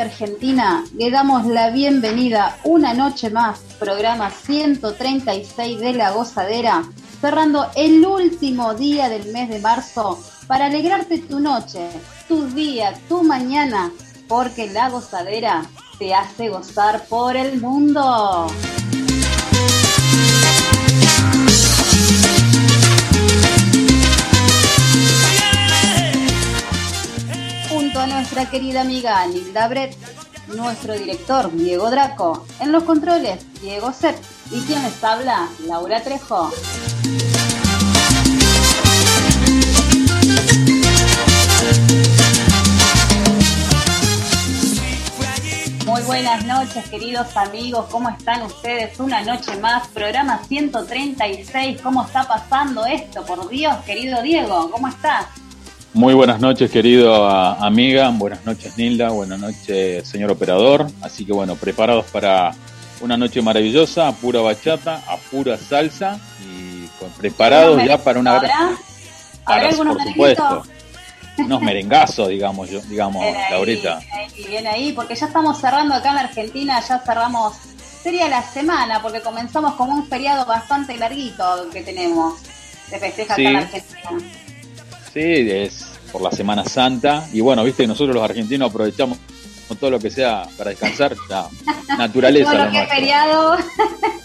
Argentina, 0.00 0.84
le 0.96 1.10
damos 1.10 1.46
la 1.46 1.70
bienvenida 1.70 2.58
una 2.64 2.92
noche 2.94 3.30
más, 3.30 3.60
programa 3.78 4.30
136 4.30 5.80
de 5.80 5.92
La 5.94 6.10
Gozadera, 6.10 6.84
cerrando 7.20 7.66
el 7.76 8.04
último 8.04 8.74
día 8.74 9.08
del 9.08 9.32
mes 9.32 9.48
de 9.48 9.58
marzo 9.58 10.18
para 10.46 10.66
alegrarte 10.66 11.18
tu 11.18 11.40
noche, 11.40 11.88
tu 12.28 12.46
día, 12.48 12.94
tu 13.08 13.22
mañana, 13.22 13.90
porque 14.28 14.70
La 14.70 14.90
Gozadera 14.90 15.64
te 15.98 16.14
hace 16.14 16.48
gozar 16.48 17.06
por 17.08 17.36
el 17.36 17.60
mundo. 17.60 18.48
Nuestra 28.06 28.48
querida 28.48 28.82
amiga 28.82 29.26
Nilda 29.26 29.68
Brett, 29.68 29.96
nuestro 30.48 30.94
director 30.94 31.52
Diego 31.52 31.90
Draco, 31.90 32.46
en 32.60 32.72
los 32.72 32.84
controles 32.84 33.44
Diego 33.60 33.92
Sepp 33.92 34.16
y 34.50 34.60
quien 34.62 34.82
les 34.82 35.02
habla 35.02 35.48
Laura 35.66 36.02
Trejo. 36.02 36.50
Muy 45.84 46.02
buenas 46.02 46.44
noches, 46.44 46.88
queridos 46.88 47.36
amigos. 47.36 47.86
¿Cómo 47.90 48.08
están 48.08 48.42
ustedes? 48.42 48.98
Una 49.00 49.22
noche 49.22 49.56
más, 49.56 49.88
programa 49.88 50.42
136. 50.46 51.80
¿Cómo 51.80 52.04
está 52.04 52.24
pasando 52.24 52.86
esto? 52.86 53.24
Por 53.24 53.48
Dios, 53.48 53.76
querido 53.84 54.22
Diego, 54.22 54.70
¿cómo 54.70 54.88
está? 54.88 55.28
Muy 55.96 56.12
buenas 56.12 56.40
noches, 56.40 56.70
querido 56.70 57.26
amiga. 57.26 58.10
Buenas 58.10 58.44
noches, 58.44 58.76
Nilda. 58.76 59.08
Buenas 59.08 59.40
noches, 59.40 60.06
señor 60.06 60.30
operador. 60.30 60.86
Así 61.00 61.24
que 61.24 61.32
bueno, 61.32 61.56
preparados 61.56 62.04
para 62.10 62.54
una 63.00 63.16
noche 63.16 63.40
maravillosa, 63.40 64.08
a 64.08 64.12
pura 64.12 64.42
bachata, 64.42 64.96
a 65.08 65.16
pura 65.16 65.56
salsa 65.56 66.20
y 66.44 66.86
preparados 67.16 67.82
ya 67.82 67.96
para 67.96 68.20
una 68.20 68.38
gran. 68.38 68.76
¿Habrá 69.46 69.68
algunos 69.68 69.96
por 69.96 70.06
supuesto. 70.06 70.62
Unos 71.38 71.62
merengazos, 71.62 72.28
digamos, 72.28 72.68
yo, 72.68 72.82
digamos, 72.82 73.24
Laurita. 73.50 73.98
Y 74.36 74.48
viene 74.48 74.68
ahí, 74.68 74.92
porque 74.92 75.14
ya 75.14 75.24
estamos 75.24 75.58
cerrando 75.58 75.94
acá 75.94 76.10
en 76.10 76.18
Argentina, 76.18 76.78
ya 76.86 76.98
cerramos, 76.98 77.54
sería 78.02 78.28
la 78.28 78.42
semana, 78.42 79.00
porque 79.00 79.22
comenzamos 79.22 79.72
con 79.76 79.90
un 79.90 80.06
feriado 80.06 80.44
bastante 80.44 80.94
larguito 80.98 81.70
que 81.72 81.82
tenemos 81.82 82.34
de 82.90 82.98
festeja 82.98 83.32
acá 83.32 83.42
en 83.42 83.56
Argentina. 83.56 84.45
Sí, 85.16 85.50
es 85.50 85.86
por 86.12 86.20
la 86.20 86.30
Semana 86.30 86.62
Santa. 86.66 87.26
Y 87.32 87.40
bueno, 87.40 87.64
viste 87.64 87.84
que 87.84 87.86
nosotros 87.86 88.14
los 88.14 88.22
argentinos 88.22 88.68
aprovechamos 88.68 89.16
todo 89.80 89.90
lo 89.90 89.98
que 89.98 90.10
sea 90.10 90.46
para 90.58 90.68
descansar, 90.68 91.16
la 91.30 91.48
naturaleza. 91.96 92.52
todo 92.52 92.64
lo 92.66 92.70
que 92.70 92.82
es 92.82 92.88
feriado, 92.90 93.56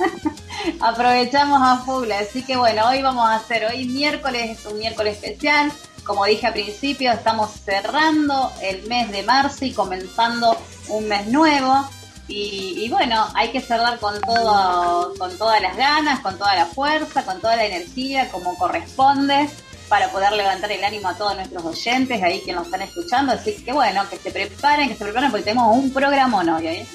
aprovechamos 0.81 1.61
a 1.63 1.77
full. 1.85 2.11
Así 2.11 2.43
que 2.43 2.57
bueno, 2.57 2.89
hoy 2.89 3.01
vamos 3.01 3.25
a 3.25 3.35
hacer, 3.35 3.67
hoy 3.71 3.85
miércoles 3.85 4.59
es 4.59 4.65
un 4.65 4.79
miércoles 4.79 5.15
especial. 5.15 5.71
Como 6.03 6.25
dije 6.25 6.47
al 6.47 6.53
principio, 6.53 7.13
estamos 7.13 7.51
cerrando 7.63 8.51
el 8.61 8.85
mes 8.89 9.09
de 9.13 9.23
marzo 9.23 9.63
y 9.63 9.71
comenzando 9.71 10.57
un 10.89 11.07
mes 11.07 11.25
nuevo. 11.27 11.87
Y, 12.27 12.75
y, 12.77 12.89
bueno, 12.89 13.27
hay 13.33 13.53
que 13.53 13.61
cerrar 13.61 13.97
con 13.99 14.19
todo, 14.19 15.13
con 15.17 15.37
todas 15.37 15.61
las 15.61 15.77
ganas, 15.77 16.19
con 16.19 16.37
toda 16.37 16.53
la 16.53 16.65
fuerza, 16.65 17.23
con 17.23 17.39
toda 17.39 17.55
la 17.55 17.65
energía, 17.65 18.29
como 18.29 18.57
corresponde 18.57 19.49
para 19.91 20.09
poder 20.09 20.31
levantar 20.31 20.71
el 20.71 20.81
ánimo 20.85 21.09
a 21.09 21.17
todos 21.17 21.35
nuestros 21.35 21.65
oyentes, 21.65 22.23
ahí 22.23 22.39
que 22.45 22.53
nos 22.53 22.67
están 22.67 22.81
escuchando. 22.81 23.33
Así 23.33 23.55
que 23.55 23.73
bueno, 23.73 24.09
que 24.09 24.15
se 24.15 24.31
preparen, 24.31 24.87
que 24.87 24.95
se 24.95 25.03
preparen 25.03 25.29
porque 25.29 25.43
tenemos 25.43 25.75
un 25.75 25.91
programón 25.91 26.47
hoy. 26.47 26.67
¿eh? 26.67 26.85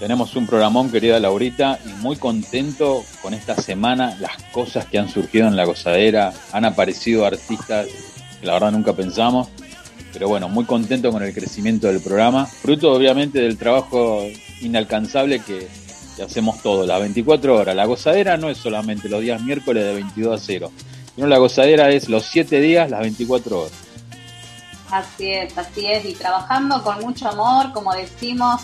Tenemos 0.00 0.34
un 0.34 0.46
programón, 0.46 0.90
querida 0.90 1.20
Laurita, 1.20 1.78
y 1.84 1.90
muy 2.00 2.16
contento 2.16 3.04
con 3.20 3.34
esta 3.34 3.56
semana, 3.56 4.16
las 4.20 4.42
cosas 4.52 4.86
que 4.86 4.98
han 4.98 5.10
surgido 5.10 5.46
en 5.48 5.54
la 5.54 5.66
gozadera, 5.66 6.32
han 6.52 6.64
aparecido 6.64 7.26
artistas 7.26 7.86
que 8.40 8.46
la 8.46 8.54
verdad 8.54 8.72
nunca 8.72 8.94
pensamos, 8.94 9.48
pero 10.14 10.28
bueno, 10.28 10.48
muy 10.48 10.64
contento 10.64 11.12
con 11.12 11.22
el 11.22 11.34
crecimiento 11.34 11.88
del 11.88 12.00
programa, 12.00 12.46
fruto 12.46 12.90
obviamente 12.90 13.38
del 13.38 13.58
trabajo 13.58 14.26
inalcanzable 14.62 15.40
que, 15.40 15.68
que 16.16 16.22
hacemos 16.22 16.62
todos, 16.62 16.86
las 16.86 17.00
24 17.00 17.54
horas. 17.54 17.76
La 17.76 17.84
gozadera 17.84 18.38
no 18.38 18.48
es 18.48 18.56
solamente 18.56 19.10
los 19.10 19.20
días 19.20 19.42
miércoles 19.42 19.84
de 19.84 19.92
22 19.92 20.40
a 20.40 20.42
0 20.42 20.72
la 21.16 21.38
gozadera 21.38 21.90
es 21.90 22.08
los 22.08 22.24
siete 22.24 22.60
días, 22.60 22.90
las 22.90 23.00
24 23.00 23.60
horas. 23.60 23.72
Así 24.90 25.30
es, 25.30 25.56
así 25.56 25.86
es. 25.86 26.04
Y 26.04 26.14
trabajando 26.14 26.82
con 26.82 27.00
mucho 27.00 27.28
amor, 27.28 27.72
como 27.72 27.94
decimos, 27.94 28.62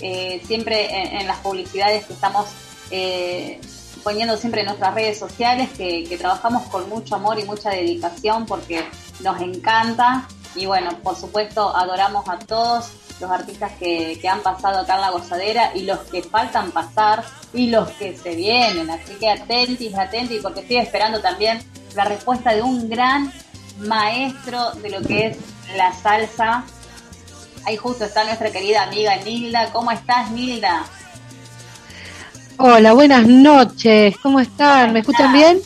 eh, 0.00 0.40
siempre 0.44 1.18
en, 1.20 1.26
las 1.26 1.38
publicidades 1.38 2.04
que 2.06 2.12
estamos 2.12 2.46
eh, 2.90 3.60
poniendo 4.02 4.36
siempre 4.36 4.62
en 4.62 4.66
nuestras 4.68 4.94
redes 4.94 5.18
sociales, 5.18 5.68
que, 5.76 6.16
trabajamos 6.18 6.68
con 6.68 6.88
mucho 6.88 7.16
amor 7.16 7.38
y 7.38 7.44
mucha 7.44 7.70
dedicación 7.70 8.46
porque 8.46 8.84
nos 9.20 9.40
encanta. 9.40 10.28
Y 10.54 10.66
bueno, 10.66 10.90
por 11.02 11.16
supuesto, 11.16 11.76
adoramos 11.76 12.28
a 12.28 12.38
todos 12.38 12.90
los 13.20 13.30
artistas 13.30 13.72
que, 13.78 14.18
que 14.20 14.28
han 14.28 14.40
pasado 14.40 14.80
acá 14.80 14.94
en 14.96 15.00
la 15.00 15.10
gozadera 15.10 15.72
y 15.74 15.82
los 15.82 15.98
que 16.00 16.22
faltan 16.22 16.70
pasar 16.70 17.24
y 17.52 17.68
los 17.68 17.88
que 17.90 18.16
se 18.16 18.34
vienen. 18.34 18.90
Así 18.90 19.14
que 19.14 19.30
atentis, 19.30 19.94
atentis, 19.96 20.40
porque 20.42 20.60
estoy 20.60 20.78
esperando 20.78 21.20
también 21.20 21.60
la 21.98 22.04
respuesta 22.04 22.54
de 22.54 22.62
un 22.62 22.88
gran 22.88 23.32
maestro 23.80 24.70
de 24.74 24.90
lo 24.90 25.02
que 25.02 25.26
es 25.26 25.38
la 25.76 25.92
salsa. 25.92 26.62
Ahí 27.66 27.76
justo 27.76 28.04
está 28.04 28.22
nuestra 28.22 28.52
querida 28.52 28.84
amiga 28.84 29.16
Nilda. 29.16 29.72
¿Cómo 29.72 29.90
estás, 29.90 30.30
Nilda? 30.30 30.84
Hola, 32.56 32.92
buenas 32.92 33.26
noches. 33.26 34.16
¿Cómo 34.18 34.38
están? 34.38 34.92
¿Me 34.92 35.00
escuchan 35.00 35.32
bien? 35.32 35.60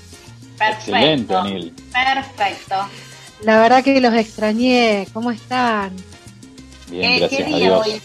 Perfecto. 0.57 1.45
Perfecto. 1.93 2.77
La 3.43 3.61
verdad 3.61 3.85
que 3.85 4.01
los 4.01 4.15
extrañé. 4.15 5.07
¿Cómo 5.13 5.33
están? 5.33 5.95
Bien, 6.89 7.29
¿Qué, 7.29 7.45
día 7.45 7.77
hoy? 7.77 8.01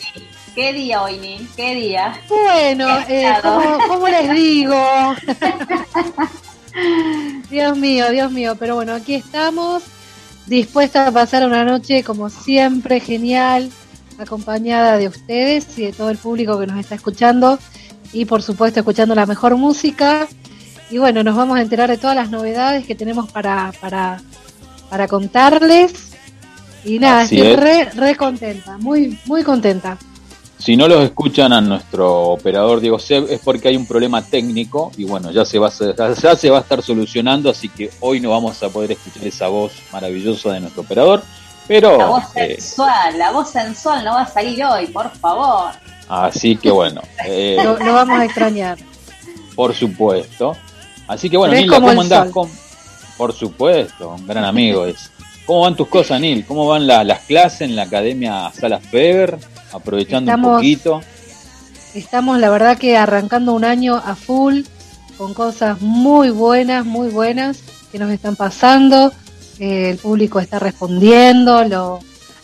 ¿Qué 0.53 0.73
día 0.73 1.01
hoy, 1.01 1.17
Nil? 1.17 1.49
¿Qué 1.55 1.75
día? 1.75 2.19
Bueno, 2.27 2.89
eh, 3.07 3.33
¿cómo 3.87 4.05
les 4.09 4.29
digo? 4.31 5.15
Dios 7.49 7.77
mío, 7.77 8.09
Dios 8.11 8.31
mío, 8.31 8.55
pero 8.59 8.75
bueno, 8.75 8.93
aquí 8.93 9.15
estamos, 9.15 9.83
dispuestas 10.45 11.07
a 11.07 11.11
pasar 11.11 11.45
una 11.45 11.63
noche 11.63 12.03
como 12.03 12.29
siempre, 12.29 12.99
genial, 12.99 13.69
acompañada 14.17 14.97
de 14.97 15.07
ustedes 15.07 15.77
y 15.77 15.83
de 15.83 15.93
todo 15.93 16.09
el 16.09 16.17
público 16.17 16.59
que 16.59 16.67
nos 16.67 16.79
está 16.79 16.95
escuchando 16.95 17.59
y 18.13 18.25
por 18.25 18.41
supuesto 18.41 18.79
escuchando 18.79 19.15
la 19.15 19.25
mejor 19.25 19.55
música. 19.55 20.27
Y 20.89 20.97
bueno, 20.97 21.23
nos 21.23 21.35
vamos 21.35 21.57
a 21.57 21.61
enterar 21.61 21.89
de 21.89 21.97
todas 21.97 22.15
las 22.15 22.29
novedades 22.29 22.85
que 22.85 22.95
tenemos 22.95 23.29
para, 23.31 23.73
para, 23.81 24.21
para 24.89 25.07
contarles. 25.07 26.11
Y 26.85 26.99
nada, 26.99 27.23
estoy 27.23 27.55
re, 27.55 27.85
re 27.85 28.15
contenta, 28.15 28.77
muy, 28.77 29.19
muy 29.25 29.43
contenta. 29.43 29.97
Si 30.59 30.75
no 30.75 30.87
los 30.87 31.03
escuchan 31.03 31.53
a 31.53 31.61
nuestro 31.61 32.29
operador 32.29 32.79
Diego 32.81 32.97
Seb 32.99 33.27
es 33.31 33.39
porque 33.41 33.67
hay 33.69 33.77
un 33.77 33.85
problema 33.85 34.21
técnico 34.23 34.91
y 34.97 35.05
bueno, 35.05 35.31
ya 35.31 35.45
se, 35.45 35.59
va 35.59 35.67
a, 35.67 36.15
ya 36.15 36.35
se 36.35 36.49
va 36.49 36.57
a 36.57 36.61
estar 36.61 36.81
solucionando, 36.81 37.49
así 37.51 37.69
que 37.69 37.91
hoy 37.99 38.19
no 38.19 38.31
vamos 38.31 38.61
a 38.63 38.69
poder 38.69 38.91
escuchar 38.93 39.25
esa 39.25 39.47
voz 39.49 39.71
maravillosa 39.93 40.51
de 40.53 40.59
nuestro 40.61 40.81
operador. 40.81 41.21
Pero, 41.67 41.97
La 41.97 42.05
voz 42.07 42.23
eh, 42.35 42.55
sensual, 42.59 43.17
la 43.19 43.31
voz 43.31 43.49
sensual 43.51 44.03
no 44.03 44.13
va 44.13 44.21
a 44.21 44.27
salir 44.27 44.63
hoy, 44.63 44.87
por 44.87 45.11
favor. 45.17 45.71
así 46.09 46.55
que 46.57 46.71
bueno, 46.71 47.01
eh, 47.25 47.57
Lo, 47.63 47.77
lo 47.77 47.93
vamos 47.93 48.19
a 48.19 48.25
extrañar. 48.25 48.77
por 49.55 49.73
supuesto. 49.75 50.55
Así 51.07 51.29
que 51.29 51.37
bueno, 51.37 51.55
como 51.69 51.87
¿cómo 51.87 51.91
el 51.91 51.99
andás? 51.99 52.23
sol. 52.25 52.31
¿Cómo- 52.33 52.51
Por 53.17 53.33
supuesto, 53.33 54.09
un 54.09 54.25
gran 54.27 54.43
amigo 54.45 54.85
es. 54.85 55.11
¿Cómo 55.45 55.61
van 55.61 55.75
tus 55.75 55.87
cosas, 55.87 56.19
Nil? 56.19 56.45
¿Cómo 56.45 56.67
van 56.67 56.85
la- 56.87 57.03
las 57.03 57.19
clases 57.21 57.61
en 57.61 57.75
la 57.75 57.83
Academia 57.83 58.51
Sala 58.59 58.79
Feber? 58.79 59.37
Aprovechando 59.77 60.49
un 60.49 60.55
poquito. 60.57 61.01
Estamos, 61.93 62.39
la 62.39 62.49
verdad, 62.49 62.77
que 62.77 62.95
arrancando 62.97 63.53
un 63.53 63.63
año 63.65 63.95
a 63.95 64.15
full, 64.15 64.61
con 65.17 65.33
cosas 65.33 65.81
muy 65.81 66.29
buenas, 66.29 66.85
muy 66.85 67.09
buenas 67.09 67.59
que 67.91 67.97
nos 67.99 68.11
están 68.11 68.35
pasando. 68.35 69.11
Eh, 69.59 69.89
el 69.91 69.97
público 69.97 70.39
está 70.39 70.59
respondiendo, 70.59 71.63
lo- 71.63 71.99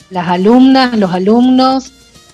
las 0.09 0.27
alumnas, 0.27 0.97
los 0.97 1.12
alumnos, 1.12 1.91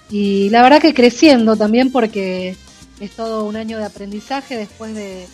y 0.10 0.50
la 0.50 0.62
verdad 0.64 0.82
que 0.82 0.94
creciendo 0.94 1.56
también 1.56 1.92
porque 1.92 2.56
es 3.00 3.12
todo 3.12 3.46
un 3.46 3.56
año 3.58 3.78
de 3.78 3.86
aprendizaje 3.86 4.56
después 4.58 4.94
de, 4.96 5.28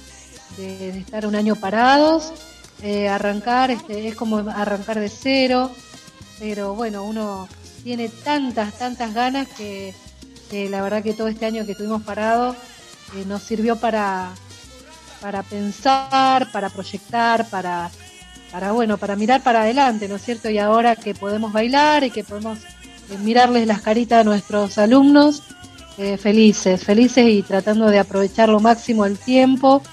de- 0.58 0.92
de 0.94 1.00
estar 1.00 1.26
un 1.28 1.36
año 1.36 1.56
parados. 1.56 2.32
Eh, 2.82 3.08
arrancar 3.08 3.72
este, 3.72 4.08
es 4.10 4.16
como 4.16 4.38
arrancar 4.38 5.00
de 5.00 5.10
cero, 5.10 5.72
pero 6.40 6.74
bueno, 6.76 7.04
uno 7.04 7.48
tiene 7.86 8.10
tantas, 8.10 8.74
tantas 8.80 9.14
ganas 9.14 9.48
que 9.48 9.94
la 10.72 10.82
verdad 10.82 11.04
que 11.04 11.14
todo 11.14 11.28
este 11.28 11.46
año 11.46 11.68
que 11.68 11.74
estuvimos 11.74 12.02
parados 12.02 12.56
eh, 13.16 13.26
nos 13.28 13.44
sirvió 13.44 13.76
para, 13.76 14.32
para 15.22 15.44
pensar, 15.44 16.52
para 16.52 16.72
proyectar, 16.72 17.48
para, 17.48 17.92
para, 18.52 18.72
bueno, 18.72 18.98
para 18.98 19.16
mirar 19.16 19.44
para 19.44 19.62
adelante, 19.62 20.08
¿no 20.08 20.16
es 20.16 20.24
cierto? 20.24 20.50
Y 20.50 20.58
ahora 20.58 20.96
que 20.96 21.14
podemos 21.14 21.54
bailar 21.54 22.04
y 22.04 22.10
que 22.10 22.24
podemos 22.24 22.58
eh, 22.58 23.18
mirarles 23.24 23.68
las 23.68 23.82
caritas 23.82 24.22
a 24.22 24.24
nuestros 24.24 24.80
alumnos, 24.80 25.44
eh, 26.00 26.18
felices, 26.18 26.84
felices 26.84 27.28
y 27.28 27.44
tratando 27.44 27.92
de 27.92 28.00
aprovechar 28.00 28.50
lo 28.50 28.60
máximo 28.62 29.06
el 29.06 29.20
tiempo 29.20 29.84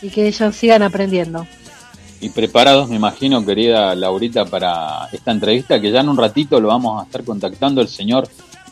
y 0.00 0.10
que 0.10 0.28
ellos 0.28 0.54
sigan 0.54 0.84
aprendiendo. 0.84 1.44
Y 2.22 2.28
preparados, 2.28 2.88
me 2.88 2.94
imagino, 2.94 3.44
querida 3.44 3.96
Laurita, 3.96 4.44
para 4.44 5.08
esta 5.10 5.32
entrevista, 5.32 5.80
que 5.80 5.90
ya 5.90 6.00
en 6.02 6.08
un 6.08 6.16
ratito 6.16 6.60
lo 6.60 6.68
vamos 6.68 7.02
a 7.02 7.04
estar 7.04 7.24
contactando 7.24 7.80
el 7.80 7.88
señor 7.88 8.28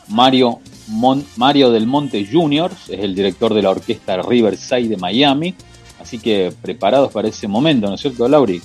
Mario, 0.07 0.59
Mon- 0.87 1.25
Mario 1.35 1.69
del 1.69 1.85
Monte 1.85 2.25
Jr., 2.25 2.71
es 2.87 2.99
el 2.99 3.13
director 3.13 3.53
de 3.53 3.61
la 3.61 3.71
orquesta 3.71 4.21
Riverside 4.21 4.87
de 4.87 4.95
Miami. 4.95 5.53
Así 6.01 6.17
que 6.17 6.53
preparados 6.61 7.11
para 7.11 7.27
ese 7.27 7.49
momento, 7.49 7.87
¿no 7.87 7.95
es 7.95 8.01
cierto, 8.01 8.25
Lauri? 8.25 8.61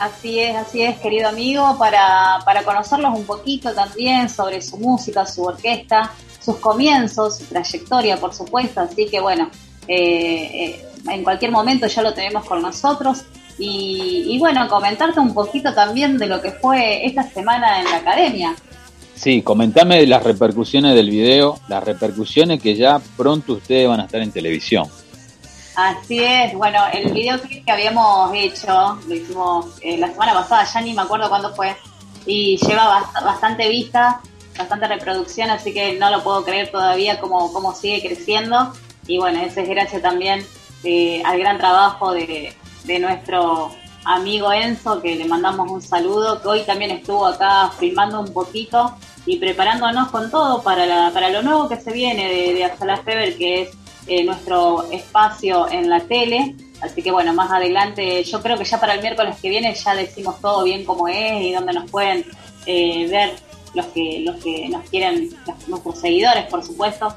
Así 0.00 0.40
es, 0.40 0.56
así 0.56 0.82
es, 0.82 0.98
querido 0.98 1.28
amigo, 1.28 1.76
para, 1.78 2.40
para 2.44 2.64
conocerlos 2.64 3.16
un 3.16 3.24
poquito 3.26 3.72
también 3.74 4.28
sobre 4.28 4.60
su 4.60 4.76
música, 4.76 5.24
su 5.24 5.44
orquesta, 5.44 6.12
sus 6.44 6.56
comienzos, 6.56 7.38
su 7.38 7.44
trayectoria, 7.44 8.16
por 8.18 8.34
supuesto. 8.34 8.80
Así 8.80 9.06
que 9.06 9.20
bueno, 9.20 9.48
eh, 9.86 10.50
eh, 10.52 10.84
en 11.10 11.22
cualquier 11.22 11.52
momento 11.52 11.86
ya 11.86 12.02
lo 12.02 12.12
tenemos 12.12 12.44
con 12.44 12.60
nosotros. 12.60 13.22
Y, 13.58 14.24
y 14.28 14.38
bueno, 14.38 14.68
comentarte 14.68 15.18
un 15.18 15.32
poquito 15.32 15.72
también 15.72 16.18
de 16.18 16.26
lo 16.26 16.42
que 16.42 16.52
fue 16.52 17.06
esta 17.06 17.22
semana 17.22 17.80
en 17.80 17.86
la 17.86 17.96
academia. 17.96 18.54
Sí, 19.14 19.40
comentame 19.40 19.98
de 20.00 20.06
las 20.06 20.22
repercusiones 20.22 20.94
del 20.94 21.08
video, 21.08 21.58
las 21.68 21.82
repercusiones 21.82 22.60
que 22.60 22.76
ya 22.76 23.00
pronto 23.16 23.54
ustedes 23.54 23.88
van 23.88 24.00
a 24.00 24.04
estar 24.04 24.20
en 24.20 24.30
televisión. 24.30 24.86
Así 25.74 26.22
es, 26.22 26.54
bueno, 26.54 26.80
el 26.92 27.12
videoclip 27.12 27.64
que 27.64 27.72
habíamos 27.72 28.30
hecho, 28.34 28.98
lo 29.06 29.14
hicimos 29.14 29.66
eh, 29.80 29.96
la 29.98 30.08
semana 30.08 30.34
pasada, 30.34 30.64
ya 30.64 30.80
ni 30.82 30.92
me 30.94 31.02
acuerdo 31.02 31.28
cuándo 31.28 31.54
fue, 31.54 31.76
y 32.26 32.58
lleva 32.58 33.00
bast- 33.00 33.24
bastante 33.24 33.68
vista, 33.68 34.20
bastante 34.56 34.88
reproducción, 34.88 35.50
así 35.50 35.72
que 35.72 35.98
no 35.98 36.10
lo 36.10 36.22
puedo 36.22 36.44
creer 36.44 36.70
todavía 36.70 37.20
cómo, 37.20 37.52
cómo 37.52 37.74
sigue 37.74 38.02
creciendo. 38.06 38.72
Y 39.06 39.18
bueno, 39.18 39.40
eso 39.40 39.60
es 39.60 39.68
gracias 39.68 40.02
también 40.02 40.44
eh, 40.82 41.22
al 41.24 41.38
gran 41.38 41.58
trabajo 41.58 42.12
de, 42.12 42.54
de 42.86 42.98
nuestro 42.98 43.70
amigo 44.04 44.52
Enzo, 44.52 45.02
que 45.02 45.16
le 45.16 45.24
mandamos 45.24 45.70
un 45.70 45.82
saludo, 45.82 46.40
que 46.40 46.48
hoy 46.48 46.60
también 46.62 46.90
estuvo 46.92 47.26
acá 47.26 47.70
filmando 47.78 48.20
un 48.20 48.32
poquito 48.32 48.94
y 49.26 49.38
preparándonos 49.38 50.10
con 50.10 50.30
todo 50.30 50.62
para, 50.62 50.86
la- 50.86 51.10
para 51.12 51.28
lo 51.30 51.42
nuevo 51.42 51.68
que 51.68 51.76
se 51.80 51.92
viene 51.92 52.28
de, 52.28 52.54
de 52.54 52.64
Azala 52.64 52.98
Feber, 52.98 53.36
que 53.36 53.62
es 53.62 53.70
eh, 54.06 54.22
nuestro 54.24 54.84
espacio 54.92 55.68
en 55.68 55.90
la 55.90 56.00
tele. 56.00 56.54
Así 56.80 57.02
que 57.02 57.10
bueno, 57.10 57.32
más 57.34 57.50
adelante, 57.50 58.22
yo 58.22 58.40
creo 58.42 58.56
que 58.56 58.64
ya 58.64 58.78
para 58.78 58.94
el 58.94 59.00
miércoles 59.00 59.36
que 59.42 59.48
viene 59.48 59.74
ya 59.74 59.94
decimos 59.94 60.40
todo 60.40 60.62
bien 60.62 60.84
cómo 60.84 61.08
es 61.08 61.42
y 61.42 61.52
dónde 61.52 61.72
nos 61.72 61.90
pueden 61.90 62.24
eh, 62.66 63.08
ver 63.10 63.32
los 63.74 63.86
que, 63.86 64.20
los 64.24 64.36
que 64.36 64.68
nos 64.68 64.88
quieren, 64.88 65.30
los- 65.46 65.68
nuestros 65.68 65.98
seguidores, 66.00 66.44
por 66.46 66.62
supuesto, 66.64 67.16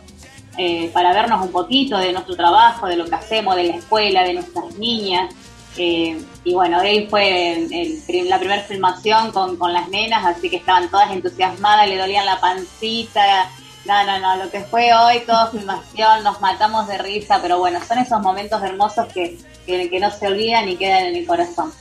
eh, 0.57 0.89
para 0.92 1.13
vernos 1.13 1.42
un 1.45 1.51
poquito 1.51 1.98
de 2.00 2.12
nuestro 2.12 2.36
trabajo, 2.36 2.88
de 2.88 2.95
lo 2.95 3.06
que 3.06 3.16
hacemos, 3.16 3.56
de 3.56 3.66
la 3.66 3.75
escuela, 3.75 4.24
de 4.24 4.33
nuestras 4.33 4.74
niñas. 4.80 5.33
Eh, 5.81 6.20
y 6.44 6.54
bueno, 6.54 6.80
hoy 6.81 7.08
fue 7.10 7.54
el- 7.54 8.30
la 8.30 8.38
primera 8.38 8.62
filmación 8.64 9.31
con, 9.31 9.56
con 9.56 9.72
las 9.72 9.88
nenas, 9.88 10.26
así 10.26 10.50
que 10.50 10.58
estaban 10.58 10.90
todas 10.92 11.10
entusiasmadas, 11.12 11.88
le 11.88 11.98
dolían 11.98 12.26
la 12.26 12.38
pancita. 12.40 13.50
No, 13.86 14.06
no, 14.06 14.20
no, 14.20 14.44
lo 14.44 14.52
que 14.52 14.60
fue 14.60 14.94
hoy, 14.94 15.22
toda 15.26 15.48
filmación, 15.52 16.22
nos 16.24 16.42
matamos 16.42 16.86
de 16.90 16.98
risa, 16.98 17.40
pero 17.42 17.60
bueno, 17.60 17.80
son 17.88 17.98
esos 18.00 18.22
momentos 18.22 18.62
hermosos 18.62 19.08
que, 19.14 19.38
que, 19.66 19.90
que 19.90 20.00
no 20.02 20.12
se 20.12 20.28
olvidan 20.28 20.68
y 20.68 20.76
quedan 20.76 21.06
en 21.06 21.16
el 21.16 21.26
corazón. 21.26 21.72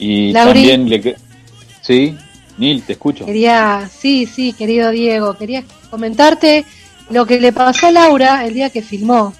Y 0.00 0.32
también 0.32 0.88
le... 0.88 1.16
Sí, 1.80 2.16
Nil, 2.58 2.82
te 2.82 2.94
escucho. 2.94 3.24
Quería, 3.24 3.88
sí, 3.96 4.26
sí, 4.26 4.52
querido 4.52 4.90
Diego, 4.90 5.34
quería 5.34 5.62
comentarte 5.90 6.64
lo 7.10 7.24
que 7.24 7.38
le 7.40 7.52
pasó 7.52 7.86
a 7.86 7.90
Laura 7.92 8.44
el 8.44 8.54
día 8.54 8.70
que 8.70 8.82
filmó. 8.82 9.32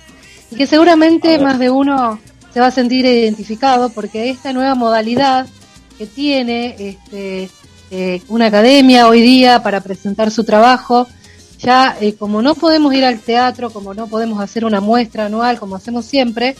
Y 0.53 0.55
que 0.57 0.69
seguramente 0.69 1.37
más 1.41 1.59
de 1.59 1.69
uno 1.71 2.21
se 2.57 2.61
va 2.61 2.69
a 2.69 2.71
sentir 2.71 3.05
identificado 3.05 3.91
porque 3.91 4.31
esta 4.31 4.55
nueva 4.55 4.75
modalidad 4.75 5.47
que 5.99 6.07
tiene 6.07 6.75
este, 6.79 7.51
eh, 7.91 8.23
una 8.29 8.47
academia 8.47 9.09
hoy 9.09 9.21
día 9.21 9.63
para 9.63 9.83
presentar 9.83 10.31
su 10.31 10.43
trabajo, 10.43 11.07
ya 11.59 11.99
eh, 12.01 12.15
como 12.15 12.41
no 12.41 12.55
podemos 12.55 12.95
ir 12.95 13.05
al 13.05 13.19
teatro, 13.21 13.69
como 13.69 13.93
no 13.93 14.07
podemos 14.07 14.41
hacer 14.41 14.65
una 14.65 14.81
muestra 14.81 15.27
anual 15.27 15.59
como 15.61 15.77
hacemos 15.77 16.07
siempre, 16.07 16.57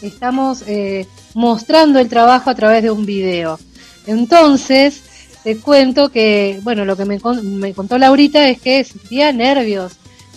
estamos 0.00 0.64
eh, 0.66 1.06
mostrando 1.34 1.98
el 1.98 2.08
trabajo 2.08 2.48
a 2.48 2.54
través 2.54 2.82
de 2.82 2.90
un 2.90 3.04
video. 3.04 3.58
Entonces, 4.06 5.02
te 5.42 5.58
cuento 5.58 6.08
que, 6.08 6.58
bueno, 6.62 6.86
lo 6.86 6.96
que 6.96 7.04
me, 7.04 7.20
me 7.42 7.74
contó 7.74 7.98
Laurita 7.98 8.48
es 8.48 8.62
que 8.62 8.82
sentía 8.82 9.30
nervios, 9.30 9.92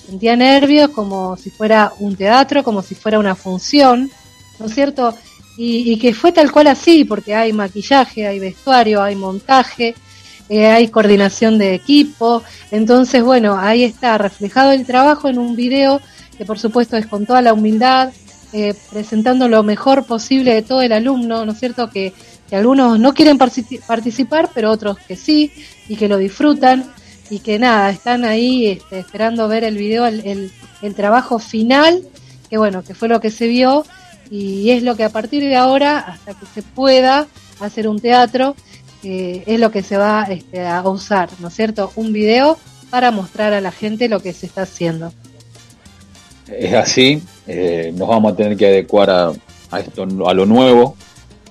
sentía 0.05 0.35
nervios 0.35 0.89
como 0.89 1.37
si 1.37 1.49
fuera 1.49 1.93
un 1.97 2.17
teatro, 2.17 2.61
como 2.61 2.81
si 2.81 2.93
fuera 2.93 3.19
una 3.19 3.35
función, 3.35 4.11
¿no 4.59 4.65
es 4.65 4.73
cierto? 4.73 5.15
Y, 5.57 5.91
y 5.91 5.97
que 5.97 6.13
fue 6.13 6.31
tal 6.31 6.51
cual 6.51 6.67
así, 6.67 7.03
porque 7.03 7.33
hay 7.33 7.51
maquillaje, 7.53 8.27
hay 8.27 8.39
vestuario, 8.39 9.01
hay 9.01 9.15
montaje, 9.15 9.95
eh, 10.49 10.67
hay 10.67 10.87
coordinación 10.89 11.57
de 11.57 11.73
equipo, 11.73 12.43
entonces, 12.71 13.23
bueno, 13.23 13.57
ahí 13.57 13.83
está 13.83 14.17
reflejado 14.17 14.71
el 14.71 14.85
trabajo 14.85 15.27
en 15.29 15.39
un 15.39 15.55
video 15.55 15.99
que 16.37 16.45
por 16.45 16.59
supuesto 16.59 16.95
es 16.95 17.07
con 17.07 17.25
toda 17.25 17.41
la 17.41 17.53
humildad, 17.53 18.13
eh, 18.53 18.75
presentando 18.91 19.47
lo 19.49 19.63
mejor 19.63 20.05
posible 20.05 20.53
de 20.53 20.61
todo 20.61 20.81
el 20.83 20.91
alumno, 20.91 21.43
¿no 21.45 21.51
es 21.51 21.59
cierto? 21.59 21.89
Que, 21.89 22.13
que 22.47 22.55
algunos 22.55 22.99
no 22.99 23.13
quieren 23.13 23.37
partici- 23.39 23.81
participar, 23.85 24.51
pero 24.53 24.71
otros 24.71 24.97
que 24.99 25.15
sí, 25.15 25.51
y 25.89 25.95
que 25.95 26.07
lo 26.07 26.17
disfrutan, 26.17 26.85
y 27.29 27.39
que 27.39 27.59
nada, 27.59 27.89
están 27.89 28.23
ahí 28.23 28.67
este, 28.67 28.99
esperando 28.99 29.47
ver 29.47 29.63
el 29.63 29.75
video, 29.75 30.05
el, 30.05 30.21
el, 30.25 30.51
el 30.81 30.95
trabajo 30.95 31.39
final, 31.39 32.03
que 32.49 32.57
bueno, 32.57 32.83
que 32.83 32.93
fue 32.93 33.09
lo 33.09 33.19
que 33.19 33.31
se 33.31 33.47
vio, 33.47 33.83
y 34.29 34.71
es 34.71 34.83
lo 34.83 34.95
que 34.95 35.03
a 35.03 35.09
partir 35.09 35.43
de 35.43 35.55
ahora, 35.55 35.99
hasta 35.99 36.33
que 36.33 36.45
se 36.53 36.61
pueda 36.61 37.27
hacer 37.59 37.87
un 37.87 37.99
teatro, 37.99 38.55
eh, 39.03 39.43
es 39.45 39.59
lo 39.59 39.71
que 39.71 39.83
se 39.83 39.97
va 39.97 40.23
este, 40.23 40.65
a 40.65 40.81
usar, 40.87 41.29
¿no 41.39 41.47
es 41.47 41.53
cierto? 41.53 41.91
Un 41.95 42.13
video 42.13 42.57
para 42.89 43.11
mostrar 43.11 43.53
a 43.53 43.61
la 43.61 43.71
gente 43.71 44.09
lo 44.09 44.19
que 44.19 44.33
se 44.33 44.45
está 44.45 44.63
haciendo. 44.63 45.13
Es 46.47 46.73
así, 46.73 47.21
eh, 47.45 47.91
nos 47.95 48.07
vamos 48.07 48.33
a 48.33 48.35
tener 48.35 48.57
que 48.57 48.67
adecuar 48.67 49.09
a, 49.09 49.31
a 49.71 49.79
esto, 49.79 50.03
a 50.25 50.33
lo 50.33 50.45
nuevo, 50.45 50.95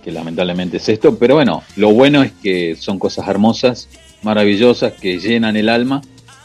que 0.02 0.10
lamentablemente 0.10 0.78
es 0.78 0.88
esto, 0.88 1.18
pero 1.18 1.34
bueno, 1.34 1.62
lo 1.76 1.92
bueno 1.92 2.22
es 2.22 2.32
que 2.32 2.76
son 2.76 2.98
cosas 2.98 3.28
hermosas, 3.28 3.88
maravillosas, 4.22 4.94
que 4.94 5.18
llenan 5.18 5.56
el 5.56 5.68
alma, 5.68 6.00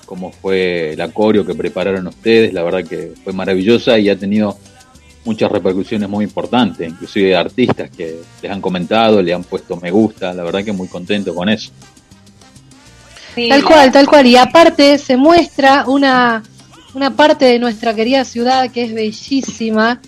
como 0.05 0.31
fue 0.31 0.95
la 0.97 1.07
coreo 1.07 1.45
que 1.45 1.55
prepararon 1.55 2.07
ustedes, 2.07 2.53
la 2.53 2.63
verdad 2.63 2.83
que 2.83 3.13
fue 3.23 3.31
maravillosa 3.31 3.97
y 3.97 4.09
ha 4.09 4.17
tenido 4.17 4.57
muchas 5.23 5.51
repercusiones 5.51 6.09
muy 6.09 6.25
importantes, 6.25 6.87
inclusive 6.89 7.29
de 7.29 7.35
artistas 7.35 7.89
que 7.89 8.21
les 8.41 8.51
han 8.51 8.61
comentado, 8.61 9.21
le 9.21 9.33
han 9.33 9.43
puesto 9.43 9.75
me 9.77 9.91
gusta, 9.91 10.33
la 10.33 10.43
verdad 10.43 10.63
que 10.63 10.71
muy 10.71 10.87
contento 10.87 11.33
con 11.35 11.49
eso. 11.49 11.71
Sí, 13.35 13.47
Tal 13.47 13.63
cual, 13.63 13.91
tal 13.91 14.07
cual. 14.07 14.27
Y 14.27 14.35
aparte 14.35 14.97
se 14.97 15.15
muestra 15.15 15.85
una, 15.87 16.43
una 16.93 17.15
parte 17.15 17.45
de 17.45 17.59
nuestra 17.59 17.93
querida 17.93 18.25
ciudad 18.25 18.69
que 18.71 18.83
es 18.83 18.93
bellísima, 18.93 20.01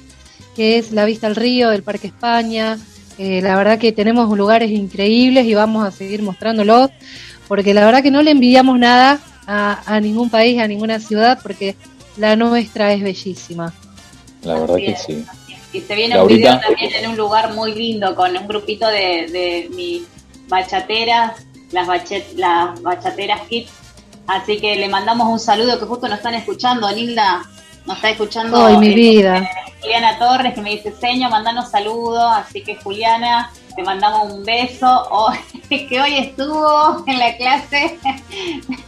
que 0.56 0.78
es 0.78 0.92
la 0.92 1.06
vista 1.06 1.28
al 1.28 1.36
río 1.36 1.70
del 1.70 1.84
Parque 1.84 2.08
España, 2.08 2.78
Eh, 3.20 3.42
la 3.44 3.56
verdad 3.56 3.78
que 3.78 3.92
tenemos 3.92 4.36
lugares 4.36 4.72
increíbles 4.72 5.46
y 5.46 5.54
vamos 5.54 5.86
a 5.86 5.92
seguir 5.92 6.24
mostrándolos, 6.24 6.90
porque 7.48 7.74
la 7.74 7.86
verdad 7.86 8.02
que 8.02 8.10
no 8.10 8.24
le 8.24 8.32
envidiamos 8.32 8.80
nada 8.80 9.20
a, 9.46 10.00
ningún 10.00 10.32
país, 10.32 10.60
a 10.60 10.68
ninguna 10.68 11.00
ciudad, 11.00 11.40
porque 11.44 11.76
la 12.18 12.36
nuestra 12.36 12.92
es 12.92 13.04
bellísima. 13.04 13.72
La 14.44 14.60
verdad 14.60 14.76
que 14.76 14.96
sí. 14.96 15.26
Y 15.72 15.82
se 15.82 15.96
viene 15.96 16.22
un 16.22 16.28
video 16.28 16.60
también 16.60 16.94
en 16.94 17.10
un 17.10 17.18
lugar 17.18 17.54
muy 17.54 17.74
lindo 17.74 18.16
con 18.16 18.36
un 18.36 18.48
grupito 18.48 18.88
de, 18.88 19.28
de 19.32 19.70
mis 19.74 20.04
bachateras, 20.48 21.46
las, 21.72 21.88
las 22.36 22.82
bachateras 22.82 23.42
kids. 23.50 23.72
Así 24.28 24.60
que 24.60 24.76
le 24.76 24.88
mandamos 24.88 25.28
un 25.28 25.40
saludo 25.40 25.80
que 25.80 25.86
justo 25.86 26.08
nos 26.08 26.18
están 26.18 26.36
escuchando, 26.36 26.90
Nilda. 26.92 27.44
Nos 27.86 27.98
está 27.98 28.12
escuchando. 28.12 28.66
Ay, 28.66 28.78
mi 28.78 28.94
vida. 28.94 29.50
Juliana 29.82 30.18
Torres 30.18 30.54
que 30.54 30.62
me 30.62 30.72
dice, 30.72 30.94
Seño, 30.94 31.30
mandanos 31.30 31.70
saludos. 31.70 32.32
Así 32.36 32.64
que 32.64 32.76
Juliana, 32.76 33.52
te 33.76 33.84
mandamos 33.84 34.32
un 34.32 34.46
beso. 34.46 35.08
Oh, 35.10 35.34
que 35.70 36.02
hoy 36.02 36.18
estuvo 36.20 37.04
en 37.08 37.20
la 37.20 37.36
clase. 37.36 38.00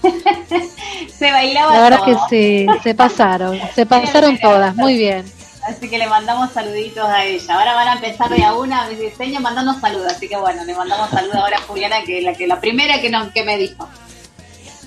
se 1.09 1.31
bailaba 1.31 1.75
La 1.75 1.81
verdad 1.81 2.05
que 2.05 2.15
sí, 2.29 2.67
se 2.83 2.95
pasaron. 2.95 3.59
Se 3.73 3.85
pasaron 3.87 4.37
todas. 4.39 4.75
Muy 4.75 4.97
bien. 4.97 5.34
Así 5.65 5.89
que 5.89 5.97
le 5.97 6.07
mandamos 6.07 6.51
saluditos 6.51 7.03
a 7.03 7.25
ella. 7.25 7.55
Ahora 7.55 7.73
van 7.73 7.87
a 7.87 7.93
empezar 7.93 8.29
de 8.29 8.43
a 8.43 8.53
una, 8.53 8.87
mi 8.87 8.95
diseño, 8.95 9.39
mandando 9.39 9.73
saludos. 9.79 10.13
Así 10.13 10.27
que 10.27 10.37
bueno, 10.37 10.63
le 10.63 10.75
mandamos 10.75 11.09
saludos 11.09 11.35
ahora 11.35 11.57
a 11.57 11.61
Juliana, 11.61 12.03
que 12.05 12.21
la 12.21 12.33
que 12.33 12.45
la 12.45 12.61
primera 12.61 13.01
que, 13.01 13.09
no, 13.09 13.31
que 13.33 13.43
me 13.43 13.57
dijo. 13.57 13.89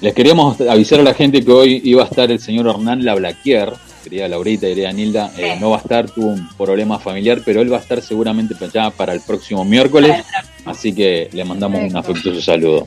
Les 0.00 0.14
queríamos 0.14 0.60
avisar 0.60 1.00
a 1.00 1.02
la 1.02 1.14
gente 1.14 1.44
que 1.44 1.50
hoy 1.50 1.80
iba 1.84 2.04
a 2.04 2.06
estar 2.06 2.30
el 2.30 2.38
señor 2.38 2.68
Hernán 2.68 3.04
Lablaquier, 3.04 3.72
querida 4.04 4.28
Laurita, 4.28 4.68
querida 4.68 4.92
Nilda, 4.92 5.32
eh, 5.36 5.56
no 5.58 5.70
va 5.70 5.78
a 5.78 5.80
estar, 5.80 6.08
tuvo 6.08 6.28
un 6.28 6.48
problema 6.56 7.00
familiar, 7.00 7.42
pero 7.44 7.60
él 7.60 7.72
va 7.72 7.78
a 7.78 7.80
estar 7.80 8.00
seguramente 8.00 8.54
ya 8.72 8.90
para 8.90 9.12
el 9.12 9.20
próximo 9.20 9.64
miércoles, 9.64 10.24
así 10.64 10.92
que 10.92 11.28
le 11.32 11.44
mandamos 11.44 11.80
un 11.82 11.96
afectuoso 11.96 12.40
saludo. 12.40 12.86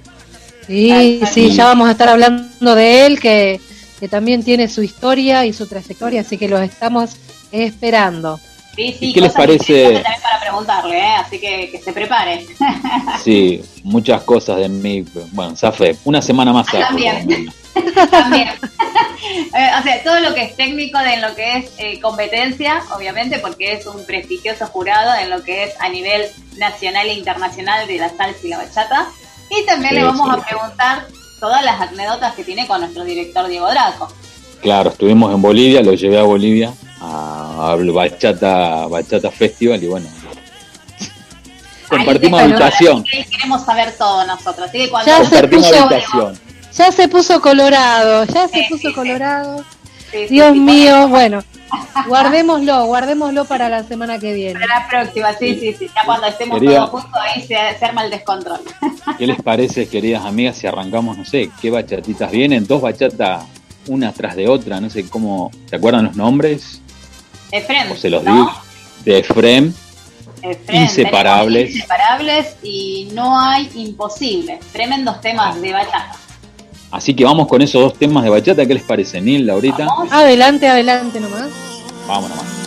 Sí, 0.66 1.20
sí, 1.30 1.52
ya 1.52 1.66
vamos 1.66 1.90
a 1.90 1.92
estar 1.92 2.08
hablando 2.08 2.76
de 2.76 3.06
él, 3.06 3.20
que, 3.20 3.60
que 4.00 4.08
también 4.08 4.42
tiene 4.42 4.70
su 4.70 4.82
historia 4.82 5.46
y 5.46 5.52
su 5.52 5.68
trayectoria, 5.68 6.22
así 6.22 6.38
que 6.38 6.48
los 6.48 6.62
estamos 6.62 7.18
esperando. 7.52 8.40
Sí, 8.76 8.96
sí, 8.98 9.14
¿Qué 9.14 9.22
les 9.22 9.34
parece? 9.34 9.84
También 9.84 10.22
para 10.22 10.40
preguntarle, 10.40 10.98
¿eh? 10.98 11.16
así 11.18 11.40
que 11.40 11.70
que 11.70 11.78
se 11.80 11.92
prepare. 11.92 12.46
sí, 13.24 13.62
muchas 13.84 14.24
cosas 14.24 14.58
de 14.58 14.70
mí. 14.70 15.06
Bueno, 15.32 15.56
Safe, 15.56 15.98
una 16.06 16.22
semana 16.22 16.54
más. 16.54 16.68
También. 16.68 17.52
También. 18.10 18.50
Eh, 19.54 19.70
o 19.80 19.84
sea, 19.84 20.04
todo 20.04 20.20
lo 20.20 20.34
que 20.34 20.44
es 20.44 20.56
técnico 20.56 20.98
de 20.98 21.18
lo 21.18 21.36
que 21.36 21.58
es 21.58 21.72
eh, 21.78 22.00
competencia, 22.00 22.82
obviamente, 22.96 23.40
porque 23.40 23.74
es 23.74 23.86
un 23.86 24.04
prestigioso 24.06 24.66
jurado 24.68 25.14
en 25.22 25.30
lo 25.30 25.44
que 25.44 25.66
es 25.66 25.74
a 25.80 25.90
nivel 25.90 26.26
nacional 26.58 27.08
e 27.08 27.14
internacional 27.14 27.88
de 27.88 27.98
la 27.98 28.10
salsa 28.10 28.40
y 28.44 28.50
la 28.50 28.58
bachata. 28.58 29.08
Y 29.50 29.66
también 29.66 29.96
le 29.96 30.04
vamos 30.04 30.30
a 30.30 30.44
preguntar 30.44 31.08
todas 31.40 31.64
las 31.64 31.80
anécdotas 31.80 32.34
que 32.34 32.44
tiene 32.44 32.68
con 32.68 32.82
nuestro 32.82 33.04
director 33.04 33.48
Diego 33.48 33.70
Draco. 33.70 34.12
Claro, 34.62 34.90
estuvimos 34.90 35.34
en 35.34 35.42
Bolivia, 35.42 35.82
lo 35.82 35.94
llevé 35.94 36.20
a 36.20 36.24
Bolivia 36.24 36.74
a, 37.62 37.76
Bachata, 37.76 38.88
Bachata 38.88 39.32
Festival 39.32 39.84
y 39.84 39.88
bueno, 39.88 40.08
compartimos 41.90 42.42
habitación. 42.42 43.04
Queremos 43.04 43.66
saber 43.66 43.94
todo 43.98 44.26
nosotros, 44.26 44.70
así 44.70 44.80
que 44.80 44.90
cuando 44.90 45.12
ya 45.12 45.26
se 45.26 45.48
puso, 45.48 45.76
habitación. 45.76 46.40
Ya 46.74 46.92
se 46.92 47.08
puso 47.08 47.42
colorado, 47.42 48.24
ya 48.26 48.48
se 48.48 48.66
puso 48.70 48.94
colorado. 48.94 49.64
Dios 50.30 50.56
mío, 50.56 51.08
bueno, 51.08 51.42
guardémoslo, 52.08 52.86
guardémoslo 52.86 53.46
para 53.46 53.70
la 53.70 53.84
semana 53.84 54.20
que 54.20 54.34
viene. 54.34 54.60
Para 54.60 54.80
la 54.82 54.88
próxima, 54.88 55.34
sí, 55.34 55.58
sí, 55.60 55.74
sí, 55.74 55.90
ya 55.96 56.04
cuando 56.06 56.28
estemos 56.28 56.62
todos 56.62 56.90
juntos 56.90 57.12
ahí 57.22 57.42
se, 57.42 57.56
se, 57.80 57.86
arma 57.86 58.04
el 58.04 58.12
descontrol. 58.12 58.60
¿Qué 59.18 59.28
les 59.28 59.42
parece, 59.42 59.88
queridas 59.88 60.26
amigas, 60.26 60.58
si 60.58 60.68
arrancamos, 60.68 61.18
no 61.18 61.24
sé, 61.24 61.50
qué 61.62 61.70
bachatitas 61.70 62.30
vienen? 62.30 62.68
Dos 62.68 62.82
bachatas 62.82 63.46
una 63.88 64.12
tras 64.12 64.36
de 64.36 64.48
otra, 64.48 64.80
no 64.80 64.90
sé 64.90 65.10
cómo, 65.10 65.52
¿se 65.70 65.76
acuerdan 65.76 66.06
los 66.06 66.16
nombres? 66.16 66.82
Efrem. 67.52 67.92
O 67.92 67.96
se 67.96 68.10
los 68.10 68.24
digo. 68.24 68.52
De 69.06 69.20
Efrem. 69.20 69.74
inseparables. 70.72 71.76
Inseparables 71.76 72.56
y 72.64 73.10
no 73.14 73.40
hay 73.40 73.70
imposible. 73.76 74.60
Tremendos 74.72 75.22
temas 75.22 75.60
de 75.62 75.74
bachata. 75.74 76.16
Así 76.92 77.14
que 77.14 77.24
vamos 77.24 77.48
con 77.48 77.62
esos 77.62 77.82
dos 77.82 77.94
temas 77.94 78.24
de 78.24 78.30
bachata. 78.30 78.66
¿Qué 78.66 78.74
les 78.74 78.84
parece, 78.84 79.22
Nilda, 79.22 79.54
ahorita? 79.54 79.88
Adelante, 80.10 80.68
adelante 80.68 81.20
nomás. 81.20 81.50
Vamos 82.08 82.30
nomás. 82.30 82.62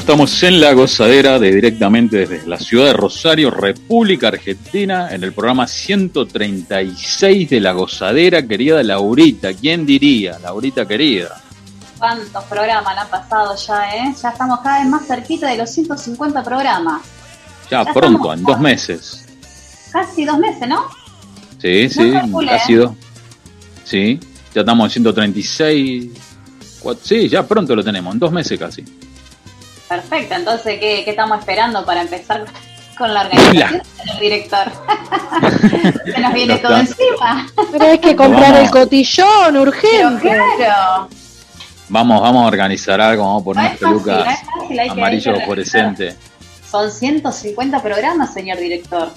estamos 0.06 0.40
en 0.44 0.60
la 0.60 0.72
gozadera 0.72 1.38
de 1.40 1.52
directamente 1.52 2.26
desde 2.26 2.46
la 2.46 2.58
ciudad 2.60 2.86
de 2.86 2.92
Rosario, 2.92 3.50
República 3.50 4.28
Argentina, 4.28 5.08
en 5.12 5.24
el 5.24 5.32
programa 5.32 5.66
136 5.66 7.50
de 7.50 7.60
la 7.60 7.72
gozadera, 7.72 8.46
querida 8.46 8.80
Laurita. 8.84 9.52
¿Quién 9.52 9.84
diría, 9.84 10.38
Laurita 10.38 10.86
querida? 10.86 11.40
¿Cuántos 11.98 12.44
programas 12.44 12.96
han 12.96 13.08
pasado 13.08 13.56
ya, 13.56 13.96
eh? 13.96 14.14
Ya 14.22 14.28
estamos 14.30 14.60
cada 14.60 14.78
vez 14.78 14.88
más 14.88 15.06
cerquita 15.08 15.48
de 15.50 15.56
los 15.58 15.70
150 15.70 16.44
programas. 16.44 17.02
Ya 17.68 17.84
Ya 17.84 17.92
pronto, 17.92 18.32
en 18.32 18.44
dos 18.44 18.60
meses. 18.60 19.24
Casi 19.90 20.24
dos 20.24 20.38
meses, 20.38 20.68
¿no? 20.68 20.84
Sí, 21.60 21.88
sí, 21.88 22.12
calculé, 22.12 22.52
ha 22.52 22.56
¿eh? 22.58 22.60
sido. 22.64 22.94
Sí, 23.82 24.20
ya 24.54 24.60
estamos 24.60 24.84
en 24.86 24.90
136. 25.02 26.10
cua- 26.80 26.96
Sí, 27.02 27.28
ya 27.28 27.44
pronto 27.44 27.74
lo 27.74 27.82
tenemos, 27.82 28.14
en 28.14 28.20
dos 28.20 28.30
meses 28.30 28.56
casi. 28.56 28.84
Perfecto, 29.88 30.34
entonces, 30.34 30.80
¿qué, 30.80 31.02
qué 31.04 31.10
estamos 31.10 31.38
esperando 31.38 31.84
para 31.84 32.02
empezar 32.02 32.44
con 32.98 33.12
la 33.14 33.22
organización, 33.22 33.82
señor 33.96 34.20
director? 34.20 34.66
Se 36.14 36.20
nos 36.20 36.32
viene 36.34 36.56
todo 36.58 36.76
encima. 36.76 37.46
Pero 37.70 37.84
hay 37.86 37.98
que 37.98 38.16
comprar 38.16 38.52
Vamos. 38.52 38.60
el 38.60 38.70
cotillón 38.70 39.26
Pero 39.48 39.62
urgente. 39.62 40.28
claro, 40.56 41.08
Vamos, 41.88 42.20
vamos 42.20 42.42
a 42.42 42.46
organizar 42.48 43.00
algo, 43.00 43.22
vamos 43.22 43.42
a 43.42 43.44
poner 43.44 43.62
No 43.64 43.70
fácil, 43.70 43.86
pelucas 43.86 44.40
fácil, 44.58 44.80
hay 44.80 44.86
que- 44.88 44.92
amarillo 44.92 45.34
fluorescente. 45.44 46.16
son 46.68 46.90
150 46.90 47.80
programas, 47.80 48.34
señor 48.34 48.58
director. 48.58 49.12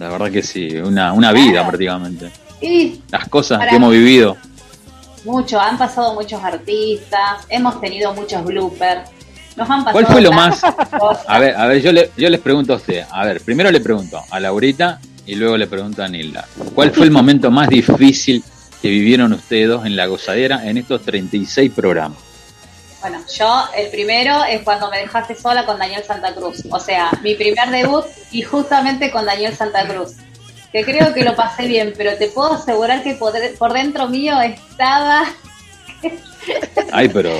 La 0.00 0.08
verdad 0.08 0.30
que 0.32 0.42
sí, 0.42 0.76
una, 0.78 1.12
una 1.12 1.30
vida 1.30 1.64
prácticamente. 1.64 2.32
Y 2.60 3.00
Las 3.10 3.28
cosas 3.28 3.58
Para- 3.58 3.70
que 3.70 3.76
hemos 3.76 3.92
vivido. 3.92 4.36
mucho, 5.24 5.60
han 5.60 5.78
pasado 5.78 6.14
muchos 6.14 6.42
artistas, 6.42 7.46
hemos 7.48 7.80
tenido 7.80 8.12
muchos 8.12 8.42
bloopers. 8.44 9.08
Nos 9.56 9.68
han 9.68 9.84
pasado 9.84 9.92
¿Cuál 9.92 10.06
fue 10.06 10.20
lo 10.22 10.32
más? 10.32 10.60
cosas. 10.98 11.24
A 11.28 11.38
ver, 11.38 11.54
a 11.56 11.66
ver, 11.66 11.82
yo, 11.82 11.92
le, 11.92 12.10
yo 12.16 12.28
les 12.30 12.40
pregunto 12.40 12.72
a 12.72 12.76
usted. 12.76 13.04
A 13.10 13.24
ver, 13.26 13.40
primero 13.42 13.70
le 13.70 13.80
pregunto 13.80 14.22
a 14.30 14.40
Laurita 14.40 15.00
y 15.26 15.34
luego 15.34 15.56
le 15.56 15.66
pregunto 15.66 16.02
a 16.02 16.08
Nilda. 16.08 16.46
¿Cuál 16.74 16.90
fue 16.92 17.04
el 17.04 17.10
momento 17.12 17.50
más 17.50 17.68
difícil 17.68 18.42
que 18.80 18.88
vivieron 18.88 19.32
ustedes 19.32 19.68
dos 19.68 19.86
en 19.86 19.96
la 19.96 20.06
gozadera 20.06 20.66
en 20.68 20.78
estos 20.78 21.02
36 21.02 21.70
programas? 21.72 22.18
Bueno, 23.00 23.18
yo 23.36 23.64
el 23.76 23.90
primero 23.90 24.44
es 24.44 24.62
cuando 24.62 24.88
me 24.88 24.98
dejaste 24.98 25.34
sola 25.34 25.66
con 25.66 25.76
Daniel 25.78 26.04
Santa 26.04 26.34
Cruz. 26.34 26.62
O 26.70 26.78
sea, 26.78 27.10
mi 27.22 27.34
primer 27.34 27.68
debut 27.70 28.04
y 28.30 28.42
justamente 28.42 29.10
con 29.10 29.26
Daniel 29.26 29.54
Santa 29.56 29.86
Cruz. 29.86 30.12
Que 30.72 30.84
creo 30.84 31.12
que 31.12 31.24
lo 31.24 31.34
pasé 31.36 31.66
bien, 31.66 31.92
pero 31.96 32.16
te 32.16 32.28
puedo 32.28 32.54
asegurar 32.54 33.02
que 33.02 33.14
por, 33.14 33.34
por 33.58 33.72
dentro 33.72 34.08
mío 34.08 34.40
estaba... 34.40 35.24
Ay, 36.92 37.08
pero. 37.08 37.30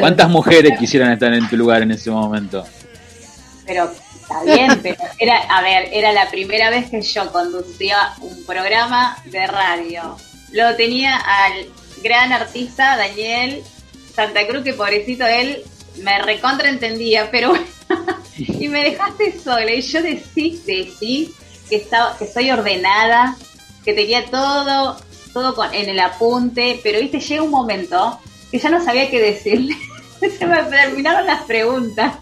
¿Cuántas 0.00 0.28
mujeres 0.28 0.78
quisieran 0.78 1.12
estar 1.12 1.32
en 1.32 1.48
tu 1.48 1.56
lugar 1.56 1.82
en 1.82 1.92
ese 1.92 2.10
momento? 2.10 2.64
Pero 3.66 3.90
está 4.20 4.42
bien, 4.44 4.80
pero 4.82 4.96
era, 5.18 5.38
a 5.38 5.62
ver, 5.62 5.88
era 5.92 6.12
la 6.12 6.28
primera 6.30 6.70
vez 6.70 6.90
que 6.90 7.02
yo 7.02 7.30
conducía 7.32 8.14
un 8.20 8.44
programa 8.44 9.16
de 9.26 9.46
radio. 9.46 10.16
Lo 10.52 10.74
tenía 10.76 11.16
al 11.16 11.66
gran 12.02 12.32
artista 12.32 12.96
Daniel 12.96 13.62
Santa 14.14 14.46
Cruz, 14.46 14.64
que 14.64 14.74
pobrecito 14.74 15.26
él 15.26 15.62
me 16.02 16.20
recontraentendía, 16.22 17.30
pero 17.30 17.50
bueno, 17.50 17.66
y 18.38 18.68
me 18.68 18.84
dejaste 18.84 19.38
sola. 19.38 19.72
Y 19.72 19.82
yo 19.82 20.02
decí, 20.02 20.60
decí 20.66 21.34
que 21.68 21.76
estaba, 21.76 22.16
que 22.18 22.26
soy 22.26 22.50
ordenada, 22.50 23.36
que 23.84 23.94
tenía 23.94 24.24
todo, 24.26 24.96
todo 25.32 25.54
con, 25.54 25.72
en 25.72 25.88
el 25.88 26.00
apunte, 26.00 26.80
pero 26.82 27.00
viste, 27.00 27.20
llega 27.20 27.42
un 27.42 27.50
momento 27.50 28.20
que 28.50 28.58
ya 28.58 28.70
no 28.70 28.84
sabía 28.84 29.10
qué 29.10 29.20
decirle. 29.20 29.76
Se 30.38 30.46
me 30.46 30.62
terminaron 30.64 31.26
las 31.26 31.42
preguntas. 31.42 32.14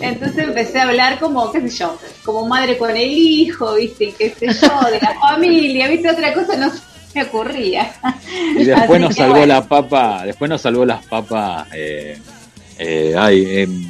Entonces 0.00 0.44
empecé 0.44 0.80
a 0.80 0.82
hablar 0.82 1.18
como, 1.18 1.50
qué 1.50 1.68
sé 1.68 1.78
yo, 1.78 1.98
como 2.24 2.46
madre 2.46 2.76
con 2.76 2.90
el 2.90 3.10
hijo, 3.10 3.74
viste, 3.74 4.04
y 4.04 4.12
qué 4.12 4.30
sé 4.30 4.46
yo, 4.48 4.90
de 4.90 5.00
la 5.00 5.16
familia, 5.18 5.88
viste, 5.88 6.10
otra 6.10 6.34
cosa 6.34 6.56
no 6.56 6.70
se 6.70 6.80
me 7.14 7.22
ocurría. 7.22 7.90
Y 8.54 8.64
después 8.64 8.90
Así 8.90 8.98
nos 9.00 9.14
salvó 9.14 9.36
bueno. 9.36 9.46
la 9.46 9.66
papa, 9.66 10.24
después 10.26 10.50
nos 10.50 10.60
salvó 10.60 10.84
las 10.84 11.04
papas, 11.06 11.68
eh, 11.72 12.18
eh, 12.78 13.14
ay, 13.18 13.60
em, 13.60 13.88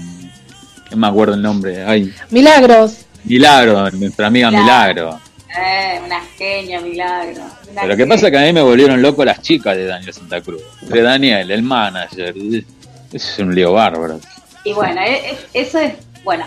no 0.93 0.97
me 0.97 1.07
acuerdo 1.09 1.35
el 1.35 1.43
nombre, 1.43 1.83
ay, 1.83 2.15
Milagros. 2.31 3.07
Milagro, 3.25 3.91
nuestra 3.91 4.29
amiga 4.29 4.51
Milagro. 4.53 5.19
Milagro. 5.19 5.33
Eh, 5.55 6.01
una 6.05 6.21
genia, 6.39 6.81
milagro. 6.81 7.43
Una 7.73 7.81
Pero 7.83 7.93
lo 7.95 7.97
que 7.97 8.07
pasa 8.07 8.27
es 8.27 8.33
que 8.33 8.39
a 8.39 8.43
mí 8.43 8.53
me 8.53 8.63
volvieron 8.63 9.03
loco 9.03 9.25
las 9.25 9.41
chicas 9.43 9.77
de 9.77 9.87
Daniel 9.87 10.13
Santa 10.13 10.41
Cruz. 10.41 10.63
De 10.83 11.03
Daniel, 11.03 11.51
el 11.51 11.63
manager. 11.63 12.35
Eso 12.37 12.65
es 13.13 13.39
un 13.39 13.55
lío 13.55 13.73
bárbaro. 13.73 14.21
Y 14.65 14.73
bueno, 14.73 15.01
e- 15.03 15.31
e- 15.33 15.39
eso 15.55 15.79
es, 15.79 15.95
bueno, 16.25 16.45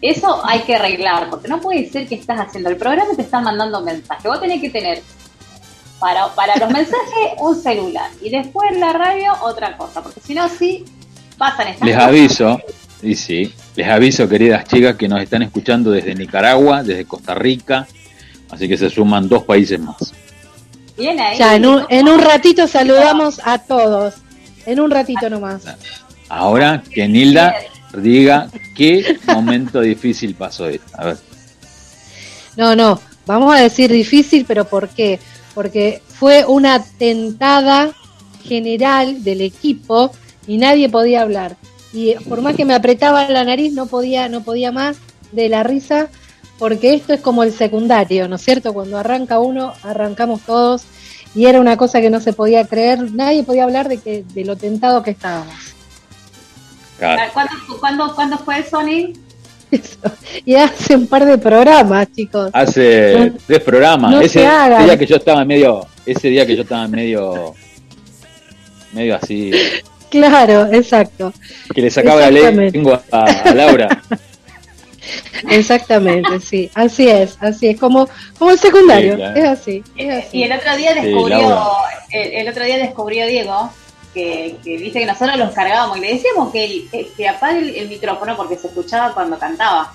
eso 0.00 0.40
hay 0.46 0.60
que 0.60 0.76
arreglar, 0.76 1.28
porque 1.28 1.48
no 1.48 1.60
puede 1.60 1.88
ser 1.90 2.06
que 2.08 2.14
estás 2.14 2.40
haciendo 2.40 2.70
el 2.70 2.76
programa 2.76 3.12
y 3.12 3.16
te 3.16 3.22
están 3.22 3.44
mandando 3.44 3.80
mensajes. 3.82 4.24
Vos 4.24 4.40
tenés 4.40 4.60
que 4.60 4.70
tener 4.70 5.02
para, 5.98 6.28
para 6.34 6.56
los 6.56 6.70
mensajes 6.70 7.04
un 7.38 7.60
celular 7.60 8.10
y 8.22 8.30
después 8.30 8.76
la 8.78 8.92
radio 8.94 9.32
otra 9.42 9.76
cosa, 9.76 10.02
porque 10.02 10.20
si 10.20 10.34
no, 10.34 10.48
sí 10.48 10.84
pasan 11.36 11.68
estas 11.68 11.86
Les 11.86 11.94
cosas. 11.94 12.08
aviso, 12.08 12.60
y 13.02 13.14
sí, 13.14 13.54
les 13.76 13.88
aviso, 13.88 14.26
queridas 14.28 14.64
chicas, 14.64 14.96
que 14.96 15.08
nos 15.08 15.22
están 15.22 15.42
escuchando 15.42 15.90
desde 15.90 16.14
Nicaragua, 16.14 16.82
desde 16.82 17.04
Costa 17.04 17.34
Rica. 17.34 17.86
Así 18.50 18.68
que 18.68 18.76
se 18.76 18.90
suman 18.90 19.28
dos 19.28 19.44
países 19.44 19.78
más. 19.78 20.12
Bien 20.96 21.18
ahí. 21.18 21.38
Ya, 21.38 21.56
en 21.56 21.66
un, 21.66 21.84
en 21.88 22.08
un 22.08 22.20
ratito 22.20 22.66
saludamos 22.66 23.40
a 23.44 23.58
todos. 23.58 24.14
En 24.66 24.80
un 24.80 24.90
ratito 24.90 25.30
nomás. 25.30 25.62
Ahora 26.28 26.82
que 26.92 27.08
Nilda 27.08 27.54
diga 27.94 28.48
qué 28.76 29.18
momento 29.26 29.80
difícil 29.92 30.34
pasó 30.34 30.68
esto. 30.68 30.86
A 30.94 31.06
ver. 31.06 31.16
No, 32.56 32.76
no, 32.76 33.00
vamos 33.26 33.54
a 33.54 33.60
decir 33.62 33.90
difícil, 33.90 34.44
pero 34.46 34.64
¿por 34.64 34.88
qué? 34.88 35.18
Porque 35.54 36.02
fue 36.06 36.44
una 36.46 36.82
tentada 36.82 37.92
general 38.44 39.22
del 39.24 39.40
equipo 39.40 40.12
y 40.46 40.58
nadie 40.58 40.88
podía 40.88 41.22
hablar. 41.22 41.56
y 41.92 42.14
por 42.28 42.40
más 42.40 42.56
que 42.56 42.64
me 42.64 42.74
apretaba 42.74 43.28
la 43.28 43.44
nariz 43.44 43.72
no 43.72 43.86
podía, 43.86 44.28
no 44.28 44.42
podía 44.42 44.72
más 44.72 44.96
de 45.32 45.48
la 45.48 45.62
risa, 45.62 46.08
porque 46.60 46.92
esto 46.92 47.14
es 47.14 47.22
como 47.22 47.42
el 47.42 47.52
secundario, 47.54 48.28
¿no 48.28 48.36
es 48.36 48.42
cierto? 48.42 48.74
Cuando 48.74 48.98
arranca 48.98 49.40
uno, 49.40 49.72
arrancamos 49.82 50.42
todos 50.42 50.82
y 51.34 51.46
era 51.46 51.58
una 51.58 51.78
cosa 51.78 52.02
que 52.02 52.10
no 52.10 52.20
se 52.20 52.34
podía 52.34 52.66
creer, 52.66 53.10
nadie 53.12 53.42
podía 53.42 53.64
hablar 53.64 53.88
de 53.88 53.96
que 53.96 54.24
de 54.34 54.44
lo 54.44 54.56
tentado 54.56 55.02
que 55.02 55.10
estábamos. 55.12 55.54
¿Cuándo, 56.98 58.14
¿Cuándo, 58.14 58.38
fue 58.38 58.62
Sony? 58.62 59.14
Y 60.44 60.54
hace 60.56 60.96
un 60.96 61.06
par 61.06 61.24
de 61.24 61.38
programas, 61.38 62.12
chicos. 62.12 62.50
Hace 62.52 63.32
tres 63.46 63.60
programas. 63.60 64.22
ese, 64.22 64.40
día 64.40 64.98
que 64.98 65.06
yo 65.06 65.16
estaba 65.16 65.44
medio, 65.44 65.86
ese 66.04 66.28
día 66.28 66.44
que 66.44 66.56
yo 66.56 66.62
estaba 66.62 66.86
medio, 66.88 67.54
medio 68.92 69.16
así. 69.16 69.50
Claro, 70.10 70.66
exacto. 70.72 71.32
Que 71.72 71.82
le 71.82 71.88
sacaba 71.88 72.28
la 72.28 72.50
lengua 72.50 73.00
a, 73.12 73.22
a 73.22 73.54
Laura. 73.54 74.02
Exactamente, 75.48 76.40
sí, 76.40 76.70
así 76.74 77.08
es, 77.08 77.36
así 77.40 77.68
es, 77.68 77.80
como, 77.80 78.08
como 78.38 78.50
el 78.50 78.58
secundario, 78.58 79.16
es, 79.34 79.44
así, 79.44 79.82
Y 80.32 80.42
el 80.42 80.52
otro 80.52 80.76
día 80.76 80.94
descubrió, 80.94 81.72
el, 82.10 82.48
otro 82.48 82.64
día 82.64 82.78
descubrió 82.78 83.26
Diego 83.26 83.70
que, 84.14 84.56
dice 84.62 85.00
que 85.00 85.06
nosotros 85.06 85.36
los 85.36 85.52
cargábamos 85.52 85.98
y 85.98 86.00
le 86.00 86.14
decíamos 86.14 86.52
que, 86.52 87.10
que 87.16 87.28
apague 87.28 87.80
el, 87.80 87.88
micrófono 87.88 88.36
porque 88.36 88.56
se 88.56 88.68
escuchaba 88.68 89.14
cuando 89.14 89.38
cantaba. 89.38 89.92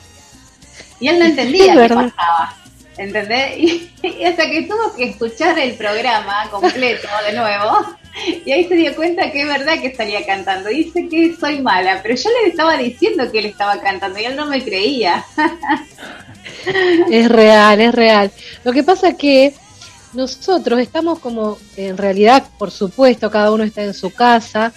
Y 1.00 1.08
él 1.08 1.20
no 1.20 1.26
entendía 1.26 1.74
qué 1.88 1.94
pasaba. 1.94 2.56
¿Entendés? 2.98 3.58
Y, 4.04 4.24
hasta 4.24 4.50
que 4.50 4.62
tuvo 4.64 4.96
que 4.96 5.06
escuchar 5.10 5.58
el 5.58 5.74
programa 5.74 6.48
completo 6.52 7.08
de 7.26 7.34
nuevo, 7.34 7.98
y 8.46 8.52
ahí 8.52 8.68
se 8.68 8.76
dio 8.76 8.96
cuenta 8.96 9.32
que 9.32 9.42
es 9.42 9.48
verdad 9.48 9.80
que 9.80 9.88
estaría 9.88 10.26
cantando. 10.26 10.70
Dice 10.70 11.08
que 11.10 11.36
soy 11.36 11.62
mala, 11.62 12.00
pero 12.02 12.16
yo 12.16 12.30
le 12.30 12.50
estaba 12.50 12.78
diciendo 12.78 13.32
que 13.32 13.40
él 13.40 13.46
estaba 13.46 13.80
cantando 13.82 14.20
y 14.20 14.26
él 14.26 14.36
no 14.36 14.46
me 14.46 14.64
creía. 14.64 15.26
Es 17.10 17.30
real, 17.30 17.80
es 17.82 17.94
real. 17.94 18.32
Lo 18.64 18.72
que 18.72 18.84
pasa 18.84 19.16
que 19.16 19.54
nosotros 20.14 20.80
estamos 20.80 21.20
como, 21.20 21.58
en 21.76 21.98
realidad, 21.98 22.44
por 22.58 22.72
supuesto, 22.72 23.30
cada 23.30 23.52
uno 23.52 23.64
está 23.64 23.84
en 23.84 23.94
su 23.94 24.12
casa, 24.12 24.74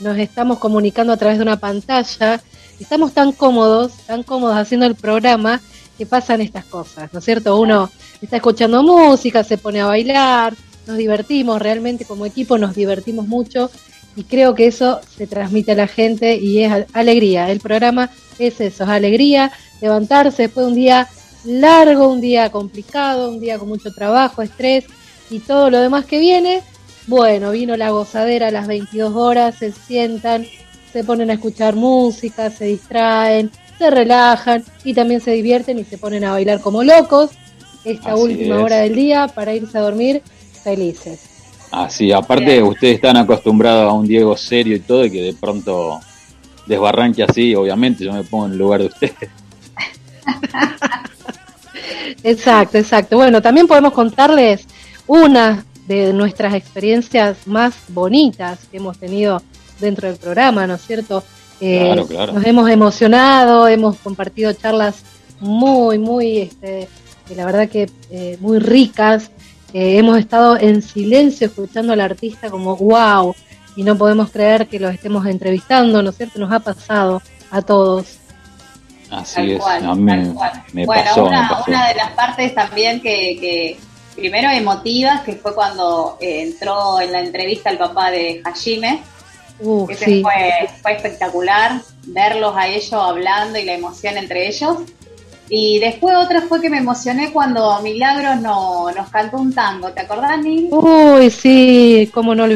nos 0.00 0.18
estamos 0.18 0.58
comunicando 0.58 1.12
a 1.12 1.16
través 1.16 1.38
de 1.38 1.42
una 1.42 1.58
pantalla, 1.58 2.40
estamos 2.78 3.12
tan 3.12 3.32
cómodos, 3.32 3.92
tan 4.06 4.22
cómodos 4.22 4.56
haciendo 4.56 4.86
el 4.86 4.96
programa 4.96 5.60
que 5.96 6.06
pasan 6.06 6.40
estas 6.40 6.64
cosas, 6.64 7.12
¿no 7.12 7.18
es 7.20 7.24
cierto? 7.24 7.58
Uno 7.58 7.90
está 8.20 8.36
escuchando 8.36 8.82
música, 8.82 9.44
se 9.44 9.58
pone 9.58 9.80
a 9.80 9.86
bailar, 9.86 10.54
nos 10.86 10.96
divertimos, 10.96 11.60
realmente 11.60 12.04
como 12.04 12.26
equipo 12.26 12.58
nos 12.58 12.74
divertimos 12.74 13.26
mucho 13.26 13.70
y 14.16 14.24
creo 14.24 14.54
que 14.54 14.66
eso 14.66 15.00
se 15.16 15.26
transmite 15.26 15.72
a 15.72 15.76
la 15.76 15.86
gente 15.86 16.36
y 16.36 16.62
es 16.62 16.86
alegría. 16.92 17.50
El 17.50 17.60
programa 17.60 18.10
es 18.38 18.60
eso, 18.60 18.84
es 18.84 18.90
alegría, 18.90 19.52
levantarse 19.80 20.42
después 20.42 20.66
de 20.66 20.72
un 20.72 20.76
día 20.76 21.08
largo, 21.44 22.08
un 22.08 22.20
día 22.20 22.50
complicado, 22.50 23.30
un 23.30 23.40
día 23.40 23.58
con 23.58 23.68
mucho 23.68 23.92
trabajo, 23.92 24.42
estrés 24.42 24.84
y 25.30 25.38
todo 25.38 25.70
lo 25.70 25.80
demás 25.80 26.04
que 26.06 26.18
viene. 26.18 26.62
Bueno, 27.06 27.52
vino 27.52 27.76
la 27.76 27.90
gozadera 27.90 28.48
a 28.48 28.50
las 28.50 28.66
22 28.66 29.14
horas, 29.14 29.56
se 29.56 29.72
sientan, 29.72 30.46
se 30.92 31.04
ponen 31.04 31.30
a 31.30 31.34
escuchar 31.34 31.74
música, 31.74 32.50
se 32.50 32.66
distraen, 32.66 33.50
se 33.78 33.90
relajan 33.90 34.64
y 34.84 34.92
también 34.92 35.20
se 35.20 35.30
divierten 35.30 35.78
y 35.78 35.84
se 35.84 35.98
ponen 35.98 36.24
a 36.24 36.32
bailar 36.32 36.60
como 36.60 36.84
locos 36.84 37.30
esta 37.84 38.14
última 38.14 38.60
hora 38.60 38.78
del 38.78 38.94
día 38.94 39.28
para 39.28 39.54
irse 39.54 39.78
a 39.78 39.80
dormir 39.80 40.22
felices. 40.62 41.20
Así, 41.70 42.10
aparte 42.10 42.62
ustedes 42.62 42.96
están 42.96 43.16
acostumbrados 43.16 43.90
a 43.90 43.94
un 43.94 44.06
Diego 44.06 44.36
serio 44.36 44.76
y 44.76 44.80
todo 44.80 45.04
y 45.04 45.10
que 45.10 45.22
de 45.22 45.34
pronto 45.34 46.00
desbarranque 46.66 47.22
así, 47.22 47.54
obviamente 47.54 48.04
yo 48.04 48.12
me 48.12 48.24
pongo 48.24 48.46
en 48.46 48.52
el 48.52 48.58
lugar 48.58 48.80
de 48.80 48.86
ustedes. 48.86 49.30
exacto, 52.24 52.78
exacto. 52.78 53.16
Bueno, 53.16 53.40
también 53.40 53.66
podemos 53.66 53.92
contarles 53.92 54.66
una 55.06 55.64
de 55.86 56.12
nuestras 56.12 56.54
experiencias 56.54 57.46
más 57.46 57.74
bonitas 57.88 58.60
que 58.70 58.76
hemos 58.76 58.98
tenido 58.98 59.42
dentro 59.80 60.08
del 60.08 60.18
programa, 60.18 60.66
¿no 60.66 60.74
es 60.74 60.82
cierto? 60.82 61.24
Eh, 61.60 61.94
nos 61.94 62.46
hemos 62.46 62.70
emocionado, 62.70 63.68
hemos 63.68 63.96
compartido 63.96 64.52
charlas 64.52 65.02
muy, 65.40 65.98
muy, 65.98 66.38
este, 66.38 66.88
la 67.34 67.44
verdad 67.44 67.68
que 67.68 67.90
eh, 68.10 68.36
muy 68.40 68.58
ricas. 68.58 69.30
Eh, 69.72 69.98
hemos 69.98 70.18
estado 70.18 70.56
en 70.58 70.82
silencio 70.82 71.46
escuchando 71.46 71.92
al 71.92 72.00
artista 72.00 72.50
como 72.50 72.76
wow 72.76 73.34
y 73.76 73.82
no 73.82 73.96
podemos 73.96 74.30
creer 74.30 74.66
que 74.66 74.80
lo 74.80 74.88
estemos 74.88 75.26
entrevistando, 75.26 76.02
¿no 76.02 76.10
es 76.10 76.16
cierto? 76.16 76.38
Nos 76.38 76.52
ha 76.52 76.60
pasado 76.60 77.22
a 77.50 77.62
todos. 77.62 78.18
Así 79.10 79.52
es, 79.52 79.64
a 79.64 79.94
mí 79.94 80.02
me, 80.02 80.86
bueno, 80.86 81.26
una, 81.26 81.64
una, 81.66 81.88
de 81.88 81.94
las 81.94 82.12
partes 82.12 82.54
también 82.54 83.00
que, 83.00 83.38
que 83.40 83.76
primero 84.14 84.50
emotivas, 84.50 85.22
que 85.22 85.32
fue 85.34 85.52
cuando 85.52 86.16
entró 86.20 87.00
en 87.00 87.10
la 87.10 87.20
entrevista 87.20 87.70
el 87.70 87.78
papá 87.78 88.12
de 88.12 88.40
Hajime, 88.44 89.02
Uh, 89.60 89.86
Ese 89.90 90.22
fue, 90.22 90.70
fue 90.80 90.92
espectacular 90.92 91.82
verlos 92.06 92.56
a 92.56 92.66
ellos 92.66 92.92
hablando 92.94 93.58
y 93.58 93.64
la 93.64 93.74
emoción 93.74 94.16
entre 94.16 94.48
ellos. 94.48 94.78
Y 95.52 95.80
después 95.80 96.14
otra 96.16 96.42
fue 96.42 96.60
que 96.60 96.70
me 96.70 96.78
emocioné 96.78 97.32
cuando 97.32 97.80
Milagros 97.82 98.40
no, 98.40 98.88
nos 98.92 99.08
cantó 99.10 99.38
un 99.38 99.52
tango, 99.52 99.90
¿te 99.90 100.02
acordás, 100.02 100.40
Nil? 100.40 100.68
Uy, 100.70 101.28
sí, 101.28 102.08
cómo 102.14 102.36
no 102.36 102.46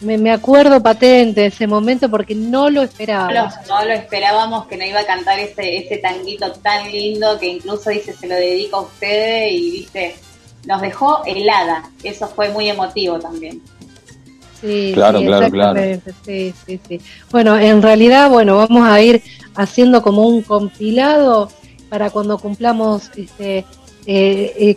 me, 0.00 0.16
me, 0.16 0.32
acuerdo 0.32 0.82
patente 0.82 1.42
de 1.42 1.46
ese 1.48 1.66
momento 1.66 2.08
porque 2.08 2.34
no 2.34 2.70
lo 2.70 2.80
esperábamos. 2.80 3.54
No, 3.68 3.84
lo 3.84 3.92
esperábamos 3.92 4.66
que 4.68 4.78
no 4.78 4.86
iba 4.86 5.00
a 5.00 5.04
cantar 5.04 5.38
ese, 5.38 5.76
ese 5.76 5.98
tanguito 5.98 6.50
tan 6.52 6.90
lindo 6.90 7.38
que 7.38 7.46
incluso 7.46 7.90
dice 7.90 8.14
se 8.14 8.26
lo 8.26 8.34
dedico 8.34 8.78
a 8.78 8.80
ustedes 8.82 9.52
y 9.52 9.70
dice, 9.72 10.16
nos 10.64 10.80
dejó 10.80 11.22
helada. 11.26 11.90
Eso 12.02 12.26
fue 12.26 12.48
muy 12.48 12.70
emotivo 12.70 13.18
también. 13.18 13.60
Sí, 14.62 14.92
claro, 14.94 15.20
claro, 15.20 15.50
claro. 15.50 15.80
Sí, 16.24 16.54
sí, 16.66 16.80
sí. 16.88 17.00
Bueno, 17.30 17.58
en 17.58 17.82
realidad, 17.82 18.30
bueno, 18.30 18.56
vamos 18.56 18.88
a 18.88 18.98
ir 19.02 19.22
haciendo 19.54 20.02
como 20.02 20.26
un 20.26 20.40
compilado 20.40 21.50
para 21.90 22.08
cuando 22.08 22.38
cumplamos, 22.38 23.10
este, 23.16 23.58
eh, 23.58 23.66
eh, 24.06 24.76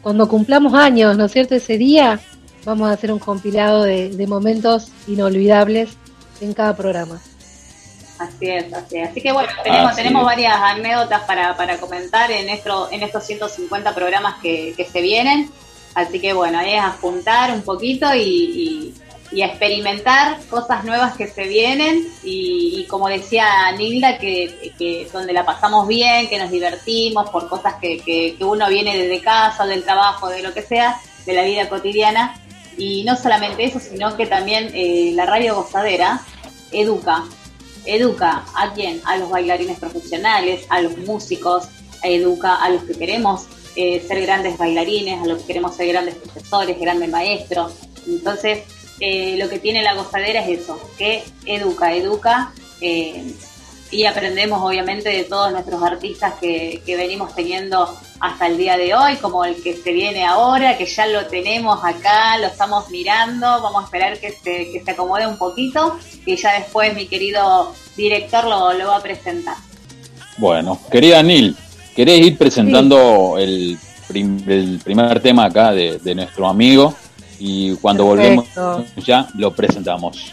cuando 0.00 0.28
cumplamos 0.28 0.72
años, 0.72 1.18
¿no 1.18 1.26
es 1.26 1.32
cierto? 1.32 1.54
Ese 1.54 1.76
día 1.76 2.20
vamos 2.64 2.88
a 2.88 2.92
hacer 2.92 3.12
un 3.12 3.18
compilado 3.18 3.82
de, 3.82 4.26
momentos 4.26 4.90
inolvidables 5.08 5.90
en 6.40 6.54
cada 6.54 6.74
programa. 6.74 7.20
Así 8.18 8.48
es, 8.48 8.72
así 8.72 8.98
es. 8.98 9.10
Así 9.10 9.20
que 9.20 9.32
bueno, 9.32 9.48
tenemos, 9.64 9.96
tenemos 9.96 10.24
varias 10.24 10.54
anécdotas 10.56 11.22
para, 11.22 11.56
para 11.56 11.78
comentar 11.78 12.30
en, 12.30 12.48
esto, 12.48 12.88
en 12.92 13.02
estos 13.02 13.24
150 13.24 13.94
programas 13.94 14.40
que, 14.40 14.72
que 14.76 14.84
se 14.84 15.02
vienen. 15.02 15.50
Así 15.94 16.20
que 16.20 16.32
bueno, 16.32 16.60
ahí 16.60 16.74
es 16.74 16.82
apuntar 16.82 17.52
un 17.52 17.62
poquito 17.62 18.14
y, 18.14 18.20
y 18.20 18.94
a 19.40 19.46
experimentar 19.46 20.38
cosas 20.50 20.84
nuevas 20.84 21.16
que 21.16 21.26
se 21.26 21.44
vienen 21.44 22.06
y, 22.22 22.84
como 22.88 23.08
decía 23.08 23.46
Nilda, 23.78 24.18
que, 24.18 25.08
donde 25.10 25.32
la 25.32 25.46
pasamos 25.46 25.88
bien, 25.88 26.28
que 26.28 26.38
nos 26.38 26.50
divertimos 26.50 27.30
por 27.30 27.48
cosas 27.48 27.74
que, 27.80 27.98
que, 28.00 28.36
uno 28.44 28.68
viene 28.68 28.96
desde 28.96 29.22
casa, 29.22 29.64
del 29.64 29.84
trabajo, 29.84 30.28
de 30.28 30.42
lo 30.42 30.52
que 30.52 30.60
sea, 30.60 31.00
de 31.24 31.32
la 31.32 31.44
vida 31.44 31.68
cotidiana. 31.70 32.34
Y 32.76 33.04
no 33.04 33.16
solamente 33.16 33.64
eso, 33.64 33.80
sino 33.80 34.16
que 34.16 34.26
también 34.26 34.70
eh, 34.74 35.12
la 35.14 35.24
radio 35.24 35.54
gozadera 35.54 36.20
educa, 36.70 37.24
educa 37.86 38.44
a 38.54 38.72
quién, 38.74 39.00
a 39.04 39.16
los 39.16 39.30
bailarines 39.30 39.78
profesionales, 39.78 40.66
a 40.68 40.82
los 40.82 40.98
músicos, 40.98 41.68
educa 42.02 42.56
a 42.56 42.68
los 42.68 42.82
que 42.84 42.94
queremos 42.94 43.46
eh, 43.76 44.04
ser 44.06 44.20
grandes 44.20 44.58
bailarines, 44.58 45.22
a 45.22 45.26
los 45.26 45.40
que 45.40 45.46
queremos 45.48 45.74
ser 45.74 45.88
grandes 45.88 46.16
profesores, 46.16 46.78
grandes 46.78 47.08
maestros. 47.08 47.72
Entonces, 48.06 48.64
eh, 49.00 49.36
lo 49.38 49.48
que 49.48 49.58
tiene 49.58 49.82
la 49.82 49.94
gozadera 49.94 50.40
es 50.44 50.60
eso, 50.60 50.80
que 50.96 51.24
educa, 51.46 51.94
educa 51.94 52.52
eh, 52.80 53.34
y 53.90 54.06
aprendemos 54.06 54.60
obviamente 54.62 55.10
de 55.10 55.24
todos 55.24 55.52
nuestros 55.52 55.82
artistas 55.82 56.34
que, 56.40 56.82
venimos 56.86 57.34
teniendo 57.34 57.94
hasta 58.20 58.46
el 58.46 58.56
día 58.56 58.76
de 58.76 58.94
hoy, 58.94 59.16
como 59.16 59.44
el 59.44 59.62
que 59.62 59.76
se 59.76 59.92
viene 59.92 60.24
ahora, 60.24 60.78
que 60.78 60.86
ya 60.86 61.06
lo 61.06 61.26
tenemos 61.26 61.78
acá, 61.84 62.38
lo 62.38 62.46
estamos 62.46 62.88
mirando, 62.90 63.46
vamos 63.46 63.82
a 63.82 63.84
esperar 63.84 64.18
que 64.18 64.30
se, 64.30 64.70
que 64.72 64.82
se 64.82 64.90
acomode 64.92 65.26
un 65.26 65.36
poquito 65.36 65.98
y 66.24 66.36
ya 66.36 66.54
después 66.54 66.94
mi 66.94 67.06
querido 67.06 67.74
director 67.96 68.44
lo, 68.44 68.72
lo 68.72 68.88
va 68.88 68.96
a 68.96 69.02
presentar. 69.02 69.56
Bueno, 70.38 70.80
querida 70.90 71.22
Nil, 71.22 71.54
¿querés 71.94 72.20
ir 72.26 72.38
presentando 72.38 73.36
el, 73.38 73.78
el, 74.14 74.80
primer 74.82 75.20
tema 75.20 75.46
acá 75.46 75.72
de, 75.72 75.98
de 75.98 76.14
nuestro 76.14 76.48
amigo? 76.48 76.94
Y 77.44 77.74
cuando 77.76 78.04
volvemos 78.04 78.46
ya 79.04 79.28
lo 79.34 79.52
presentamos. 79.52 80.32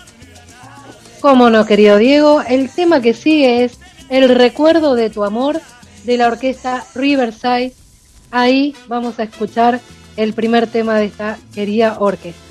Cómo 1.22 1.50
no, 1.50 1.65
querido 1.65 1.98
Diego. 1.98 2.43
El 2.48 2.69
tema 2.69 3.02
que 3.02 3.15
sigue 3.15 3.63
es 3.63 3.80
El 4.10 4.30
recuerdo 4.30 4.93
de 4.93 5.10
tu 5.10 5.24
amor 5.24 5.60
de 6.04 6.17
la 6.17 6.28
orquesta 6.28 6.86
Riverside. 6.93 7.74
Ahí 8.30 8.76
vamos 8.88 9.19
a 9.19 9.24
escuchar 9.24 9.82
el 10.17 10.34
primer 10.34 10.67
tema 10.67 10.98
de 10.98 11.06
esta 11.06 11.39
querida 11.54 11.98
orquesta. 12.00 12.48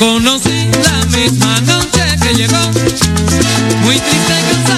conocí 0.00 0.70
la 0.82 1.04
misma 1.14 1.60
noche 1.60 2.02
que 2.22 2.34
llegó, 2.34 2.56
muy 3.82 3.98
triste 3.98 4.32
y 4.40 4.54
cansado. 4.54 4.69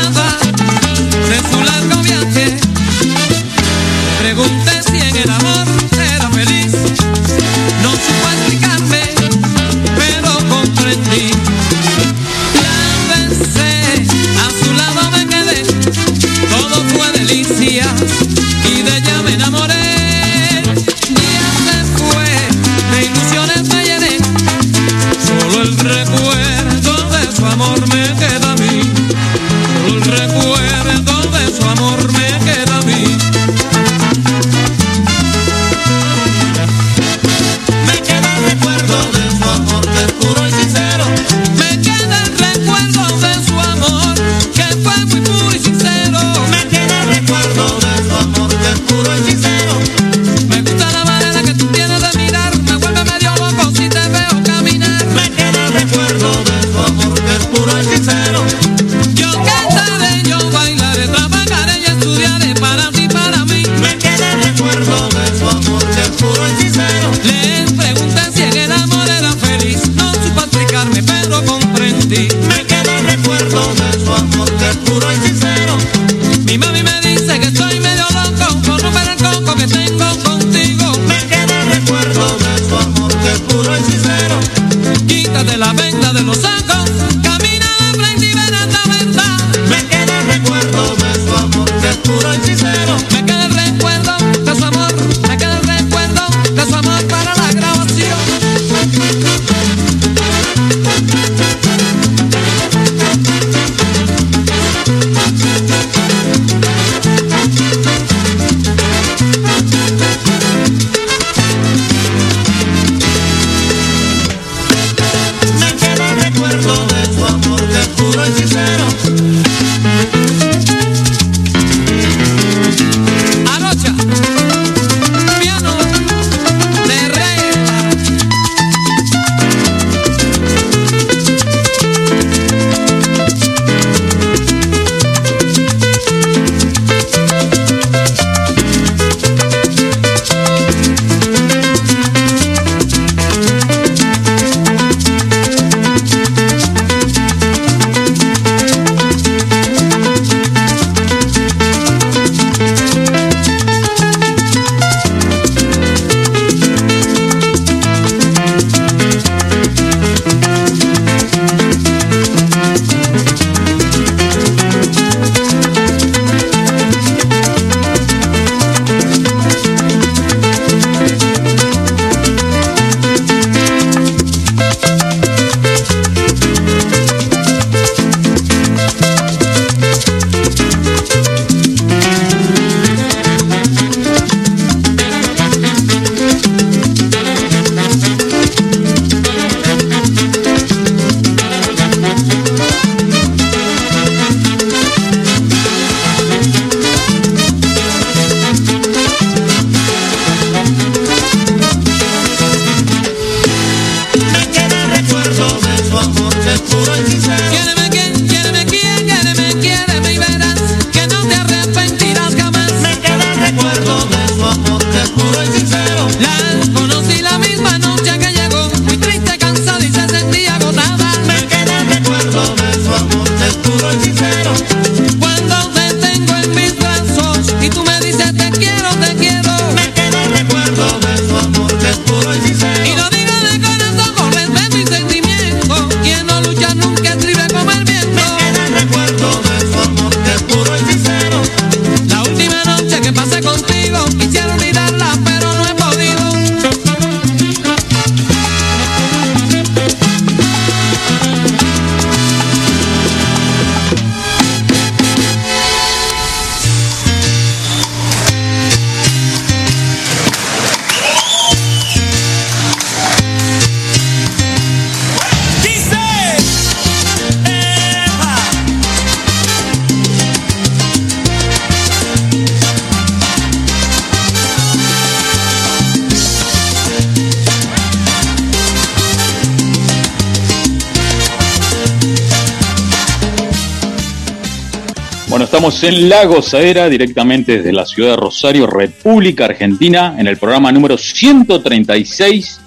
Estamos 285.63 285.85
en 285.85 286.09
La 286.09 286.25
Gozadera, 286.25 286.89
directamente 286.89 287.59
desde 287.59 287.73
la 287.73 287.87
ciudad 287.87 288.11
de 288.11 288.17
Rosario, 288.17 288.67
República 288.67 289.45
Argentina, 289.45 290.17
en 290.19 290.27
el 290.27 290.37
programa 290.37 290.73
número 290.73 290.99
136. 290.99 292.61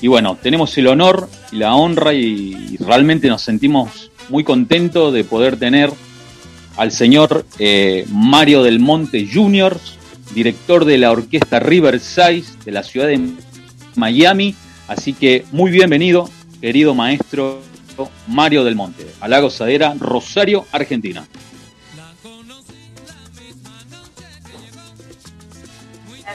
Y 0.00 0.08
bueno, 0.08 0.36
tenemos 0.42 0.76
el 0.76 0.88
honor 0.88 1.28
y 1.52 1.58
la 1.58 1.76
honra 1.76 2.12
y, 2.14 2.76
realmente 2.80 3.28
nos 3.28 3.42
sentimos 3.42 4.10
muy 4.28 4.42
contentos 4.42 5.14
de 5.14 5.22
poder 5.22 5.56
tener 5.56 5.92
al 6.76 6.90
señor 6.90 7.46
eh, 7.60 8.06
Mario 8.10 8.64
del 8.64 8.80
Monte 8.80 9.24
Jr., 9.32 9.78
director 10.34 10.84
de 10.84 10.98
la 10.98 11.12
orquesta 11.12 11.60
Riverside 11.60 12.42
de 12.64 12.72
la 12.72 12.82
ciudad 12.82 13.06
de 13.06 13.20
Miami. 13.94 14.56
Así 14.88 15.12
que 15.12 15.44
muy 15.52 15.70
bienvenido, 15.70 16.28
querido 16.60 16.92
maestro 16.92 17.60
Mario 18.26 18.64
del 18.64 18.74
Monte, 18.74 19.06
a 19.20 19.28
la 19.28 19.38
gozadera 19.38 19.94
Rosario, 19.96 20.66
Argentina. 20.72 21.24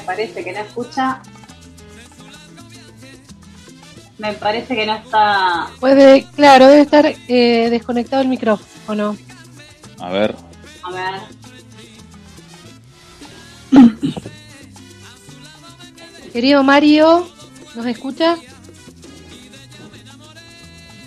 Parece 0.07 0.43
que 0.43 0.51
no 0.53 0.59
escucha. 0.59 1.21
Me 4.17 4.33
parece 4.33 4.75
que 4.75 4.87
no 4.87 4.95
está. 4.95 5.67
Puede, 5.79 6.25
claro, 6.35 6.67
debe 6.67 6.81
estar 6.81 7.05
eh, 7.05 7.67
desconectado 7.69 8.23
el 8.23 8.29
micrófono. 8.29 9.15
A 9.99 10.09
ver. 10.09 10.35
A 10.83 10.91
ver. 10.91 11.13
Querido 16.33 16.63
Mario, 16.63 17.29
¿nos 17.75 17.85
escucha? 17.85 18.37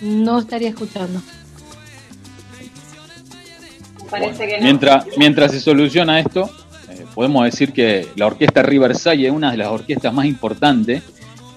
No 0.01 0.39
estaría 0.39 0.69
escuchando. 0.69 1.21
Parece 4.09 4.45
que 4.45 4.57
no. 4.57 4.63
mientras, 4.63 5.05
mientras 5.17 5.51
se 5.51 5.59
soluciona 5.59 6.19
esto, 6.19 6.49
podemos 7.13 7.45
decir 7.45 7.73
que 7.73 8.07
la 8.15 8.27
orquesta 8.27 8.61
Riverside 8.61 9.27
es 9.27 9.31
una 9.31 9.51
de 9.51 9.57
las 9.57 9.67
orquestas 9.67 10.13
más 10.13 10.25
importantes, 10.25 11.03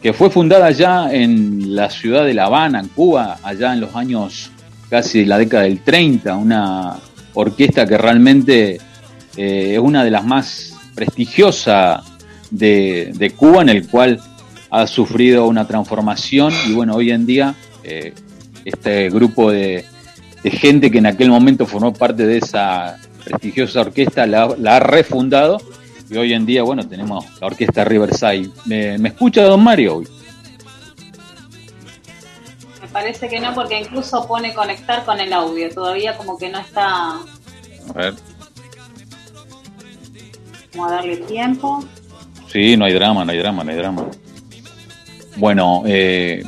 que 0.03 0.13
fue 0.13 0.31
fundada 0.31 0.71
ya 0.71 1.13
en 1.13 1.75
la 1.75 1.89
ciudad 1.89 2.25
de 2.25 2.35
La 2.35 2.47
Habana, 2.47 2.81
en 2.81 2.89
Cuba, 2.89 3.39
allá 3.43 3.73
en 3.73 3.81
los 3.81 3.95
años 3.97 4.51
casi 4.91 5.25
la 5.25 5.39
década 5.39 5.65
del 5.65 5.81
30, 5.81 6.37
una 6.37 6.97
orquesta 7.33 7.87
que 7.87 7.97
realmente 7.97 8.79
eh, 9.37 9.73
es 9.75 9.79
una 9.79 10.05
de 10.05 10.11
las 10.11 10.25
más 10.25 10.77
prestigiosas 10.95 12.05
de, 12.51 13.13
de, 13.15 13.31
Cuba, 13.31 13.63
en 13.63 13.71
el 13.71 13.89
cual 13.89 14.21
ha 14.71 14.87
sufrido 14.87 15.47
una 15.47 15.67
transformación 15.67 16.53
y 16.69 16.73
bueno, 16.73 16.95
hoy 16.95 17.11
en 17.11 17.27
día 17.27 17.55
eh, 17.85 18.13
este 18.65 19.11
grupo 19.11 19.51
de, 19.51 19.85
gente 20.43 20.91
que 20.91 20.99
en 20.99 21.07
aquel 21.07 21.31
momento 21.31 21.65
formó 21.65 21.93
parte 21.93 22.27
de 22.27 22.39
esa 22.39 22.99
prestigiosa 23.25 23.81
orquesta 23.81 24.27
la, 24.27 24.45
ha 24.45 24.81
refundado 24.81 25.61
y 26.11 26.17
hoy 26.17 26.33
en 26.35 26.45
día, 26.47 26.63
bueno, 26.63 26.87
tenemos 26.87 27.25
la 27.41 27.47
orquesta 27.47 27.85
Riverside. 27.85 28.51
¿Me, 28.67 28.99
me 28.99 29.09
escucha, 29.09 29.43
don 29.45 29.63
Mario? 29.65 30.03
Me 32.81 32.89
parece 32.89 33.29
que 33.29 33.41
no, 33.41 33.55
porque 33.55 33.81
incluso 33.81 34.27
pone 34.29 34.53
conectar 34.53 35.05
con 35.05 35.19
el 35.19 35.33
audio. 35.33 35.69
Todavía 35.71 36.17
como 36.17 36.37
que 36.37 36.51
no 36.51 36.59
está... 36.59 37.11
A 37.11 37.93
ver. 37.95 38.15
Vamos 40.75 40.93
a 40.93 40.95
darle 40.97 41.17
tiempo. 41.17 41.85
Sí, 42.49 42.77
no 42.77 42.85
hay 42.85 42.93
drama, 42.93 43.25
no 43.25 43.33
hay 43.33 43.39
drama, 43.39 43.65
no 43.65 43.71
hay 43.71 43.77
drama. 43.77 44.07
Bueno, 45.37 45.83
eh, 45.87 46.43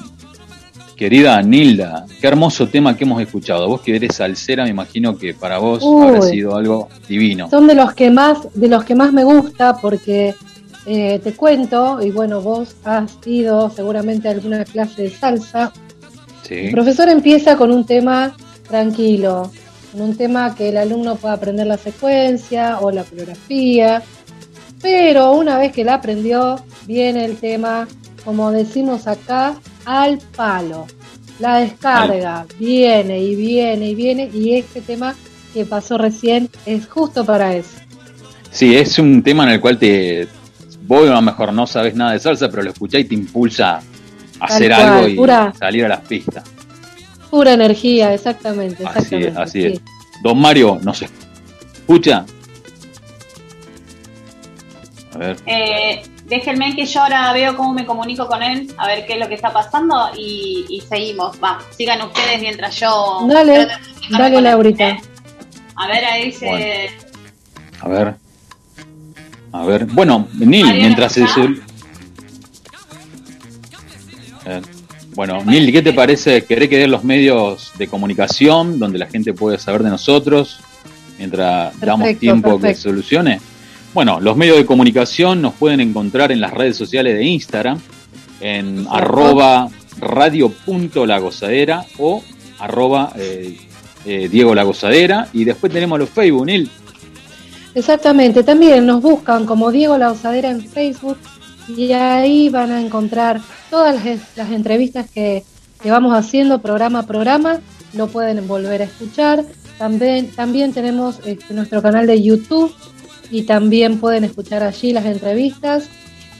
Querida 0.96 1.42
Nilda, 1.42 2.06
qué 2.20 2.26
hermoso 2.26 2.68
tema 2.68 2.96
que 2.96 3.04
hemos 3.04 3.20
escuchado. 3.20 3.68
Vos 3.68 3.82
que 3.82 3.96
eres 3.96 4.16
salsera, 4.16 4.64
me 4.64 4.70
imagino 4.70 5.18
que 5.18 5.34
para 5.34 5.58
vos 5.58 5.84
habrá 5.84 6.22
sido 6.22 6.56
algo 6.56 6.88
divino. 7.06 7.50
Son 7.50 7.66
de 7.66 7.74
los 7.74 7.92
que 7.92 8.10
más, 8.10 8.38
de 8.54 8.68
los 8.68 8.82
que 8.82 8.94
más 8.94 9.12
me 9.12 9.22
gusta 9.22 9.76
porque 9.76 10.34
eh, 10.86 11.20
te 11.22 11.32
cuento, 11.34 12.00
y 12.00 12.10
bueno, 12.10 12.40
vos 12.40 12.76
has 12.84 13.12
ido 13.26 13.68
seguramente 13.68 14.28
a 14.28 14.30
alguna 14.30 14.64
clase 14.64 15.02
de 15.02 15.10
salsa. 15.10 15.70
El 16.48 16.70
profesor 16.70 17.10
empieza 17.10 17.56
con 17.56 17.70
un 17.72 17.84
tema 17.84 18.34
tranquilo, 18.66 19.50
con 19.92 20.00
un 20.00 20.16
tema 20.16 20.54
que 20.54 20.70
el 20.70 20.78
alumno 20.78 21.16
pueda 21.16 21.34
aprender 21.34 21.66
la 21.66 21.76
secuencia 21.76 22.78
o 22.80 22.90
la 22.90 23.04
coreografía, 23.04 24.02
pero 24.80 25.32
una 25.32 25.58
vez 25.58 25.72
que 25.72 25.84
la 25.84 25.94
aprendió, 25.94 26.56
viene 26.86 27.24
el 27.24 27.36
tema, 27.36 27.86
como 28.24 28.50
decimos 28.52 29.08
acá, 29.08 29.56
al 29.86 30.18
palo. 30.36 30.86
La 31.38 31.58
descarga 31.58 32.46
viene 32.58 33.20
y 33.20 33.34
viene 33.34 33.90
y 33.90 33.94
viene 33.94 34.30
y 34.32 34.54
este 34.54 34.82
tema 34.82 35.14
que 35.54 35.64
pasó 35.64 35.96
recién 35.96 36.50
es 36.66 36.86
justo 36.86 37.24
para 37.24 37.54
eso. 37.54 37.78
Sí, 38.50 38.76
es 38.76 38.98
un 38.98 39.22
tema 39.22 39.44
en 39.44 39.50
el 39.50 39.60
cual 39.60 39.78
te 39.78 40.28
vos 40.82 41.08
a 41.08 41.12
lo 41.12 41.22
mejor 41.22 41.52
no 41.52 41.66
sabes 41.66 41.94
nada 41.94 42.12
de 42.12 42.18
salsa, 42.18 42.48
pero 42.48 42.62
lo 42.62 42.70
escuchás 42.70 43.00
y 43.02 43.04
te 43.04 43.14
impulsa 43.14 43.80
a 44.40 44.44
hacer 44.44 44.72
algo 44.72 45.08
y 45.08 45.16
salir 45.58 45.84
a 45.84 45.88
las 45.88 46.00
pistas. 46.00 46.44
Pura 47.30 47.52
energía, 47.52 48.14
exactamente. 48.14 48.84
así 48.86 49.16
es, 49.16 49.36
así 49.36 49.64
es. 49.64 49.80
Don 50.22 50.38
Mario, 50.38 50.78
¿nos 50.82 51.02
escucha? 51.02 52.24
A 55.12 55.18
ver. 55.18 55.36
Eh, 55.46 56.02
déjenme 56.28 56.74
que 56.74 56.86
yo 56.86 57.02
ahora 57.02 57.32
veo 57.32 57.56
cómo 57.56 57.72
me 57.72 57.86
comunico 57.86 58.26
con 58.26 58.42
él, 58.42 58.72
a 58.76 58.86
ver 58.86 59.06
qué 59.06 59.14
es 59.14 59.20
lo 59.20 59.28
que 59.28 59.34
está 59.34 59.52
pasando 59.52 60.10
y, 60.16 60.82
seguimos. 60.88 61.36
Va, 61.42 61.58
sigan 61.70 62.02
ustedes 62.02 62.40
mientras 62.40 62.78
yo. 62.78 63.26
Dale, 63.28 63.68
dale, 64.10 64.40
Laurita. 64.40 64.98
A 65.76 65.88
ver, 65.88 66.04
ahí 66.04 66.32
se. 66.32 66.90
A 67.80 67.88
ver. 67.88 68.14
A 69.52 69.64
ver. 69.64 69.86
Bueno, 69.86 70.28
Nil, 70.34 70.66
mientras 70.74 71.12
se. 71.12 71.24
Bueno, 75.14 75.42
Nil, 75.44 75.72
¿qué 75.72 75.82
te 75.82 75.92
parece? 75.92 76.44
¿Querés 76.44 76.68
que 76.68 76.78
den 76.78 76.90
los 76.90 77.04
medios 77.04 77.72
de 77.78 77.88
comunicación 77.88 78.78
donde 78.78 78.98
la 78.98 79.06
gente 79.06 79.32
puede 79.32 79.58
saber 79.58 79.82
de 79.82 79.90
nosotros 79.90 80.60
mientras 81.18 81.78
damos 81.80 82.18
tiempo 82.18 82.60
que 82.60 82.74
solucione? 82.74 83.40
Bueno, 83.96 84.20
los 84.20 84.36
medios 84.36 84.58
de 84.58 84.66
comunicación 84.66 85.40
nos 85.40 85.54
pueden 85.54 85.80
encontrar 85.80 86.30
en 86.30 86.38
las 86.38 86.52
redes 86.52 86.76
sociales 86.76 87.16
de 87.16 87.24
Instagram, 87.24 87.80
en 88.42 88.86
arroba 88.90 89.70
radio.lagozadera 89.98 91.82
o 91.96 92.22
arroba 92.58 93.14
eh, 93.16 93.56
eh, 94.04 94.28
Diego 94.28 94.54
La 94.54 94.66
y 95.32 95.44
después 95.44 95.72
tenemos 95.72 95.98
los 95.98 96.10
Facebook, 96.10 96.44
Nil. 96.44 96.70
Exactamente, 97.74 98.42
también 98.42 98.84
nos 98.84 99.00
buscan 99.00 99.46
como 99.46 99.72
Diego 99.72 99.96
La 99.96 100.10
Gozadera 100.10 100.50
en 100.50 100.60
Facebook 100.60 101.16
y 101.66 101.90
ahí 101.92 102.50
van 102.50 102.72
a 102.72 102.82
encontrar 102.82 103.40
todas 103.70 104.04
las, 104.36 104.50
entrevistas 104.50 105.08
que, 105.08 105.42
que, 105.82 105.90
vamos 105.90 106.12
haciendo 106.12 106.60
programa 106.60 106.98
a 106.98 107.06
programa, 107.06 107.60
lo 107.94 108.08
pueden 108.08 108.46
volver 108.46 108.82
a 108.82 108.84
escuchar. 108.84 109.42
También, 109.78 110.30
también 110.32 110.74
tenemos 110.74 111.18
este, 111.24 111.54
nuestro 111.54 111.80
canal 111.80 112.06
de 112.06 112.22
YouTube 112.22 112.74
y 113.30 113.42
también 113.42 113.98
pueden 113.98 114.24
escuchar 114.24 114.62
allí 114.62 114.92
las 114.92 115.04
entrevistas 115.04 115.88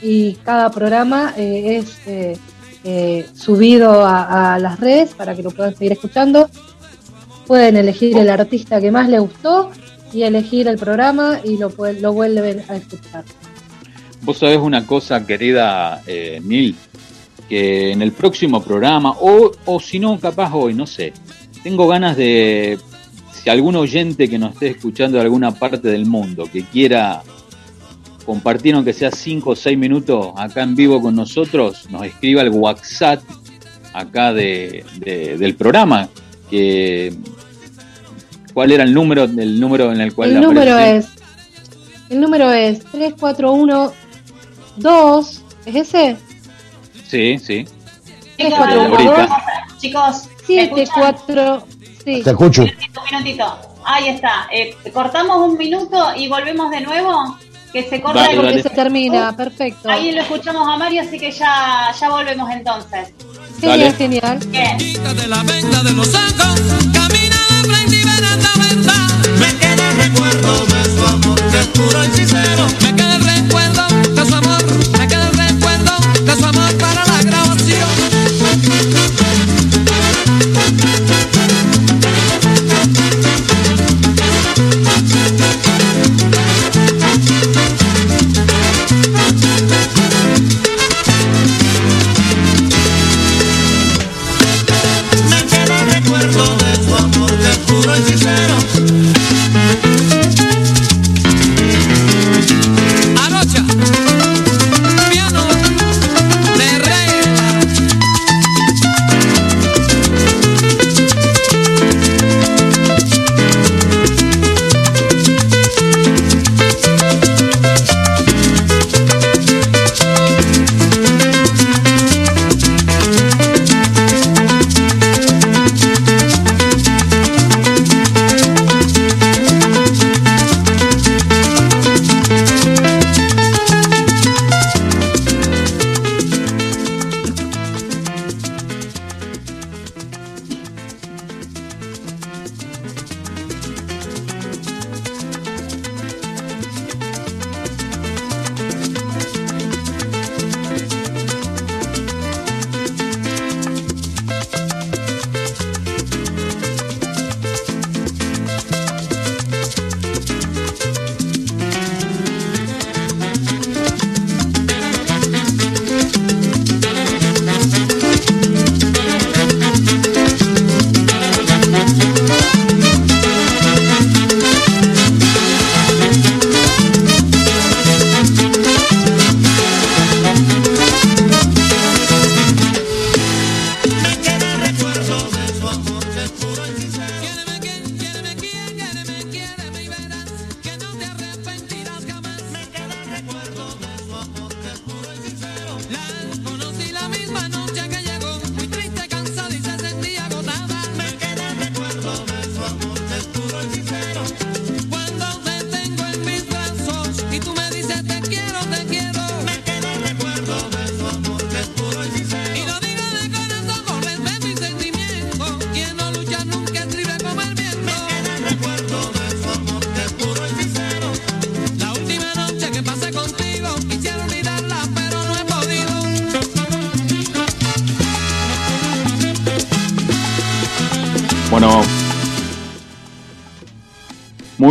y 0.01 0.33
cada 0.43 0.69
programa 0.69 1.33
eh, 1.37 1.77
es 1.77 2.07
eh, 2.07 2.37
eh, 2.83 3.25
subido 3.35 4.05
a, 4.05 4.57
las 4.59 4.79
redes 4.79 5.13
para 5.13 5.35
que 5.35 5.43
lo 5.43 5.51
puedan 5.51 5.75
seguir 5.75 5.93
escuchando. 5.93 6.49
Pueden 7.45 7.77
elegir 7.77 8.17
el 8.17 8.29
artista 8.29 8.81
que 8.81 8.91
más 8.91 9.09
les 9.09 9.21
gustó 9.21 9.71
y 10.13 10.23
elegir 10.23 10.67
el 10.67 10.77
programa 10.77 11.39
y 11.43 11.57
lo, 11.57 11.71
lo 11.99 12.13
vuelven 12.13 12.63
a 12.69 12.75
escuchar. 12.75 13.23
Vos 14.21 14.37
sabés 14.37 14.57
una 14.57 14.85
cosa, 14.85 15.25
querida 15.25 16.01
Nil, 16.43 16.75
que 17.47 17.91
en 17.91 18.01
el 18.01 18.11
próximo 18.11 18.61
programa, 18.61 19.11
o, 19.21 19.51
o 19.65 19.79
si 19.79 19.99
no, 19.99 20.19
capaz 20.19 20.53
hoy, 20.53 20.73
no 20.73 20.85
sé, 20.85 21.13
tengo 21.63 21.87
ganas 21.87 22.17
de 22.17 22.77
algún 23.49 23.75
oyente 23.75 24.29
que 24.29 24.37
nos 24.37 24.53
esté 24.53 24.69
escuchando 24.69 25.17
de 25.17 25.23
alguna 25.23 25.51
parte 25.51 25.87
del 25.89 26.05
mundo 26.05 26.49
que 26.51 26.63
quiera 26.63 27.21
compartir 28.25 28.75
aunque 28.75 28.91
sea 28.91 29.09
5 29.09 29.49
o 29.51 29.55
6 29.55 29.77
minutos 29.77 30.33
acá 30.35 30.61
en 30.63 30.75
vivo 30.75 31.01
con 31.01 31.15
nosotros, 31.15 31.87
nos 31.89 32.05
escriba 32.05 32.41
el 32.41 32.49
WhatsApp 32.49 33.21
acá 33.93 34.33
de, 34.33 34.83
del 35.39 35.55
programa. 35.55 36.09
Que, 36.49 37.13
¿Cuál 38.53 38.71
era 38.71 38.83
el 38.83 38.93
número, 38.93 39.23
el 39.23 39.59
número 39.59 39.91
en 39.91 40.01
el 40.01 40.13
cual 40.13 40.31
el 40.31 40.41
número 40.41 40.77
es 40.77 41.07
El 42.09 42.19
número 42.19 42.51
es 42.51 42.79
341 42.79 43.93
2 44.77 45.43
¿Es 45.65 45.75
ese? 45.75 46.17
Sí, 47.07 47.37
sí. 47.39 47.65
Chicos, 49.77 50.29
74 52.07 52.23
te 52.23 52.29
escucho. 52.31 52.61
Un 52.61 53.05
minutito, 53.11 53.59
Ahí 53.85 54.09
está. 54.09 54.47
Eh, 54.51 54.75
cortamos 54.93 55.37
un 55.49 55.57
minuto 55.57 56.13
y 56.15 56.27
volvemos 56.27 56.69
de 56.71 56.81
nuevo. 56.81 57.37
Que 57.71 57.83
se 57.83 58.01
corta 58.01 58.31
y 58.31 58.35
porque 58.35 58.63
se 58.63 58.69
termina. 58.69 59.35
Perfecto. 59.35 59.89
Ahí 59.89 60.11
lo 60.11 60.21
escuchamos 60.21 60.67
a 60.67 60.77
Mario, 60.77 61.01
así 61.01 61.19
que 61.19 61.31
ya, 61.31 61.93
ya 61.99 62.09
volvemos 62.09 62.49
entonces. 62.49 63.13
Genial, 63.59 63.95
genial. 63.95 64.39
De 64.39 65.27
la 65.27 65.43
venta 65.43 65.83
de 65.83 65.93
los 65.93 66.07
ojos, 66.13 66.61
camina 66.93 67.37
de 67.49 67.69
frente 67.69 67.95
y 67.95 68.03
ven 68.03 68.23
a 68.25 68.35
la 68.37 68.51
verdad. 68.57 69.07
Me 69.39 69.57
queda 69.57 69.89
el 69.89 69.97
recuerdo 69.97 70.65
de 70.65 70.83
su 70.85 71.05
amor, 71.05 71.41
que 71.51 71.59
es 71.59 71.67
puro 71.67 72.03
hechicero. 72.03 72.67
Me 72.81 72.95
queda 72.95 73.15
el 73.15 73.23
recuerdo 73.23 73.76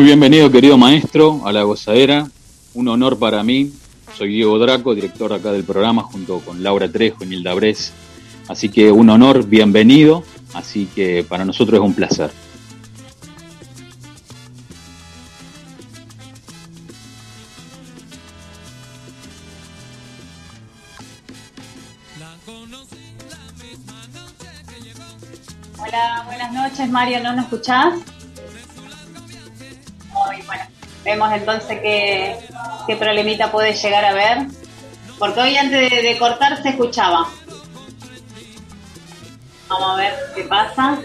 bienvenido 0.07 0.53
querido 0.53 0.79
maestro 0.79 1.41
a 1.49 1.53
la 1.53 1.65
gozadera. 1.65 2.29
Un 2.75 2.87
honor 2.87 3.19
para 3.19 3.43
mí. 3.43 3.73
Soy 4.17 4.29
Diego 4.29 4.57
Draco, 4.57 4.95
director 4.95 5.33
acá 5.33 5.51
del 5.51 5.65
programa, 5.65 6.05
junto 6.05 6.39
con 6.39 6.63
Laura 6.63 6.89
Trejo 6.89 7.25
y 7.25 7.27
Nilda 7.27 7.53
Bres. 7.55 7.93
Así 8.47 8.69
que 8.69 8.93
un 8.93 9.11
honor, 9.11 9.45
bienvenido. 9.47 10.23
Así 10.55 10.87
que 10.95 11.27
para 11.29 11.45
nosotros 11.45 11.81
es 11.81 11.85
un 11.85 11.95
placer. 11.95 12.31
Hola, 25.79 26.23
buenas 26.27 26.53
noches, 26.53 26.89
Mario, 26.89 27.21
¿no 27.25 27.33
nos 27.33 27.47
escuchás? 27.47 28.16
Entonces 31.35 31.81
qué, 31.81 32.37
qué 32.87 32.97
problemita 32.97 33.51
puede 33.51 33.73
llegar 33.75 34.05
a 34.05 34.13
ver. 34.13 34.47
Porque 35.19 35.41
hoy 35.41 35.57
antes 35.57 35.91
de, 35.91 36.03
de 36.03 36.19
cortar 36.19 36.63
se 36.63 36.71
escuchaba. 36.71 37.27
Vamos 39.69 39.91
a 39.93 39.97
ver 39.97 40.15
qué 40.35 40.45
pasa. 40.45 40.99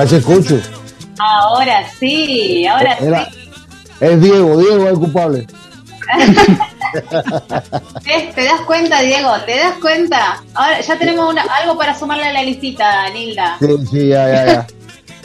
Ahora 0.00 0.08
se 0.08 0.16
escucho. 0.16 0.58
Ahora 1.18 1.84
sí, 1.98 2.66
ahora 2.66 2.94
Era- 2.94 3.26
sí. 3.26 3.38
Es 4.00 4.18
Diego, 4.22 4.56
Diego 4.56 4.84
es 4.84 4.92
el 4.92 4.98
culpable. 4.98 5.46
¿Te 8.34 8.44
das 8.44 8.60
cuenta, 8.66 9.02
Diego? 9.02 9.28
¿Te 9.44 9.58
das 9.58 9.74
cuenta? 9.78 10.42
Ahora 10.54 10.80
ya 10.80 10.98
tenemos 10.98 11.30
una- 11.30 11.42
algo 11.42 11.76
para 11.76 11.94
sumarle 11.98 12.24
a 12.24 12.32
la 12.32 12.42
listita, 12.42 13.10
Nilda. 13.10 13.58
Sí, 13.60 13.66
sí, 13.90 14.08
ya, 14.08 14.26
ya, 14.26 14.46
ya. 14.46 14.66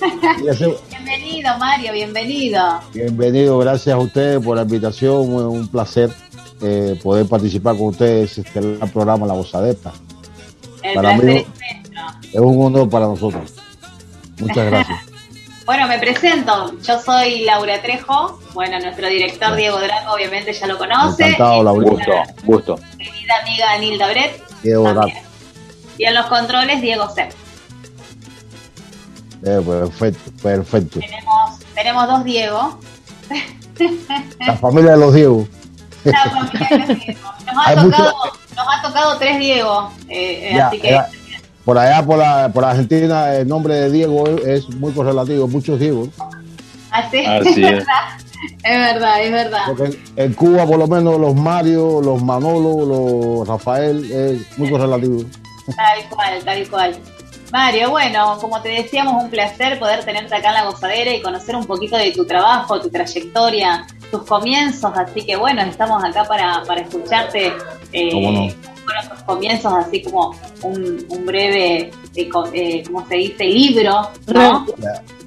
Bienvenido, 0.90 1.58
Mario, 1.58 1.94
bienvenido. 1.94 2.82
Bienvenido, 2.94 3.58
gracias 3.60 3.96
a 3.96 3.98
ustedes 3.98 4.44
por 4.44 4.58
la 4.58 4.64
invitación. 4.64 5.34
Un 5.34 5.70
placer 5.70 6.10
eh, 6.62 7.00
poder 7.02 7.26
participar 7.28 7.78
con 7.78 7.88
ustedes 7.88 8.38
en 8.40 8.46
este 8.46 8.62
programa 8.92 9.26
La 9.26 9.36
Gozadeta. 9.36 9.94
El 10.84 10.96
Para 10.96 11.16
mí. 11.16 11.46
Es 12.34 12.42
un 12.42 12.62
honor 12.66 12.90
para 12.90 13.06
nosotros. 13.06 13.54
Muchas 14.40 14.66
gracias. 14.66 15.00
Bueno, 15.66 15.88
me 15.88 15.98
presento. 15.98 16.80
Yo 16.84 17.02
soy 17.02 17.40
Laura 17.40 17.82
Trejo. 17.82 18.40
Bueno, 18.54 18.78
nuestro 18.80 19.08
director 19.08 19.56
Diego 19.56 19.80
Draco, 19.80 20.14
obviamente 20.14 20.54
ya 20.54 20.68
lo 20.68 20.78
conoce. 20.78 21.24
Encantado, 21.24 21.62
Y 21.62 21.64
Laurita. 21.64 21.92
Gusto, 21.92 22.44
gusto. 22.44 22.80
mi 23.00 23.06
querida 23.06 23.34
amiga 23.42 23.78
Nilda 23.80 24.08
Bret. 24.10 24.44
Diego. 24.62 24.94
Draco. 24.94 25.10
Y 25.98 26.06
en 26.06 26.14
los 26.14 26.28
controles, 26.28 26.82
Diego 26.84 27.10
Sepp. 27.10 27.32
Eh, 29.44 29.62
perfecto, 29.66 30.32
perfecto. 30.44 31.00
Tenemos, 31.00 31.60
tenemos 31.74 32.08
dos 32.10 32.24
Diego. 32.24 32.80
La 34.46 34.58
familia 34.58 34.92
de 34.92 34.98
los 34.98 35.14
Diego. 35.16 35.48
La 36.06 36.24
familia 36.30 36.68
de 36.70 36.78
los 36.78 37.00
Diego. 37.00 37.22
Nos 37.48 37.58
ha, 37.68 37.70
tocado, 37.76 37.84
mucho- 37.88 38.14
nos 38.56 38.68
ha 38.70 38.82
tocado 38.84 39.18
tres 39.18 39.40
Diego. 39.40 39.92
eh, 40.10 40.50
eh, 40.52 40.56
Ya, 40.56 40.68
así 40.68 40.80
que. 40.80 40.90
ya. 40.92 41.10
Por 41.66 41.78
allá, 41.80 42.06
por, 42.06 42.20
la, 42.20 42.50
por 42.54 42.64
Argentina, 42.64 43.34
el 43.36 43.48
nombre 43.48 43.74
de 43.74 43.92
Diego 43.92 44.28
es, 44.28 44.46
es 44.46 44.70
muy 44.76 44.94
correlativo. 44.94 45.48
Muchos 45.48 45.80
Diego. 45.80 46.08
Así, 46.92 47.26
Así 47.26 47.50
es 47.50 47.58
es. 47.58 47.62
verdad. 47.72 47.86
Es 48.64 48.78
verdad, 48.94 49.24
es 49.24 49.32
verdad. 49.32 49.62
Porque 49.68 49.84
en, 49.86 50.00
en 50.18 50.34
Cuba, 50.34 50.66
por 50.68 50.78
lo 50.78 50.88
menos, 50.88 51.20
los 51.20 51.36
Mario, 51.36 52.02
los 52.02 52.22
Manolo, 52.22 52.86
los 52.86 53.48
Rafael, 53.48 54.12
es 54.12 54.58
muy 54.60 54.70
correlativo. 54.70 55.24
Tal 55.76 56.10
cual, 56.10 56.44
tal 56.44 56.70
cual. 56.70 56.96
Mario, 57.52 57.90
bueno, 57.90 58.38
como 58.40 58.62
te 58.62 58.70
decíamos, 58.70 59.24
un 59.24 59.30
placer 59.30 59.80
poder 59.80 60.04
tenerte 60.04 60.36
acá 60.36 60.50
en 60.50 60.54
la 60.56 60.66
gozadera 60.66 61.12
y 61.12 61.22
conocer 61.22 61.56
un 61.56 61.66
poquito 61.66 61.98
de 61.98 62.12
tu 62.12 62.26
trabajo, 62.26 62.80
tu 62.80 62.90
trayectoria, 62.90 63.88
tus 64.12 64.24
comienzos, 64.24 64.92
así 64.96 65.26
que 65.26 65.36
bueno, 65.36 65.62
estamos 65.62 66.04
acá 66.04 66.26
para, 66.26 66.64
para 66.68 66.82
escucharte. 66.82 67.54
Eh, 67.94 68.10
¿Cómo 68.12 68.32
no? 68.32 68.75
Fueron 68.86 69.26
comienzos, 69.26 69.74
así 69.74 70.02
como 70.04 70.34
un, 70.64 71.06
un 71.10 71.26
breve, 71.26 71.92
eh, 72.16 72.30
co- 72.30 72.50
eh, 72.54 72.84
¿cómo 72.86 73.06
se 73.08 73.16
dice? 73.16 73.44
Libro, 73.46 73.92
¿no? 74.34 74.66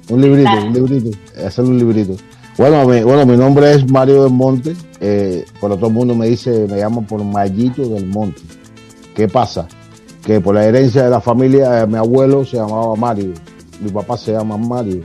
Un 0.09 0.21
librito, 0.21 0.49
Claro. 0.49 0.65
un 0.67 0.73
librito. 0.73 1.17
Hacer 1.45 1.65
un 1.65 1.77
librito. 1.77 2.15
Bueno, 2.57 2.85
mi, 2.87 3.01
bueno, 3.03 3.25
mi 3.25 3.37
nombre 3.37 3.71
es 3.73 3.89
Mario 3.89 4.23
del 4.23 4.33
Monte, 4.33 4.75
eh, 4.99 5.45
pero 5.61 5.75
todo 5.75 5.87
el 5.87 5.93
mundo 5.93 6.15
me 6.15 6.27
dice, 6.27 6.65
me 6.69 6.77
llama 6.77 7.01
por 7.01 7.23
Mayito 7.23 7.83
del 7.87 8.05
Monte. 8.05 8.41
¿Qué 9.15 9.27
pasa? 9.27 9.67
Que 10.25 10.39
por 10.41 10.55
la 10.55 10.65
herencia 10.65 11.03
de 11.03 11.09
la 11.09 11.21
familia, 11.21 11.85
mi 11.85 11.95
abuelo 11.97 12.43
se 12.45 12.57
llamaba 12.57 12.95
Mario, 12.95 13.33
mi 13.79 13.89
papá 13.91 14.17
se 14.17 14.31
llama 14.33 14.57
Mario. 14.57 15.03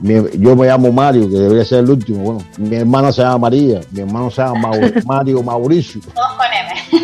Mi- 0.00 0.14
yo 0.38 0.54
me 0.56 0.66
llamo 0.66 0.92
Mario, 0.92 1.28
que 1.28 1.36
debería 1.36 1.64
ser 1.64 1.80
el 1.80 1.90
último. 1.90 2.22
Bueno, 2.22 2.40
mi 2.56 2.76
hermana 2.76 3.12
se 3.12 3.22
llama 3.22 3.38
María, 3.38 3.80
mi 3.90 4.00
hermano 4.00 4.30
se 4.30 4.42
llama 4.42 4.70
Mario 5.04 5.42
Mauricio. 5.42 6.00
Todos 6.14 6.28
con 6.36 6.46
M. 6.46 6.97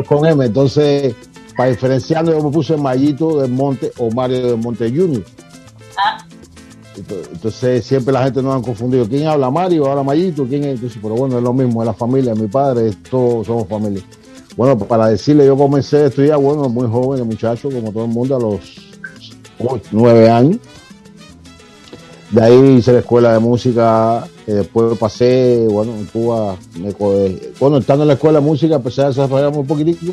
Es 0.00 0.06
con 0.08 0.26
M. 0.26 0.44
Entonces, 0.44 1.14
para 1.56 1.70
diferenciarlo, 1.70 2.32
yo 2.32 2.42
me 2.44 2.50
puse 2.50 2.76
Mayito 2.76 3.40
del 3.40 3.50
Monte 3.50 3.92
o 3.98 4.10
Mario 4.10 4.46
del 4.48 4.56
Monte 4.58 4.88
Junior. 4.90 5.22
Ah. 5.96 6.18
Ento- 6.96 7.28
Entonces, 7.32 7.84
siempre 7.84 8.12
la 8.12 8.24
gente 8.24 8.42
nos 8.42 8.54
han 8.54 8.62
confundido. 8.62 9.06
¿Quién 9.08 9.26
habla? 9.26 9.50
Mario, 9.50 9.86
habla 9.90 10.02
Mayito, 10.02 10.44
¿quién 10.46 10.64
es? 10.64 10.74
Entonces, 10.76 10.98
pero 11.02 11.14
bueno, 11.14 11.38
es 11.38 11.42
lo 11.44 11.52
mismo, 11.52 11.82
es 11.82 11.86
la 11.86 11.94
familia, 11.94 12.34
mi 12.34 12.46
padre, 12.48 12.88
es- 12.88 13.02
todos 13.04 13.46
somos 13.46 13.68
familia. 13.68 14.02
Bueno, 14.56 14.76
para 14.76 15.08
decirle, 15.08 15.46
yo 15.46 15.56
comencé 15.56 15.98
a 15.98 16.06
estudiar, 16.06 16.38
bueno, 16.38 16.68
muy 16.68 16.88
joven, 16.88 17.24
muchacho, 17.26 17.70
como 17.70 17.92
todo 17.92 18.04
el 18.06 18.10
mundo, 18.10 18.36
a 18.36 18.40
los 18.40 18.60
ocho, 19.60 19.82
nueve 19.92 20.28
años. 20.28 20.56
De 22.30 22.42
ahí 22.42 22.76
hice 22.78 22.92
la 22.92 22.98
escuela 22.98 23.32
de 23.32 23.38
música, 23.38 24.26
eh, 24.46 24.52
después 24.52 24.98
pasé, 24.98 25.66
bueno, 25.70 25.94
en 25.96 26.04
Cuba, 26.06 26.56
me 26.78 26.90
eh, 26.90 27.52
bueno, 27.58 27.78
estando 27.78 28.04
en 28.04 28.08
la 28.08 28.14
escuela 28.14 28.38
de 28.40 28.44
música 28.44 28.74
empecé 28.74 29.02
a 29.02 29.08
desarrollarme 29.08 29.58
un 29.58 29.66
poquitico 29.66 30.12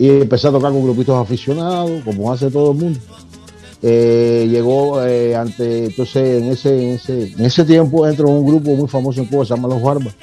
y 0.00 0.08
empecé 0.08 0.48
a 0.48 0.50
tocar 0.50 0.72
con 0.72 0.82
grupitos 0.82 1.14
aficionados, 1.16 2.02
como 2.04 2.32
hace 2.32 2.50
todo 2.50 2.72
el 2.72 2.78
mundo. 2.78 2.98
Eh, 3.80 4.48
llegó 4.50 5.00
eh, 5.04 5.36
ante, 5.36 5.86
entonces 5.86 6.42
en 6.42 6.48
ese, 6.50 6.82
en 6.82 6.94
ese, 6.96 7.32
en 7.32 7.44
ese 7.44 7.64
tiempo 7.64 8.04
entro 8.08 8.26
en 8.26 8.34
un 8.34 8.46
grupo 8.46 8.70
muy 8.74 8.88
famoso 8.88 9.20
en 9.20 9.26
Cuba, 9.28 9.44
se 9.44 9.54
llama 9.54 9.68
Los 9.68 9.80
Barbas. 9.80 10.14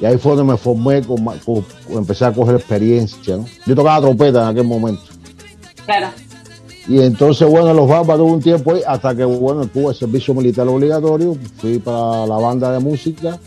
Y 0.00 0.06
ahí 0.06 0.18
fue 0.18 0.34
donde 0.34 0.52
me 0.52 0.58
formé, 0.58 1.02
con, 1.02 1.24
con- 1.24 1.64
empecé 1.90 2.24
a 2.24 2.32
coger 2.32 2.56
experiencia. 2.56 3.38
Yo 3.66 3.74
tocaba 3.76 4.00
trompeta 4.00 4.42
en 4.42 4.48
aquel 4.48 4.64
momento. 4.64 5.02
Claro. 5.84 6.08
Y 6.88 7.02
entonces, 7.02 7.46
bueno, 7.46 7.74
los 7.74 7.86
Barbas 7.86 8.16
tuve 8.16 8.32
un 8.32 8.40
tiempo 8.40 8.72
ahí, 8.72 8.80
hasta 8.86 9.14
que, 9.14 9.24
bueno, 9.24 9.68
el 9.74 9.94
servicio 9.94 10.32
militar 10.32 10.66
obligatorio, 10.66 11.36
fui 11.58 11.78
para 11.78 12.26
la 12.26 12.36
banda 12.36 12.72
de 12.72 12.78
música, 12.78 13.38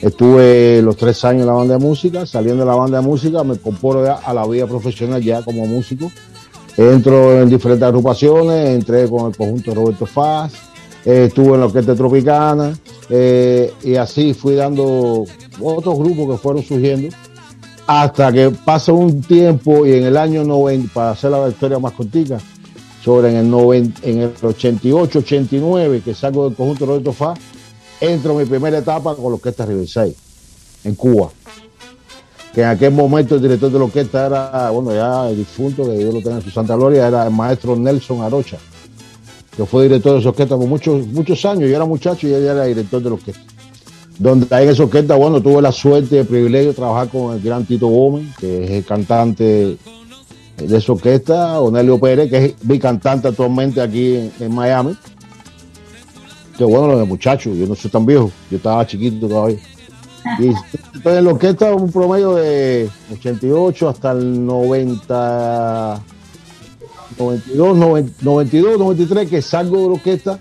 estuve 0.00 0.80
los 0.80 0.96
tres 0.96 1.22
años 1.26 1.42
en 1.42 1.48
la 1.48 1.52
banda 1.52 1.76
de 1.76 1.84
música, 1.84 2.24
saliendo 2.24 2.64
de 2.64 2.70
la 2.70 2.76
banda 2.76 3.00
de 3.00 3.06
música, 3.06 3.44
me 3.44 3.54
incorporo 3.54 4.06
ya 4.06 4.14
a 4.14 4.32
la 4.32 4.46
vida 4.46 4.66
profesional 4.66 5.22
ya 5.22 5.42
como 5.42 5.66
músico, 5.66 6.10
entro 6.78 7.42
en 7.42 7.50
diferentes 7.50 7.86
agrupaciones, 7.86 8.70
entré 8.70 9.06
con 9.06 9.26
el 9.30 9.36
conjunto 9.36 9.74
Roberto 9.74 10.06
Faz, 10.06 10.54
eh, 11.04 11.26
estuve 11.28 11.54
en 11.54 11.60
la 11.60 11.66
Orquesta 11.66 11.94
Tropicana, 11.94 12.72
eh, 13.10 13.70
y 13.84 13.96
así 13.96 14.32
fui 14.32 14.54
dando 14.54 15.24
otros 15.60 15.98
grupos 15.98 16.30
que 16.30 16.42
fueron 16.42 16.62
surgiendo, 16.62 17.14
hasta 17.86 18.32
que 18.32 18.50
pasa 18.50 18.92
un 18.94 19.20
tiempo 19.20 19.84
y 19.84 19.92
en 19.92 20.04
el 20.04 20.16
año 20.16 20.42
90, 20.42 20.94
para 20.94 21.10
hacer 21.10 21.30
la 21.30 21.48
historia 21.48 21.78
más 21.78 21.92
cortica, 21.92 22.38
sobre 23.08 23.30
en 23.30 23.36
el, 23.36 23.50
90, 23.50 24.06
en 24.06 24.18
el 24.18 24.32
88, 24.42 25.20
89, 25.20 26.02
que 26.04 26.14
salgo 26.14 26.46
del 26.46 26.54
conjunto 26.54 26.84
Roberto 26.84 27.14
Fá, 27.14 27.32
entro 28.02 28.32
en 28.32 28.38
mi 28.40 28.44
primera 28.44 28.76
etapa 28.76 29.16
con 29.16 29.24
la 29.30 29.36
Orquesta 29.36 29.64
Riverside, 29.64 30.14
en 30.84 30.94
Cuba. 30.94 31.30
Que 32.52 32.60
en 32.60 32.68
aquel 32.68 32.92
momento 32.92 33.36
el 33.36 33.40
director 33.40 33.72
de 33.72 33.78
la 33.78 33.86
orquesta 33.86 34.26
era, 34.26 34.70
bueno, 34.72 34.92
ya 34.92 35.30
el 35.30 35.38
difunto, 35.38 35.84
que 35.84 35.96
Dios 35.96 36.12
lo 36.12 36.20
tenga 36.20 36.36
en 36.36 36.42
su 36.42 36.50
santa 36.50 36.76
gloria, 36.76 37.08
era 37.08 37.24
el 37.24 37.30
maestro 37.30 37.76
Nelson 37.76 38.20
Arocha. 38.20 38.58
que 39.56 39.64
fue 39.64 39.84
director 39.84 40.12
de 40.12 40.18
esa 40.18 40.28
orquesta 40.28 40.58
por 40.58 40.66
muchos, 40.66 41.06
muchos 41.06 41.42
años. 41.46 41.70
Yo 41.70 41.76
era 41.76 41.86
muchacho 41.86 42.28
y 42.28 42.34
ella 42.34 42.52
era 42.52 42.64
director 42.64 43.02
de 43.02 43.08
la 43.08 43.14
orquesta. 43.14 43.42
Donde 44.18 44.54
ahí 44.54 44.64
en 44.64 44.70
esa 44.72 44.82
orquesta, 44.82 45.14
bueno, 45.14 45.40
tuve 45.40 45.62
la 45.62 45.72
suerte 45.72 46.16
y 46.16 46.18
el 46.18 46.26
privilegio 46.26 46.68
de 46.68 46.74
trabajar 46.74 47.08
con 47.08 47.34
el 47.34 47.40
gran 47.40 47.64
Tito 47.64 47.86
Gómez, 47.86 48.36
que 48.36 48.64
es 48.64 48.70
el 48.70 48.84
cantante 48.84 49.78
de 50.66 50.76
esa 50.76 50.92
orquesta, 50.92 51.60
Onelio 51.60 51.98
Pérez, 51.98 52.30
que 52.30 52.44
es 52.44 52.64
mi 52.64 52.78
cantante 52.78 53.28
actualmente 53.28 53.80
aquí 53.80 54.16
en, 54.16 54.32
en 54.40 54.54
Miami. 54.54 54.96
Que 56.56 56.64
bueno, 56.64 56.88
los 56.88 56.98
de 56.98 57.04
muchachos, 57.04 57.56
yo 57.56 57.66
no 57.66 57.74
soy 57.74 57.90
tan 57.90 58.04
viejo, 58.04 58.30
yo 58.50 58.56
estaba 58.56 58.86
chiquito 58.86 59.28
todavía. 59.28 59.58
Y 60.38 60.48
en 61.08 61.24
la 61.24 61.30
orquesta 61.30 61.72
un 61.72 61.90
promedio 61.90 62.34
de 62.34 62.90
88 63.12 63.88
hasta 63.88 64.12
el 64.12 64.44
90, 64.44 66.00
92, 67.18 67.76
90, 67.76 68.12
92, 68.22 68.78
93, 68.78 69.28
que 69.28 69.42
salgo 69.42 69.76
de 69.76 69.86
la 69.86 69.92
orquesta, 69.92 70.38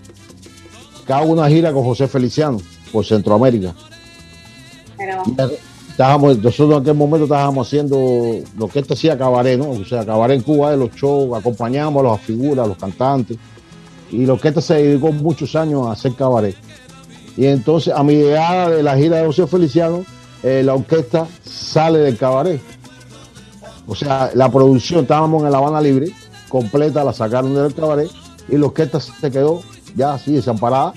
que 1.06 1.14
hago 1.14 1.32
una 1.32 1.48
gira 1.48 1.72
con 1.72 1.84
José 1.84 2.08
Feliciano 2.08 2.60
por 2.92 3.06
Centroamérica. 3.06 3.76
Pero, 4.98 5.24
Estábamos, 5.98 6.38
nosotros 6.38 6.74
en 6.74 6.82
aquel 6.84 6.94
momento 6.94 7.24
estábamos 7.24 7.66
haciendo 7.66 7.98
lo 8.56 8.68
que 8.68 8.78
esto 8.78 8.94
hacía 8.94 9.18
cabaret, 9.18 9.58
¿no? 9.58 9.72
O 9.72 9.84
sea, 9.84 10.06
cabaret 10.06 10.38
en 10.38 10.44
Cuba 10.44 10.70
de 10.70 10.78
los 10.78 10.92
shows, 10.92 11.36
acompañábamos 11.36 12.06
a 12.06 12.10
las 12.10 12.22
figuras, 12.22 12.66
a 12.66 12.68
los 12.68 12.78
cantantes. 12.78 13.36
Y 14.12 14.28
lo 14.28 14.40
que 14.40 14.52
se 14.62 14.76
dedicó 14.76 15.12
muchos 15.12 15.56
años 15.56 15.88
a 15.88 15.94
hacer 15.94 16.14
cabaret. 16.14 16.56
Y 17.36 17.48
entonces, 17.48 17.96
a 17.96 18.04
mi 18.04 18.14
llegada 18.14 18.70
de 18.70 18.84
la 18.84 18.96
gira 18.96 19.18
de 19.18 19.26
José 19.26 19.48
Feliciano, 19.48 20.06
eh, 20.44 20.62
la 20.64 20.76
orquesta 20.76 21.28
sale 21.44 21.98
del 21.98 22.16
cabaret. 22.16 22.62
O 23.88 23.96
sea, 23.96 24.30
la 24.36 24.52
producción, 24.52 25.00
estábamos 25.02 25.46
en 25.46 25.52
La 25.52 25.58
Habana 25.58 25.82
Libre, 25.82 26.12
completa, 26.48 27.04
la 27.04 27.12
sacaron 27.12 27.56
del 27.56 27.74
cabaret, 27.74 28.12
y 28.48 28.56
la 28.56 28.68
orquesta 28.68 29.00
se 29.00 29.32
quedó 29.32 29.64
ya 29.96 30.14
así, 30.14 30.34
desamparada. 30.34 30.94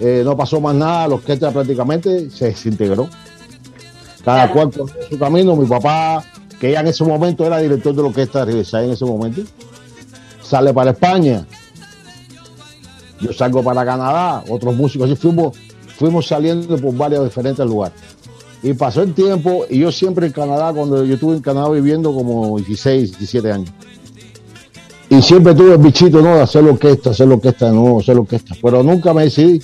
Eh, 0.00 0.20
no 0.22 0.36
pasó 0.36 0.60
más 0.60 0.74
nada, 0.74 1.08
la 1.08 1.14
orquesta 1.14 1.50
prácticamente 1.50 2.28
se 2.28 2.44
desintegró. 2.44 3.08
Cada 4.24 4.50
cual 4.52 4.70
por 4.70 4.90
su 5.08 5.18
camino. 5.18 5.56
Mi 5.56 5.66
papá, 5.66 6.22
que 6.60 6.72
ya 6.72 6.80
en 6.80 6.88
ese 6.88 7.04
momento 7.04 7.44
era 7.44 7.58
director 7.58 7.94
de 7.94 8.02
la 8.02 8.08
orquesta 8.08 8.40
de 8.40 8.44
Riverside 8.52 8.84
en 8.84 8.90
ese 8.90 9.04
momento, 9.04 9.42
sale 10.42 10.72
para 10.74 10.90
España. 10.92 11.46
Yo 13.20 13.32
salgo 13.32 13.62
para 13.62 13.84
Canadá, 13.84 14.42
otros 14.48 14.74
músicos, 14.74 15.10
así 15.10 15.16
fuimos, 15.20 15.56
fuimos 15.98 16.26
saliendo 16.26 16.76
por 16.78 16.94
varios 16.96 17.24
diferentes 17.24 17.64
lugares. 17.66 17.98
Y 18.62 18.72
pasó 18.74 19.02
el 19.02 19.14
tiempo, 19.14 19.64
y 19.70 19.78
yo 19.80 19.90
siempre 19.92 20.26
en 20.26 20.32
Canadá, 20.32 20.72
cuando 20.72 21.04
yo 21.04 21.14
estuve 21.14 21.36
en 21.36 21.42
Canadá 21.42 21.68
viviendo 21.70 22.12
como 22.14 22.58
16, 22.58 23.12
17 23.18 23.52
años. 23.52 23.70
Y 25.08 25.20
siempre 25.22 25.54
tuve 25.54 25.72
el 25.72 25.78
bichito, 25.78 26.20
¿no? 26.22 26.36
De 26.36 26.42
hacer 26.42 26.62
orquesta, 26.64 27.10
hacer 27.10 27.28
orquesta 27.28 27.66
de 27.66 27.72
nuevo, 27.72 28.00
hacer 28.00 28.16
orquesta. 28.18 28.54
Pero 28.62 28.82
nunca 28.82 29.12
me 29.12 29.24
decidí 29.24 29.60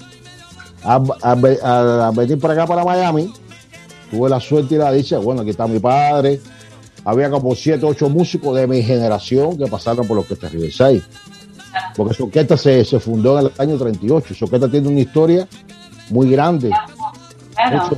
a, 0.82 0.96
a- 1.22 1.36
a- 1.62 2.08
a 2.08 2.10
venir 2.10 2.38
para 2.38 2.54
acá, 2.54 2.66
para 2.66 2.84
Miami. 2.84 3.32
Tuve 4.10 4.28
la 4.30 4.40
suerte 4.40 4.74
y 4.76 4.78
la 4.78 4.92
dicha, 4.92 5.18
bueno, 5.18 5.42
aquí 5.42 5.50
está 5.50 5.66
mi 5.66 5.78
padre. 5.78 6.40
Había 7.04 7.30
como 7.30 7.54
7, 7.54 7.84
8 7.84 8.08
músicos 8.08 8.56
de 8.56 8.66
mi 8.66 8.82
generación 8.82 9.56
que 9.58 9.66
pasaron 9.66 10.06
por 10.06 10.16
la 10.16 10.20
orquesta 10.22 10.48
Riverside. 10.48 11.02
Porque 11.96 12.14
esa 12.14 12.24
orquesta 12.24 12.56
se, 12.56 12.84
se 12.84 12.98
fundó 13.00 13.38
en 13.38 13.46
el 13.46 13.52
año 13.58 13.76
38. 13.78 14.32
Esa 14.32 14.44
orquesta 14.44 14.68
tiene 14.70 14.88
una 14.88 15.00
historia 15.00 15.46
muy 16.10 16.30
grande. 16.30 16.70
claro, 17.54 17.96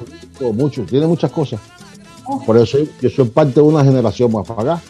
Mucho, 0.52 0.82
tiene 0.84 1.06
muchas 1.06 1.30
cosas. 1.30 1.60
Por 2.44 2.56
eso 2.58 2.78
yo 3.00 3.08
soy 3.10 3.26
parte 3.28 3.54
de 3.54 3.62
una 3.62 3.82
generación 3.84 4.30
más 4.32 4.46
para 4.46 4.74
acá. 4.74 4.82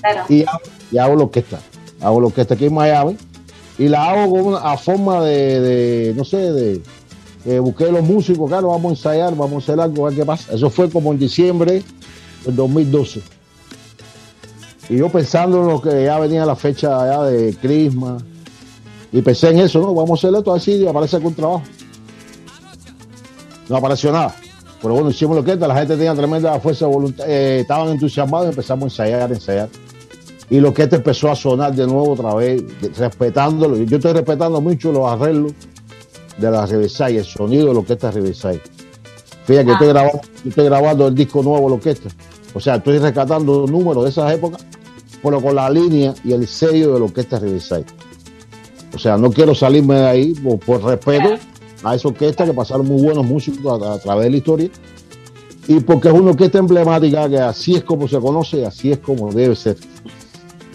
claro. 0.00 0.22
Y, 0.28 0.42
hago- 0.44 0.60
y 0.92 0.98
hago 0.98 1.16
la 1.16 1.22
orquesta. 1.24 1.58
Hago 2.00 2.20
la 2.20 2.26
orquesta 2.28 2.54
aquí 2.54 2.66
en 2.66 2.74
Miami. 2.74 3.16
Y 3.78 3.88
la 3.88 4.04
hago 4.10 4.30
con 4.30 4.40
una, 4.46 4.58
a 4.58 4.76
forma 4.78 5.22
de, 5.24 5.60
de, 5.60 6.14
no 6.16 6.24
sé, 6.24 6.36
de, 6.52 6.80
eh, 7.46 7.60
busqué 7.60 7.92
los 7.92 8.02
músicos, 8.02 8.48
claro, 8.48 8.68
vamos 8.68 8.90
a 8.90 8.94
ensayar, 8.94 9.36
vamos 9.36 9.54
a 9.54 9.58
hacer 9.58 9.80
algo, 9.80 10.06
a 10.06 10.10
ver 10.10 10.18
qué 10.18 10.26
pasa. 10.26 10.52
Eso 10.52 10.68
fue 10.68 10.90
como 10.90 11.12
en 11.12 11.18
diciembre 11.18 11.82
del 12.44 12.56
2012. 12.56 13.22
Y 14.88 14.96
yo 14.96 15.08
pensando 15.08 15.60
en 15.60 15.68
lo 15.68 15.80
que 15.80 16.04
ya 16.04 16.18
venía 16.18 16.44
la 16.44 16.56
fecha 16.56 17.22
de 17.22 17.54
Christmas, 17.54 18.22
y 19.12 19.22
pensé 19.22 19.50
en 19.50 19.60
eso, 19.60 19.80
¿no? 19.80 19.94
Vamos 19.94 20.22
a 20.22 20.26
hacer 20.26 20.38
esto 20.38 20.52
así 20.52 20.72
y 20.72 20.86
aparece 20.86 21.16
algún 21.16 21.34
trabajo. 21.34 21.62
No 23.68 23.76
apareció 23.76 24.12
nada. 24.12 24.34
Pero 24.82 24.94
bueno, 24.94 25.10
hicimos 25.10 25.36
lo 25.36 25.44
que 25.44 25.56
la 25.56 25.74
gente 25.74 25.96
tenía 25.96 26.14
tremenda 26.14 26.58
fuerza 26.60 26.86
de 26.86 26.92
voluntad, 26.92 27.24
eh, 27.28 27.60
estaban 27.60 27.88
entusiasmados 27.88 28.46
y 28.46 28.50
empezamos 28.50 28.82
a 28.82 28.86
ensayar, 29.04 29.32
ensayar. 29.32 29.68
Y 30.50 30.60
lo 30.60 30.74
que 30.74 30.82
este 30.82 30.96
empezó 30.96 31.30
a 31.30 31.36
sonar 31.36 31.74
de 31.74 31.86
nuevo 31.86 32.12
otra 32.12 32.34
vez, 32.34 32.62
respetándolo. 32.96 33.76
Yo 33.78 33.96
estoy 33.96 34.12
respetando 34.12 34.60
mucho 34.60 34.92
los 34.92 35.10
arreglos 35.10 35.52
de 36.38 36.50
la 36.50 36.66
Riverside, 36.66 37.18
el 37.18 37.24
sonido 37.24 37.66
de 37.68 37.72
la 37.74 37.78
orquesta 37.80 38.10
Riverside. 38.10 38.60
Fíjate 39.44 39.64
que 39.66 39.70
Ah. 39.70 39.74
estoy 39.74 39.88
grabando, 39.88 40.20
yo 40.44 40.48
estoy 40.50 40.64
grabando 40.64 41.06
el 41.08 41.14
disco 41.14 41.42
nuevo 41.42 41.62
de 41.64 41.68
la 41.68 41.74
orquesta. 41.76 42.08
O 42.54 42.60
sea, 42.60 42.76
estoy 42.76 42.98
rescatando 42.98 43.66
números 43.66 44.04
de 44.04 44.10
esas 44.10 44.32
épocas, 44.32 44.64
pero 45.22 45.40
con 45.40 45.54
la 45.54 45.68
línea 45.70 46.14
y 46.24 46.32
el 46.32 46.46
sello 46.46 46.94
de 46.94 46.98
la 47.00 47.04
orquesta 47.04 47.38
Riverside. 47.38 47.84
O 48.94 48.98
sea, 48.98 49.16
no 49.18 49.30
quiero 49.30 49.54
salirme 49.54 49.96
de 49.96 50.06
ahí 50.06 50.34
por, 50.34 50.58
por 50.60 50.82
respeto 50.84 51.36
a 51.84 51.94
esa 51.94 52.08
orquesta 52.08 52.44
que 52.44 52.52
pasaron 52.54 52.86
muy 52.86 53.02
buenos 53.02 53.24
músicos 53.26 53.82
a, 53.82 53.94
a 53.94 53.98
través 53.98 54.24
de 54.24 54.30
la 54.30 54.36
historia. 54.38 54.70
Y 55.68 55.80
porque 55.80 56.08
es 56.08 56.14
una 56.14 56.30
orquesta 56.30 56.58
emblemática 56.58 57.28
que 57.28 57.38
así 57.38 57.74
es 57.74 57.84
como 57.84 58.06
se 58.08 58.18
conoce, 58.18 58.64
así 58.64 58.92
es 58.92 58.98
como 58.98 59.32
debe 59.32 59.54
ser. 59.56 59.76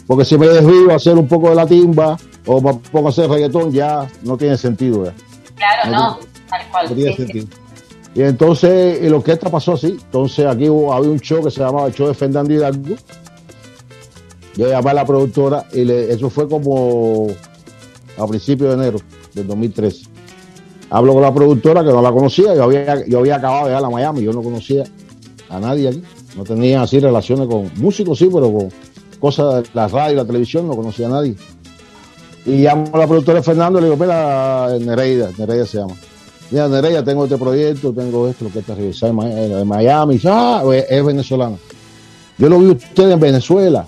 Porque 0.05 0.25
si 0.25 0.37
me 0.37 0.47
desvío 0.47 0.91
a 0.91 0.95
hacer 0.95 1.15
un 1.17 1.27
poco 1.27 1.49
de 1.49 1.55
la 1.55 1.65
timba 1.65 2.17
o 2.45 2.61
me 2.61 2.73
pongo 2.91 3.07
a 3.07 3.11
hacer 3.11 3.29
reggaetón, 3.29 3.71
ya 3.71 4.07
no 4.23 4.37
tiene 4.37 4.57
sentido. 4.57 5.05
ya. 5.05 5.13
Claro, 5.61 5.91
no 5.91 6.09
no, 6.09 6.19
tal 6.49 6.61
cual. 6.71 6.89
No 6.89 6.95
tiene 6.95 7.11
sí, 7.11 7.17
sí. 7.17 7.23
sentido. 7.23 7.47
Y 8.13 8.21
entonces, 8.23 8.99
y 9.01 9.07
la 9.09 9.15
orquesta 9.17 9.49
pasó 9.49 9.73
así. 9.73 9.87
Entonces, 10.01 10.45
aquí 10.45 10.67
hubo- 10.67 10.93
había 10.93 11.09
un 11.11 11.19
show 11.19 11.41
que 11.43 11.49
se 11.51 11.61
llamaba 11.61 11.87
el 11.87 11.93
show 11.93 12.07
de 12.07 12.13
Fernando 12.13 12.53
Hidalgo. 12.53 12.95
Yo 14.57 14.67
llamé 14.67 14.89
a 14.91 14.93
la 14.95 15.05
productora 15.05 15.65
y 15.71 15.85
le- 15.85 16.11
eso 16.11 16.29
fue 16.29 16.47
como 16.49 17.27
a 18.17 18.27
principios 18.27 18.69
de 18.69 18.83
enero 18.83 18.99
del 19.33 19.47
2013. 19.47 20.05
Hablo 20.89 21.13
con 21.13 21.21
la 21.21 21.33
productora 21.33 21.83
que 21.83 21.89
no 21.89 22.01
la 22.01 22.11
conocía. 22.11 22.53
Yo 22.53 22.63
había, 22.63 23.05
yo 23.07 23.19
había 23.19 23.35
acabado 23.37 23.63
de 23.63 23.69
llegar 23.69 23.85
a 23.85 23.89
Miami. 23.89 24.23
Yo 24.23 24.33
no 24.33 24.41
conocía 24.43 24.83
a 25.49 25.59
nadie 25.59 25.87
aquí. 25.87 26.03
No 26.35 26.43
tenía 26.43 26.81
así 26.81 26.99
relaciones 26.99 27.47
con 27.47 27.71
músicos, 27.77 28.17
sí, 28.19 28.29
pero 28.31 28.51
con 28.51 28.69
cosas 29.21 29.63
de 29.63 29.69
la 29.73 29.87
radio 29.87 30.13
y 30.13 30.17
la 30.17 30.25
televisión 30.25 30.67
no 30.67 30.75
conocía 30.75 31.07
a 31.07 31.11
nadie. 31.11 31.35
Y 32.45 32.63
llamo 32.63 32.85
a 32.93 32.97
la 32.97 33.07
productora 33.07 33.43
Fernando 33.43 33.79
y 33.79 33.83
le 33.83 33.89
digo, 33.89 33.97
mira, 34.03 34.69
Nereida, 34.79 35.29
Nereida 35.37 35.65
se 35.65 35.77
llama. 35.77 35.93
Mira, 36.49 36.67
Nereida, 36.67 37.03
tengo 37.03 37.23
este 37.25 37.37
proyecto, 37.37 37.93
tengo 37.93 38.27
esto, 38.27 38.45
lo 38.45 38.51
que 38.51 38.59
está 38.59 38.75
revisando 38.75 39.23
en 39.23 39.35
Mi- 39.53 39.61
en 39.61 39.67
Miami. 39.67 40.19
Ah, 40.25 40.63
es 40.73 40.85
es 40.89 41.05
venezolana. 41.05 41.57
Yo 42.37 42.49
lo 42.49 42.59
vi 42.59 42.69
usted 42.71 43.11
en 43.11 43.19
Venezuela, 43.19 43.85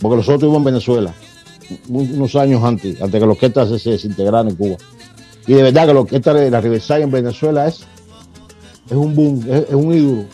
porque 0.00 0.16
nosotros 0.16 0.36
estuvimos 0.36 0.58
en 0.60 0.64
Venezuela 0.64 1.14
un- 1.88 2.14
unos 2.14 2.34
años 2.36 2.62
antes, 2.64 3.00
antes 3.00 3.20
que 3.20 3.26
la 3.26 3.32
orquesta 3.32 3.66
se, 3.68 3.78
se 3.78 3.90
desintegrara 3.90 4.48
en 4.48 4.56
Cuba. 4.56 4.76
Y 5.46 5.52
de 5.52 5.62
verdad 5.62 5.86
que 5.86 5.94
la 5.94 6.00
orquesta 6.00 6.32
de 6.32 6.50
la 6.50 6.60
Riverside 6.62 7.02
en 7.02 7.10
Venezuela 7.10 7.66
es, 7.68 7.80
es 8.88 8.96
un 8.96 9.14
boom, 9.14 9.44
es, 9.50 9.74
un 9.74 9.92
ídolo. 9.92 10.24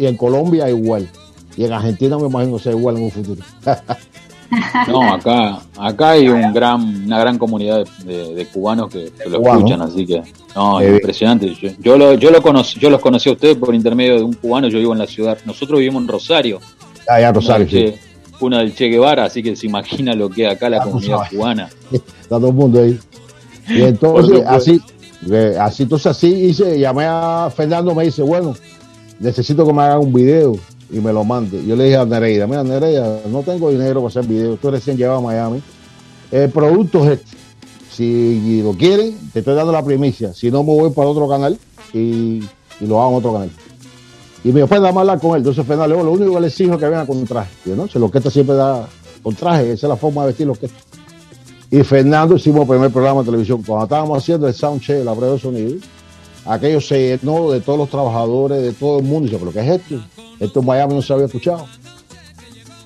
Y 0.00 0.06
en 0.06 0.16
Colombia 0.16 0.70
igual. 0.70 1.08
Y 1.56 1.64
en 1.64 1.72
Argentina 1.72 2.16
me 2.16 2.28
imagino 2.28 2.56
que 2.56 2.62
sea 2.62 2.72
igual 2.72 2.96
en 2.96 3.02
un 3.02 3.10
futuro. 3.10 3.42
No, 4.86 5.12
acá, 5.12 5.60
acá 5.76 6.10
hay 6.10 6.28
un 6.28 6.52
gran, 6.54 7.04
una 7.04 7.18
gran 7.18 7.36
comunidad 7.38 7.84
de, 8.04 8.12
de- 8.28 8.34
de 8.34 8.46
cubanos 8.46 8.88
que, 8.88 9.10
que 9.22 9.28
lo 9.28 9.42
escuchan, 9.42 9.82
así 9.82 10.06
que 10.06 10.22
no, 10.54 10.80
es 10.80 10.94
impresionante. 10.94 11.54
Yo, 11.54 11.70
yo 11.78 11.98
lo, 11.98 12.14
yo 12.14 12.30
lo 12.30 12.40
conocí, 12.40 12.78
yo 12.80 12.88
los 12.90 13.00
conocí 13.00 13.28
a 13.28 13.32
ustedes 13.32 13.56
por 13.56 13.74
intermedio 13.74 14.16
de 14.16 14.22
un 14.22 14.32
cubano. 14.32 14.68
Yo 14.68 14.78
vivo 14.78 14.92
en 14.92 14.98
la 15.00 15.06
ciudad. 15.06 15.36
Nosotros 15.44 15.78
vivimos 15.78 16.02
en 16.02 16.08
Rosario, 16.08 16.60
Ah, 17.08 17.20
ya, 17.20 17.28
una 17.30 17.32
Rosario, 17.32 17.66
del, 17.66 17.70
sí. 17.92 17.98
che, 17.98 17.98
una 18.40 18.58
del 18.60 18.74
Che 18.74 18.88
Guevara, 18.88 19.24
así 19.24 19.42
que 19.42 19.54
se 19.56 19.66
imagina 19.66 20.14
lo 20.14 20.30
que 20.30 20.46
es 20.46 20.52
acá 20.52 20.70
la 20.70 20.78
Ah, 20.78 20.84
comunidad 20.84 21.18
cubana. 21.30 21.68
Está 21.92 22.36
todo 22.36 22.48
el 22.48 22.54
mundo 22.54 22.80
ahí. 22.82 22.98
Y 23.68 23.82
entonces, 23.82 24.42
así, 24.46 24.80
eh, 25.30 25.56
así, 25.60 25.82
entonces 25.82 26.06
así 26.06 26.28
hice, 26.28 26.78
llamé 26.78 27.04
a 27.06 27.50
Fernando, 27.54 27.94
me 27.94 28.04
dice, 28.04 28.22
bueno, 28.22 28.54
necesito 29.20 29.66
que 29.66 29.72
me 29.74 29.82
hagan 29.82 29.98
un 29.98 30.12
video 30.12 30.56
y 30.90 30.98
me 31.00 31.12
lo 31.12 31.24
mande. 31.24 31.64
Yo 31.64 31.76
le 31.76 31.84
dije 31.84 31.96
a 31.96 32.04
Nereida, 32.04 32.46
mira, 32.46 32.64
Nereida, 32.64 33.20
no 33.30 33.42
tengo 33.42 33.70
dinero 33.70 34.00
para 34.02 34.08
hacer 34.08 34.26
video, 34.26 34.54
estoy 34.54 34.72
recién 34.72 34.96
llevado 34.96 35.18
a 35.18 35.22
Miami. 35.22 35.62
El 36.30 36.50
producto 36.50 37.04
es 37.04 37.18
este. 37.18 37.36
Si 37.90 38.62
lo 38.62 38.72
quieren, 38.72 39.16
te 39.32 39.40
estoy 39.40 39.54
dando 39.54 39.72
la 39.72 39.84
primicia. 39.84 40.32
Si 40.32 40.50
no, 40.50 40.62
me 40.62 40.72
voy 40.72 40.90
para 40.90 41.08
otro 41.08 41.28
canal 41.28 41.58
y, 41.92 42.44
y 42.80 42.86
lo 42.86 43.02
hago 43.02 43.10
en 43.10 43.16
otro 43.16 43.32
canal. 43.32 43.50
Y 44.44 44.52
me 44.52 44.60
después 44.60 44.80
dame 44.80 44.98
a 44.98 45.00
hablar 45.00 45.20
con 45.20 45.32
él. 45.32 45.38
Entonces 45.38 45.66
Fernando, 45.66 45.88
le 45.88 45.94
digo, 45.94 46.06
lo 46.06 46.12
único 46.12 46.34
que 46.34 46.40
le 46.40 46.46
exijo 46.46 46.74
es 46.74 46.78
que 46.78 46.84
venga 46.86 47.06
con 47.06 47.24
traje. 47.26 47.50
No, 47.66 47.88
si 47.88 47.98
lo 47.98 48.10
que 48.10 48.20
siempre 48.30 48.54
da 48.54 48.88
con 49.22 49.34
traje, 49.34 49.72
esa 49.72 49.86
es 49.86 49.90
la 49.90 49.96
forma 49.96 50.22
de 50.22 50.28
vestir 50.28 50.48
que 50.60 50.70
y 51.70 51.82
Fernando 51.82 52.36
hicimos 52.36 52.62
el 52.62 52.68
primer 52.68 52.90
programa 52.90 53.20
de 53.20 53.26
televisión. 53.26 53.62
Cuando 53.66 53.84
estábamos 53.84 54.18
haciendo 54.18 54.48
el 54.48 54.54
soundcheck, 54.54 55.04
la 55.04 55.14
prueba 55.14 55.34
de 55.34 55.40
sonido, 55.40 55.74
aquello 56.46 56.80
se 56.80 57.18
llenó 57.18 57.50
de 57.50 57.60
todos 57.60 57.78
los 57.78 57.90
trabajadores, 57.90 58.62
de 58.62 58.72
todo 58.72 59.00
el 59.00 59.04
mundo. 59.04 59.28
Y 59.28 59.30
dice, 59.30 59.38
¿pero 59.38 59.52
qué 59.52 59.60
es 59.60 59.80
esto? 59.80 60.02
Esto 60.40 60.60
en 60.60 60.66
Miami 60.66 60.94
no 60.94 61.02
se 61.02 61.12
había 61.12 61.26
escuchado. 61.26 61.66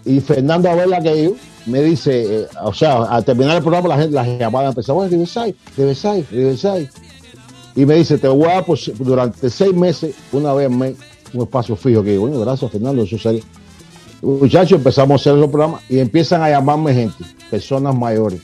Y 0.05 0.21
Fernando 0.21 0.71
a 0.71 0.75
ver 0.75 0.93
aquello, 0.93 1.35
me 1.67 1.83
dice, 1.83 2.43
eh, 2.43 2.47
o 2.63 2.75
sea, 2.75 3.03
al 3.05 3.25
terminar 3.25 3.57
el 3.57 3.63
programa 3.63 3.89
la 3.89 3.99
gente, 3.99 4.15
las 4.15 4.27
llamadas 4.27 4.71
empezaron, 4.71 4.97
bueno, 4.97 5.11
Riverside, 5.11 5.55
Riverside, 5.77 6.27
Riverside. 6.31 6.91
Y 7.75 7.87
me 7.87 7.95
dice, 7.95 8.19
te 8.19 8.29
voy 8.29 8.49
a 8.49 8.55
dar 8.55 8.65
durante 8.99 9.49
seis 9.49 9.73
meses, 9.73 10.15
una 10.33 10.53
vez 10.53 10.67
al 10.67 10.77
mes, 10.77 10.97
un 11.33 11.43
espacio 11.43 11.77
fijo. 11.77 12.03
Que 12.03 12.19
bueno, 12.19 12.41
gracias 12.41 12.71
Fernando, 12.71 13.03
eso 13.03 13.19
sería. 13.19 13.43
Muchachos, 14.21 14.79
empezamos 14.79 15.13
a 15.13 15.15
hacer 15.21 15.35
los 15.35 15.51
programas 15.51 15.83
y 15.89 15.99
empiezan 15.99 16.43
a 16.43 16.51
llamarme 16.51 16.95
gente, 16.95 17.25
personas 17.51 17.95
mayores. 17.95 18.41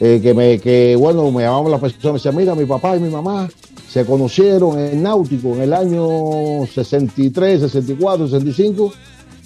Eh, 0.00 0.20
que 0.22 0.34
me, 0.34 0.58
que 0.58 0.96
bueno, 0.96 1.30
me 1.30 1.42
llamaban 1.42 1.70
las 1.70 1.80
personas, 1.80 2.04
me 2.04 2.12
decían, 2.14 2.36
mira, 2.36 2.54
mi 2.54 2.64
papá 2.64 2.96
y 2.96 3.00
mi 3.00 3.08
mamá 3.08 3.48
se 3.94 4.04
conocieron 4.04 4.76
en 4.76 5.04
Náutico 5.04 5.54
en 5.54 5.62
el 5.62 5.72
año 5.72 6.66
63, 6.66 7.60
64, 7.60 8.26
65 8.26 8.92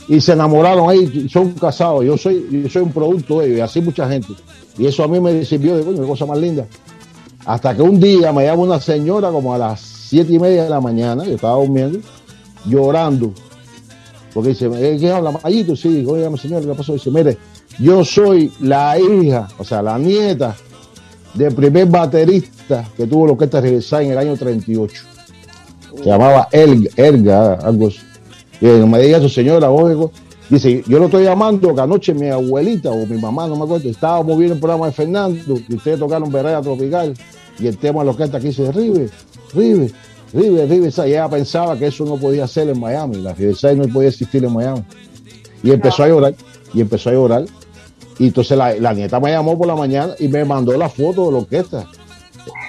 y 0.09 0.23
se 0.23 0.33
enamoraron 0.33 0.89
ahí, 0.89 1.29
son 1.29 1.53
casados. 1.53 2.03
Yo 2.03 2.17
soy, 2.17 2.49
yo 2.51 2.67
soy 2.71 2.81
un 2.81 2.91
producto 2.91 3.41
de 3.41 3.49
ellos 3.49 3.59
y 3.59 3.61
así 3.61 3.83
mucha 3.83 4.09
gente. 4.09 4.29
Y 4.79 4.87
eso 4.87 5.05
a 5.05 5.09
mí 5.09 5.21
me 5.21 5.45
sirvió 5.45 5.77
de 5.77 5.85
coño, 5.85 6.07
cosa 6.07 6.25
más 6.25 6.39
linda. 6.39 6.67
Hasta 7.45 7.77
que 7.77 7.83
un 7.83 8.01
día 8.01 8.33
me 8.33 8.47
llama 8.47 8.63
una 8.63 8.81
señora 8.81 9.31
como 9.31 9.53
a 9.53 9.59
las 9.59 9.81
siete 9.83 10.33
y 10.33 10.39
media 10.39 10.65
de 10.65 10.71
la 10.71 10.81
mañana, 10.81 11.25
yo 11.25 11.35
estaba 11.35 11.57
durmiendo, 11.57 11.99
llorando. 12.65 13.35
Porque 14.33 14.49
dice, 14.51 14.71
¿Eh, 14.77 14.97
¿qué 14.99 15.13
habla? 15.13 15.31
Mayito, 15.31 15.77
sí, 15.77 16.07
oiga, 16.09 16.35
señor, 16.39 16.63
¿qué 16.65 16.73
pasó? 16.73 16.95
Dice, 16.95 17.11
mire, 17.11 17.37
yo 17.79 18.03
soy 18.03 18.51
la 18.61 18.99
hija, 18.99 19.47
o 19.59 19.65
sea, 19.65 19.83
la 19.83 19.99
nieta 19.99 20.57
del 21.35 21.55
primer 21.55 21.85
baterista 21.85 22.58
que 22.97 23.07
tuvo 23.07 23.27
la 23.27 23.33
orquesta 23.33 23.61
Riverside 23.61 24.05
en 24.05 24.13
el 24.13 24.19
año 24.19 24.37
38. 24.37 25.03
Se 25.97 26.05
llamaba 26.05 26.49
Elga, 26.53 26.91
Elga 26.97 27.55
algo 27.55 27.89
así. 27.89 28.01
Y 28.61 28.67
me 28.67 29.01
diga 29.01 29.21
su 29.21 29.29
señora, 29.29 29.71
oigo, 29.71 30.11
dice, 30.51 30.83
yo 30.87 30.99
lo 30.99 31.07
estoy 31.07 31.25
llamando 31.25 31.75
que 31.75 31.81
anoche 31.81 32.13
mi 32.13 32.29
abuelita 32.29 32.91
o 32.91 33.07
mi 33.07 33.19
mamá, 33.19 33.47
no 33.47 33.57
me 33.57 33.65
acuerdo, 33.65 33.89
estaba 33.89 34.23
viendo 34.23 34.55
el 34.55 34.61
programa 34.61 34.87
de 34.87 34.93
Fernando 34.93 35.59
y 35.69 35.75
ustedes 35.75 35.99
tocaron 35.99 36.31
Berrea 36.31 36.61
Tropical 36.61 37.15
y 37.59 37.67
el 37.67 37.79
tema 37.79 38.01
de 38.01 38.07
la 38.07 38.11
orquesta 38.13 38.39
aquí 38.39 38.49
dice, 38.49 38.71
Rive, 38.73 39.11
Rive, 39.55 39.93
Rive, 40.33 40.67
Rive, 40.67 40.91
y 40.97 41.11
ella 41.11 41.29
pensaba 41.29 41.79
que 41.79 41.87
eso 41.87 42.05
no 42.05 42.17
podía 42.17 42.47
ser 42.47 42.69
en 42.69 42.79
Miami, 42.79 43.17
la 43.17 43.33
Riverside 43.33 43.77
no 43.77 43.89
podía 43.89 44.09
existir 44.09 44.45
en 44.45 44.53
Miami. 44.53 44.83
Y 45.63 45.73
empezó 45.73 46.05
a 46.05 46.09
llorar, 46.09 46.35
y 46.73 46.81
empezó 46.81 47.11
a 47.11 47.13
llorar. 47.13 47.45
Y 48.19 48.27
entonces 48.27 48.57
la, 48.57 48.75
la, 48.75 48.93
nieta 48.93 49.21
me 49.21 49.31
llamó 49.31 49.57
por 49.57 49.67
la 49.67 49.77
mañana 49.77 50.15
y 50.19 50.29
me 50.29 50.45
mandó 50.45 50.77
la 50.77 50.89
foto 50.89 51.27
de 51.27 51.33
la 51.33 51.39
orquesta. 51.39 51.87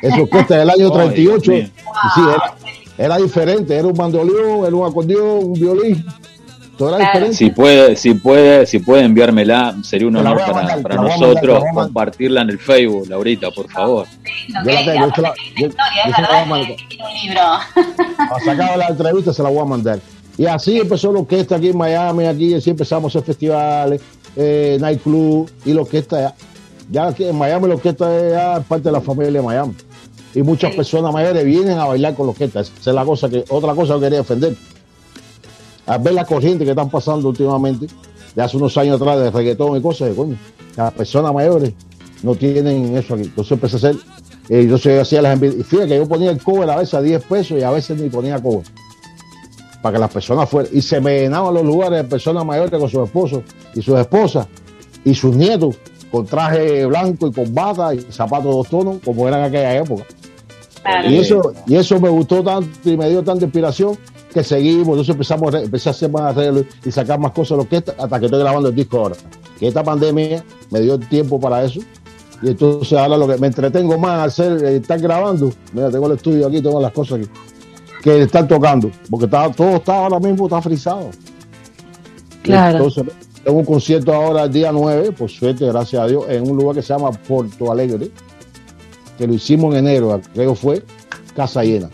Esa 0.01 0.21
orquesta 0.21 0.57
del 0.57 0.69
año 0.69 0.91
38. 0.91 1.51
sí, 1.51 1.71
era, 2.17 2.55
era, 2.97 3.17
diferente, 3.17 3.75
era 3.75 3.88
un 3.88 3.93
bandoleón, 3.93 4.65
era 4.65 4.75
un 4.75 4.88
acordeón, 4.88 5.45
un 5.45 5.53
violín. 5.53 6.05
Todo 6.77 6.95
era 6.95 7.05
diferente. 7.05 7.36
Si 7.36 7.49
puede, 7.49 7.95
si 7.97 8.13
puede, 8.13 8.65
si 8.65 8.80
puede 8.80 9.03
enviármela, 9.03 9.75
sería 9.84 10.07
un 10.07 10.15
honor 10.15 10.38
para, 10.38 10.53
mandar, 10.53 10.82
para 10.82 10.95
nosotros 10.95 11.63
compartirla 11.73 12.41
en 12.41 12.51
el 12.51 12.59
Facebook, 12.59 13.09
Laurita, 13.09 13.51
por 13.51 13.69
favor. 13.69 14.07
Yo 14.47 14.71
la 14.71 14.86
tengo, 14.86 15.11
yo, 15.15 15.21
la, 15.21 15.34
yo, 15.57 15.67
yo 15.67 16.15
se 16.15 16.21
la 16.21 16.27
voy 16.30 16.38
a 16.38 16.45
mandar. 16.45 16.75
A 18.17 18.39
sacar 18.45 18.77
la 18.77 18.88
entrevista 18.88 19.34
se 19.34 19.43
la 19.43 19.49
voy 19.49 19.59
a 19.59 19.65
mandar. 19.65 19.99
Y 20.38 20.45
así 20.45 20.80
empezó 20.80 21.11
la 21.11 21.19
orquesta 21.19 21.57
aquí 21.57 21.67
en 21.67 21.77
Miami, 21.77 22.25
aquí 22.25 22.53
así 22.53 22.69
empezamos 22.69 23.13
a 23.13 23.19
hacer 23.19 23.25
festivales, 23.25 24.01
eh, 24.38 24.77
nightclub 24.80 25.51
y 25.65 25.73
la 25.73 25.82
orquesta 25.82 26.34
ya. 26.89 27.13
En 27.17 27.37
Miami 27.37 27.67
la 27.67 27.75
orquesta 27.75 28.15
es 28.17 28.33
ya 28.33 28.59
parte 28.67 28.85
de 28.85 28.91
la 28.91 29.01
familia 29.01 29.31
de 29.31 29.41
Miami. 29.41 29.75
Y 30.33 30.43
muchas 30.43 30.71
sí. 30.71 30.77
personas 30.77 31.11
mayores 31.11 31.43
vienen 31.43 31.77
a 31.77 31.85
bailar 31.85 32.15
con 32.15 32.27
la 32.27 32.31
orquesta. 32.31 32.61
Esa 32.61 32.71
es 32.79 32.87
la 32.87 33.05
cosa 33.05 33.29
que, 33.29 33.43
otra 33.49 33.73
cosa 33.73 33.95
que 33.95 34.01
quería 34.01 34.19
defender. 34.19 34.55
Al 35.85 35.99
ver 36.01 36.13
la 36.13 36.25
corriente 36.25 36.63
que 36.63 36.71
están 36.71 36.89
pasando 36.89 37.29
últimamente, 37.29 37.87
de 38.35 38.41
hace 38.41 38.57
unos 38.57 38.77
años 38.77 39.01
atrás 39.01 39.19
de 39.19 39.31
reggaetón 39.31 39.77
y 39.77 39.81
cosas, 39.81 40.09
de 40.09 40.15
coño, 40.15 40.37
las 40.75 40.93
personas 40.93 41.33
mayores 41.33 41.73
no 42.21 42.35
tienen 42.35 42.95
eso 42.95 43.15
aquí. 43.15 43.23
Entonces 43.23 43.51
empecé 43.53 43.75
a 43.75 43.77
hacer, 43.77 43.95
eh, 44.49 44.67
yo 44.67 45.01
hacía 45.01 45.21
las 45.21 45.33
envidias. 45.33 45.61
Y 45.61 45.63
fíjate 45.63 45.89
que 45.89 45.97
yo 45.97 46.07
ponía 46.07 46.29
el 46.29 46.41
cover 46.41 46.69
a 46.69 46.77
veces 46.77 46.93
a 46.93 47.01
10 47.01 47.23
pesos 47.23 47.59
y 47.59 47.63
a 47.63 47.71
veces 47.71 47.99
ni 47.99 48.09
ponía 48.09 48.41
cover 48.41 48.65
para 49.81 49.93
que 49.93 49.99
las 49.99 50.11
personas 50.11 50.49
fueran. 50.49 50.71
Y 50.75 50.81
se 50.81 50.99
me 51.01 51.21
llenaban 51.21 51.53
los 51.53 51.63
lugares 51.63 52.03
de 52.03 52.09
personas 52.09 52.45
mayores 52.45 52.71
con 52.71 52.89
sus 52.89 53.05
esposos 53.05 53.43
y 53.73 53.81
sus 53.81 53.97
esposas 53.97 54.47
y 55.03 55.15
sus 55.15 55.35
nietos 55.35 55.75
con 56.12 56.26
traje 56.26 56.86
blanco 56.86 57.28
y 57.28 57.32
con 57.32 57.53
bata 57.53 57.93
y 57.93 58.01
zapatos 58.10 58.45
de 58.45 58.51
dos 58.51 58.68
tonos, 58.68 58.97
como 59.03 59.28
eran 59.28 59.41
en 59.41 59.45
aquella 59.45 59.76
época. 59.78 60.03
Claro. 60.84 61.10
Y, 61.10 61.18
eso, 61.18 61.53
y 61.68 61.76
eso 61.76 61.99
me 61.99 62.10
gustó 62.10 62.43
tanto 62.43 62.89
y 62.89 62.97
me 62.97 63.10
dio 63.10 63.24
tanta 63.24 63.45
inspiración 63.45 63.97
que 64.34 64.43
seguimos. 64.43 64.89
Entonces 64.89 65.10
empezamos 65.10 65.53
a, 65.53 65.62
empecé 65.62 65.89
a 65.89 65.91
hacer 65.91 66.10
más 66.10 66.36
arreglos 66.36 66.66
y 66.86 66.91
sacar 66.91 67.20
más 67.20 67.32
cosas 67.32 67.57
de 67.57 67.64
lo 67.64 67.70
que 67.70 67.78
está, 67.78 67.93
hasta 67.97 68.20
que 68.20 68.26
estoy 68.26 68.39
grabando 68.39 68.70
el 68.70 68.76
disco 68.76 68.99
ahora. 68.99 69.16
Que 69.60 69.68
esta 69.68 69.84
pandemia 69.84 70.43
me 70.72 70.82
dio 70.82 70.97
tiempo 70.97 71.39
para 71.39 71.64
eso. 71.64 71.82
Y 72.41 72.47
entonces 72.47 72.97
ahora 72.97 73.18
lo 73.18 73.28
que 73.28 73.38
me 73.38 73.47
entretengo 73.47 73.97
más 73.97 74.12
a 74.12 74.24
hacer, 74.24 74.64
estar 74.64 74.99
grabando. 74.99 75.51
Mira, 75.74 75.91
tengo 75.91 76.07
el 76.07 76.14
estudio 76.14 76.47
aquí, 76.47 76.62
tengo 76.62 76.82
las 76.82 76.93
cosas 76.93 77.20
aquí 77.20 77.30
que 78.01 78.22
están 78.22 78.47
tocando, 78.47 78.91
porque 79.10 79.26
está, 79.26 79.51
todo 79.51 79.76
está 79.76 79.97
ahora 79.97 80.20
mismo 80.20 80.45
está 80.45 80.62
frisado. 80.62 81.10
Claro. 82.43 82.78
Entonces, 82.78 83.14
tengo 83.50 83.62
un 83.62 83.66
concierto 83.66 84.14
ahora 84.14 84.43
el 84.43 84.54
día 84.54 84.72
9, 84.72 85.12
por 85.14 85.28
suerte, 85.28 85.66
gracias 85.66 86.00
a 86.00 86.06
Dios, 86.06 86.24
en 86.30 86.47
un 86.47 86.56
lugar 86.56 86.76
que 86.76 86.84
se 86.84 86.93
llama 86.93 87.10
Porto 87.12 87.72
Alegre, 87.72 88.12
que 89.18 89.26
lo 89.26 89.34
hicimos 89.34 89.74
en 89.74 89.88
enero, 89.88 90.22
creo 90.36 90.54
fue 90.54 90.84
Casa 91.36 91.64
Llena. 91.64 91.89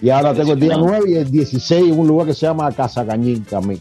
Y 0.00 0.10
ahora 0.10 0.32
tengo 0.32 0.52
el 0.52 0.60
día 0.60 0.76
9 0.78 1.10
y 1.10 1.14
el 1.16 1.28
16 1.28 1.92
en 1.92 1.98
un 1.98 2.06
lugar 2.06 2.28
que 2.28 2.34
se 2.34 2.46
llama 2.46 2.70
Casa 2.70 3.04
Cañín 3.04 3.42
también. 3.46 3.80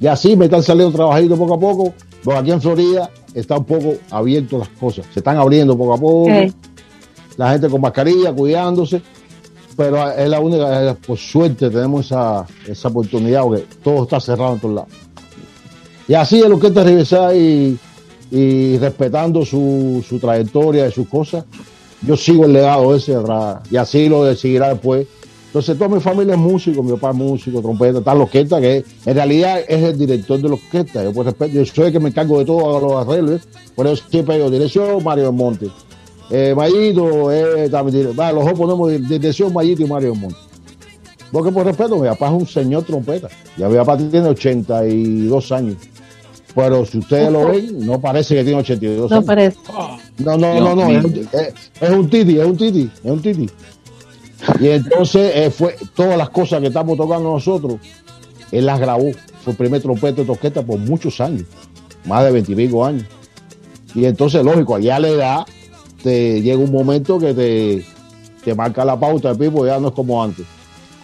Y 0.00 0.08
así 0.08 0.34
me 0.34 0.46
están 0.46 0.64
saliendo 0.64 0.96
trabajando 0.96 1.36
poco 1.36 1.54
a 1.54 1.60
poco, 1.60 1.94
porque 2.24 2.40
aquí 2.40 2.50
en 2.50 2.60
Florida 2.60 3.08
está 3.34 3.58
un 3.58 3.64
poco 3.64 3.94
abierto 4.10 4.58
las 4.58 4.68
cosas, 4.70 5.06
se 5.14 5.20
están 5.20 5.36
abriendo 5.36 5.78
poco 5.78 5.94
a 5.94 5.98
poco. 5.98 6.28
La 7.36 7.52
gente 7.52 7.68
con 7.68 7.80
mascarilla, 7.80 8.32
cuidándose, 8.32 9.00
pero 9.76 10.10
es 10.10 10.28
la 10.28 10.40
única, 10.40 10.96
por 11.06 11.18
suerte 11.18 11.70
tenemos 11.70 12.06
esa, 12.06 12.46
esa 12.66 12.88
oportunidad, 12.88 13.42
porque 13.42 13.64
todo 13.82 14.04
está 14.04 14.20
cerrado 14.20 14.54
en 14.54 14.60
todos 14.60 14.74
lados. 14.74 14.92
Y 16.08 16.14
así 16.14 16.40
es 16.40 16.48
lo 16.48 16.58
que 16.58 17.78
y, 18.34 18.78
respetando 18.78 19.44
su, 19.44 20.04
su, 20.06 20.18
trayectoria 20.18 20.88
y 20.88 20.92
sus 20.92 21.06
cosas, 21.06 21.44
yo 22.06 22.16
sigo 22.16 22.46
el 22.46 22.54
legado 22.54 22.94
ese 22.94 23.16
y 23.70 23.76
así 23.76 24.08
lo 24.08 24.34
seguirá 24.34 24.70
después. 24.70 25.06
Entonces, 25.46 25.76
toda 25.76 25.90
mi 25.90 26.00
familia 26.00 26.32
es 26.32 26.40
músico, 26.40 26.82
mi 26.82 26.92
papá 26.92 27.10
es 27.10 27.16
músico, 27.16 27.60
trompeta, 27.60 28.00
la 28.14 28.22
orquesta, 28.22 28.58
que 28.58 28.82
en 29.04 29.14
realidad 29.14 29.60
es 29.68 29.82
el 29.82 29.98
director 29.98 30.40
de 30.40 30.48
la 30.48 30.54
orquesta. 30.54 31.04
Yo, 31.04 31.12
por 31.12 31.26
respeto, 31.26 31.52
yo 31.52 31.66
soy 31.66 31.86
el 31.88 31.92
que 31.92 32.00
me 32.00 32.08
encargo 32.08 32.38
de 32.38 32.46
todo, 32.46 32.80
los 32.80 33.06
arreglos, 33.06 33.42
por 33.74 33.86
eso 33.86 34.02
siempre 34.10 34.36
digo 34.36 34.50
dirección 34.50 35.04
Mario 35.04 35.30
Monte. 35.30 35.68
Eh, 36.30 36.54
Mayito, 36.56 37.30
eh, 37.32 37.68
también, 37.70 38.04
los 38.16 38.16
dos 38.16 38.52
ponemos 38.54 38.90
dirección 39.08 39.52
Mayito 39.52 39.82
y 39.82 39.86
Mario 39.86 40.14
Monte. 40.14 40.36
Porque 41.30 41.50
por 41.50 41.64
respeto, 41.64 41.96
mi 41.98 42.08
papá 42.08 42.28
es 42.28 42.32
un 42.32 42.46
señor 42.46 42.84
trompeta. 42.84 43.28
Ya 43.56 43.68
mi 43.68 43.76
papá 43.76 43.96
tiene 43.96 44.28
82 44.28 45.52
años. 45.52 45.76
Pero 46.54 46.84
si 46.84 46.98
ustedes 46.98 47.32
lo 47.32 47.48
ven, 47.48 47.86
no 47.86 47.98
parece 47.98 48.34
que 48.34 48.44
tiene 48.44 48.60
82 48.60 49.10
no 49.10 49.16
años. 49.16 49.26
Parece. 49.26 49.58
No, 50.18 50.36
no, 50.36 50.60
no, 50.60 50.74
no, 50.76 50.90
es, 50.90 51.04
un, 51.04 51.14
es, 51.14 51.54
es, 51.80 51.90
un 51.90 52.10
titi, 52.10 52.38
es 52.38 52.46
un 52.46 52.56
titi, 52.56 52.90
es 53.02 53.10
un 53.10 53.22
titi. 53.22 53.48
Y 54.60 54.68
entonces 54.68 55.32
eh, 55.34 55.50
fue 55.50 55.76
todas 55.94 56.18
las 56.18 56.28
cosas 56.28 56.60
que 56.60 56.66
estamos 56.66 56.98
tocando 56.98 57.32
nosotros, 57.32 57.76
él 58.50 58.66
las 58.66 58.78
grabó. 58.78 59.10
Fue 59.42 59.52
el 59.52 59.56
primer 59.56 59.80
trompeta 59.80 60.20
de 60.20 60.26
toqueta 60.26 60.62
por 60.62 60.78
muchos 60.78 61.20
años, 61.20 61.44
más 62.04 62.24
de 62.24 62.32
20 62.32 62.52
y 62.52 62.54
pico 62.54 62.84
años. 62.84 63.04
Y 63.94 64.04
entonces, 64.04 64.44
lógico, 64.44 64.74
allá 64.74 64.98
le 64.98 65.16
da 65.16 65.46
te 66.02 66.40
llega 66.42 66.58
un 66.58 66.72
momento 66.72 67.18
que 67.18 67.34
te, 67.34 67.84
te 68.44 68.54
marca 68.54 68.84
la 68.84 68.98
pauta 68.98 69.32
de 69.32 69.38
pipo, 69.38 69.66
ya 69.66 69.78
no 69.78 69.88
es 69.88 69.94
como 69.94 70.22
antes. 70.22 70.46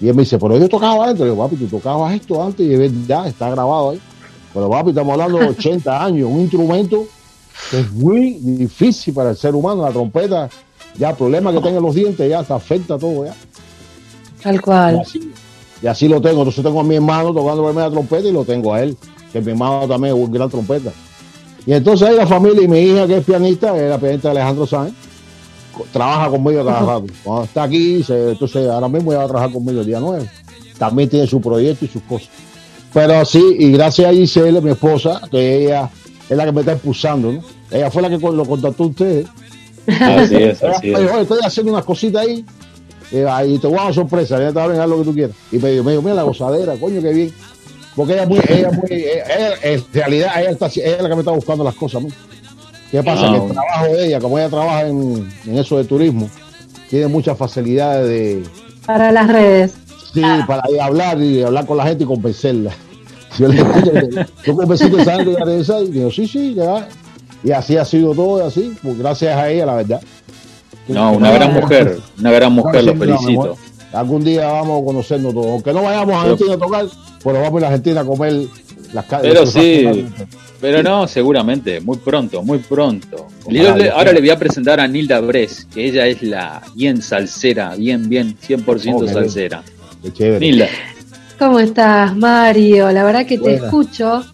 Y 0.01 0.09
él 0.09 0.15
me 0.15 0.23
dice, 0.23 0.39
pero 0.39 0.57
yo 0.57 0.69
tocaba 0.69 1.11
esto. 1.11 1.25
Le 1.25 1.31
digo, 1.31 1.43
papi, 1.43 1.57
tú 1.57 1.67
tocabas 1.67 2.15
esto 2.15 2.43
antes 2.43 2.67
y 2.67 2.75
es 2.75 3.07
ya 3.07 3.27
está 3.27 3.51
grabado 3.51 3.91
ahí. 3.91 4.01
Pero 4.55 4.71
papi, 4.71 4.91
estamos 4.91 5.13
hablando 5.13 5.39
de 5.39 5.49
80 5.49 6.05
años, 6.05 6.29
un 6.31 6.41
instrumento 6.41 7.07
que 7.71 7.81
es 7.81 7.93
muy 7.93 8.35
difícil 8.35 9.13
para 9.13 9.31
el 9.31 9.37
ser 9.37 9.55
humano, 9.55 9.83
la 9.83 9.91
trompeta, 9.91 10.49
ya 10.97 11.11
el 11.11 11.17
problema 11.17 11.53
que 11.53 11.61
tenga 11.61 11.81
los 11.81 11.95
dientes, 11.95 12.29
ya 12.29 12.43
te 12.43 12.53
afecta 12.53 12.99
todo 12.99 13.25
ya. 13.25 13.35
Tal 14.43 14.61
cual. 14.61 14.97
Y 14.97 15.01
así, 15.01 15.33
y 15.83 15.87
así, 15.87 16.09
lo 16.09 16.21
tengo. 16.21 16.41
Entonces 16.41 16.63
tengo 16.63 16.81
a 16.81 16.85
mi 16.85 16.95
hermano 16.95 17.35
tocando 17.35 17.73
la 17.73 17.91
trompeta 17.91 18.29
y 18.29 18.33
lo 18.33 18.45
tengo 18.45 18.75
a 18.75 18.83
él, 18.83 18.97
que 19.33 19.41
mi 19.41 19.51
hermano 19.51 19.87
también 19.89 20.17
es 20.17 20.23
un 20.23 20.31
gran 20.31 20.49
trompeta. 20.49 20.93
Y 21.69 21.75
entonces 21.75 22.09
ahí 22.09 22.17
la 22.17 22.27
familia 22.27 22.63
y 22.63 22.67
mi 22.67 22.79
hija, 22.79 23.07
que 23.07 23.19
es 23.19 23.25
pianista, 23.27 23.77
es 23.77 23.91
la 23.91 23.99
pianista 23.99 24.31
Alejandro 24.31 24.67
Sáenz, 24.67 24.95
trabaja 25.93 26.31
conmigo 26.31 26.65
cada 26.65 26.81
rato. 26.81 27.05
Cuando 27.23 27.45
está 27.45 27.65
aquí, 27.65 28.03
se, 28.03 28.31
entonces 28.31 28.67
ahora 28.71 28.89
mismo 28.89 29.13
ya 29.13 29.19
va 29.19 29.25
a 29.25 29.29
trabajar 29.29 29.53
conmigo 29.53 29.83
el 29.83 29.87
día 29.87 30.01
9. 30.01 30.27
También 30.79 31.11
tiene 31.11 31.27
su 31.27 31.43
proyecto 31.43 31.85
y 31.85 31.89
sus 31.89 32.01
cosas. 32.05 32.31
Pero 32.95 33.23
sí, 33.27 33.45
y 33.59 33.71
gracias 33.71 34.09
a 34.09 34.15
Giselle, 34.15 34.63
mi 34.63 34.71
esposa, 34.71 35.21
que 35.31 35.65
ella 35.65 35.91
es 36.27 36.35
la 36.35 36.47
que 36.47 36.53
me 36.53 36.61
está 36.61 36.73
impulsando, 36.73 37.33
¿no? 37.33 37.43
Ella 37.71 37.91
fue 37.91 38.01
la 38.01 38.09
que 38.09 38.17
lo 38.17 38.47
contactó 38.47 38.85
a 38.85 38.87
ustedes. 38.87 39.27
Así 39.89 40.37
es, 40.37 40.63
así 40.65 40.91
es. 40.91 40.99
estoy 40.99 41.39
haciendo 41.45 41.73
unas 41.73 41.85
cositas 41.85 42.23
ahí, 42.23 42.47
eh, 43.13 43.27
y 43.47 43.59
te 43.59 43.67
voy 43.67 43.79
a 43.79 43.85
dar 43.85 43.95
sorpresa, 43.95 44.39
ya 44.39 44.49
te 44.49 44.55
va 44.55 44.65
a 44.65 44.69
venir 44.69 44.89
lo 44.89 45.01
que 45.01 45.05
tú 45.05 45.13
quieras. 45.13 45.37
Y 45.53 45.59
me 45.59 45.73
dijo, 45.73 45.85
me 45.85 45.91
dijo, 45.91 46.03
mira 46.03 46.15
la 46.15 46.23
gozadera, 46.23 46.77
coño, 46.77 47.03
qué 47.03 47.13
bien. 47.13 47.35
Porque 47.99 48.13
ella 48.15 48.23
es 48.23 48.29
muy, 48.29 48.39
ella 48.49 48.69
es 48.69 48.77
muy, 48.77 48.87
ella- 48.91 49.55
en 49.63 49.85
realidad 49.93 50.31
ella, 50.41 50.51
está, 50.53 50.67
ella 50.69 50.97
es 50.97 51.03
la 51.03 51.09
que 51.09 51.15
me 51.17 51.21
está 51.21 51.33
buscando 51.33 51.65
las 51.65 51.75
cosas. 51.75 52.03
¿no? 52.03 52.09
¿Qué 52.91 53.03
pasa? 53.03 53.27
Ah. 53.29 53.33
Que 53.33 53.45
el 53.45 53.53
trabajo 53.53 53.85
de 53.85 54.07
ella, 54.07 54.21
como 54.21 54.39
ella 54.39 54.49
trabaja 54.49 54.87
en, 54.89 55.29
en 55.47 55.59
eso 55.59 55.77
de 55.77 55.85
turismo, 55.85 56.31
tiene 56.89 57.09
muchas 57.09 57.37
facilidades 57.37 58.09
de, 58.09 58.43
Para 58.87 59.13
las 59.13 59.27
redes. 59.29 59.75
sí, 60.15 60.23
para 60.47 60.63
ir 60.71 60.81
a 60.81 60.87
hablar 60.87 61.21
y 61.21 61.43
hablar 61.43 61.67
con 61.67 61.77
la 61.77 61.85
gente 61.85 62.05
y 62.05 62.07
convencerla. 62.07 62.71
Yo 63.39 63.47
le 63.49 63.57
digo, 63.57 63.69
yo 64.45 64.57
convencí 64.57 64.85
gente 64.85 65.25
de 65.31 65.45
regresar 65.45 65.83
y 65.83 65.89
digo, 65.91 66.11
sí, 66.11 66.27
sí, 66.27 66.55
ya. 66.55 66.89
Y 67.45 67.51
así 67.53 67.77
ha 67.77 67.85
sido 67.85 68.15
todo, 68.15 68.45
así, 68.47 68.75
pues 68.83 68.99
gracias 68.99 69.37
a 69.37 69.49
ella, 69.51 69.67
la 69.67 69.75
verdad. 69.75 70.01
No, 70.89 71.13
una 71.13 71.31
gran 71.31 71.53
mujer, 71.53 71.99
una 72.19 72.31
gran 72.33 72.53
mujer, 72.53 72.85
lo 72.85 72.95
felicito. 72.97 73.57
Algún 73.93 74.23
día 74.25 74.47
vamos 74.49 74.83
a 74.83 74.85
conocernos 74.85 75.33
todos. 75.33 75.47
Aunque 75.47 75.73
no 75.73 75.83
vayamos 75.83 76.15
a 76.17 76.23
Pero- 76.23 76.33
Argentina 76.33 76.55
a 76.55 76.59
tocar, 76.59 76.87
pero 77.25 77.41
vamos 77.41 77.55
a 77.55 77.59
ir 77.59 77.65
a 77.65 77.69
Argentina 77.69 78.01
a 78.01 78.05
comer 78.05 78.33
las 78.93 79.05
calles. 79.07 79.33
Pero 79.33 79.47
sí, 79.47 80.07
pero 80.61 80.83
no, 80.83 81.07
seguramente, 81.09 81.81
muy 81.81 81.97
pronto, 81.99 82.43
muy 82.43 82.59
pronto. 82.59 83.29
Yo 83.49 83.71
ahora 83.95 84.13
le 84.13 84.21
voy 84.21 84.31
a 84.31 84.39
presentar 84.39 84.81
a 84.81 84.87
Nilda 84.89 85.21
Bres, 85.21 85.67
que 85.73 85.87
ella 85.87 86.07
es 86.07 86.23
la 86.23 86.63
bien 86.75 87.01
salsera, 87.01 87.75
bien, 87.77 88.09
bien, 88.09 88.37
100% 88.47 89.05
Oh, 89.05 89.09
salsera. 89.09 89.63
Qué 90.03 90.13
chévere. 90.13 90.41
Nilda, 90.41 90.67
¿Cómo 91.39 91.61
estás, 91.61 92.17
Mario? 92.17 92.91
La 92.91 93.05
verdad 93.05 93.25
que 93.25 93.39
te 93.39 93.55
escucho, 93.55 94.25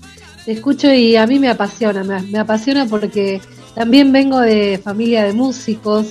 te 0.46 0.52
escucho 0.52 0.92
y 0.92 1.16
a 1.16 1.26
mí 1.26 1.38
me 1.38 1.48
apasiona, 1.50 2.02
me, 2.02 2.20
me 2.22 2.38
apasiona 2.38 2.86
porque 2.86 3.40
también 3.74 4.10
vengo 4.10 4.40
de 4.40 4.80
familia 4.82 5.24
de 5.24 5.32
músicos 5.34 6.06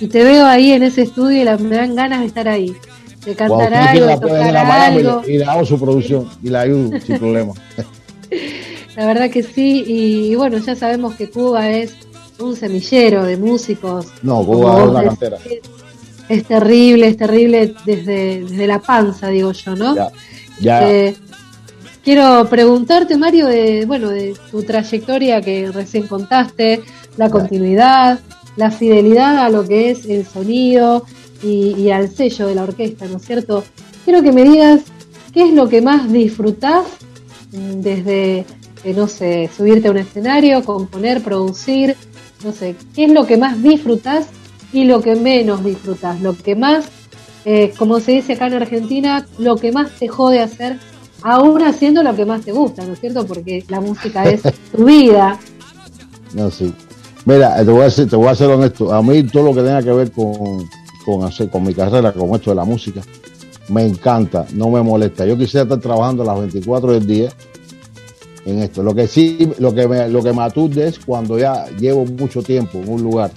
y 0.00 0.06
te 0.08 0.24
veo 0.24 0.46
ahí 0.46 0.72
en 0.72 0.82
ese 0.82 1.02
estudio 1.02 1.40
y 1.42 1.44
la- 1.44 1.56
me 1.58 1.76
dan 1.76 1.94
ganas 1.94 2.20
de 2.20 2.26
estar 2.26 2.48
ahí, 2.48 2.74
de 3.24 3.34
cantar 3.34 3.72
algo, 3.74 4.06
de 4.06 4.16
tocar 4.18 4.92
y 4.94 5.02
le- 5.02 5.34
y 5.34 5.38
le 5.38 5.44
hago 5.44 5.64
su 5.64 5.78
producción 5.80 6.28
y 6.42 6.48
la 6.50 6.60
ayudo 6.62 6.98
sin 7.00 7.18
problema. 7.18 7.52
La 8.96 9.06
verdad 9.06 9.30
que 9.30 9.42
sí, 9.42 9.84
y, 9.86 10.34
bueno, 10.34 10.58
ya 10.58 10.74
sabemos 10.74 11.14
que 11.14 11.30
Cuba 11.30 11.68
es 11.70 11.94
un 12.40 12.56
semillero 12.56 13.24
de 13.24 13.36
músicos. 13.36 14.06
No, 14.22 14.44
Cuba 14.44 14.82
es 14.82 14.88
una 14.88 15.04
cantera. 15.04 15.38
Es 16.28 16.44
terrible, 16.44 17.08
es 17.08 17.16
terrible 17.16 17.74
desde, 17.86 18.42
desde 18.44 18.66
la 18.66 18.80
panza, 18.80 19.28
digo 19.28 19.52
yo, 19.52 19.74
¿no? 19.76 19.94
Ya, 19.94 20.10
ya. 20.60 20.90
Eh, 20.90 21.16
quiero 22.04 22.46
preguntarte, 22.50 23.16
Mario, 23.16 23.46
de, 23.46 23.84
bueno, 23.86 24.10
de 24.10 24.34
tu 24.50 24.62
trayectoria 24.62 25.40
que 25.40 25.70
recién 25.72 26.06
contaste, 26.06 26.82
la 27.16 27.30
continuidad, 27.30 28.18
la 28.58 28.70
fidelidad 28.70 29.38
a 29.38 29.48
lo 29.48 29.66
que 29.66 29.90
es 29.90 30.04
el 30.04 30.26
sonido 30.26 31.06
y, 31.42 31.74
y 31.78 31.90
al 31.90 32.10
sello 32.10 32.48
de 32.48 32.56
la 32.56 32.64
orquesta, 32.64 33.06
¿no 33.06 33.16
es 33.16 33.24
cierto? 33.24 33.64
Quiero 34.04 34.22
que 34.22 34.32
me 34.32 34.42
digas 34.42 34.82
qué 35.32 35.44
es 35.44 35.54
lo 35.54 35.68
que 35.68 35.80
más 35.80 36.12
disfrutás 36.12 36.84
mm, 37.52 37.80
desde, 37.80 38.44
eh, 38.84 38.94
no 38.94 39.06
sé, 39.06 39.48
subirte 39.56 39.88
a 39.88 39.92
un 39.92 39.98
escenario, 39.98 40.64
componer, 40.64 41.22
producir, 41.22 41.96
no 42.44 42.52
sé, 42.52 42.74
qué 42.94 43.04
es 43.04 43.12
lo 43.12 43.26
que 43.26 43.36
más 43.36 43.62
disfrutás 43.62 44.26
y 44.72 44.84
lo 44.84 45.00
que 45.00 45.14
menos 45.14 45.64
disfrutás, 45.64 46.20
lo 46.20 46.36
que 46.36 46.54
más 46.56 46.84
eh, 47.44 47.72
como 47.78 48.00
se 48.00 48.12
dice 48.12 48.32
acá 48.32 48.48
en 48.48 48.54
Argentina, 48.54 49.26
lo 49.38 49.56
que 49.56 49.72
más 49.72 49.92
te 49.92 50.08
jode 50.08 50.40
hacer, 50.40 50.78
aún 51.22 51.62
haciendo 51.62 52.02
lo 52.02 52.14
que 52.14 52.26
más 52.26 52.42
te 52.42 52.52
gusta, 52.52 52.84
¿no 52.84 52.94
es 52.94 53.00
cierto? 53.00 53.24
Porque 53.26 53.64
la 53.68 53.80
música 53.80 54.24
es 54.24 54.42
tu 54.72 54.84
vida. 54.84 55.38
No, 56.34 56.50
sí. 56.50 56.74
Mira, 57.28 57.56
te 57.62 57.70
voy, 57.70 57.82
a 57.84 57.90
ser, 57.90 58.08
te 58.08 58.16
voy 58.16 58.28
a 58.28 58.34
ser 58.34 58.48
honesto. 58.48 58.90
A 58.92 59.02
mí 59.02 59.22
todo 59.24 59.44
lo 59.44 59.54
que 59.54 59.60
tenga 59.60 59.82
que 59.82 59.92
ver 59.92 60.10
con, 60.12 60.66
con, 61.04 61.24
hacer, 61.24 61.50
con 61.50 61.62
mi 61.62 61.74
carrera, 61.74 62.10
con 62.12 62.30
esto 62.34 62.50
de 62.50 62.56
la 62.56 62.64
música, 62.64 63.02
me 63.68 63.84
encanta, 63.84 64.46
no 64.54 64.70
me 64.70 64.80
molesta. 64.82 65.26
Yo 65.26 65.36
quisiera 65.36 65.64
estar 65.64 65.78
trabajando 65.78 66.24
las 66.24 66.38
24 66.40 66.92
del 66.92 67.06
día 67.06 67.28
en 68.46 68.60
esto. 68.60 68.82
Lo 68.82 68.94
que 68.94 69.06
sí, 69.06 69.50
lo 69.58 69.74
que 69.74 69.86
me, 69.86 70.08
lo 70.08 70.22
que 70.22 70.32
me 70.32 70.42
aturde 70.42 70.88
es 70.88 70.98
cuando 71.00 71.38
ya 71.38 71.66
llevo 71.78 72.06
mucho 72.06 72.42
tiempo 72.42 72.78
en 72.78 72.88
un 72.88 73.02
lugar, 73.02 73.30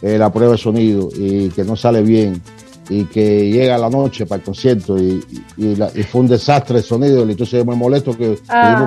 eh, 0.00 0.16
la 0.16 0.32
prueba 0.32 0.52
de 0.52 0.58
sonido 0.58 1.08
y 1.16 1.48
que 1.48 1.64
no 1.64 1.74
sale 1.74 2.02
bien 2.02 2.40
y 2.88 3.04
que 3.06 3.50
llega 3.50 3.78
la 3.78 3.90
noche 3.90 4.26
para 4.26 4.38
el 4.40 4.44
concierto 4.44 4.96
y, 4.96 5.20
y- 5.56 5.64
y 5.64 5.74
la- 5.76 5.90
y 5.92 6.02
fue 6.04 6.20
un 6.20 6.28
desastre 6.28 6.78
el 6.78 6.84
sonido 6.84 7.22
entonces 7.22 7.58
yo 7.58 7.64
me 7.64 7.74
molesto 7.74 8.14
que 8.16 8.38
Ah. 8.48 8.86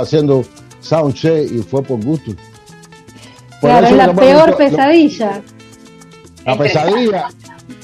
haciendo 0.00 0.42
soundcheck 0.80 1.50
y 1.52 1.58
fue 1.58 1.82
por 1.82 2.02
gusto. 2.02 2.30
Claro, 3.68 3.86
es 3.86 3.92
la 3.96 4.12
peor 4.14 4.56
pesadilla. 4.56 5.42
La 6.46 6.56
pesadilla, 6.58 7.28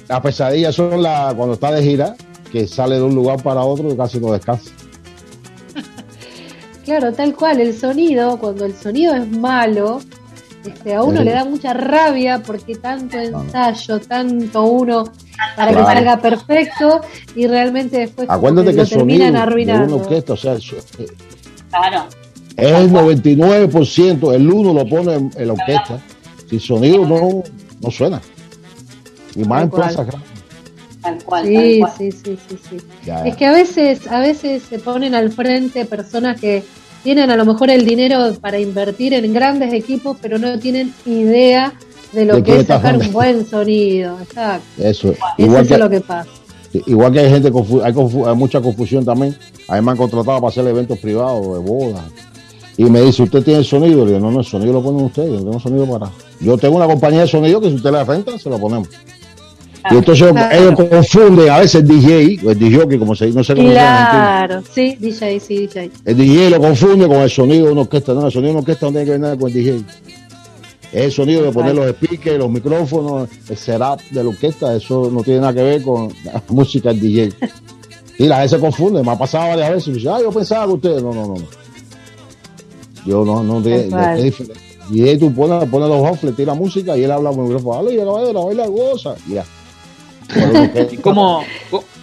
la 0.08 0.22
pesadilla 0.22 0.72
son 0.72 1.02
la, 1.02 1.32
cuando 1.36 1.54
está 1.54 1.72
de 1.72 1.82
gira, 1.82 2.14
que 2.52 2.66
sale 2.66 2.96
de 2.96 3.02
un 3.02 3.14
lugar 3.14 3.42
para 3.42 3.60
otro 3.62 3.90
y 3.92 3.96
casi 3.96 4.18
no 4.20 4.32
descansa. 4.32 4.70
Claro, 6.84 7.12
tal 7.12 7.34
cual, 7.36 7.60
el 7.60 7.78
sonido, 7.78 8.36
cuando 8.38 8.64
el 8.64 8.74
sonido 8.74 9.14
es 9.14 9.28
malo, 9.30 10.00
este, 10.64 10.94
a 10.94 11.02
uno 11.04 11.18
Sí. 11.18 11.24
le 11.24 11.32
da 11.32 11.44
mucha 11.44 11.72
rabia 11.72 12.42
porque 12.44 12.74
tanto 12.74 13.16
ensayo, 13.18 14.00
tanto 14.00 14.64
uno 14.64 15.04
para 15.56 15.70
Claro. 15.72 15.86
que 15.86 15.92
salga 15.94 16.16
perfecto 16.20 17.00
y 17.36 17.46
realmente 17.46 17.98
después 18.00 18.28
Acuérdate 18.28 18.70
que 18.70 18.76
lo 18.76 18.82
el 18.82 18.88
sonido 18.88 19.06
terminan 19.06 19.26
de 19.26 19.30
una 19.30 19.42
arruinando. 19.42 19.96
orquesta, 19.98 20.32
o 20.32 20.36
sea, 20.36 20.54
eso- 20.54 20.76
eh, 20.98 21.06
Claro. 21.70 22.06
Es 22.60 22.72
el 22.72 22.90
99%, 22.92 24.34
el 24.34 24.50
uno 24.52 24.72
lo 24.74 24.86
pone 24.88 25.14
en, 25.14 25.46
la 25.46 25.52
orquesta. 25.52 26.00
Si 26.48 26.56
el 26.56 26.60
sonido 26.62 27.06
no, 27.06 27.42
no 27.80 27.90
suena. 27.90 28.20
Y 29.34 29.40
más 29.40 29.48
Tal 29.58 29.62
en 29.64 29.70
plazas 29.70 30.06
grandes. 30.06 30.30
Tal 31.02 31.24
cual, 31.24 31.44
tal 31.44 31.52
Sí, 31.62 31.78
cual. 31.80 31.92
sí, 31.98 32.12
sí, 32.12 32.38
sí, 32.48 32.58
sí. 32.68 32.76
Ya. 33.06 33.26
Es 33.26 33.36
que 33.36 33.46
a 33.46 33.52
veces, 33.52 34.06
a 34.08 34.20
veces 34.20 34.62
se 34.68 34.78
ponen 34.78 35.14
al 35.14 35.30
frente 35.30 35.84
personas 35.86 36.38
que 36.40 36.62
tienen 37.02 37.30
a 37.30 37.36
lo 37.36 37.46
mejor 37.46 37.70
el 37.70 37.86
dinero 37.86 38.34
para 38.40 38.58
invertir 38.58 39.14
en 39.14 39.32
grandes 39.32 39.72
equipos, 39.72 40.16
pero 40.20 40.38
no 40.38 40.58
tienen 40.58 40.92
idea 41.06 41.72
de 42.12 42.24
lo 42.26 42.36
¿De 42.36 42.42
que 42.42 42.58
es 42.60 42.66
sacar 42.66 42.98
un 42.98 43.12
buen 43.12 43.46
sonido. 43.46 44.18
Exacto. 44.20 44.64
Eso. 44.78 45.12
Eso 45.12 45.18
Igual 45.38 45.62
es 45.62 45.68
que, 45.68 45.78
lo 45.78 45.88
que 45.88 46.00
pasa. 46.00 46.28
igual 46.86 47.12
que 47.12 47.20
hay 47.20 47.30
gente, 47.30 47.50
confu- 47.52 47.82
hay, 47.82 47.92
confu- 47.94 48.28
hay 48.28 48.36
mucha 48.36 48.60
confusión 48.60 49.04
también. 49.04 49.34
A 49.68 49.76
mí 49.76 49.82
me 49.82 49.92
han 49.92 49.96
contratado 49.96 50.38
para 50.40 50.48
hacer 50.48 50.66
eventos 50.66 50.98
privados, 50.98 51.40
de 51.54 51.60
bodas. 51.70 52.02
Y 52.80 52.84
me 52.84 53.02
dice, 53.02 53.24
¿usted 53.24 53.42
tiene 53.42 53.62
sonido? 53.62 54.06
Le 54.06 54.12
digo, 54.12 54.20
no, 54.20 54.30
no, 54.32 54.38
el 54.40 54.46
sonido 54.46 54.72
lo 54.72 54.82
ponen 54.82 55.04
ustedes, 55.04 55.32
yo 55.32 55.38
tengo 55.40 55.60
sonido 55.60 55.84
para. 55.84 56.10
Yo 56.40 56.56
tengo 56.56 56.76
una 56.76 56.86
compañía 56.86 57.20
de 57.20 57.26
sonido 57.26 57.60
que 57.60 57.68
si 57.68 57.74
usted 57.74 57.92
le 57.92 58.02
renta, 58.04 58.38
se 58.38 58.48
lo 58.48 58.58
ponemos. 58.58 58.88
Y 59.90 59.96
entonces 59.96 60.30
Claro. 60.32 60.56
ellos 60.56 60.88
confunden 60.88 61.50
a 61.50 61.58
veces 61.58 61.82
el 61.82 61.88
DJ, 61.88 62.40
o 62.42 62.50
el 62.52 62.58
DJ, 62.58 62.88
que 62.88 62.98
como 62.98 63.14
se 63.14 63.28
no 63.32 63.44
sé 63.44 63.54
cómo. 63.54 63.68
Claro, 63.68 64.62
sí, 64.74 64.96
DJ, 64.98 65.40
sí, 65.40 65.58
DJ. 65.58 65.90
El 66.06 66.16
DJ 66.16 66.48
lo 66.48 66.58
confunde 66.58 67.06
con 67.06 67.18
el 67.18 67.28
sonido 67.28 67.66
de 67.66 67.72
una 67.72 67.82
orquesta. 67.82 68.14
No, 68.14 68.24
el 68.24 68.32
sonido 68.32 68.46
de 68.46 68.52
una 68.52 68.60
orquesta 68.60 68.86
no 68.86 68.92
tiene 68.92 69.04
que 69.04 69.10
ver 69.10 69.20
nada 69.20 69.36
con 69.36 69.48
el 69.48 69.54
DJ. 69.54 69.84
Es 70.92 71.04
el 71.04 71.12
sonido 71.12 71.42
de 71.42 71.52
poner 71.52 71.74
los 71.74 71.86
speakers, 71.90 72.38
los 72.38 72.48
micrófonos, 72.50 73.28
el 73.46 73.56
setup 73.58 74.00
de 74.10 74.24
la 74.24 74.30
orquesta. 74.30 74.74
Eso 74.74 75.10
no 75.12 75.22
tiene 75.22 75.40
nada 75.40 75.52
que 75.52 75.62
ver 75.62 75.82
con 75.82 76.08
la 76.24 76.42
música 76.48 76.88
del 76.94 77.00
DJ. 77.00 77.32
Y 78.16 78.24
la 78.24 78.36
gente 78.36 78.56
se 78.56 78.58
confunde. 78.58 79.02
Me 79.02 79.10
ha 79.10 79.18
pasado 79.18 79.48
varias 79.50 79.70
veces. 79.70 79.88
Y 79.88 79.92
dice, 79.92 80.08
ah, 80.08 80.18
yo 80.22 80.30
pensaba 80.32 80.64
que 80.64 80.72
ustedes. 80.72 81.02
No, 81.02 81.12
no, 81.12 81.26
no. 81.26 81.59
Yo 83.04 83.24
no, 83.24 83.42
no. 83.42 83.60
Diferente. 83.60 84.54
Y 84.90 85.08
ahí 85.08 85.16
tú 85.18 85.32
pones, 85.32 85.68
pones 85.68 85.88
los 85.88 86.10
offles, 86.10 86.34
tira 86.34 86.54
música 86.54 86.96
y 86.96 87.04
él 87.04 87.10
habla 87.10 87.30
con 87.30 87.40
el 87.40 87.44
micrófono. 87.46 87.84
Dale, 87.84 87.96
caballero, 87.96 88.44
baila, 88.46 88.66
goza. 88.66 89.14
Y 89.28 89.34
ya. 89.34 89.44
¿y 90.90 90.96
cómo, 90.98 91.42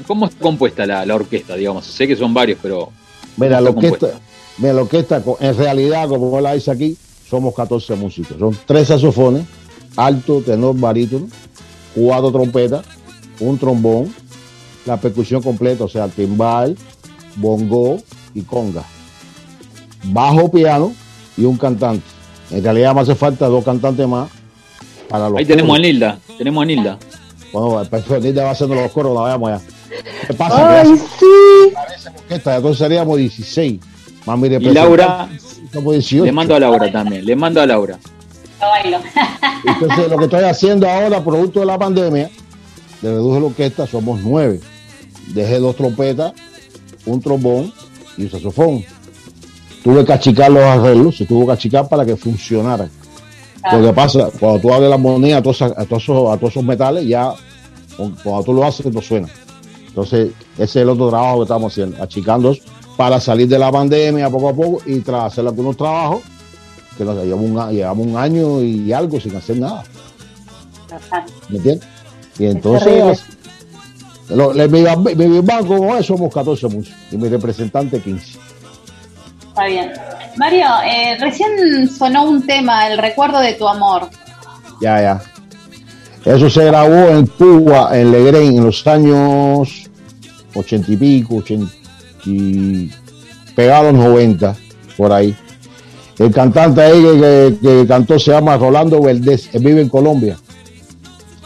cómo- 0.06 0.26
está 0.26 0.40
compuesta 0.40 0.86
la, 0.86 1.06
la 1.06 1.16
orquesta, 1.16 1.56
digamos? 1.56 1.86
Sé 1.86 2.08
que 2.08 2.16
son 2.16 2.34
varios, 2.34 2.60
pero 2.62 2.92
Mira, 3.38 3.62
la 3.62 3.70
orquesta, 3.70 4.20
mira, 4.58 4.74
la 4.74 4.82
orquesta, 4.82 5.22
en 5.40 5.58
realidad, 5.58 6.10
como 6.10 6.38
él 6.38 6.44
la 6.44 6.54
dice 6.54 6.72
aquí, 6.72 6.98
somos 7.30 7.54
14 7.54 7.96
músicos. 7.96 8.38
Son 8.40 8.58
tres 8.66 8.88
saxofones, 8.88 9.46
alto, 9.96 10.42
tenor, 10.42 10.78
barítono, 10.78 11.28
cuatro 11.96 12.32
trompetas, 12.32 12.86
un 13.40 13.58
trombón, 13.58 14.14
la 14.86 14.98
percusión 14.98 15.42
completa, 15.42 15.84
o 15.84 15.88
sea, 15.90 16.08
timbal, 16.08 16.76
bongo 17.36 17.98
y 18.34 18.42
conga. 18.42 18.84
Bajo, 20.08 20.50
piano 20.52 20.94
y 21.38 21.46
un 21.46 21.58
cantante. 21.58 22.06
En 22.52 22.64
realidad 22.64 22.96
me 22.96 23.02
hace 23.02 23.16
falta 23.16 23.48
dos 23.48 23.64
cantantes 23.64 24.08
más 24.08 24.30
para 25.10 25.30
los 25.30 25.40
ahí 25.40 25.46
tenemos 25.46 25.78
a. 25.78 25.82
Nilda, 25.82 26.20
tenemos 26.38 26.64
a 26.64 26.66
Nilda. 26.66 26.98
Bueno, 27.52 27.82
el 27.82 27.88
perfeccionista 27.88 28.44
va 28.44 28.52
haciendo 28.52 28.76
los 28.76 28.92
coros, 28.92 29.14
la 29.16 29.22
vayamos 29.22 29.50
allá. 29.50 29.62
¿Qué 30.28 30.34
pasa? 30.34 30.56
Que 30.56 30.90
¡Ay, 30.90 30.98
sí! 30.98 31.74
parece 31.74 32.10
orquesta, 32.10 32.56
entonces 32.58 32.78
seríamos 32.78 33.18
16. 33.18 33.80
Más 34.26 34.38
mi 34.38 34.48
Y 34.48 34.60
Laura, 34.60 35.30
somos 35.72 35.94
18. 35.94 36.26
le 36.26 36.32
mando 36.34 36.56
a 36.56 36.60
Laura 36.60 36.92
también, 36.92 37.26
le 37.26 37.36
mando 37.36 37.62
a 37.62 37.66
Laura. 37.66 37.98
Bailo. 38.60 39.00
Entonces, 39.66 40.10
lo 40.10 40.18
que 40.18 40.24
estoy 40.26 40.44
haciendo 40.44 40.90
ahora, 40.90 41.24
producto 41.24 41.60
de 41.60 41.68
la 41.68 41.78
pandemia, 41.78 42.30
le 43.02 43.12
reduje 43.12 43.40
la 43.40 43.46
orquesta, 43.46 43.88
somos 43.88 44.20
nueve. 44.22 44.60
Dejé 45.28 45.60
dos 45.60 45.76
trompetas, 45.76 46.34
un 47.06 47.22
trombón 47.22 47.72
y 48.18 48.24
un 48.24 48.32
saxofón. 48.32 48.84
Tuve 49.88 50.06
que 50.06 50.14
achicar 50.14 50.52
los 50.52 50.64
arreglos, 50.64 51.16
se 51.18 51.26
tuvo 51.26 51.46
que 51.46 51.54
achicar 51.54 51.88
para 51.88 52.06
que 52.06 52.16
funcionaran. 52.18 52.90
Lo 53.72 53.88
que 53.88 53.94
pasa, 53.94 54.30
cuando 54.40 54.60
tú 54.60 54.74
abres 54.74 54.90
la 54.90 54.96
armonía 54.96 55.38
a 55.38 55.42
todos, 55.42 55.62
a, 55.62 55.70
todos 55.86 56.04
esos, 56.04 56.34
a 56.34 56.38
todos 56.38 56.52
esos 56.52 56.64
metales, 56.64 57.06
ya 57.08 57.34
cuando 57.96 58.44
tú 58.44 58.54
lo 58.54 58.66
haces, 58.66 58.86
no 58.94 59.02
suena. 59.02 59.28
Entonces, 59.88 60.32
ese 60.56 60.64
es 60.64 60.76
el 60.76 60.90
otro 60.90 61.10
trabajo 61.10 61.38
que 61.38 61.44
estamos 61.44 61.72
haciendo, 61.74 62.04
achicando 62.04 62.56
para 62.98 63.20
salir 63.20 63.48
de 63.48 63.58
la 63.60 63.72
pandemia 63.72 64.30
poco 64.30 64.50
a 64.50 64.54
poco 64.54 64.82
y 64.86 65.00
tras 65.00 65.32
hacer 65.32 65.46
algunos 65.48 65.76
trabajos 65.78 66.22
que 66.98 67.04
nos 67.06 67.16
llevamos 67.24 67.50
un, 67.50 67.60
a- 67.60 67.72
llevamos 67.72 68.08
un 68.08 68.18
año 68.18 68.62
y 68.62 68.92
algo 68.92 69.20
sin 69.20 69.36
hacer 69.36 69.58
nada. 69.58 69.84
¿Me 71.50 71.58
entiendes? 71.58 71.88
Y 72.40 72.46
entonces, 72.46 73.24
mi, 74.30 75.16
mi, 75.16 75.28
mi 75.30 75.40
banco 75.42 76.04
somos 76.04 76.34
14 76.34 76.68
muchos 76.68 76.94
y 77.12 77.18
mi 77.18 77.30
representante 77.30 78.00
15. 78.02 78.38
Está 79.58 79.66
bien. 79.70 79.92
Mario, 80.38 80.66
eh, 80.86 81.18
recién 81.20 81.90
sonó 81.90 82.26
un 82.26 82.46
tema, 82.46 82.88
el 82.90 83.00
recuerdo 83.00 83.40
de 83.40 83.54
tu 83.54 83.68
amor. 83.68 84.08
Ya, 84.80 85.02
ya. 85.02 85.22
Eso 86.32 86.48
se 86.48 86.66
grabó 86.66 86.94
en 87.10 87.26
Cuba, 87.26 87.98
en 87.98 88.12
Legren, 88.12 88.56
en 88.58 88.64
los 88.66 88.86
años 88.86 89.90
80 90.54 90.92
y 90.92 90.98
pico, 90.98 91.38
80 91.38 91.72
y 92.26 92.92
pegados 93.56 93.96
90, 93.96 94.56
por 94.96 95.12
ahí. 95.12 95.36
El 96.20 96.32
cantante 96.32 96.82
ahí 96.82 97.02
que, 97.02 97.20
que- 97.20 97.58
que 97.82 97.88
cantó 97.88 98.20
se 98.20 98.32
llama 98.32 98.58
Rolando 98.58 99.02
Verdez, 99.02 99.50
él 99.56 99.64
vive 99.64 99.82
en 99.82 99.90
Colombia. 99.90 100.38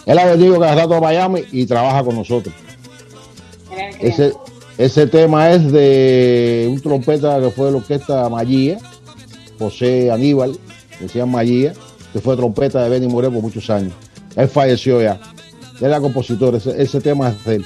Él 0.05 0.19
ha 0.19 0.25
venido 0.25 0.59
cada 0.59 0.75
rato 0.75 0.95
a 0.95 0.99
Miami 0.99 1.43
y 1.53 1.65
trabaja 1.65 2.03
con 2.03 2.15
nosotros. 2.17 2.53
Ese, 4.01 4.33
ese 4.85 5.05
tema 5.05 5.51
es 5.51 5.71
de 5.71 6.67
un 6.67 6.81
trompeta 6.81 7.39
que 7.39 7.51
fue 7.51 7.67
de 7.67 7.71
la 7.73 7.77
orquesta 7.77 8.27
Magia, 8.29 8.79
José 9.59 10.09
Aníbal, 10.09 10.57
llama 11.13 11.33
Magia, 11.33 11.73
que 12.11 12.19
fue 12.19 12.35
trompeta 12.35 12.81
de 12.81 12.89
Benny 12.89 13.07
Moré 13.07 13.29
por 13.29 13.43
muchos 13.43 13.69
años. 13.69 13.93
Él 14.35 14.47
falleció 14.47 14.99
ya. 14.99 15.19
Él 15.79 15.87
era 15.87 16.01
compositor, 16.01 16.55
ese, 16.55 16.81
ese 16.81 16.99
tema 16.99 17.29
es 17.29 17.45
de 17.45 17.55
él. 17.57 17.65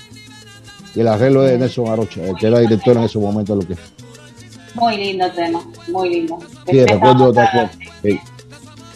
Y 0.93 0.99
el 0.99 1.07
arreglo 1.07 1.45
es 1.45 1.51
de 1.51 1.57
Nelson 1.57 1.87
Arocha, 1.87 2.21
el 2.21 2.35
que 2.35 2.47
era 2.47 2.59
director 2.59 2.97
en 2.97 3.03
ese 3.03 3.17
momento 3.17 3.55
de 3.55 3.61
lo 3.61 3.67
que 3.67 3.73
es. 3.73 3.79
Muy 4.73 4.97
lindo 4.97 5.31
tema, 5.31 5.63
muy 5.87 6.09
lindo. 6.09 6.37
Sí, 6.69 6.85
recuerdo 6.85 7.29
otra. 7.29 7.71
Sí. 8.03 8.19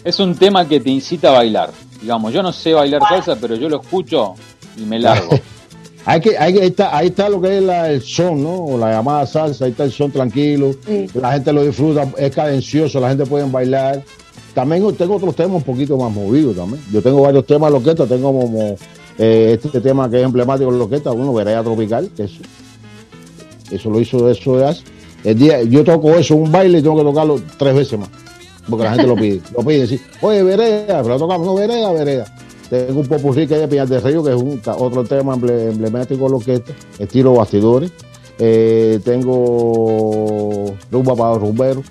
Es 0.04 0.20
un 0.20 0.34
tema 0.34 0.68
que 0.68 0.78
te 0.78 0.90
incita 0.90 1.28
a 1.28 1.32
bailar. 1.38 1.70
Digamos, 2.02 2.34
yo 2.34 2.42
no 2.42 2.52
sé 2.52 2.74
bailar 2.74 3.00
salsa, 3.08 3.36
pero 3.40 3.54
yo 3.54 3.66
lo 3.70 3.80
escucho 3.80 4.34
y 4.76 4.82
me 4.82 4.98
largo. 4.98 5.30
Hay 6.06 6.20
que, 6.20 6.36
hay 6.38 6.58
ahí, 6.58 6.66
está, 6.68 6.96
ahí 6.96 7.08
está 7.08 7.28
lo 7.28 7.40
que 7.40 7.58
es 7.58 7.62
la- 7.62 7.90
el 7.90 8.00
son, 8.02 8.42
¿no? 8.42 8.54
O 8.64 8.78
la 8.78 8.90
llamada 8.92 9.26
salsa, 9.26 9.66
ahí 9.66 9.70
está 9.72 9.84
el 9.84 9.92
son 9.92 10.10
tranquilo, 10.10 10.72
Sí. 10.86 11.06
la 11.14 11.32
gente 11.32 11.52
lo 11.52 11.62
disfruta, 11.64 12.08
es 12.16 12.34
cadencioso, 12.34 13.00
la 13.00 13.10
gente 13.10 13.26
puede 13.26 13.44
bailar. 13.44 14.02
También 14.54 14.94
tengo 14.96 15.16
otros 15.16 15.36
temas 15.36 15.56
un 15.58 15.62
poquito 15.62 15.96
más 15.96 16.10
movidos 16.12 16.56
también. 16.56 16.82
Yo 16.92 17.00
tengo 17.02 17.20
varios 17.22 17.46
temas 17.46 17.70
de 17.72 17.78
loqueta, 17.78 18.06
tengo 18.06 18.32
como 18.32 18.76
eh, 19.18 19.58
este 19.62 19.80
tema 19.80 20.10
que 20.10 20.18
es 20.18 20.24
emblemático 20.24 20.72
de 20.72 20.78
loqueta, 20.78 21.12
uno, 21.12 21.34
Vereda 21.34 21.62
Tropical, 21.62 22.10
que 22.16 22.24
eso, 22.24 22.40
eso 23.70 23.90
lo 23.90 24.00
hizo 24.00 24.28
eso 24.30 24.56
de 24.56 24.66
hace. 24.68 24.82
El 25.22 25.38
día, 25.38 25.62
yo 25.62 25.84
toco 25.84 26.10
eso, 26.16 26.34
un 26.34 26.50
baile, 26.50 26.78
y 26.78 26.82
tengo 26.82 26.96
que 26.96 27.02
tocarlo 27.04 27.38
tres 27.58 27.74
veces 27.74 27.98
más, 27.98 28.08
porque 28.68 28.84
la 28.84 28.92
gente 28.94 29.06
lo 29.06 29.14
pide. 29.16 29.40
Lo 29.56 29.62
pide, 29.62 29.86
sí, 29.86 30.00
oye, 30.22 30.42
Vereda, 30.42 31.02
pero 31.02 31.08
lo 31.10 31.18
tocamos, 31.18 31.46
no, 31.46 31.54
Vereda, 31.54 31.92
Vereda. 31.92 32.24
Tengo 32.70 33.00
un 33.00 33.06
popurrí 33.06 33.46
que 33.48 33.54
es 33.54 33.60
de 33.60 33.68
Piñar 33.68 33.88
del 33.88 34.00
Río, 34.00 34.22
que 34.22 34.30
es 34.30 34.36
un, 34.36 34.62
otro 34.78 35.04
tema 35.04 35.34
emble- 35.36 35.72
emblemático 35.72 36.24
de 36.24 36.30
loqueta, 36.30 36.72
estilo 36.98 37.34
bastidores. 37.34 37.90
Eh, 38.38 39.00
tengo 39.04 40.74
Rumba 40.90 41.16
para 41.16 41.30
los 41.34 41.42
Rumberos, 41.42 41.84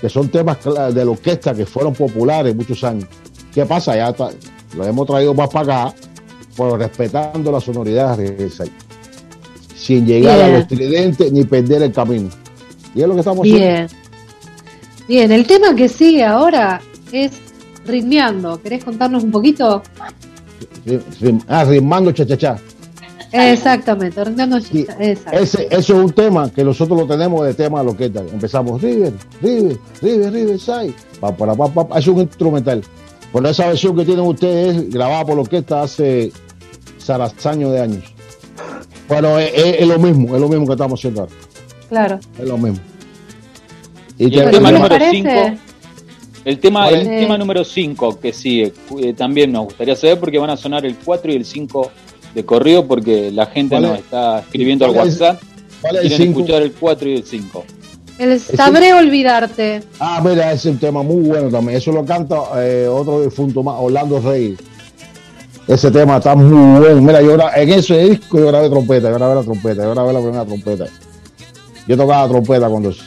que 0.00 0.08
son 0.08 0.28
temas 0.30 0.58
de 0.64 1.04
la 1.04 1.10
orquesta 1.10 1.54
que 1.54 1.66
fueron 1.66 1.92
populares 1.94 2.56
muchos 2.56 2.82
años. 2.82 3.06
¿Qué 3.54 3.66
pasa? 3.66 3.94
Ya 3.94 4.08
está, 4.08 4.30
lo 4.74 4.84
hemos 4.84 5.06
traído 5.06 5.34
más 5.34 5.48
para 5.50 5.84
acá, 5.84 5.94
pero 6.56 6.76
respetando 6.76 7.52
la 7.52 7.60
sonoridad 7.60 8.16
de 8.16 8.50
sin 9.76 10.06
llegar 10.06 10.36
Bien. 10.36 10.48
a 10.48 10.52
los 10.52 10.60
estridentes 10.62 11.32
ni 11.32 11.44
perder 11.44 11.82
el 11.82 11.92
camino. 11.92 12.30
Y 12.94 13.02
es 13.02 13.06
lo 13.06 13.14
que 13.14 13.20
estamos 13.20 13.40
haciendo. 13.40 13.60
Bien. 13.60 13.86
Bien, 15.06 15.30
el 15.30 15.46
tema 15.46 15.74
que 15.76 15.88
sigue 15.88 16.24
ahora 16.24 16.80
es 17.12 17.32
ritmeando. 17.86 18.60
¿Querés 18.62 18.84
contarnos 18.84 19.24
un 19.24 19.30
poquito? 19.30 19.82
Rim- 20.84 21.00
rim- 21.20 21.40
ah, 21.48 21.64
rimando 21.64 22.12
cha-cha-cha. 22.12 22.56
Exactamente, 23.32 24.24
ritmeando. 24.24 24.60
Sí, 24.60 24.86
Exacto. 24.98 25.38
Ese, 25.38 25.64
eso 25.70 25.94
es 25.98 26.04
un 26.04 26.12
tema 26.12 26.50
que 26.50 26.64
nosotros 26.64 26.98
lo 27.00 27.06
tenemos 27.06 27.44
de 27.46 27.54
tema 27.54 27.80
de 27.80 27.86
loqueta. 27.86 28.20
Empezamos 28.20 28.80
River, 28.80 29.12
River, 29.42 29.76
River, 30.00 30.32
Riverside. 30.32 30.94
Pa, 31.20 31.36
para, 31.36 31.54
pa, 31.54 31.68
pa, 31.68 31.88
pa. 31.88 31.98
Es 31.98 32.06
un 32.06 32.20
instrumental. 32.20 32.82
Por 33.32 33.44
esa 33.46 33.66
versión 33.66 33.96
que 33.96 34.04
tienen 34.04 34.24
ustedes 34.24 34.76
es 34.76 34.90
grabada 34.90 35.24
por 35.24 35.34
la 35.34 35.42
orquesta 35.42 35.82
hace 35.82 36.32
zarazaños 37.00 37.72
de 37.72 37.80
años. 37.80 38.04
Bueno, 39.08 39.38
es, 39.38 39.52
es- 39.54 39.76
es 39.80 39.88
lo 39.88 39.98
mismo, 39.98 40.34
es 40.34 40.40
lo 40.40 40.48
mismo 40.48 40.66
que 40.66 40.72
estamos 40.72 40.98
haciendo 41.00 41.22
ahora. 41.22 41.32
Claro. 41.88 42.20
Es 42.38 42.48
lo 42.48 42.56
mismo. 42.58 42.78
Y 44.18 44.34
Y 44.34 44.38
el 44.38 44.50
tema 44.50 44.50
¿qué 44.50 44.60
les 44.60 44.72
número 44.72 44.88
parece? 44.88 45.10
5, 45.12 45.30
el 46.46 46.58
tema, 46.58 46.88
¿Cuál 46.88 46.94
el 47.00 47.06
tema 47.20 47.36
número 47.36 47.62
5 47.64 48.18
que 48.20 48.32
sigue, 48.32 48.72
eh, 49.02 49.12
también 49.12 49.52
nos 49.52 49.64
gustaría 49.64 49.94
saber 49.96 50.18
porque 50.18 50.38
van 50.38 50.48
a 50.50 50.56
sonar 50.56 50.86
el 50.86 50.96
4 50.96 51.30
y 51.32 51.36
el 51.36 51.44
5 51.44 51.90
de 52.34 52.44
corrido 52.44 52.86
porque 52.86 53.30
la 53.32 53.46
gente 53.46 53.74
¿Cuál 53.74 53.82
nos 53.82 53.92
es? 53.98 53.98
está 54.04 54.38
escribiendo 54.40 54.84
al. 54.86 54.92
WhatsApp. 54.92 55.42
¿Cuál 55.82 55.96
es 55.96 56.02
el 56.02 56.08
Quieren 56.08 56.26
cinco? 56.28 56.40
escuchar 56.40 56.62
el 56.62 56.72
4 56.72 57.08
y 57.10 57.14
el 57.16 57.24
5. 57.24 57.64
El 58.18 58.40
Sabré 58.40 58.94
olvidarte. 58.94 59.82
Ah, 60.00 60.22
mira, 60.24 60.50
es 60.52 60.64
un 60.64 60.78
tema 60.78 61.02
muy 61.02 61.22
bueno 61.28 61.50
también. 61.50 61.76
Eso 61.76 61.92
lo 61.92 62.02
canta 62.04 62.36
eh, 62.56 62.88
otro 62.88 63.20
difunto 63.22 63.62
más, 63.62 63.74
Orlando 63.78 64.18
Reyes. 64.20 64.58
Ese 65.68 65.90
tema 65.90 66.18
está 66.18 66.34
muy 66.36 66.80
bueno. 66.80 67.00
Mira, 67.02 67.20
yo 67.20 67.36
gra- 67.36 67.52
en 67.56 67.72
ese 67.72 67.98
disco 68.08 68.38
yo 68.38 68.46
grabé 68.46 68.70
trompeta, 68.70 69.10
yo 69.10 69.16
grabé 69.16 69.34
la 69.34 69.42
trompeta, 69.42 69.82
yo 69.82 69.90
grabé 69.92 70.12
la 70.12 70.20
primera 70.20 70.44
trompeta. 70.46 70.86
Yo 71.88 71.96
tocaba 71.96 72.28
trompeta 72.28 72.68
cuando 72.68 72.90
eso. 72.90 73.02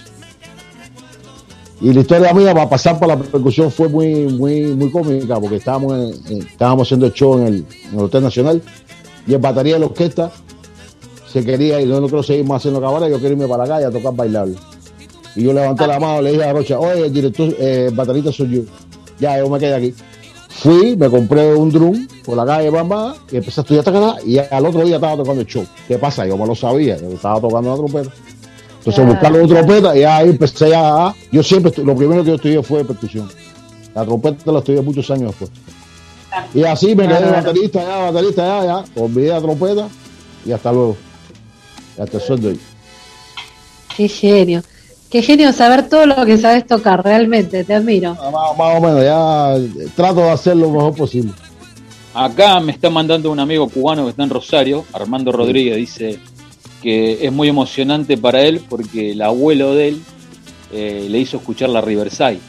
Y 1.82 1.94
la 1.94 2.02
historia 2.02 2.34
mía 2.34 2.54
para 2.54 2.70
pasar 2.70 3.00
por 3.00 3.08
la 3.08 3.18
percusión 3.18 3.72
fue 3.72 3.88
muy, 3.88 4.26
muy, 4.26 4.64
muy 4.74 4.92
cómica, 4.92 5.40
porque 5.40 5.56
estábamos, 5.58 5.94
en- 5.94 6.34
en- 6.36 6.42
estábamos 6.48 6.88
haciendo 6.88 7.06
el 7.06 7.14
show 7.14 7.38
en 7.40 7.48
el, 7.48 7.66
en 7.92 7.94
el 8.00 8.00
Hotel 8.06 8.24
Nacional 8.24 8.62
y 9.26 9.34
el 9.34 9.40
batería 9.40 9.76
de 9.76 9.80
la 9.80 9.86
orquesta 9.86 10.30
se 11.32 11.46
quería 11.46 11.80
yo 11.82 12.02
no 12.02 12.08
quiero 12.08 12.24
seguir 12.24 12.44
más 12.46 12.58
haciendo 12.58 12.82
cabaret, 12.82 13.10
yo 13.10 13.20
quiero 13.20 13.34
irme 13.36 13.48
para 13.48 13.64
la 13.66 13.70
calle 13.76 13.86
a 13.86 13.92
tocar 13.92 14.14
bailable. 14.14 14.56
Y 15.36 15.44
yo 15.44 15.54
levanté 15.54 15.86
la 15.88 16.00
mano, 16.00 16.22
le 16.22 16.32
dije 16.32 16.44
a 16.44 16.52
Rocha, 16.52 16.80
oye, 16.80 17.06
el 17.06 17.14
director, 17.14 17.56
eh, 17.60 17.92
baterista 17.94 18.32
soy 18.32 18.50
yo. 18.50 18.62
Ya, 19.20 19.38
yo 19.38 19.48
me 19.50 19.60
quedé 19.60 19.76
aquí. 19.76 19.94
Fui, 20.50 20.98
me 20.98 21.08
compré 21.10 21.54
un 21.54 21.70
drum 21.70 22.08
por 22.26 22.36
la 22.36 22.46
calle 22.46 22.70
Bamba 22.72 23.16
y 23.32 23.38
empecé 23.38 23.62
a 23.62 23.64
estudiar 23.64 23.86
tacatá, 23.86 24.18
y 24.26 24.38
al 24.40 24.66
otro 24.66 24.84
día 24.84 24.96
estaba 24.96 25.16
tocando 25.16 25.42
el 25.42 25.48
show. 25.48 25.66
¿Qué 25.88 25.98
pasa? 25.98 26.26
Yo 26.26 26.36
me 26.36 26.46
lo 26.48 26.56
sabía, 26.56 26.98
yo 26.98 27.10
estaba 27.12 27.40
tocando 27.40 27.70
la 27.70 27.76
trompeta. 27.78 28.10
Entonces 28.80 28.96
Claro. 28.96 29.12
buscando 29.12 29.40
una 29.44 29.48
trompeta 29.48 29.98
y 29.98 30.04
ahí 30.04 30.30
empecé 30.30 30.74
a... 30.76 31.14
Yo 31.32 31.44
siempre, 31.44 31.72
lo 31.84 31.96
primero 31.96 32.24
que 32.24 32.30
yo 32.30 32.36
estudié 32.36 32.64
fue 32.64 32.84
percusión. 32.86 33.30
La 33.94 34.06
trompeta 34.06 34.52
la 34.52 34.60
estudié 34.60 34.82
muchos 34.82 35.10
años 35.12 35.28
después. 35.32 35.52
Y 36.54 36.64
así 36.64 36.96
me 36.96 37.08
quedé 37.08 37.18
Claro. 37.18 37.32
baterista 37.44 37.82
ya, 37.82 38.12
baterista 38.12 38.44
ya, 38.46 38.66
ya. 38.96 39.02
Olvidé 39.02 39.28
la 39.30 39.42
trompeta 39.42 39.88
y 40.46 40.52
hasta 40.52 40.72
luego. 40.72 40.96
Y 41.98 42.02
hasta 42.02 42.18
el 42.18 42.24
sol 42.24 42.42
de 42.42 42.48
hoy. 42.50 42.60
Qué 43.98 44.08
genio. 44.08 44.62
Qué 45.10 45.22
genio 45.24 45.52
saber 45.54 45.90
todo 45.90 46.06
lo 46.06 46.24
que 46.26 46.38
sabes 46.38 46.66
tocar, 46.68 47.04
realmente, 47.04 47.64
te 47.64 47.74
admiro. 47.74 48.16
Ah, 48.22 48.30
Más, 48.32 48.58
más 48.58 48.78
o 48.78 48.82
menos, 48.82 49.04
ya 49.04 49.90
trato 49.96 50.22
de 50.22 50.30
hacer 50.30 50.56
lo 50.56 50.70
mejor 50.70 50.94
posible. 50.96 51.32
Acá 52.14 52.60
me 52.60 52.72
está 52.72 52.90
mandando 52.90 53.32
un 53.32 53.40
amigo 53.40 53.68
cubano 53.68 54.04
que 54.04 54.12
está 54.12 54.24
en 54.24 54.30
Rosario, 54.30 54.86
Armando 54.94 55.32
Rodríguez, 55.32 55.76
dice 55.78 56.20
que 56.82 57.26
es 57.26 57.32
muy 57.32 57.48
emocionante 57.48 58.18
para 58.18 58.42
él 58.42 58.62
porque 58.70 59.12
el 59.12 59.22
abuelo 59.22 59.76
de 59.76 59.90
él 59.90 60.02
eh, 60.72 61.08
le 61.10 61.20
hizo 61.20 61.38
escuchar 61.38 61.70
la 61.70 61.82
Riverside. 61.82 62.40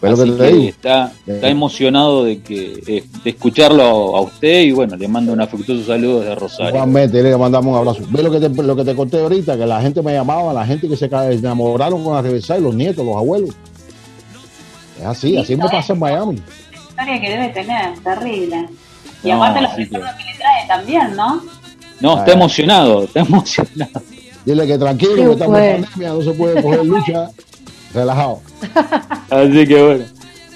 Pero 0.00 0.14
Así 0.14 0.30
que 0.30 0.36
que 0.36 0.68
está, 0.68 1.12
está 1.26 1.48
emocionado 1.48 2.24
de 2.24 2.40
que 2.40 2.82
eh, 2.86 3.04
de 3.22 3.30
escucharlo 3.30 4.16
a 4.16 4.22
usted 4.22 4.62
y 4.62 4.72
bueno, 4.72 4.96
le 4.96 5.06
mando 5.08 5.30
un 5.34 5.42
afectuoso 5.42 5.84
saludo 5.84 6.20
desde 6.20 6.34
Rosario. 6.36 6.70
igualmente, 6.70 7.22
le 7.22 7.36
mandamos 7.36 7.72
un 7.72 7.78
abrazo. 7.78 8.08
Ve 8.10 8.22
lo 8.22 8.30
que, 8.30 8.40
te, 8.40 8.62
lo 8.62 8.74
que 8.74 8.84
te 8.84 8.94
conté 8.94 9.20
ahorita, 9.20 9.58
que 9.58 9.66
la 9.66 9.82
gente 9.82 10.00
me 10.00 10.14
llamaba, 10.14 10.54
la 10.54 10.64
gente 10.64 10.88
que 10.88 10.96
se 10.96 11.04
enamoraron 11.04 12.02
con 12.02 12.14
la 12.14 12.22
reversa 12.22 12.56
y 12.56 12.62
los 12.62 12.74
nietos, 12.74 13.04
los 13.04 13.14
abuelos. 13.14 13.50
Es 14.98 15.04
así, 15.04 15.36
así 15.36 15.54
me 15.54 15.68
pasa 15.68 15.92
en 15.92 15.98
Miami. 15.98 16.42
historia 16.72 17.20
que 17.20 17.30
debe 17.30 17.48
tener, 17.50 17.98
terrible. 17.98 18.68
Y 19.22 19.28
No, 19.28 19.44
aparte 19.44 19.60
los 19.60 19.76
recuerdos 19.76 20.10
que 20.16 20.24
le 20.24 20.38
trae 20.38 20.66
también, 20.66 21.14
¿no? 21.14 21.42
No, 22.00 22.18
está 22.18 22.32
emocionado, 22.32 23.04
está 23.04 23.20
emocionado. 23.28 24.02
Dile 24.44 24.66
que 24.66 24.78
tranquilo, 24.78 25.14
que 25.16 25.32
estamos 25.32 25.58
en 25.58 25.82
pandemia, 25.84 26.12
no 26.14 26.22
se 26.22 26.30
puede 26.32 26.62
coger 26.62 26.84
lucha, 26.86 27.30
relajado. 27.94 28.40
Así 29.30 29.66
que 29.66 29.82
bueno, 29.82 30.04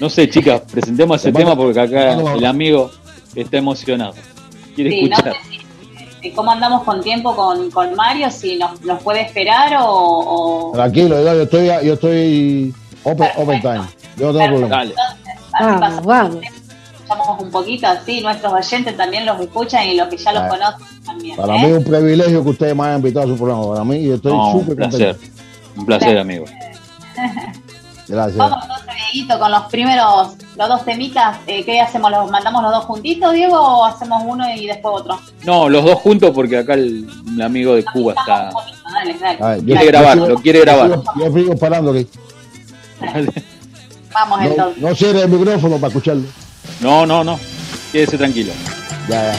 no 0.00 0.10
sé, 0.10 0.28
chicas, 0.28 0.62
presentemos 0.70 1.20
ese 1.20 1.32
tema 1.32 1.54
porque 1.54 1.80
acá 1.80 2.12
el 2.12 2.44
amigo 2.46 2.90
está 3.34 3.58
emocionado. 3.58 4.14
Quiere 4.74 4.90
Sí, 4.90 5.02
no 5.08 5.16
escuchar. 5.16 5.34
sé 5.34 6.20
si, 6.22 6.30
cómo 6.32 6.50
andamos 6.50 6.82
con 6.84 7.02
tiempo 7.02 7.36
con, 7.36 7.70
con 7.70 7.94
Mario, 7.94 8.30
si 8.30 8.56
nos, 8.56 8.80
nos 8.82 9.02
puede 9.02 9.20
esperar 9.20 9.76
o... 9.80 9.84
o- 9.86 10.72
Tranquilo, 10.72 11.22
yo, 11.22 11.42
estoy, 11.42 11.66
yo 11.66 11.92
estoy 11.94 12.74
open, 13.04 13.28
open 13.36 13.60
time. 13.60 13.82
Yo 14.16 14.32
no 14.32 14.38
tengo 14.38 14.46
problema. 14.48 14.68
Dale. 14.68 14.94
así 15.52 15.80
Vamos, 15.80 16.04
vamos. 16.06 16.36
Un 17.40 17.50
poquito 17.50 17.86
así, 17.86 18.20
nuestros 18.20 18.52
oyentes 18.52 18.96
también 18.96 19.24
los 19.26 19.40
escuchan 19.40 19.86
y 19.88 19.96
los 19.96 20.08
que 20.08 20.16
ya 20.16 20.32
los 20.32 20.42
Ah. 20.44 20.48
conocen 20.48 21.04
también. 21.04 21.36
Para 21.36 21.56
¿eh? 21.56 21.58
mí 21.60 21.64
es 21.72 21.78
un 21.78 21.84
privilegio 21.84 22.42
que 22.44 22.50
ustedes 22.50 22.76
me 22.76 22.82
hayan 22.84 22.96
invitado 22.96 23.26
a 23.26 23.28
su 23.28 23.36
programa. 23.36 23.68
Para 23.68 23.84
mí, 23.84 24.04
yo 24.04 24.14
estoy 24.14 24.32
No, 24.32 24.48
un 24.50 24.60
súper 24.60 24.76
placer. 24.76 25.16
contento. 25.16 25.40
Un 25.76 25.86
placer, 25.86 26.18
amigo. 26.18 26.44
Gracias. 28.06 28.36
Vamos 28.36 28.58
entonces, 28.62 28.86
Dieguito, 29.12 29.38
con 29.38 29.50
los 29.50 29.62
primeros, 29.62 30.28
los 30.56 30.68
dos 30.68 30.84
temitas. 30.84 31.38
Eh, 31.46 31.64
¿Qué 31.64 31.80
hacemos? 31.80 32.10
¿Los 32.10 32.30
mandamos 32.30 32.62
los 32.62 32.70
dos 32.72 32.84
juntitos, 32.84 33.32
Diego, 33.32 33.56
o 33.58 33.84
hacemos 33.86 34.22
uno 34.26 34.44
y 34.54 34.66
después 34.66 34.94
otro? 35.00 35.18
No, 35.44 35.70
los 35.70 35.82
dos 35.84 35.94
juntos 36.00 36.30
porque 36.34 36.58
acá 36.58 36.74
el, 36.74 37.08
el 37.34 37.40
amigo 37.42 37.74
de 37.74 37.82
Cuba 37.84 38.12
está. 38.12 38.50
Dale, 38.92 39.18
dale. 39.18 39.38
A 39.42 39.48
ver, 39.48 39.64
Quiere 39.64 39.86
grabar, 39.86 40.16
lo 40.18 40.34
quiere 40.36 40.60
grabar. 40.60 40.90
Yo, 41.16 41.32
sigo- 41.32 41.54
esperando 41.54 41.92
aquí. 41.92 42.06
Vamos 44.12 44.38
No, 44.40 44.46
entonces. 44.46 44.82
no 44.82 44.94
cierre 44.94 45.22
el 45.22 45.28
micrófono 45.28 45.76
para 45.76 45.88
escucharlo. 45.88 46.22
No, 46.80 47.06
no, 47.06 47.24
no. 47.24 47.38
Quédese 47.92 48.18
tranquilo. 48.18 48.52
Ya, 49.08 49.32
ya. 49.32 49.38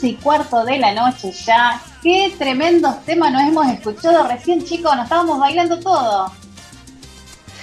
11 0.00 0.08
y 0.08 0.14
cuarto 0.16 0.64
de 0.64 0.78
la 0.78 0.94
noche 0.94 1.30
ya. 1.44 1.80
Qué 2.02 2.32
tremendos 2.38 3.04
temas 3.04 3.30
nos 3.32 3.42
hemos 3.42 3.66
escuchado 3.68 4.26
recién, 4.26 4.64
chicos. 4.64 4.94
Nos 4.96 5.04
estábamos 5.04 5.38
bailando 5.38 5.78
todo. 5.78 6.32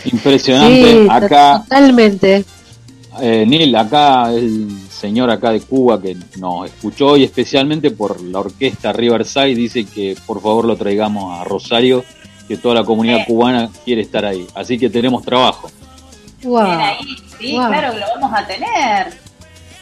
Impresionante. 0.06 0.92
Sí, 1.04 1.08
acá, 1.10 1.64
totalmente. 1.64 2.46
eh, 3.20 3.46
Neil, 3.48 3.76
acá 3.76 4.32
el 4.32 4.70
señor 4.92 5.32
acá 5.32 5.50
de 5.52 5.62
Cuba 5.62 6.00
que 6.02 6.16
nos 6.38 6.68
escuchó 6.68 7.18
y 7.18 7.24
especialmente 7.24 7.90
por 7.92 8.22
la 8.22 8.40
orquesta 8.40 8.94
Riverside 8.94 9.56
dice 9.56 9.86
que 9.86 10.16
por 10.26 10.42
favor 10.42 10.66
lo 10.66 10.76
traigamos 10.78 11.40
a 11.40 11.44
Rosario, 11.44 12.04
que 12.48 12.58
toda 12.58 12.76
la 12.76 12.84
comunidad 12.84 13.20
Sí. 13.20 13.26
cubana 13.26 13.70
quiere 13.84 14.02
estar 14.04 14.24
ahí. 14.26 14.46
Así 14.54 14.78
que 14.78 14.90
tenemos 14.90 15.24
trabajo. 15.24 15.70
Wow. 16.44 16.64
Bien 16.64 16.80
ahí, 16.80 17.16
sí, 17.40 17.52
Wow. 17.58 17.68
claro 17.68 17.94
que 17.94 18.00
lo 18.00 18.06
vamos 18.20 18.32
a 18.40 18.46
tener. 18.48 19.27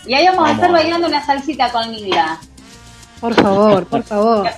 Y 0.05 0.13
ahí 0.13 0.27
vamos, 0.27 0.49
a 0.49 0.53
estar 0.53 0.71
bailando 0.71 1.07
una 1.07 1.25
salsita 1.25 1.71
con 1.71 1.91
Nilda. 1.91 2.39
Por 3.19 3.33
favor, 3.33 3.85
por 3.87 4.03
favor. 4.03 4.49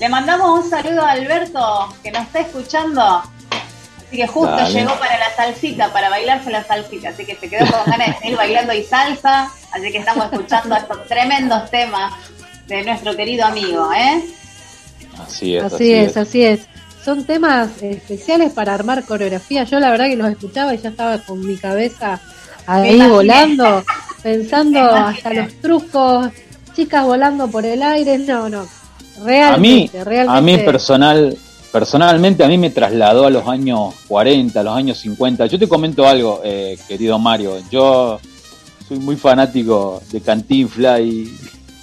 Le 0.00 0.08
mandamos 0.08 0.64
un 0.64 0.70
saludo 0.70 1.02
a 1.02 1.12
Alberto 1.12 1.94
que 2.02 2.10
nos 2.10 2.22
está 2.22 2.40
escuchando. 2.40 3.02
Así 3.02 4.16
que 4.16 4.26
justo 4.26 4.56
Dale. 4.56 4.72
llegó 4.72 4.98
para 4.98 5.18
la 5.18 5.30
salsita, 5.36 5.92
para 5.92 6.08
bailarse 6.08 6.50
la 6.50 6.64
salsita. 6.64 7.10
Así 7.10 7.24
que 7.24 7.36
se 7.36 7.48
quedó 7.48 7.66
con 7.70 7.84
ganas 7.90 8.08
de 8.08 8.18
seguir 8.18 8.36
bailando 8.36 8.72
y 8.72 8.82
salsa. 8.82 9.50
Así 9.70 9.92
que 9.92 9.98
estamos 9.98 10.24
escuchando 10.32 10.74
estos 10.74 11.06
tremendos 11.06 11.70
temas 11.70 12.14
de 12.66 12.82
nuestro 12.82 13.14
querido 13.14 13.44
amigo, 13.44 13.92
¿eh? 13.92 14.24
Así 15.24 15.56
es. 15.56 15.64
Así 15.64 15.92
es, 15.92 16.16
así 16.16 16.44
es. 16.44 16.60
Son 17.04 17.24
temas 17.24 17.82
especiales 17.82 18.52
para 18.52 18.74
armar 18.74 19.04
coreografía. 19.04 19.64
Yo 19.64 19.80
la 19.80 19.90
verdad 19.90 20.06
que 20.06 20.16
los 20.16 20.28
escuchaba 20.28 20.74
y 20.74 20.78
ya 20.78 20.90
estaba 20.90 21.18
con 21.18 21.44
mi 21.46 21.56
cabeza 21.56 22.20
ahí 22.66 23.00
volando, 23.08 23.84
pensando 24.22 24.80
hasta 24.80 25.32
los 25.34 25.54
trucos, 25.60 26.28
chicas 26.74 27.04
volando 27.04 27.48
por 27.48 27.64
el 27.64 27.82
aire. 27.82 28.18
No, 28.18 28.48
no. 28.48 28.66
A 29.54 29.56
mí, 29.58 29.90
Realmente, 29.92 30.32
a 30.32 30.40
mí 30.40 30.56
personal, 30.64 31.36
personalmente 31.72 32.42
a 32.44 32.48
mí 32.48 32.56
me 32.56 32.70
trasladó 32.70 33.26
a 33.26 33.30
los 33.30 33.46
años 33.46 33.94
40, 34.08 34.58
a 34.58 34.62
los 34.62 34.76
años 34.76 34.98
50. 34.98 35.46
Yo 35.46 35.58
te 35.58 35.68
comento 35.68 36.06
algo, 36.06 36.40
eh, 36.44 36.78
querido 36.88 37.18
Mario. 37.18 37.56
Yo 37.70 38.18
soy 38.88 38.98
muy 38.98 39.16
fanático 39.16 40.02
de 40.10 40.20
Cantinflas 40.22 41.00
y 41.00 41.34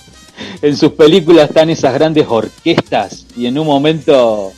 en 0.61 0.75
sus 0.77 0.93
películas 0.93 1.49
están 1.49 1.69
esas 1.69 1.93
grandes 1.93 2.25
orquestas 2.27 3.25
y 3.35 3.45
en 3.45 3.57
un 3.59 3.67
momento 3.67 4.51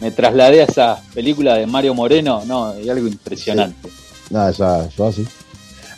me 0.00 0.10
trasladé 0.10 0.60
a 0.62 0.64
esas 0.64 1.00
películas 1.14 1.58
de 1.58 1.66
Mario 1.66 1.94
Moreno. 1.94 2.42
No, 2.46 2.72
es 2.72 2.88
algo 2.88 3.06
impresionante. 3.06 3.88
Nada, 4.30 4.50
esa- 4.50 4.84
eso 4.86 5.08
es 5.08 5.14
así. 5.20 5.28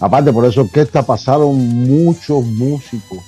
Aparte, 0.01 0.33
por 0.33 0.45
eso 0.47 0.63
orquesta 0.63 1.03
pasaron 1.05 1.57
muchos 1.59 2.45
músicos. 2.45 3.19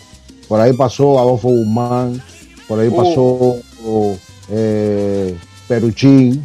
Por 0.48 0.60
ahí 0.60 0.72
pasó 0.72 1.18
Adolfo 1.18 1.48
Guzmán, 1.48 2.20
por 2.66 2.80
ahí 2.80 2.88
Uh. 2.88 2.96
pasó 2.96 3.56
eh, 4.50 5.36
Peruchín, 5.68 6.42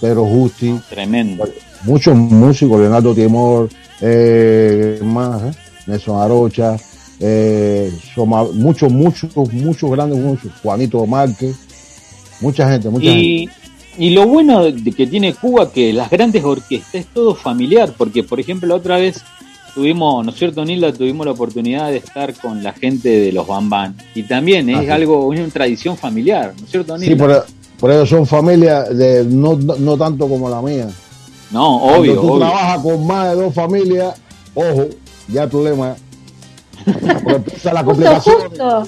Pedro 0.00 0.24
Justi, 0.26 0.78
Tremendo. 0.90 1.44
muchos 1.84 2.16
músicos, 2.16 2.80
Leonardo 2.80 3.14
Timor, 3.14 3.68
eh, 4.00 4.98
más, 5.02 5.42
eh, 5.42 5.58
Nelson 5.86 6.20
Arocha, 6.20 6.76
eh, 7.20 7.92
Soma- 8.14 8.44
muchos, 8.52 8.90
muchos, 8.92 9.34
muchos 9.52 9.90
grandes 9.90 10.18
músicos, 10.18 10.52
Juanito 10.62 11.06
Márquez, 11.06 11.56
mucha 12.40 12.70
gente, 12.70 12.88
mucha 12.90 13.06
gente. 13.06 13.22
Y, 13.22 13.48
y 13.98 14.10
lo 14.10 14.26
bueno 14.26 14.64
de 14.64 14.92
que 14.92 15.06
tiene 15.06 15.32
Cuba 15.32 15.70
que 15.72 15.92
las 15.94 16.10
grandes 16.10 16.44
orquestas 16.44 16.94
es 16.94 17.06
todo 17.06 17.34
familiar, 17.34 17.94
porque 17.96 18.22
por 18.22 18.38
ejemplo 18.38 18.68
la 18.68 18.74
otra 18.74 18.98
vez 18.98 19.22
tuvimos, 19.76 20.24
¿no 20.24 20.32
es 20.32 20.38
cierto, 20.38 20.64
Nilda? 20.64 20.90
Tuvimos 20.92 21.26
la 21.26 21.32
oportunidad 21.32 21.90
de 21.90 21.98
estar 21.98 22.32
con 22.34 22.62
la 22.62 22.72
gente 22.72 23.10
de 23.10 23.30
los 23.30 23.46
Bambán 23.46 23.94
y 24.14 24.22
también 24.24 24.68
es 24.70 24.88
Ah, 24.90 24.94
algo, 24.94 25.26
una 25.28 25.46
tradición 25.48 25.96
familiar, 25.98 26.54
¿no 26.58 26.64
es 26.64 26.70
cierto, 26.70 26.96
Nilda? 26.98 27.14
Sí, 27.14 27.18
por, 27.20 27.46
por 27.78 27.90
eso 27.92 28.06
son 28.06 28.26
familias 28.26 28.96
de, 28.96 29.24
no, 29.24 29.54
no, 29.56 29.76
no 29.76 29.96
tanto 29.98 30.26
como 30.28 30.48
la 30.48 30.62
mía. 30.62 30.88
No, 31.52 31.78
Cuando 31.78 32.00
obvio, 32.00 32.14
tú 32.14 32.20
obvio. 32.32 32.38
trabajas 32.38 32.80
con 32.82 33.06
más 33.06 33.28
de 33.36 33.42
dos 33.42 33.54
familias, 33.54 34.14
ojo, 34.54 34.86
ya 35.28 35.42
el 35.44 35.48
problema 35.50 35.94
porque 36.84 37.32
empieza 37.34 37.72
la 37.72 37.82
Justo, 37.84 38.02
complicación. 38.04 38.36
justo. 38.48 38.86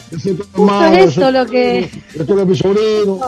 Justo 0.55 0.85
eso 0.95 1.21
soy 1.21 1.33
lo 1.33 1.47
que- 1.47 1.91
Yo 2.17 2.25
tú 2.27 2.33
eres 2.33 2.47
mi 2.47 2.57
sobrino. 2.57 3.19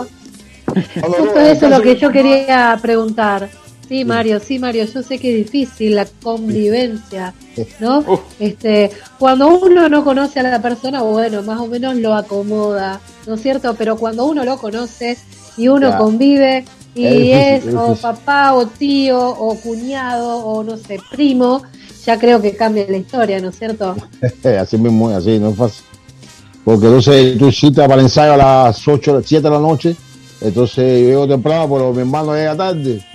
Cuando 1.01 1.19
Justo 1.19 1.41
eso 1.41 1.67
es 1.67 1.71
lo 1.77 1.83
que 1.83 1.97
yo 1.97 2.11
quería 2.11 2.79
preguntar. 2.81 3.51
Sí, 3.91 4.05
Mario, 4.05 4.39
sí, 4.39 4.61
Mario, 4.61 4.85
yo 4.85 5.03
sé 5.03 5.19
que 5.19 5.33
es 5.33 5.51
difícil 5.51 5.97
la 5.97 6.07
convivencia, 6.23 7.35
¿no? 7.81 8.05
Este, 8.39 8.89
cuando 9.19 9.49
uno 9.49 9.89
no 9.89 10.05
conoce 10.05 10.39
a 10.39 10.45
la 10.45 10.63
persona, 10.63 11.03
bueno, 11.03 11.43
más 11.43 11.59
o 11.59 11.67
menos 11.67 11.97
lo 11.97 12.15
acomoda, 12.15 13.01
¿no 13.27 13.35
es 13.35 13.43
cierto? 13.43 13.75
Pero 13.75 13.97
cuando 13.97 14.27
uno 14.27 14.45
lo 14.45 14.59
conoce 14.59 15.19
y 15.57 15.67
uno 15.67 15.99
convive 15.99 16.65
y 16.95 17.05
Es 17.05 17.13
difícil, 17.15 17.37
es, 17.41 17.67
es 17.67 17.75
o 17.75 17.97
papá 17.97 18.55
o 18.55 18.69
tío 18.69 19.19
o 19.29 19.57
cuñado 19.57 20.39
o 20.39 20.63
no 20.63 20.77
sé, 20.77 21.01
primo, 21.11 21.65
ya 22.07 22.17
creo 22.17 22.41
que 22.41 22.55
cambia 22.55 22.87
la 22.89 22.97
historia, 22.97 23.41
¿no 23.41 23.49
es 23.49 23.59
cierto? 23.59 23.97
así 24.61 24.79
mismo 24.79 25.09
así, 25.09 25.37
no 25.41 25.49
es 25.49 25.57
fácil. 25.57 25.85
Porque 26.65 26.87
entonces 26.87 27.37
tú 27.37 27.51
citas 27.51 27.89
para 27.89 28.01
el 28.01 28.07
ensayo 28.07 28.35
a 28.35 28.37
las 28.37 28.87
8, 28.87 29.21
7 29.25 29.43
de 29.43 29.51
la 29.51 29.59
noche, 29.59 29.97
entonces 30.41 31.03
yo 31.03 31.09
llego 31.09 31.27
temprano, 31.27 31.69
pero 31.69 31.93
mi 31.93 32.03
hermano 32.03 32.37
llega 32.37 32.57
tarde 32.57 33.10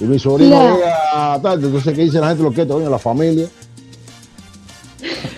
y 0.00 0.04
mi 0.04 0.18
sobrino 0.18 0.50
Claro. 0.56 0.76
llega 0.76 1.40
tarde. 1.42 1.66
Entonces, 1.66 1.94
¿qué 1.94 2.02
dice 2.04 2.20
la 2.20 2.28
gente? 2.28 2.42
Lo 2.42 2.52
que 2.52 2.66
coño, 2.66 2.88
la 2.90 2.98
familia. 2.98 3.48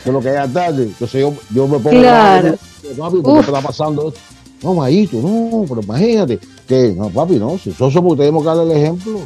Que 0.04 0.12
lo 0.12 0.20
que 0.20 0.28
llega 0.28 0.48
tarde. 0.48 0.84
Entonces 0.84 1.20
yo, 1.20 1.34
yo 1.54 1.66
me 1.68 1.78
pongo 1.78 2.00
Claro. 2.00 2.56
papi, 2.98 3.16
¿por 3.18 3.36
qué 3.36 3.40
te 3.42 3.46
está 3.56 3.60
pasando 3.62 4.08
esto? 4.08 4.20
No, 4.62 4.74
majito, 4.74 5.16
no, 5.18 5.64
pero 5.68 5.80
imagínate. 5.80 6.38
Que, 6.68 6.92
no, 6.96 7.08
papi, 7.10 7.36
no, 7.36 7.56
si 7.58 7.70
eso 7.70 7.90
somos, 7.90 8.16
tenemos 8.16 8.42
que 8.42 8.48
darle 8.48 8.64
el 8.74 8.78
ejemplo. 8.82 9.20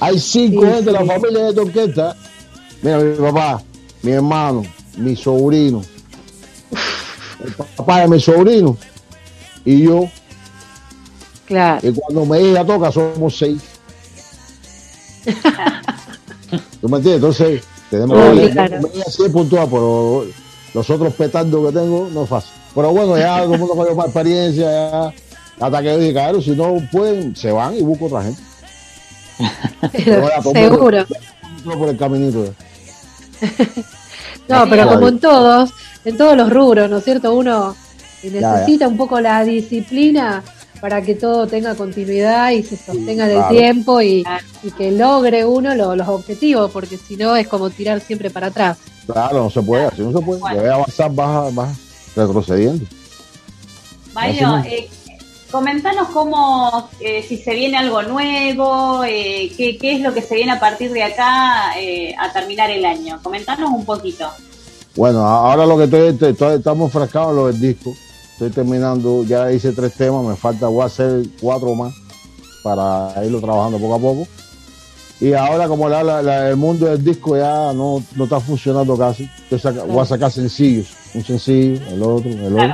Hay 0.00 0.18
cinco 0.18 0.62
Sí, 0.62 0.66
gente 0.66 0.84
de 0.86 0.92
la 0.92 1.00
sí. 1.02 1.06
familia 1.06 1.42
de 1.44 1.48
esta 1.50 1.62
orquesta. 1.62 2.16
Mira, 2.82 2.98
mi 2.98 3.16
papá, 3.16 3.62
mi 4.02 4.10
hermano, 4.12 4.62
mi 4.98 5.14
sobrino, 5.16 5.82
el 7.44 7.52
papá 7.76 8.00
de 8.00 8.08
mi 8.08 8.20
sobrino 8.20 8.76
y 9.64 9.82
yo. 9.82 10.04
Claro. 11.46 11.86
Y 11.88 11.92
cuando 11.92 12.26
me 12.26 12.38
ella 12.40 12.64
toca, 12.64 12.90
somos 12.90 13.36
seis. 13.38 13.62
¿Tú 16.80 16.88
me 16.88 16.98
entiendes? 16.98 17.14
Entonces, 17.14 17.62
tenemos 17.90 18.16
Oh, 18.18 18.34
que 18.34 18.50
claro. 18.50 18.80
puntual, 19.32 19.68
pero 19.70 20.26
los 20.74 20.90
otros 20.90 21.14
petardos 21.14 21.66
que 21.72 21.78
tengo 21.78 22.08
no 22.12 22.22
es 22.24 22.28
fácil. 22.28 22.50
Pero 22.74 22.90
bueno, 22.90 23.16
ya 23.18 23.42
todo 23.42 23.54
el 23.54 23.60
mundo 23.60 23.74
cogió 23.74 23.94
más 23.94 24.06
experiencia, 24.06 24.64
ya, 24.70 25.12
hasta 25.60 25.82
que 25.82 25.98
dije, 25.98 26.12
claro, 26.12 26.42
si 26.42 26.50
no 26.50 26.76
pueden, 26.90 27.34
se 27.36 27.50
van 27.52 27.76
y 27.76 27.82
busco 27.82 28.06
otra 28.06 28.22
gente. 28.24 28.42
Mundo- 30.10 30.30
Seguro. 30.52 31.06
No 31.64 31.78
por 31.78 31.88
el 31.88 31.96
caminito. 31.96 32.54
No, 34.48 34.68
pero 34.68 34.88
como 34.88 35.08
en 35.08 35.18
todos, 35.18 35.70
en 36.04 36.16
todos 36.16 36.36
los 36.36 36.50
rubros, 36.50 36.90
¿no 36.90 36.98
es 36.98 37.04
cierto? 37.04 37.34
Uno 37.34 37.74
necesita 38.22 38.88
un 38.88 38.96
poco 38.96 39.20
la 39.20 39.44
disciplina 39.44 40.42
para 40.84 41.00
que 41.00 41.14
todo 41.14 41.46
tenga 41.46 41.74
continuidad 41.74 42.50
y 42.50 42.62
se 42.62 42.76
sostenga 42.76 43.24
en 43.24 43.30
el 43.30 43.36
claro. 43.38 43.56
tiempo 43.56 44.02
y, 44.02 44.22
y 44.62 44.70
que 44.72 44.90
logre 44.90 45.42
uno 45.42 45.74
lo- 45.74 45.96
los 45.96 46.06
objetivos, 46.08 46.70
porque 46.70 46.98
si 46.98 47.16
no 47.16 47.34
es 47.36 47.48
como 47.48 47.70
tirar 47.70 48.00
siempre 48.02 48.28
para 48.28 48.48
atrás. 48.48 48.76
Claro, 49.06 49.44
no 49.44 49.48
se 49.48 49.62
puede, 49.62 49.86
así 49.86 50.02
no 50.02 50.12
se 50.12 50.22
puede. 50.22 50.40
Bueno. 50.40 50.56
Debe 50.60 50.74
avanzar, 50.74 51.10
vas, 51.14 51.54
vas 51.54 51.78
retrocediendo. 52.14 52.84
Mario, 54.12 54.58
eh, 54.66 54.90
comentanos 55.50 56.08
cómo, 56.10 56.90
eh, 57.00 57.24
si 57.26 57.38
se 57.38 57.54
viene 57.54 57.78
algo 57.78 58.02
nuevo, 58.02 59.04
eh, 59.04 59.50
qué, 59.56 59.78
qué 59.78 59.94
es 59.94 60.02
lo 60.02 60.12
que 60.12 60.20
se 60.20 60.34
viene 60.34 60.52
a 60.52 60.60
partir 60.60 60.92
de 60.92 61.02
acá 61.02 61.80
eh, 61.80 62.14
a 62.18 62.30
terminar 62.30 62.70
el 62.70 62.84
año. 62.84 63.18
Comentanos 63.22 63.70
un 63.70 63.86
poquito. 63.86 64.28
Bueno, 64.96 65.24
ahora 65.24 65.64
lo 65.64 65.78
que 65.78 65.84
estoy, 65.84 66.08
estoy- 66.08 66.32
estoy- 66.32 66.58
estamos 66.58 66.88
enfrascados 66.88 67.30
en 67.30 67.36
lo 67.36 67.46
del 67.46 67.58
disco. 67.58 67.94
Estoy 68.34 68.50
terminando, 68.50 69.24
ya 69.24 69.50
hice 69.52 69.72
tres 69.72 69.94
temas, 69.94 70.24
me 70.26 70.36
falta, 70.36 70.66
voy 70.68 70.82
a 70.82 70.86
hacer 70.86 71.22
cuatro 71.40 71.74
más 71.74 71.94
para 72.62 73.14
irlo 73.24 73.40
trabajando 73.40 73.78
poco 73.78 73.94
a 73.94 73.98
poco. 73.98 74.26
Y 75.20 75.32
ahora 75.34 75.68
como 75.68 75.88
la- 75.88 76.02
la- 76.02 76.20
la- 76.22 76.48
el 76.50 76.56
mundo 76.56 76.86
del 76.86 77.02
disco 77.02 77.36
ya 77.36 77.72
no, 77.72 78.02
no 78.16 78.24
está 78.24 78.40
funcionando 78.40 78.96
casi, 78.98 79.28
saca- 79.58 79.84
voy 79.84 80.00
a 80.00 80.04
sacar 80.04 80.30
sencillos, 80.32 80.88
un 81.14 81.24
sencillo, 81.24 81.80
el 81.88 82.02
otro, 82.02 82.28
el 82.30 82.54
otro. 82.54 82.72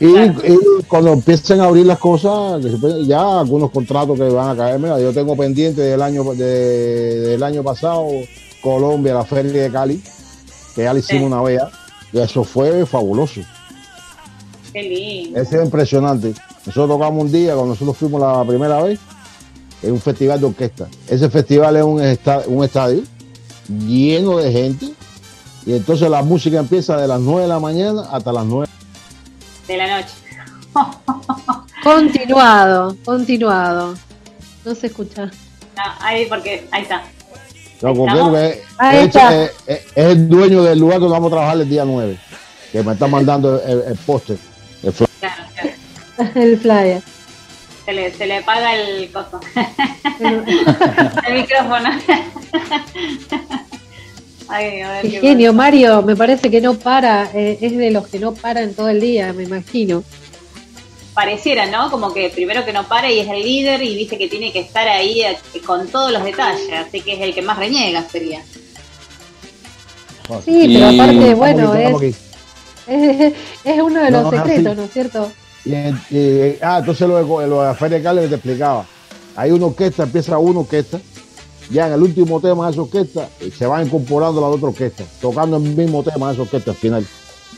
Y, 0.00 0.12
Claro. 0.14 0.32
y 0.48 0.82
cuando 0.84 1.12
empiecen 1.12 1.60
a 1.60 1.64
abrir 1.66 1.86
las 1.86 1.98
cosas, 1.98 2.60
ya 3.06 3.40
algunos 3.40 3.70
contratos 3.70 4.18
que 4.18 4.24
van 4.28 4.48
a 4.50 4.56
caer, 4.56 4.80
mira, 4.80 4.98
yo 4.98 5.12
tengo 5.12 5.36
pendiente 5.36 5.82
del 5.82 6.00
año 6.02 6.24
de- 6.34 7.20
del 7.20 7.42
año 7.42 7.62
pasado 7.62 8.06
Colombia, 8.62 9.14
la 9.14 9.24
feria 9.24 9.62
de 9.64 9.70
Cali, 9.70 10.02
que 10.74 10.82
ya 10.84 10.92
la 10.94 10.98
hicimos 10.98 11.20
Sí. 11.22 11.26
una 11.26 11.42
vez, 11.42 11.60
ya, 11.60 11.70
y 12.18 12.22
eso 12.22 12.42
fue 12.42 12.84
fabuloso, 12.86 13.42
Qué 14.72 14.82
lindo. 14.82 15.40
eso 15.40 15.56
es 15.58 15.64
impresionante. 15.64 16.34
Nosotros 16.66 16.88
tocamos 16.98 17.24
un 17.24 17.32
día, 17.32 17.54
cuando 17.54 17.70
nosotros 17.74 17.96
fuimos 17.96 18.20
la 18.20 18.44
primera 18.44 18.82
vez, 18.82 18.98
en 19.82 19.92
un 19.92 20.00
festival 20.00 20.40
de 20.40 20.46
orquesta. 20.46 20.86
Ese 21.08 21.28
festival 21.28 21.76
es 21.76 21.82
un, 21.82 22.00
esta- 22.02 22.42
un 22.46 22.64
estadio 22.64 23.02
lleno 23.68 24.38
de 24.38 24.52
gente. 24.52 24.86
Y 25.66 25.74
entonces 25.74 26.08
la 26.10 26.22
música 26.22 26.58
empieza 26.58 26.96
de 26.96 27.06
las 27.06 27.20
9 27.20 27.42
de 27.42 27.48
la 27.48 27.60
mañana 27.60 28.02
hasta 28.10 28.32
las 28.32 28.44
9 28.44 28.66
de 29.68 29.76
la 29.76 29.96
noche. 30.00 30.14
Continuado, 31.82 32.96
continuado. 33.04 33.94
No 34.64 34.74
se 34.74 34.86
escucha. 34.86 35.26
No, 35.26 35.82
ahí 36.00 36.26
porque, 36.26 36.66
ahí 36.70 36.82
está. 36.82 37.02
No, 37.80 37.94
porque 37.94 38.12
Estamos- 38.12 38.38
es, 38.38 38.58
Ahí 38.78 38.98
es- 38.98 39.04
está. 39.06 39.42
es- 39.42 39.50
es- 39.66 39.80
es 39.94 40.04
el 40.06 40.28
dueño 40.28 40.62
del 40.62 40.78
lugar 40.78 41.00
donde 41.00 41.12
vamos 41.12 41.32
a 41.32 41.34
trabajar 41.36 41.60
el 41.60 41.68
día 41.68 41.84
9, 41.84 42.16
que 42.70 42.82
me 42.82 42.92
está 42.92 43.06
mandando 43.08 43.60
el, 43.62 43.82
el 43.88 43.96
póster. 44.06 44.36
El 44.82 44.92
fly. 44.92 45.06
Claro, 45.20 45.44
claro. 45.54 45.70
El 46.34 46.58
flyer. 46.60 47.02
Se 47.84 47.92
le, 47.92 48.12
se 48.12 48.26
le 48.26 48.36
apaga 48.38 48.76
el 48.76 49.10
coso. 49.10 49.40
el 50.20 51.34
micrófono. 51.34 51.90
Ay, 54.48 54.80
a 54.82 54.92
ver 54.92 55.02
Qué 55.02 55.20
qué 55.20 55.20
genio, 55.20 55.52
Mario. 55.52 56.02
Me 56.02 56.14
parece 56.16 56.50
que 56.50 56.60
no 56.60 56.74
para. 56.78 57.30
eh, 57.34 57.58
es 57.60 57.76
de 57.76 57.90
los 57.90 58.06
que 58.08 58.18
no 58.18 58.34
paran 58.34 58.74
todo 58.74 58.88
el 58.88 59.00
día, 59.00 59.32
me 59.32 59.44
imagino. 59.44 60.04
pareciera, 61.14 61.66
¿no? 61.66 61.90
Como 61.90 62.12
que 62.14 62.30
primero 62.30 62.64
que 62.64 62.72
no 62.72 62.86
para 62.88 63.10
y 63.10 63.20
es 63.20 63.28
el 63.28 63.42
líder 63.42 63.82
y 63.82 63.94
dice 63.96 64.16
que 64.18 64.28
tiene 64.28 64.52
que 64.52 64.60
estar 64.60 64.86
ahí 64.88 65.22
eh, 65.22 65.38
con 65.66 65.88
todos 65.88 66.12
los 66.12 66.24
detalles, 66.24 66.72
así 66.72 67.00
que 67.02 67.14
es 67.14 67.20
el 67.20 67.34
que 67.34 67.42
más 67.42 67.58
reniega 67.58 68.02
sería. 68.08 68.42
Sí, 70.44 70.70
pero 70.72 70.88
aparte, 70.88 71.34
bueno, 71.34 71.74
es, 71.74 72.21
es, 72.86 73.32
es 73.64 73.80
uno 73.82 74.00
de 74.02 74.10
No, 74.10 74.22
los 74.22 74.30
secretos. 74.30 74.76
¿no 74.76 74.82
es 74.84 74.92
cierto? 74.92 75.32
Y, 75.64 75.74
y- 76.16 76.58
ah, 76.62 76.78
entonces 76.80 77.08
lo 77.08 77.16
de, 77.16 77.46
lo 77.46 77.60
de 77.60 77.66
la 77.68 77.74
Feria 77.74 77.98
de 77.98 78.04
Cali 78.04 78.20
que 78.22 78.28
te 78.28 78.34
explicaba. 78.36 78.84
Hay 79.36 79.50
una 79.50 79.66
orquesta, 79.66 80.02
empieza 80.02 80.36
una 80.38 80.60
orquesta, 80.60 81.00
ya 81.70 81.86
en 81.86 81.94
el 81.94 82.02
último 82.02 82.40
tema 82.40 82.66
de 82.66 82.72
esa 82.72 82.82
orquesta 82.82 83.28
eh, 83.40 83.50
se 83.56 83.66
van 83.66 83.86
incorporando 83.86 84.40
las 84.40 84.50
otras 84.50 84.72
orquestas, 84.74 85.06
tocando 85.20 85.56
el 85.56 85.62
mismo 85.62 86.02
tema 86.02 86.26
de 86.28 86.32
esa 86.34 86.42
orquesta 86.42 86.72
al 86.72 86.76
final. 86.76 87.06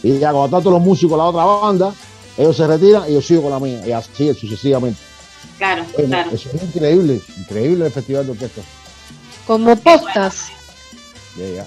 Y 0.02 0.18
ya 0.18 0.32
cuando 0.32 0.56
tanto 0.56 0.70
los 0.70 0.80
músicos 0.82 1.12
de 1.12 1.16
la 1.16 1.24
otra 1.24 1.44
banda, 1.44 1.94
ellos 2.36 2.56
se 2.56 2.66
retiran 2.66 3.10
y 3.10 3.14
yo 3.14 3.22
sigo 3.22 3.42
con 3.42 3.50
la 3.52 3.58
mía, 3.58 3.80
y 3.86 3.92
así 3.92 4.32
sucesivamente. 4.34 5.00
Claro, 5.58 5.84
Bueno, 5.94 6.08
claro. 6.08 6.30
Eso 6.32 6.48
es 6.52 6.62
increíble, 6.62 7.20
increíble 7.38 7.86
el 7.86 7.92
festival 7.92 8.26
de 8.26 8.32
orquestas. 8.32 8.64
Como 9.46 9.74
postas. 9.76 10.48
Ya, 11.38 11.48
ya. 11.56 11.66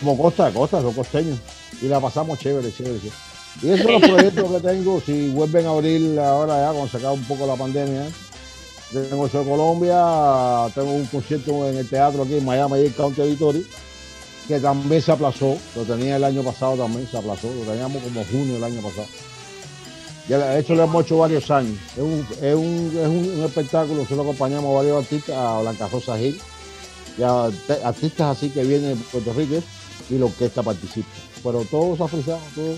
Como 0.00 0.16
Costa, 0.16 0.50
Costa, 0.52 0.80
son 0.82 0.92
costeños. 0.94 1.38
Y 1.80 1.86
la 1.86 2.00
pasamos 2.00 2.38
chévere, 2.38 2.72
chévere, 2.72 2.98
chévere. 2.98 3.28
Y 3.62 3.70
esos 3.70 3.82
son 3.82 3.92
los 3.92 4.10
proyectos 4.10 4.52
que 4.52 4.68
tengo. 4.68 5.00
Si 5.00 5.28
vuelven 5.30 5.66
a 5.66 5.70
abrir 5.70 6.18
ahora 6.20 6.60
ya, 6.60 6.72
cuando 6.72 6.98
se 6.98 7.06
un 7.06 7.24
poco 7.24 7.46
la 7.46 7.56
pandemia, 7.56 8.06
tengo 8.92 9.26
eso 9.26 9.40
de 9.40 9.50
Colombia, 9.50 10.72
tengo 10.74 10.92
un 10.92 11.06
concierto 11.06 11.68
en 11.68 11.76
el 11.76 11.88
teatro 11.88 12.22
aquí 12.22 12.36
en 12.36 12.44
Miami, 12.44 12.78
el 12.78 12.94
County 12.94 13.20
Auditorio, 13.20 13.62
que 14.46 14.60
también 14.60 15.02
se 15.02 15.12
aplazó. 15.12 15.56
Lo 15.74 15.82
tenía 15.82 16.16
el 16.16 16.24
año 16.24 16.42
pasado 16.42 16.76
también, 16.76 17.08
se 17.08 17.18
aplazó. 17.18 17.52
Lo 17.52 17.70
teníamos 17.70 18.02
como 18.02 18.24
junio 18.24 18.56
el 18.56 18.64
año 18.64 18.80
pasado. 18.80 19.06
Ya 20.28 20.38
de 20.38 20.60
hecho 20.60 20.74
lo 20.74 20.84
hemos 20.84 21.04
hecho 21.04 21.18
varios 21.18 21.50
años. 21.50 21.78
Es 21.96 22.02
un, 22.02 22.26
es 22.42 22.54
un, 22.54 22.92
es 22.94 23.08
un, 23.08 23.44
espectáculo, 23.44 24.02
nosotros 24.02 24.20
acompañamos 24.20 24.70
a 24.70 24.76
varios 24.76 24.98
artistas, 24.98 25.36
a 25.36 25.60
Blanca 25.60 25.88
Rosa 25.88 26.18
Gil, 26.18 26.38
y 27.16 27.22
a 27.22 27.44
artistas 27.84 28.36
así 28.36 28.50
que 28.50 28.62
vienen 28.62 28.90
de 28.90 29.04
Puerto 29.04 29.32
Rico 29.32 29.62
y 30.10 30.18
la 30.18 30.26
orquesta 30.26 30.62
participa. 30.62 31.08
Pero 31.42 31.64
todo 31.70 31.96
se 31.96 32.02
ha 32.02 32.08
frisado, 32.08 32.40
todo. 32.54 32.74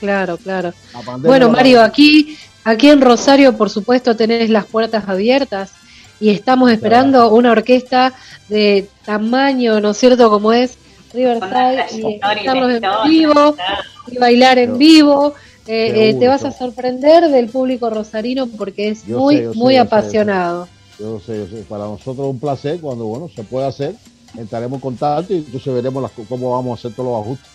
Claro, 0.00 0.36
claro. 0.36 0.72
Bueno, 1.18 1.48
Mario, 1.48 1.82
aquí, 1.82 2.36
aquí 2.64 2.90
en 2.90 3.00
Rosario, 3.00 3.56
por 3.56 3.70
supuesto, 3.70 4.16
tenés 4.16 4.50
las 4.50 4.66
puertas 4.66 5.08
abiertas 5.08 5.72
y 6.20 6.30
estamos 6.30 6.70
esperando 6.70 7.30
una 7.32 7.52
orquesta 7.52 8.12
de 8.48 8.88
tamaño, 9.04 9.80
¿no 9.80 9.90
es 9.90 9.96
cierto? 9.96 10.30
Como 10.30 10.52
es 10.52 10.76
Riverside, 11.12 11.86
y 11.92 11.98
escucharlos 11.98 12.72
en 12.72 12.82
vivo 13.08 13.54
claro. 13.54 13.82
y 14.08 14.18
bailar 14.18 14.58
en 14.58 14.78
vivo. 14.78 15.34
Eh, 15.66 16.10
eh, 16.10 16.14
te 16.14 16.28
vas 16.28 16.44
a 16.44 16.52
sorprender 16.52 17.30
del 17.30 17.48
público 17.48 17.88
rosarino 17.88 18.46
porque 18.46 18.90
es 18.90 19.06
Yo 19.06 19.18
muy, 19.18 19.36
sé, 19.38 19.48
muy 19.54 19.74
sé. 19.74 19.80
apasionado. 19.80 20.68
Yo 20.98 21.20
sé, 21.20 21.38
yo 21.38 21.46
sé. 21.46 21.64
Para 21.66 21.84
nosotros 21.84 22.26
es 22.26 22.32
un 22.32 22.38
placer 22.38 22.80
cuando, 22.80 23.06
bueno, 23.06 23.30
se 23.34 23.42
puede 23.44 23.66
hacer. 23.66 23.94
Entraremos 24.36 24.76
en 24.76 24.80
contacto 24.80 25.32
y 25.32 25.38
entonces 25.38 25.72
veremos 25.72 26.02
las, 26.02 26.12
cómo 26.28 26.52
vamos 26.52 26.72
a 26.72 26.80
hacer 26.80 26.96
todos 26.96 27.10
los 27.10 27.20
ajustes. 27.20 27.50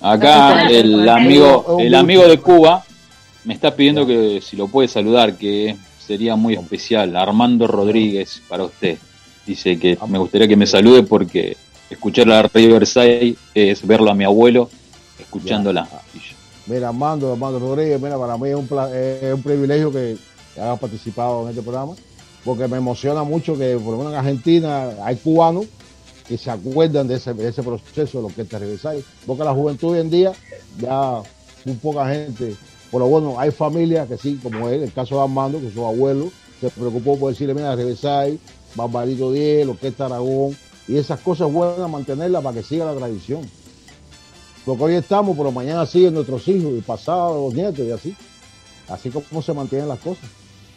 Acá 0.00 0.68
el 0.68 1.08
amigo, 1.08 1.78
el 1.78 1.94
amigo 1.94 2.26
de 2.26 2.38
Cuba 2.38 2.84
me 3.44 3.54
está 3.54 3.74
pidiendo 3.74 4.06
que 4.06 4.40
si 4.42 4.56
lo 4.56 4.68
puede 4.68 4.88
saludar, 4.88 5.36
que 5.36 5.76
sería 6.04 6.36
muy 6.36 6.54
especial. 6.54 7.16
Armando 7.16 7.66
Rodríguez 7.66 8.42
para 8.48 8.64
usted. 8.64 8.98
Dice 9.46 9.78
que 9.78 9.98
me 10.08 10.18
gustaría 10.18 10.48
que 10.48 10.56
me 10.56 10.66
salude 10.66 11.02
porque 11.02 11.56
escuchar 11.90 12.26
la 12.26 12.42
Riverside 12.42 13.36
es 13.54 13.86
verlo 13.86 14.10
a 14.10 14.14
mi 14.14 14.24
abuelo 14.24 14.70
escuchándola. 15.18 15.88
Mira, 16.66 16.88
Armando, 16.88 17.32
Armando 17.32 17.58
Rodríguez, 17.58 18.00
mira, 18.00 18.18
para 18.18 18.38
mí 18.38 18.48
es 18.48 18.56
un, 18.56 18.68
es 18.92 19.34
un 19.34 19.42
privilegio 19.42 19.92
que 19.92 20.16
hayas 20.56 20.78
participado 20.78 21.42
en 21.42 21.50
este 21.50 21.62
programa, 21.62 21.92
porque 22.42 22.66
me 22.68 22.78
emociona 22.78 23.22
mucho 23.22 23.56
que 23.56 23.74
por 23.76 23.92
lo 23.92 23.98
menos 23.98 24.14
en 24.14 24.18
Argentina 24.18 24.90
hay 25.04 25.16
cubanos 25.16 25.66
que 26.28 26.38
se 26.38 26.50
acuerdan 26.50 27.06
de 27.06 27.16
ese, 27.16 27.34
proceso 27.34 28.18
de 28.18 28.28
lo 28.28 28.34
que 28.34 28.42
es 28.42 28.50
Riverside, 28.50 29.04
porque 29.26 29.44
la 29.44 29.52
juventud 29.52 29.92
hoy 29.92 30.00
en 30.00 30.10
día 30.10 30.32
ya 30.78 31.22
muy 31.64 31.74
poca 31.76 32.08
gente, 32.08 32.56
pero 32.90 33.06
bueno, 33.06 33.38
hay 33.38 33.50
familias 33.50 34.08
que 34.08 34.16
sí, 34.16 34.38
como 34.42 34.68
él, 34.68 34.82
el 34.82 34.92
caso 34.92 35.16
de 35.16 35.22
Armando, 35.22 35.60
que 35.60 35.70
su 35.70 35.84
abuelo 35.84 36.30
se 36.60 36.70
preocupó 36.70 37.18
por 37.18 37.32
decirle, 37.32 37.54
mira, 37.54 37.74
Riverside, 37.76 38.38
Barbarito 38.74 39.32
10, 39.32 39.66
lo 39.66 39.78
que 39.78 39.88
es 39.88 40.00
Aragón, 40.00 40.56
y 40.86 40.96
esas 40.96 41.20
cosas 41.20 41.50
buenas 41.52 41.90
mantenerlas 41.90 42.42
para 42.42 42.56
que 42.56 42.62
siga 42.62 42.84
la 42.84 42.94
tradición. 42.94 43.42
Porque 44.64 44.84
hoy 44.84 44.94
estamos, 44.94 45.36
pero 45.36 45.52
mañana 45.52 45.84
siguen 45.86 46.14
nuestros 46.14 46.46
hijos 46.48 46.72
y 46.76 46.80
pasado 46.80 47.46
los 47.46 47.54
nietos 47.54 47.80
y 47.80 47.90
así. 47.90 48.16
Así 48.88 49.10
como 49.10 49.42
se 49.42 49.52
mantienen 49.52 49.88
las 49.88 49.98
cosas. 49.98 50.24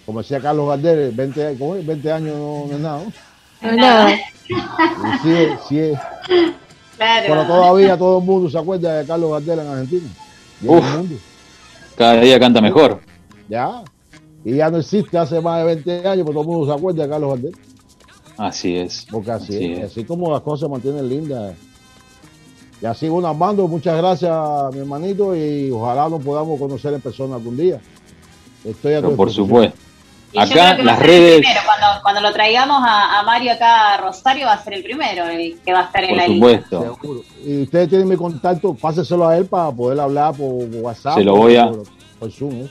Como 0.06 0.19
decía 0.19 0.40
Carlos 0.40 0.68
Gardel, 0.69 1.11
20, 1.11 1.45
años- 1.45 1.60
¿cómo 1.60 1.76
es? 1.76 1.86
20 1.86 2.11
años 2.11 2.38
no, 2.38 2.74
es 2.74 2.80
nada. 2.80 3.03
No 3.62 3.72
nada. 3.74 4.16
Sí 5.22 5.32
es- 5.34 5.60
sí 5.68 5.80
es. 5.80 6.00
Claro. 6.98 7.26
Pero 7.28 7.46
todavía 7.48 7.98
todo 7.98 8.20
el 8.20 8.24
mundo 8.26 8.50
se 8.50 8.58
acuerda 8.58 8.94
de 9.00 9.06
Carlos 9.06 9.32
Gardel 9.32 9.60
en 9.60 9.68
Argentina. 9.68 10.10
Y 10.62 10.68
en 10.68 10.74
Uf. 10.78 10.86
el 10.86 10.98
mundo. 10.98 11.16
cada 11.96 12.22
día 12.22 12.40
canta 12.40 12.62
mejor. 12.62 13.00
Ya. 13.50 13.84
Y 14.46 14.56
ya 14.56 14.70
no 14.70 14.78
existe 14.78 15.18
hace 15.18 15.42
más 15.42 15.60
de 15.60 15.66
20 15.66 16.08
años, 16.08 16.26
pero 16.26 16.32
todo 16.34 16.42
el 16.42 16.48
mundo 16.48 16.66
se 16.74 16.78
acuerda 16.80 17.04
de 17.04 17.10
Carlos 17.10 17.30
Gardel. 17.32 17.56
Así 18.38 18.78
es. 18.78 19.06
Porque 19.12 19.32
así, 19.32 19.56
Así 19.56 19.72
es. 19.74 19.80
es. 19.80 19.86
Así 19.92 20.04
como 20.06 20.32
las 20.32 20.42
cosas 20.42 20.68
se 20.68 20.72
mantienen 20.72 21.10
lindas. 21.10 21.56
Y 22.82 22.86
así, 22.86 23.10
bueno, 23.10 23.28
Armando, 23.28 23.68
muchas 23.68 23.98
gracias, 23.98 24.32
mi 24.74 24.80
hermanito, 24.82 25.36
y 25.36 25.72
ojalá 25.72 26.08
nos 26.10 26.24
podamos 26.24 26.60
conocer 26.60 26.94
en 26.94 27.02
persona 27.02 27.36
algún 27.36 27.58
día. 27.58 27.82
Estoy 28.64 28.94
a 28.94 28.98
tu 29.02 29.06
Pero 29.08 29.18
por 29.18 29.32
supuesto. 29.32 29.78
Y 30.34 30.38
yo 30.38 30.41
Acá 30.44 30.54
creo 30.54 30.76
que 30.78 30.82
va 30.82 30.84
las 30.84 30.98
a 30.99 31.02
ser 31.02 31.10
el 31.10 31.20
redes- 31.22 31.40
primero. 31.40 31.60
Cuando, 31.66 32.02
cuando 32.04 32.22
lo 32.22 32.34
traigamos 32.34 32.84
a, 32.86 33.20
a 33.20 33.24
Mario 33.24 33.52
acá 33.54 33.94
a 33.94 33.98
Rosario, 33.98 34.45
va 34.45 34.54
a 34.54 34.64
ser 34.64 34.74
el 34.74 34.84
primero 34.84 35.26
el 35.28 35.58
que 35.66 35.72
va 35.74 35.80
a 35.80 35.84
estar 35.86 36.04
en 36.04 36.18
la 36.18 36.28
lista. 36.28 36.34
supuesto. 36.48 36.98
Seguro. 37.02 37.22
Y 37.45 37.62
ustedes 37.64 37.90
tienen 37.90 38.08
mi 38.10 38.16
contacto, 38.18 38.74
páseselo 38.74 39.28
a 39.28 39.38
él 39.38 39.45
para 39.45 39.72
poder 39.72 39.99
hablar 39.99 40.36
por 40.36 40.49
WhatsApp. 40.82 41.18
Se 41.18 41.24
lo 41.24 41.36
voy 41.38 41.56
a- 41.56 41.68
Por, 41.70 41.84
por 42.20 42.32
Zoom, 42.32 42.54
¿eh? 42.64 42.68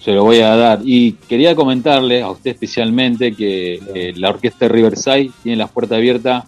Se 0.00 0.10
lo 0.10 0.24
voy 0.24 0.40
a 0.40 0.56
dar. 0.56 0.80
Y 0.84 1.12
quería 1.12 1.54
comentarle 1.54 2.22
a 2.22 2.30
usted 2.30 2.50
especialmente 2.50 3.36
que 3.36 3.74
eh, 3.94 4.12
la 4.16 4.30
Orquesta 4.30 4.66
Riverside 4.66 5.30
tiene 5.44 5.58
las 5.58 5.70
puertas 5.70 5.98
abiertas 5.98 6.44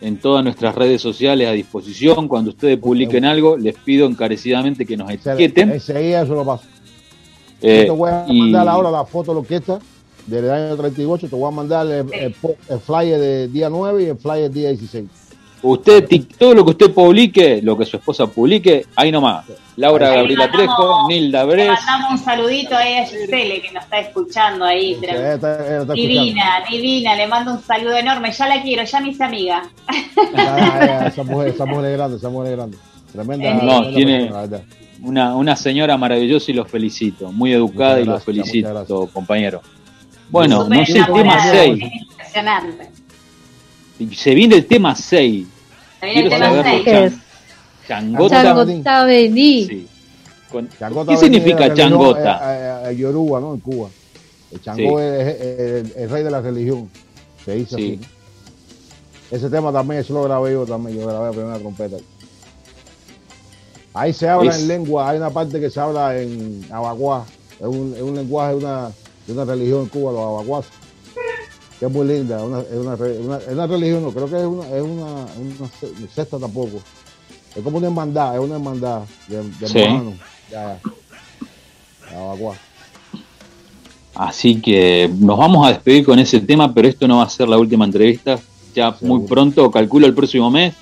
en 0.00 0.18
todas 0.18 0.44
nuestras 0.44 0.74
redes 0.76 1.02
sociales 1.02 1.48
a 1.48 1.52
disposición. 1.52 2.28
Cuando 2.28 2.50
ustedes 2.50 2.78
publiquen 2.78 3.24
algo, 3.24 3.56
les 3.56 3.74
pido 3.74 4.06
encarecidamente 4.06 4.86
que 4.86 4.96
nos 4.96 5.10
etiqueten. 5.10 5.70
Ese 5.72 5.98
día 5.98 6.22
eso 6.22 6.34
lo 6.34 6.44
paso. 6.44 6.64
Eh, 7.62 7.78
Yo 7.86 7.92
te 7.94 7.98
voy 7.98 8.10
a 8.10 8.24
y- 8.28 8.40
mandar 8.40 8.68
ahora 8.68 8.90
la 8.90 9.04
foto 9.04 9.30
de 9.30 9.36
la 9.36 9.40
orquesta 9.40 9.78
del 10.26 10.50
año 10.50 10.76
38. 10.76 11.28
Te 11.28 11.36
voy 11.36 11.48
a 11.48 11.50
mandar 11.54 11.86
el, 11.86 12.12
el 12.12 12.32
po- 12.34 12.56
el 12.68 12.80
flyer 12.80 13.18
del 13.20 13.52
día 13.52 13.68
9 13.70 14.02
y 14.02 14.06
el 14.06 14.16
flyer 14.16 14.42
del 14.44 14.52
día 14.52 14.68
16. 14.70 15.04
Usted, 15.64 16.08
tic- 16.08 16.36
todo 16.36 16.54
lo 16.54 16.64
que 16.64 16.70
usted 16.72 16.90
publique, 16.92 17.60
lo 17.62 17.78
que 17.78 17.84
su 17.86 17.96
esposa 17.96 18.26
publique, 18.26 18.84
ahí 18.96 19.12
nomás. 19.12 19.44
Laura 19.76 20.08
Ahí 20.10 20.16
Gabriela 20.16 20.48
mandamos- 20.48 20.76
Trejo, 20.76 21.08
Nilda 21.08 21.44
Le 21.44 21.52
Bres. 21.52 21.68
mandamos 21.68 22.10
un 22.10 22.18
saludito 22.18 22.76
ahí 22.76 22.94
a 22.94 23.06
Gisele 23.06 23.62
que 23.62 23.70
nos 23.70 23.84
está 23.84 24.00
escuchando 24.00 24.64
ahí. 24.64 24.96
Sí, 24.96 25.04
está- 25.04 25.14
ella 25.14 25.32
está 25.34 25.54
escuchando. 25.60 25.94
Divina, 25.94 26.44
divina, 26.68 27.14
le 27.14 27.26
mando 27.28 27.52
un 27.52 27.62
saludo 27.62 27.96
enorme. 27.96 28.32
Ya 28.32 28.48
la 28.48 28.60
quiero, 28.60 28.82
ya 28.82 29.00
me 29.00 29.10
hice 29.10 29.22
amiga. 29.22 29.62
Ah, 30.36 31.04
esa 31.06 31.22
mujer, 31.22 31.48
esa 31.48 31.64
mujer 31.66 31.84
es 31.86 31.96
grande, 31.96 32.16
esa 32.16 32.28
mujer 32.28 32.50
es 32.50 32.56
grande. 32.56 32.76
Tremenda. 33.12 33.48
Eh, 33.48 33.54
No, 33.54 33.60
tremenda 33.60 33.92
tiene- 33.94 34.26
persona. 34.26 34.60
Una, 35.02 35.34
una 35.36 35.56
señora 35.56 35.96
maravillosa 35.96 36.50
y 36.50 36.54
los 36.54 36.68
felicito. 36.70 37.32
Muy 37.32 37.52
educada 37.52 38.00
y 38.00 38.04
los 38.04 38.22
felicito, 38.22 39.08
compañero. 39.12 39.60
Bueno, 40.30 40.68
no 40.68 40.86
sé 40.86 40.98
el 40.98 41.04
tema 41.06 41.20
enamorada, 41.20 41.52
6. 41.52 41.82
es 41.82 41.92
Impresionante. 42.02 42.90
Se 44.14 44.34
viene 44.34 44.54
el 44.56 44.66
tema 44.66 44.94
6. 44.94 45.46
Se 46.00 46.06
viene 46.06 46.22
el 46.22 46.28
tema 46.30 46.46
saberlo. 46.46 46.62
seis. 46.70 46.84
¿Qué 46.84 47.04
es? 47.04 47.14
Changota. 47.88 48.42
Changota 48.42 49.04
vení. 49.04 49.64
Sí. 49.66 49.86
Con- 50.50 50.68
Changota 50.78 51.12
¿Qué 51.12 51.18
significa 51.18 51.74
changota? 51.74 52.40
eh, 52.54 52.86
eh, 52.86 52.90
eh, 52.92 52.96
Yoruba, 52.96 53.40
¿no? 53.40 53.54
En 53.54 53.60
Cuba. 53.60 53.88
El 54.52 54.60
Changó 54.60 54.98
Sí. 54.98 55.04
es, 55.04 55.26
es- 55.26 55.40
es 55.40 55.60
el, 55.96 56.02
el 56.04 56.10
rey 56.10 56.24
de 56.24 56.30
la 56.30 56.40
religión. 56.40 56.88
Se 57.44 57.54
dice 57.54 57.76
Sí. 57.76 57.98
así. 58.00 59.34
Ese 59.36 59.48
tema 59.50 59.72
también, 59.72 60.00
eso 60.02 60.12
lo 60.14 60.22
grabé 60.24 60.52
yo 60.52 60.66
también, 60.66 60.98
yo 60.98 61.06
grabé 61.06 61.26
la 61.26 61.32
primera 61.32 61.58
trompeta. 61.58 61.96
Ahí 63.94 64.12
se 64.12 64.28
habla 64.28 64.50
Es- 64.50 64.60
en 64.62 64.68
lengua, 64.68 65.10
hay 65.10 65.18
una 65.18 65.30
parte 65.30 65.60
que 65.60 65.70
se 65.70 65.78
habla 65.80 66.18
en 66.18 66.64
abacuá, 66.72 67.26
es 67.60 67.66
un, 67.66 67.92
es 67.94 68.02
un 68.02 68.14
lenguaje 68.16 68.50
de 68.52 68.56
una, 68.56 68.90
de 69.26 69.32
una 69.32 69.44
religión 69.44 69.82
en 69.82 69.88
Cuba, 69.88 70.12
los 70.12 70.20
abacuás, 70.20 70.66
que 71.78 71.86
es 71.86 71.92
muy 71.92 72.06
linda, 72.06 72.42
una- 72.42 72.60
es, 72.60 72.72
una, 72.72 72.94
una- 72.94 73.36
es 73.38 73.48
una 73.48 73.66
religión, 73.66 74.02
no 74.02 74.10
creo 74.12 74.30
que 74.30 74.36
es 74.38 74.44
una, 74.46 74.66
es 74.76 74.82
una, 74.82 75.26
secta 76.14 76.38
tampoco, 76.38 76.80
es 77.54 77.62
como 77.62 77.76
una 77.78 77.88
hermandad, 77.88 78.34
es 78.34 78.40
una 78.40 78.54
hermandad 78.54 79.02
de, 79.28 79.42
de 79.42 79.68
Sí. 79.68 79.78
hermanos, 79.80 80.14
ya, 80.50 80.78
ya. 82.10 82.18
abacuá. 82.18 82.54
Así 84.14 84.60
que 84.60 85.10
nos 85.18 85.38
vamos 85.38 85.66
a 85.66 85.70
despedir 85.70 86.04
con 86.04 86.18
ese 86.18 86.40
tema, 86.40 86.72
pero 86.72 86.86
esto 86.88 87.08
no 87.08 87.18
va 87.18 87.24
a 87.24 87.28
ser 87.30 87.48
la 87.48 87.56
última 87.58 87.84
entrevista. 87.86 88.38
Ya 88.74 88.92
Seguro. 88.94 89.20
muy 89.20 89.28
pronto, 89.28 89.70
calculo 89.70 90.06
el 90.06 90.14
próximo 90.14 90.50
mes, 90.50 90.74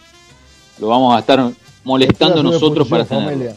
lo 0.80 0.88
vamos 0.88 1.14
a 1.14 1.20
estar 1.20 1.52
molestando 1.84 2.36
Estoy 2.36 2.50
a 2.50 2.52
nosotros 2.54 2.88
para 2.88 3.04
tenerlo. 3.04 3.52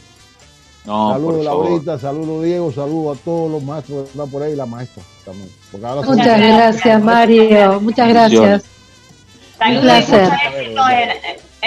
No, 0.85 1.11
saludos. 1.13 1.45
Laurita, 1.45 1.97
saludos 1.97 2.43
Diego, 2.43 2.71
saludos 2.73 3.17
a 3.17 3.21
todos 3.23 3.51
los 3.51 3.63
maestros 3.63 4.03
que 4.03 4.09
están 4.11 4.29
por 4.29 4.43
ahí 4.43 4.51
y 4.53 4.55
la 4.57 4.65
maestra 4.65 5.01
también. 5.23 5.49
Muchas 5.71 6.39
gracias, 6.39 7.01
Mario. 7.03 7.79
Muchas 7.79 8.09
gracias. 8.09 8.63
Saludos 9.57 9.77
Un 9.77 9.77
y 9.77 9.81
placer. 9.81 10.23
mucho 10.23 10.57
éxito 10.59 10.81
en, 10.89 11.09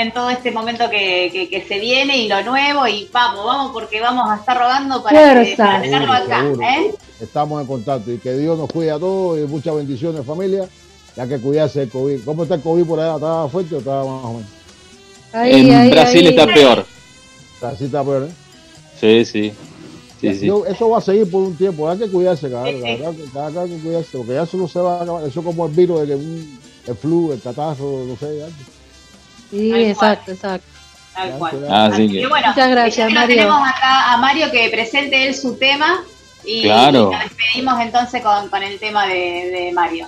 en 0.06 0.12
todo 0.12 0.28
este 0.28 0.50
momento 0.50 0.90
que, 0.90 1.30
que- 1.32 1.48
que 1.48 1.66
se 1.66 1.78
viene 1.78 2.18
y 2.18 2.28
lo 2.28 2.42
nuevo. 2.42 2.86
Y 2.86 3.08
vamos, 3.10 3.46
vamos, 3.46 3.72
porque 3.72 4.00
vamos 4.02 4.28
a 4.30 4.36
estar 4.36 4.58
rogando 4.58 5.02
para, 5.02 5.18
que, 5.18 5.44
Fuerza. 5.56 5.64
para 5.64 5.80
tenerlo 5.80 6.12
acá. 6.12 6.40
Seguro, 6.42 6.62
¿eh? 6.62 6.94
Estamos 7.20 7.60
en 7.62 7.66
contacto 7.66 8.12
y 8.12 8.18
que 8.18 8.34
Dios 8.34 8.58
nos 8.58 8.68
cuide 8.70 8.90
a 8.90 8.98
todos 8.98 9.38
y 9.38 9.42
muchas 9.46 9.74
bendiciones 9.76 10.26
familia. 10.26 10.68
Ya 11.16 11.26
que 11.26 11.38
cuidarse 11.40 11.80
del 11.80 11.88
COVID. 11.88 12.22
¿Cómo 12.26 12.42
está 12.42 12.56
el 12.56 12.60
COVID 12.60 12.84
por 12.84 13.00
allá? 13.00 13.14
¿Está 13.14 13.48
fuerte 13.48 13.76
o 13.76 13.78
está 13.78 13.90
más 13.92 14.24
o 14.24 14.32
menos? 14.34 14.50
Ahí, 15.32 15.68
en 15.68 15.74
ahí, 15.74 15.90
Brasil 15.90 16.20
ahí. 16.26 16.28
está 16.28 16.46
peor. 16.46 16.86
Así 17.62 17.84
está 17.84 18.02
peor, 18.04 18.28
¿eh? 18.28 18.32
Sí, 19.00 19.24
sí. 19.24 19.52
Sí, 20.20 20.34
sí. 20.34 20.46
Yo- 20.46 20.64
eso 20.66 20.88
va 20.88 20.98
a 20.98 21.00
seguir 21.02 21.30
por 21.30 21.42
un 21.42 21.56
tiempo. 21.56 21.88
Hay 21.90 21.98
que 21.98 22.08
cuidarse, 22.08 22.46
sí. 22.48 22.52
cada, 22.52 23.66
que 23.66 23.76
cuidarse. 23.82 24.16
Porque 24.16 24.32
ya 24.34 24.42
eso 24.44 24.56
no 24.56 24.66
se 24.68 24.78
va 24.78 24.98
a 24.98 25.02
acabar. 25.02 25.24
Eso 25.26 25.40
es 25.40 25.46
como 25.46 25.66
el 25.66 25.72
virus 25.72 26.00
de 26.00 26.06
que 26.06 26.14
un- 26.14 26.60
el 26.86 26.94
flu, 26.96 27.32
el 27.32 27.40
catarro, 27.40 28.04
no 28.06 28.16
sé. 28.16 28.38
ya. 28.38 28.46
Sí, 29.50 29.70
Tal 29.70 29.80
exacto, 29.80 30.32
exacto. 30.32 30.66
Tal 31.14 31.28
Ya, 31.30 31.38
cual. 31.38 31.52
cuidado. 31.52 31.74
Así 31.74 31.94
Así 32.02 32.12
que, 32.12 32.20
que 32.20 32.26
bueno, 32.26 32.48
Muchas 32.48 32.70
gracias, 32.70 33.12
Mario. 33.12 33.36
tenemos 33.36 33.60
acá 33.68 34.12
a 34.12 34.16
Mario 34.18 34.50
que 34.50 34.68
presente 34.70 35.26
él 35.28 35.34
su 35.34 35.54
tema. 35.56 36.02
Y, 36.44 36.62
Claro. 36.62 37.10
y 37.10 37.14
nos 37.14 37.24
despedimos 37.24 37.80
entonces 37.80 38.22
con, 38.22 38.48
con 38.48 38.62
el 38.62 38.78
tema 38.78 39.06
de, 39.06 39.50
de 39.50 39.72
Mario. 39.72 40.06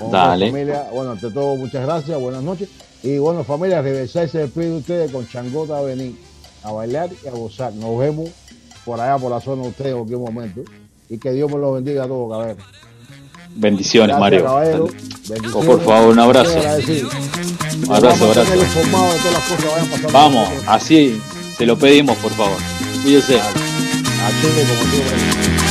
Bueno, 0.00 0.12
Dale. 0.18 0.50
Familia, 0.50 0.86
bueno, 0.92 1.12
ante 1.12 1.30
todo, 1.30 1.54
muchas 1.56 1.84
gracias, 1.86 2.18
buenas 2.18 2.42
noches. 2.42 2.68
Y 3.04 3.18
bueno, 3.18 3.44
familia, 3.44 3.82
regresar 3.82 4.28
se 4.28 4.38
despide 4.38 4.70
de 4.70 4.78
ustedes 4.78 5.12
con 5.12 5.28
Changota 5.28 5.78
a 5.78 5.82
venir 5.82 6.16
a 6.62 6.72
bailar 6.72 7.10
y 7.22 7.28
a 7.28 7.32
gozar. 7.32 7.72
Nos 7.74 7.98
vemos 7.98 8.30
por 8.84 8.98
allá, 8.98 9.18
por 9.18 9.30
la 9.30 9.40
zona 9.40 9.62
de 9.62 9.68
ustedes 9.68 9.90
en 9.90 9.98
cualquier 9.98 10.18
momento. 10.18 10.62
Y 11.10 11.18
que 11.18 11.32
Dios 11.32 11.50
me 11.50 11.58
los 11.58 11.74
bendiga 11.74 12.04
a 12.04 12.08
todos, 12.08 12.30
caballero. 12.30 12.58
bendiciones, 13.56 14.16
Gracias, 14.16 14.42
Mario. 14.42 14.44
caballero. 14.44 14.88
Oh, 15.54 15.60
por 15.60 15.80
favor, 15.82 16.12
un 16.12 16.18
abrazo. 16.18 16.58
Un 16.58 17.92
abrazo, 17.94 18.24
abrazo. 18.24 18.52
Vamos, 20.10 20.48
así 20.66 21.20
se 21.58 21.66
lo 21.66 21.78
pedimos, 21.78 22.16
por 22.16 22.32
favor. 22.32 22.56
Chile, 24.40 24.64
como 24.66 24.90
siempre. 24.90 25.63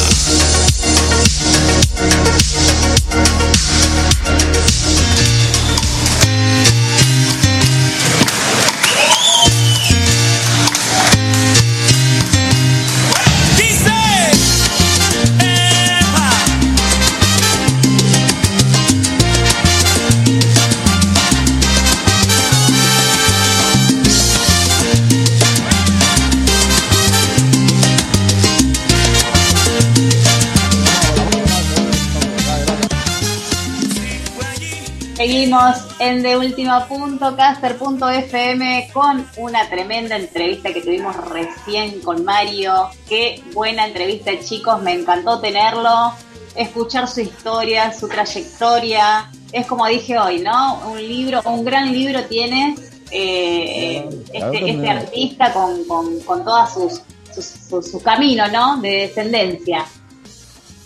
En 36.02 36.24
de 36.24 36.36
último 36.36 36.84
punto, 36.88 37.36
caster.fm 37.36 38.90
con 38.92 39.24
una 39.38 39.70
tremenda 39.70 40.16
entrevista 40.16 40.74
que 40.74 40.82
tuvimos 40.82 41.16
recién 41.30 42.02
con 42.02 42.26
Mario. 42.26 42.90
Qué 43.08 43.44
buena 43.54 43.86
entrevista, 43.86 44.32
chicos, 44.44 44.82
me 44.82 44.94
encantó 44.94 45.40
tenerlo, 45.40 46.12
escuchar 46.56 47.08
su 47.08 47.22
historia, 47.22 47.94
su 47.94 48.08
trayectoria. 48.08 49.30
Es 49.52 49.68
como 49.68 49.86
dije 49.86 50.18
hoy, 50.18 50.40
¿no? 50.40 50.82
Un 50.90 50.98
libro, 50.98 51.42
un 51.46 51.64
gran 51.64 51.92
libro 51.94 52.24
tiene 52.26 52.76
eh, 53.12 54.04
este, 54.34 54.72
este 54.72 54.90
artista 54.90 55.54
con, 55.54 55.86
con, 55.86 56.20
con 56.22 56.44
todas 56.44 56.74
sus, 56.74 57.02
sus- 57.32 57.46
su, 57.70 57.82
su 57.84 58.02
camino, 58.02 58.48
¿no? 58.48 58.82
De 58.82 58.90
descendencia. 59.08 59.86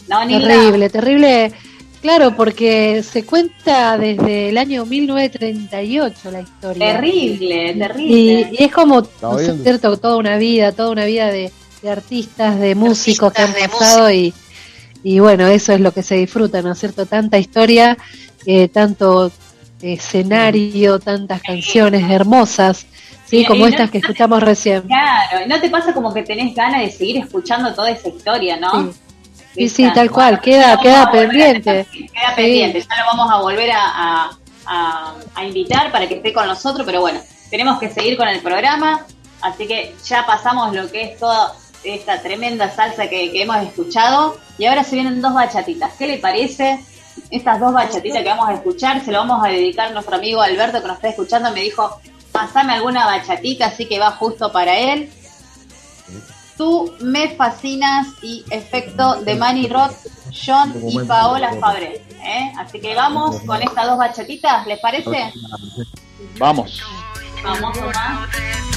¿No? 0.09 0.27
Terrible, 0.27 0.89
terrible. 0.89 1.53
Claro, 2.05 2.35
porque 2.35 3.01
se 3.01 3.25
cuenta 3.25 3.97
desde 3.97 4.49
el 4.49 4.59
año 4.59 4.85
1938 4.85 6.29
la 6.31 6.41
historia. 6.41 6.93
Terrible, 7.01 7.71
Y, 7.71 7.79
terrible. 7.79 8.49
y 8.51 8.63
es 8.63 8.71
como, 8.71 9.01
¿no 9.23 9.39
es 9.39 9.47
bien. 9.47 9.63
cierto? 9.63 9.97
Toda 9.97 10.17
una 10.17 10.37
vida, 10.37 10.71
toda 10.71 10.91
una 10.91 11.05
vida 11.05 11.31
de, 11.31 11.51
de 11.81 11.89
artistas, 11.89 12.59
de 12.59 12.75
músicos 12.75 13.33
que 13.33 13.41
han 13.41 13.53
pasado 13.53 14.11
y, 14.11 14.33
y 15.03 15.17
bueno, 15.19 15.47
eso 15.47 15.73
es 15.73 15.79
lo 15.81 15.91
que 15.91 16.03
se 16.03 16.13
disfruta, 16.15 16.61
¿no 16.61 16.73
es 16.73 16.77
cierto? 16.79 17.07
Tanta 17.07 17.39
historia, 17.39 17.97
eh, 18.45 18.67
tanto 18.67 19.31
escenario, 19.81 20.99
tantas 20.99 21.41
canciones 21.41 22.09
hermosas, 22.11 22.85
sí, 23.25 23.39
Y- 23.39 23.45
como 23.45 23.61
y 23.61 23.61
no- 23.61 23.67
estas 23.69 23.89
que 23.89 23.97
escuchamos 23.97 24.43
recién. 24.43 24.83
Claro, 24.83 25.43
¿y 25.43 25.49
¿no 25.49 25.59
te 25.59 25.69
pasa 25.71 25.91
como 25.91 26.13
que 26.13 26.21
tenés 26.21 26.53
ganas 26.55 26.81
de 26.81 26.91
seguir 26.91 27.17
escuchando 27.17 27.73
toda 27.73 27.89
esa 27.89 28.09
historia, 28.09 28.57
no? 28.57 28.91
Sí. 28.93 28.99
Sí, 29.55 29.69
sí, 29.69 29.89
tal 29.93 30.11
cual, 30.11 30.39
queda, 30.41 30.77
queda 30.79 31.11
pendiente. 31.11 31.85
Queda 31.91 32.35
pendiente, 32.35 32.81
ya 32.81 32.95
lo 32.99 33.05
vamos 33.07 33.31
a 33.31 33.37
volver 33.41 33.71
a, 33.71 33.79
a- 33.85 34.37
a- 34.67 35.13
a 35.35 35.45
invitar 35.45 35.91
para 35.91 36.07
que 36.07 36.15
esté 36.15 36.33
con 36.33 36.45
nosotros, 36.47 36.85
pero 36.85 37.01
bueno, 37.01 37.19
tenemos 37.49 37.79
que 37.79 37.89
seguir 37.89 38.17
con 38.17 38.27
el 38.27 38.41
programa, 38.41 39.05
así 39.41 39.65
que 39.67 39.95
ya 40.05 40.25
pasamos 40.25 40.73
lo 40.75 40.91
que 40.91 41.03
es 41.03 41.19
toda 41.19 41.53
esta 41.83 42.19
tremenda 42.21 42.69
salsa 42.71 43.07
que, 43.07 43.31
que 43.31 43.43
hemos 43.43 43.57
escuchado 43.57 44.37
y 44.57 44.65
ahora 44.65 44.83
se 44.83 44.95
vienen 44.95 45.21
dos 45.21 45.33
bachatitas. 45.33 45.91
¿Qué 45.97 46.07
le 46.07 46.17
parece? 46.17 46.83
Estas 47.31 47.59
dos 47.59 47.71
bachatitas 47.73 48.23
que 48.23 48.29
vamos 48.29 48.49
a 48.49 48.53
escuchar 48.55 49.03
se 49.05 49.11
lo 49.11 49.19
vamos 49.19 49.45
a 49.45 49.49
dedicar 49.49 49.87
a 49.87 49.91
nuestro 49.91 50.15
amigo 50.15 50.41
Alberto 50.41 50.81
que 50.81 50.87
nos 50.87 50.97
está 50.97 51.09
escuchando, 51.09 51.51
me 51.51 51.61
dijo, 51.61 51.97
pasame 52.31 52.73
alguna 52.73 53.05
bachatita, 53.05 53.67
así 53.67 53.85
que 53.87 53.99
va 53.99 54.11
justo 54.11 54.51
para 54.51 54.75
él. 54.77 55.09
Tú 56.57 56.93
me 57.01 57.35
fascinas 57.35 58.07
y 58.21 58.45
efecto 58.49 59.21
de 59.21 59.35
Manny 59.35 59.67
Rock, 59.67 59.91
John 60.45 60.73
y 60.87 60.99
Paola 60.99 61.53
Fabre. 61.59 62.01
¿eh? 62.23 62.53
Así 62.57 62.79
que 62.79 62.95
vamos 62.95 63.41
con 63.41 63.61
estas 63.61 63.87
dos 63.87 63.97
bachatitas, 63.97 64.65
¿les 64.65 64.79
parece? 64.79 65.33
Vamos. 66.37 66.81
Vamos 67.43 67.77
nomás. 67.79 68.74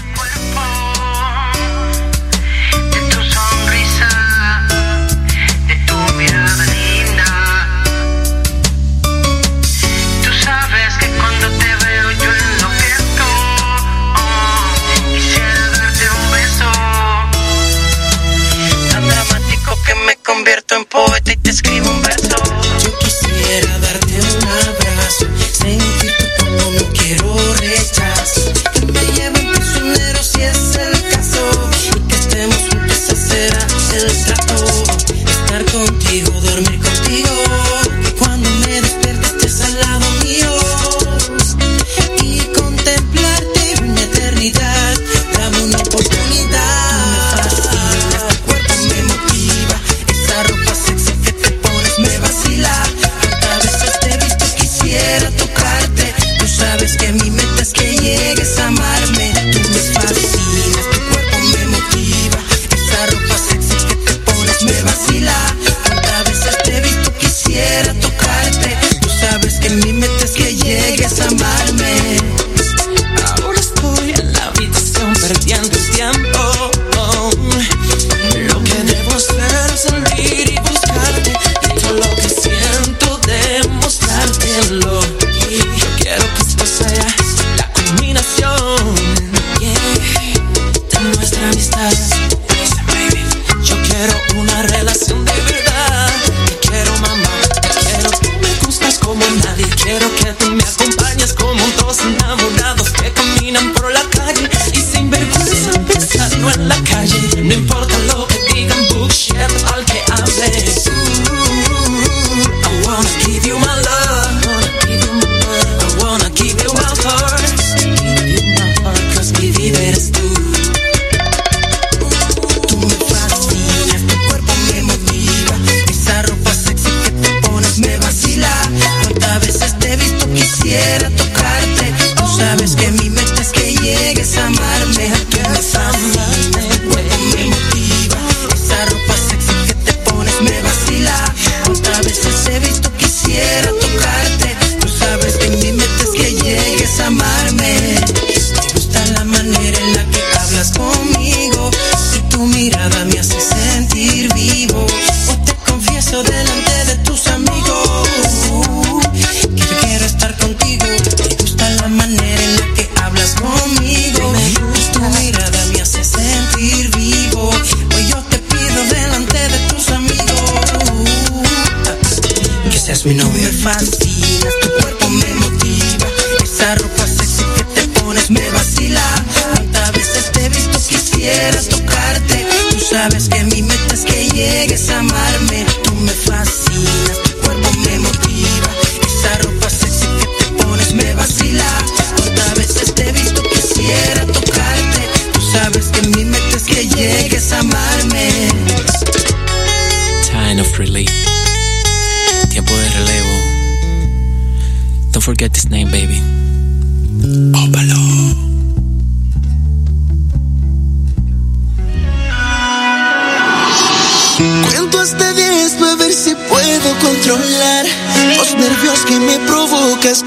Convierto 20.89 21.09
en 21.09 21.11
poeta 21.11 21.33
y 21.33 21.37
te 21.37 21.51
escribo 21.51 21.91
un 21.91 22.03
verso. 22.03 22.58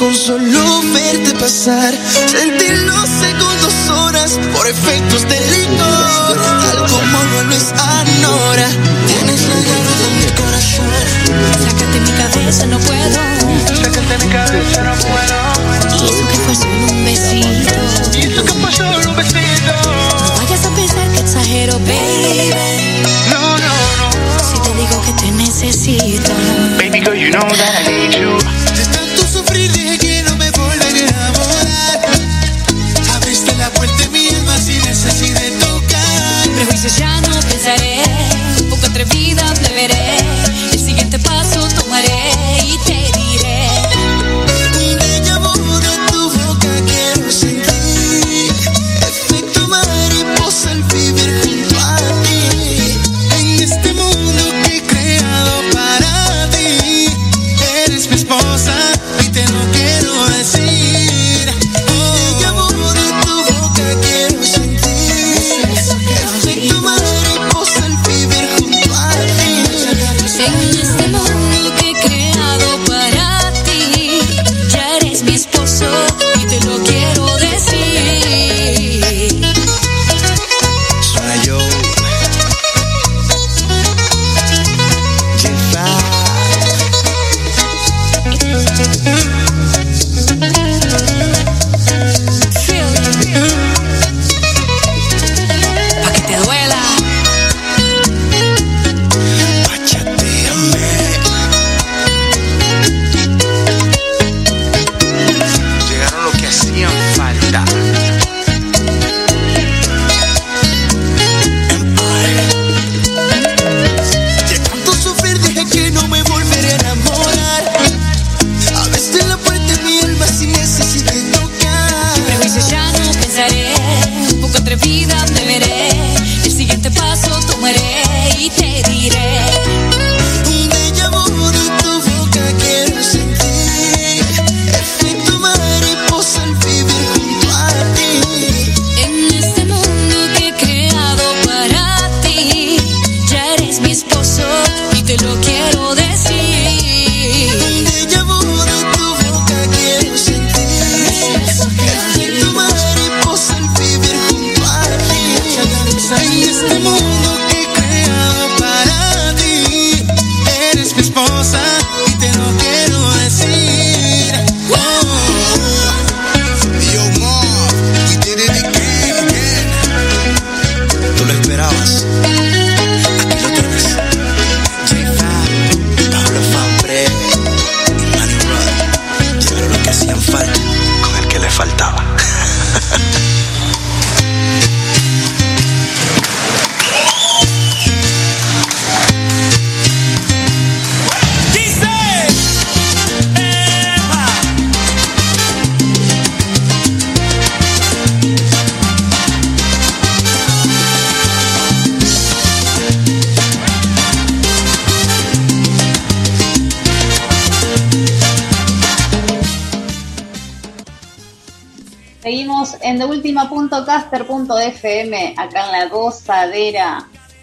consuelo. 0.01 0.40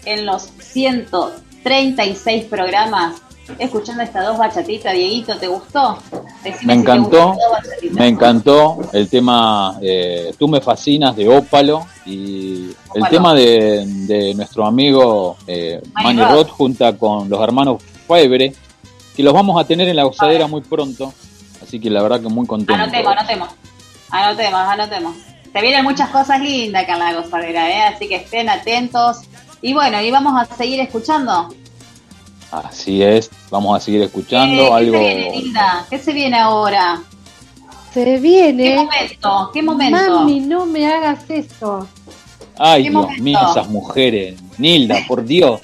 en 0.05 0.25
los 0.25 0.49
136 0.59 2.45
programas 2.45 3.21
escuchando 3.57 4.03
estas 4.03 4.25
dos 4.25 4.37
bachatitas, 4.37 4.93
Dieguito, 4.93 5.35
¿te 5.37 5.47
gustó? 5.47 5.97
Me 6.63 6.73
encantó, 6.73 7.35
me 7.91 8.07
encantó 8.07 8.79
el 8.93 9.09
tema 9.09 9.77
eh, 9.81 10.33
Tú 10.37 10.47
me 10.47 10.61
fascinas 10.61 11.15
de 11.15 11.27
Ópalo 11.27 11.85
y 12.05 12.69
el 12.93 13.07
tema 13.09 13.33
de, 13.33 13.83
de 13.85 14.33
nuestro 14.35 14.65
amigo 14.65 15.37
eh, 15.47 15.81
Manny 16.01 16.23
Rod 16.23 16.47
junta 16.47 16.97
con 16.97 17.29
los 17.29 17.41
hermanos 17.41 17.81
Febre, 18.07 18.53
que 19.15 19.23
los 19.23 19.33
vamos 19.33 19.59
a 19.61 19.65
tener 19.67 19.87
en 19.89 19.95
la 19.95 20.03
gozadera 20.03 20.47
muy 20.47 20.61
pronto, 20.61 21.13
así 21.61 21.79
que 21.79 21.89
la 21.89 22.01
verdad 22.01 22.21
que 22.21 22.29
muy 22.29 22.47
contento. 22.47 22.81
Anotemos, 22.81 23.13
anotemos, 23.17 23.49
anotemos, 24.09 24.61
anotemos. 24.61 25.15
Se 25.53 25.61
vienen 25.61 25.83
muchas 25.83 26.09
cosas 26.09 26.39
lindas 26.41 26.83
acá 26.83 26.93
en 26.93 26.99
la 26.99 27.13
gozadera, 27.13 27.69
¿eh? 27.69 27.81
así 27.93 28.07
que 28.07 28.17
estén 28.17 28.49
atentos. 28.49 29.21
Y 29.61 29.73
bueno, 29.73 30.01
y 30.01 30.11
vamos 30.11 30.33
a 30.35 30.45
seguir 30.55 30.79
escuchando. 30.79 31.49
Así 32.51 33.03
es, 33.03 33.29
vamos 33.49 33.77
a 33.77 33.79
seguir 33.79 34.03
escuchando 34.03 34.73
algo. 34.73 34.93
¿Qué 34.93 34.99
se 34.99 35.15
viene, 35.15 35.31
Linda? 35.37 35.85
¿Qué 35.89 35.99
se 35.99 36.13
viene 36.13 36.39
ahora? 36.39 37.01
Se 37.93 38.17
viene. 38.19 38.63
¿Qué 38.63 38.75
momento? 38.75 39.51
¿Qué 39.53 39.63
momento? 39.63 40.19
Mami, 40.19 40.39
no 40.41 40.65
me 40.65 40.87
hagas 40.87 41.29
eso. 41.29 41.87
Ay, 42.57 42.89
Dios 42.89 43.17
mío, 43.19 43.39
esas 43.51 43.67
mujeres. 43.69 44.39
Nilda, 44.57 44.99
por 45.07 45.23
Dios. 45.23 45.61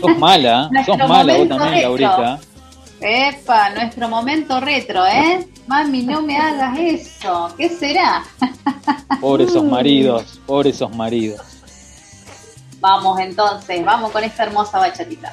Sos 0.00 0.18
mala, 0.18 0.70
¿eh? 0.74 0.84
sos 0.86 0.98
mala 0.98 1.36
vos 1.36 1.48
también, 1.48 1.72
retro. 1.72 1.88
Laurita. 1.88 2.40
Epa, 3.00 3.70
nuestro 3.70 4.08
momento 4.08 4.60
retro, 4.60 5.06
¿eh? 5.06 5.46
Mami, 5.66 6.02
no 6.02 6.22
me 6.22 6.36
hagas 6.38 6.78
eso. 6.78 7.52
¿Qué 7.56 7.68
será? 7.68 8.24
Pobres 9.20 9.50
esos 9.50 9.64
maridos, 9.64 10.40
pobres 10.46 10.76
esos 10.76 10.94
maridos. 10.94 11.40
Vamos 12.78 13.18
entonces, 13.18 13.84
vamos 13.84 14.12
con 14.12 14.22
esta 14.22 14.44
hermosa 14.44 14.78
bachatita. 14.78 15.32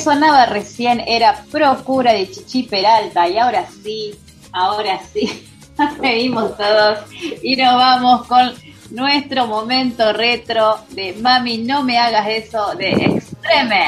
Sonaba 0.00 0.46
recién 0.46 1.00
era 1.06 1.44
Procura 1.50 2.12
de 2.12 2.30
Chichi 2.30 2.64
Peralta 2.64 3.28
y 3.28 3.38
ahora 3.38 3.66
sí, 3.82 4.14
ahora 4.52 5.00
sí, 5.12 5.46
seguimos 6.00 6.56
todos 6.56 6.98
y 7.42 7.56
nos 7.56 7.74
vamos 7.74 8.26
con 8.26 8.52
nuestro 8.90 9.46
momento 9.46 10.12
retro 10.12 10.78
de 10.90 11.12
Mami 11.14 11.58
no 11.58 11.82
me 11.82 11.98
hagas 11.98 12.26
eso 12.28 12.74
de 12.76 12.90
Extreme. 12.90 13.86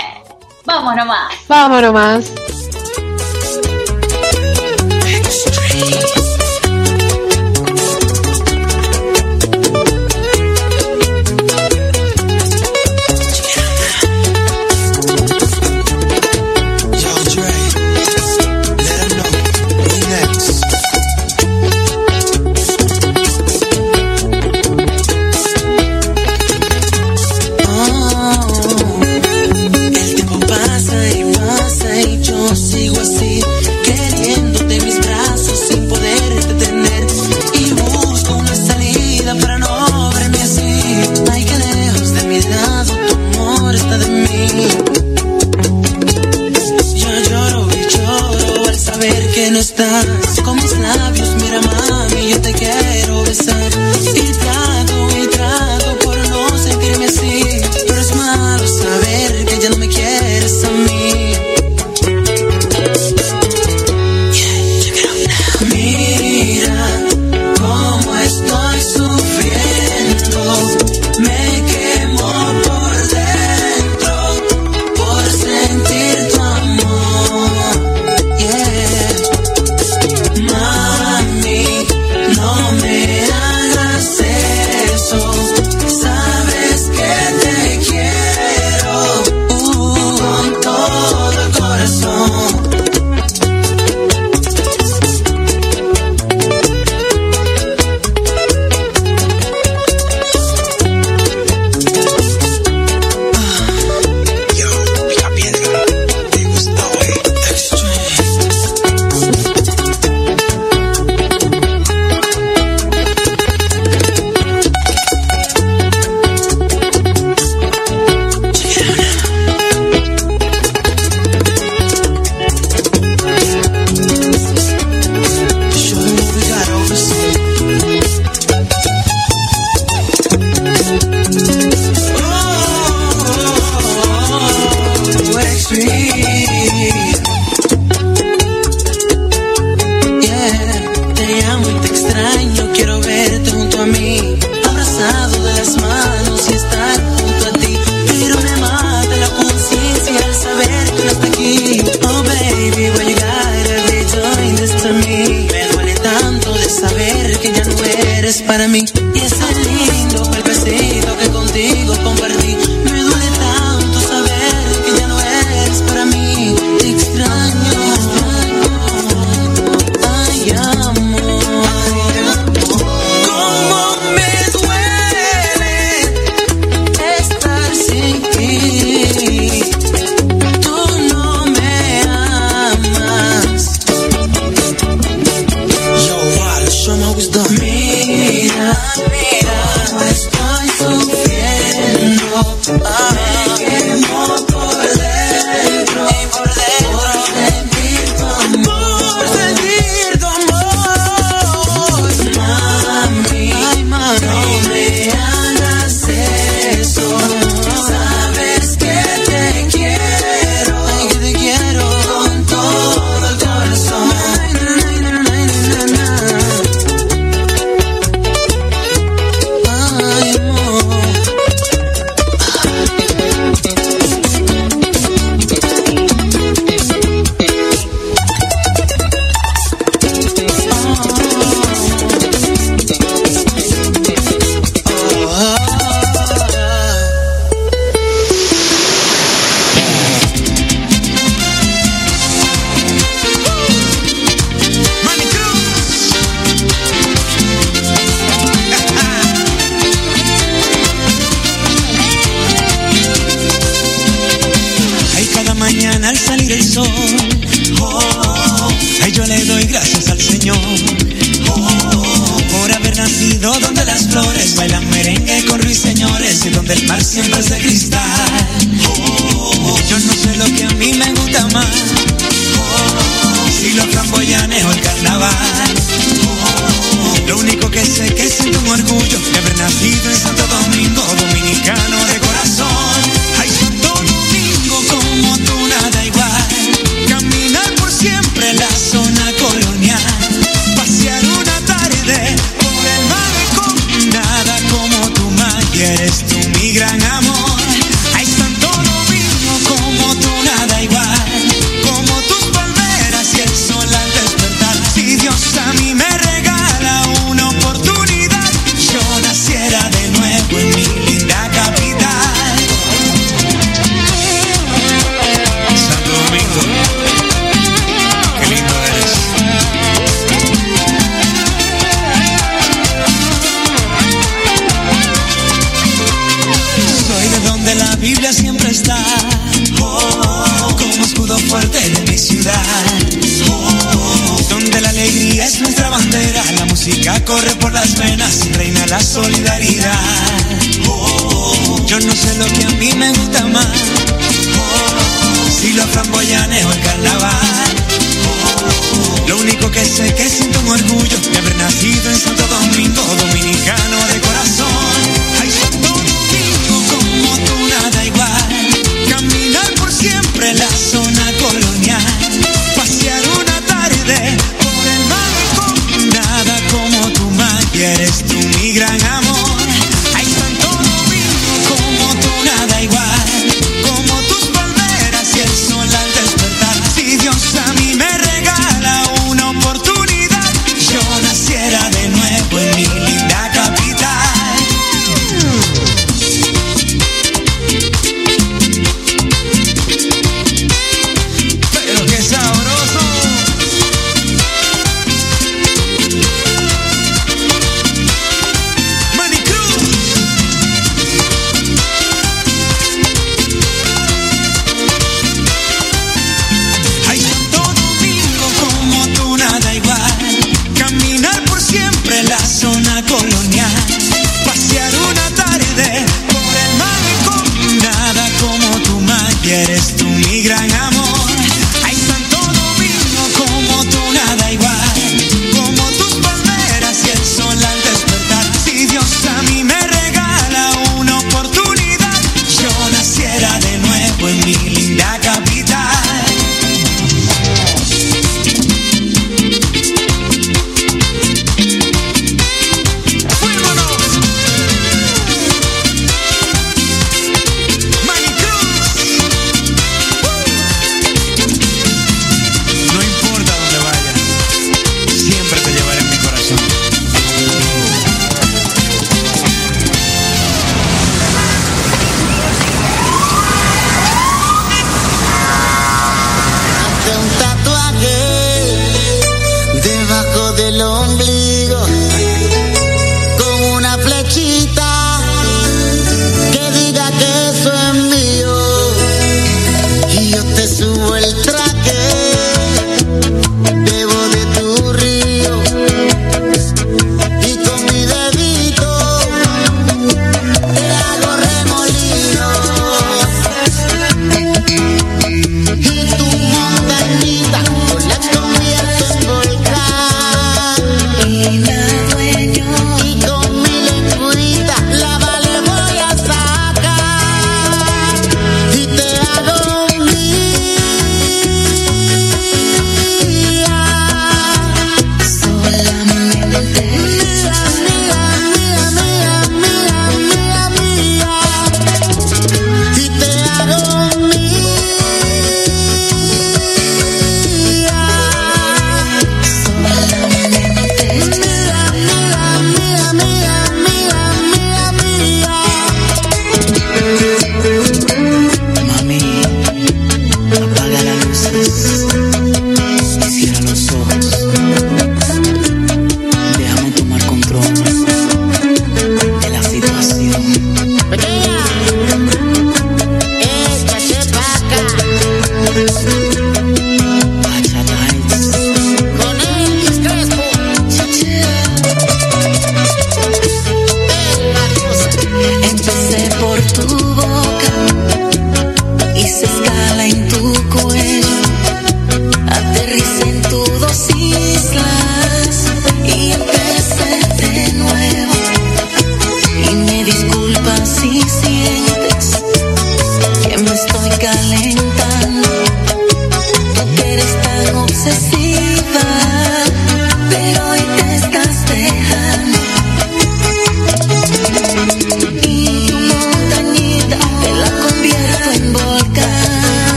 Vamos 0.64 0.94
nomás. 0.94 1.34
Vamos 1.48 1.82
nomás. 1.82 2.32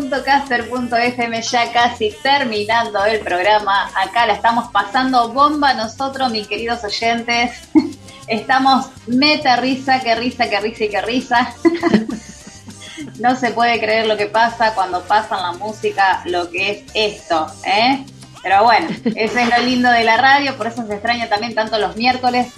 deultima.caster.fm 0.00 1.42
ya 1.42 1.72
casi 1.72 2.14
terminando 2.22 3.04
el 3.04 3.20
programa. 3.20 3.90
Acá 3.94 4.26
la 4.26 4.34
estamos 4.34 4.70
pasando 4.70 5.32
bomba 5.32 5.74
nosotros, 5.74 6.30
mis 6.30 6.46
queridos 6.46 6.84
oyentes. 6.84 7.68
Estamos 8.28 8.86
meta 9.06 9.56
risa, 9.56 10.00
que 10.00 10.14
risa, 10.16 10.50
que 10.50 10.60
risa 10.60 10.84
y 10.84 10.88
que 10.88 11.02
risa. 11.02 11.54
No 13.18 13.34
se 13.34 13.50
puede 13.50 13.78
creer 13.78 14.06
lo 14.06 14.16
que 14.16 14.26
pasa 14.26 14.74
cuando 14.74 15.02
pasan 15.02 15.40
la 15.40 15.52
música, 15.52 16.22
lo 16.26 16.50
que 16.50 16.70
es 16.70 16.84
esto, 16.92 17.46
¿eh? 17.64 18.04
Pero 18.42 18.64
bueno, 18.64 18.88
eso 19.04 19.38
es 19.38 19.48
lo 19.48 19.58
lindo 19.64 19.90
de 19.90 20.04
la 20.04 20.18
radio, 20.18 20.56
por 20.56 20.66
eso 20.66 20.86
se 20.86 20.94
extraña 20.94 21.28
también 21.28 21.54
tanto 21.54 21.78
los 21.78 21.96
miércoles. 21.96 22.48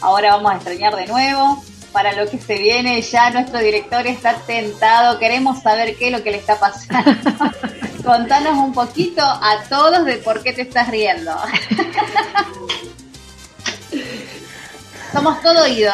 Ahora 0.00 0.36
vamos 0.36 0.52
a 0.52 0.56
extrañar 0.56 0.96
de 0.96 1.06
nuevo. 1.06 1.62
Para 1.96 2.12
lo 2.12 2.30
que 2.30 2.38
se 2.38 2.58
viene, 2.58 3.00
ya 3.00 3.30
nuestro 3.30 3.58
director 3.58 4.06
está 4.06 4.34
tentado. 4.46 5.18
Queremos 5.18 5.62
saber 5.62 5.96
qué 5.96 6.08
es 6.08 6.12
lo 6.12 6.22
que 6.22 6.30
le 6.30 6.36
está 6.36 6.60
pasando. 6.60 7.10
Contanos 8.04 8.58
un 8.58 8.74
poquito 8.74 9.22
a 9.22 9.62
todos 9.66 10.04
de 10.04 10.18
por 10.18 10.42
qué 10.42 10.52
te 10.52 10.60
estás 10.60 10.88
riendo. 10.88 11.34
Somos 15.10 15.40
todo 15.40 15.62
oído. 15.62 15.90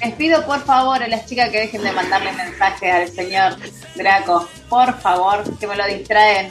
Les 0.00 0.14
pido 0.14 0.46
por 0.46 0.64
favor 0.64 1.02
a 1.02 1.08
las 1.08 1.26
chicas 1.26 1.50
que 1.50 1.60
dejen 1.60 1.82
de 1.82 1.92
mandarle 1.92 2.32
mensajes 2.32 2.94
al 2.94 3.08
señor 3.10 3.56
Draco. 3.94 4.48
Por 4.70 4.98
favor, 5.02 5.58
que 5.58 5.66
me 5.66 5.76
lo 5.76 5.86
distraen. 5.86 6.48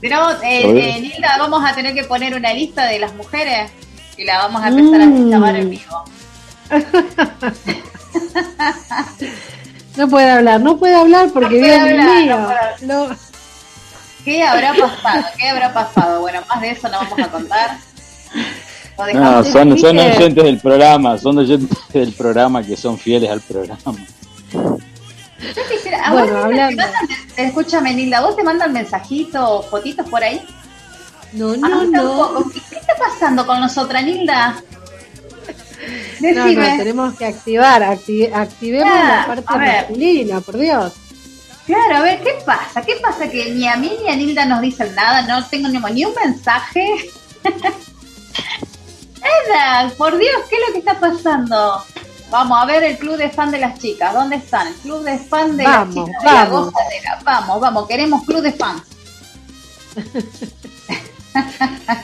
Pero, 0.00 0.30
eh, 0.42 0.62
eh, 0.96 1.00
Nilda, 1.00 1.36
vamos 1.38 1.62
a 1.64 1.74
tener 1.74 1.94
que 1.94 2.04
poner 2.04 2.34
una 2.34 2.52
lista 2.52 2.86
de 2.86 2.98
las 3.00 3.12
mujeres 3.14 3.70
y 4.16 4.24
la 4.24 4.38
vamos 4.38 4.62
a 4.62 4.68
empezar 4.68 5.00
a 5.00 5.06
llamar 5.06 5.56
en 5.56 5.70
vivo. 5.70 6.04
No 9.96 10.08
puede 10.08 10.30
hablar, 10.30 10.60
no 10.60 10.76
puede 10.78 10.94
hablar 10.94 11.28
porque 11.32 11.56
No 11.58 11.60
puede 11.60 11.72
Dios 11.74 11.80
hablar, 11.80 12.22
mío. 12.22 12.38
no 12.38 12.44
puede 12.46 12.58
hablar. 12.58 12.82
No. 12.82 13.16
¿Qué 14.24 14.42
habrá 14.44 14.74
pasado? 14.74 15.24
¿Qué 15.36 15.48
habrá 15.48 15.74
pasado? 15.74 16.20
Bueno, 16.20 16.40
más 16.48 16.60
de 16.60 16.70
eso 16.70 16.88
no 16.88 16.98
vamos 16.98 17.18
a 17.18 17.28
contar. 17.28 17.78
No, 19.14 19.44
son, 19.44 19.76
son 19.78 19.98
oyentes 19.98 20.44
del 20.44 20.58
programa, 20.58 21.18
son 21.18 21.38
oyentes 21.38 21.76
del 21.92 22.12
programa 22.12 22.62
que 22.62 22.76
son 22.76 22.96
fieles 22.98 23.28
al 23.30 23.40
programa. 23.40 23.80
Yo 25.40 25.62
quisiera, 25.70 26.04
a 26.08 26.12
Bueno, 26.12 26.34
vos, 26.34 26.44
hablando. 26.44 26.76
te 26.82 26.90
mandan- 26.90 27.08
escúchame, 27.36 27.94
Nilda, 27.94 28.20
¿vos 28.20 28.34
te 28.36 28.42
mandan 28.42 28.72
mensajitos 28.72 29.40
o 29.42 29.62
fotitos 29.62 30.08
por 30.08 30.22
ahí? 30.22 30.44
No, 31.32 31.56
no, 31.56 31.84
no. 31.84 32.44
¿Qué, 32.52 32.60
qué 32.70 32.76
está 32.76 32.94
pasando 32.98 33.46
con 33.46 33.60
nosotras, 33.60 34.02
Nilda? 34.04 34.60
No, 36.20 36.32
no, 36.46 36.76
tenemos 36.76 37.14
que 37.16 37.24
activar, 37.26 37.82
acti- 37.82 38.30
activemos 38.32 38.92
Ah, 38.92 39.24
la 39.28 39.34
parte 39.42 39.58
masculina, 39.58 40.40
por 40.40 40.58
Dios. 40.58 40.92
Claro, 41.66 41.96
a 41.98 42.00
ver, 42.00 42.20
¿qué 42.22 42.34
pasa? 42.44 42.82
¿Qué 42.82 42.96
pasa 42.96 43.28
que 43.30 43.50
ni 43.52 43.68
a 43.68 43.76
mí 43.76 43.92
ni 44.02 44.08
a 44.10 44.16
Nilda 44.16 44.44
nos 44.46 44.60
dicen 44.60 44.94
nada? 44.94 45.22
No 45.22 45.46
tengo 45.46 45.68
ni, 45.68 45.78
ni 45.92 46.04
un 46.04 46.14
mensaje. 46.14 46.84
Nada, 49.48 49.90
por 49.96 50.16
Dios, 50.18 50.32
¿qué 50.48 50.56
es 50.56 50.62
lo 50.66 50.72
que 50.72 50.78
está 50.80 50.98
pasando? 50.98 51.84
Vamos 52.30 52.58
a 52.60 52.66
ver 52.66 52.82
el 52.82 52.98
club 52.98 53.16
de 53.16 53.30
fan 53.30 53.50
de 53.50 53.58
las 53.58 53.78
chicas. 53.78 54.12
¿Dónde 54.12 54.36
están? 54.36 54.68
El 54.68 54.74
club 54.74 55.02
de 55.02 55.18
fan 55.18 55.56
de 55.56 55.64
Vamos, 55.64 55.94
las 55.94 56.06
chicas 56.06 56.22
de 56.22 57.02
la 57.04 57.20
vamos. 57.24 57.24
Vamos, 57.24 57.60
vamos, 57.60 57.88
queremos 57.88 58.24
club 58.24 58.42
de 58.42 58.52
fans. 58.52 58.82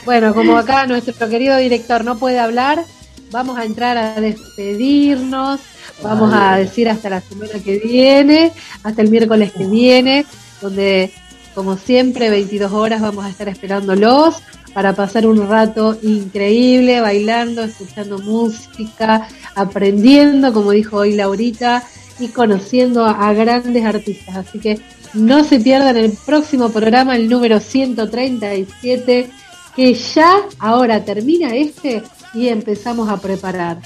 Bueno, 0.05 0.33
como 0.33 0.57
acá 0.57 0.85
nuestro 0.85 1.27
querido 1.29 1.57
director 1.57 2.05
no 2.05 2.17
puede 2.17 2.39
hablar, 2.39 2.85
vamos 3.31 3.57
a 3.57 3.65
entrar 3.65 3.97
a 3.97 4.21
despedirnos, 4.21 5.59
vamos 6.01 6.33
a 6.33 6.55
decir 6.57 6.87
hasta 6.89 7.09
la 7.09 7.21
semana 7.21 7.53
que 7.63 7.79
viene, 7.79 8.53
hasta 8.83 9.01
el 9.01 9.09
miércoles 9.09 9.51
que 9.51 9.65
viene, 9.65 10.25
donde 10.61 11.11
como 11.53 11.77
siempre 11.77 12.29
22 12.29 12.71
horas 12.71 13.01
vamos 13.01 13.25
a 13.25 13.29
estar 13.29 13.49
esperándolos 13.49 14.41
para 14.75 14.93
pasar 14.93 15.25
un 15.25 15.47
rato 15.47 15.97
increíble, 16.03 16.99
bailando, 16.99 17.63
escuchando 17.63 18.19
música, 18.19 19.25
aprendiendo, 19.55 20.51
como 20.51 20.71
dijo 20.71 20.97
hoy 20.97 21.13
Laurita, 21.13 21.81
y 22.19 22.27
conociendo 22.27 23.05
a, 23.05 23.31
grandes 23.31 23.85
artistas. 23.85 24.35
Así 24.35 24.59
que 24.59 24.81
no 25.13 25.45
se 25.45 25.61
pierdan 25.61 25.95
el 25.95 26.11
próximo 26.11 26.71
programa, 26.71 27.15
el 27.15 27.29
número 27.29 27.61
137, 27.61 29.29
que 29.77 29.93
ya 29.93 30.41
ahora 30.59 31.05
termina 31.05 31.55
este 31.55 32.03
y 32.33 32.49
empezamos 32.49 33.07
a 33.07 33.15
preparar. 33.15 33.77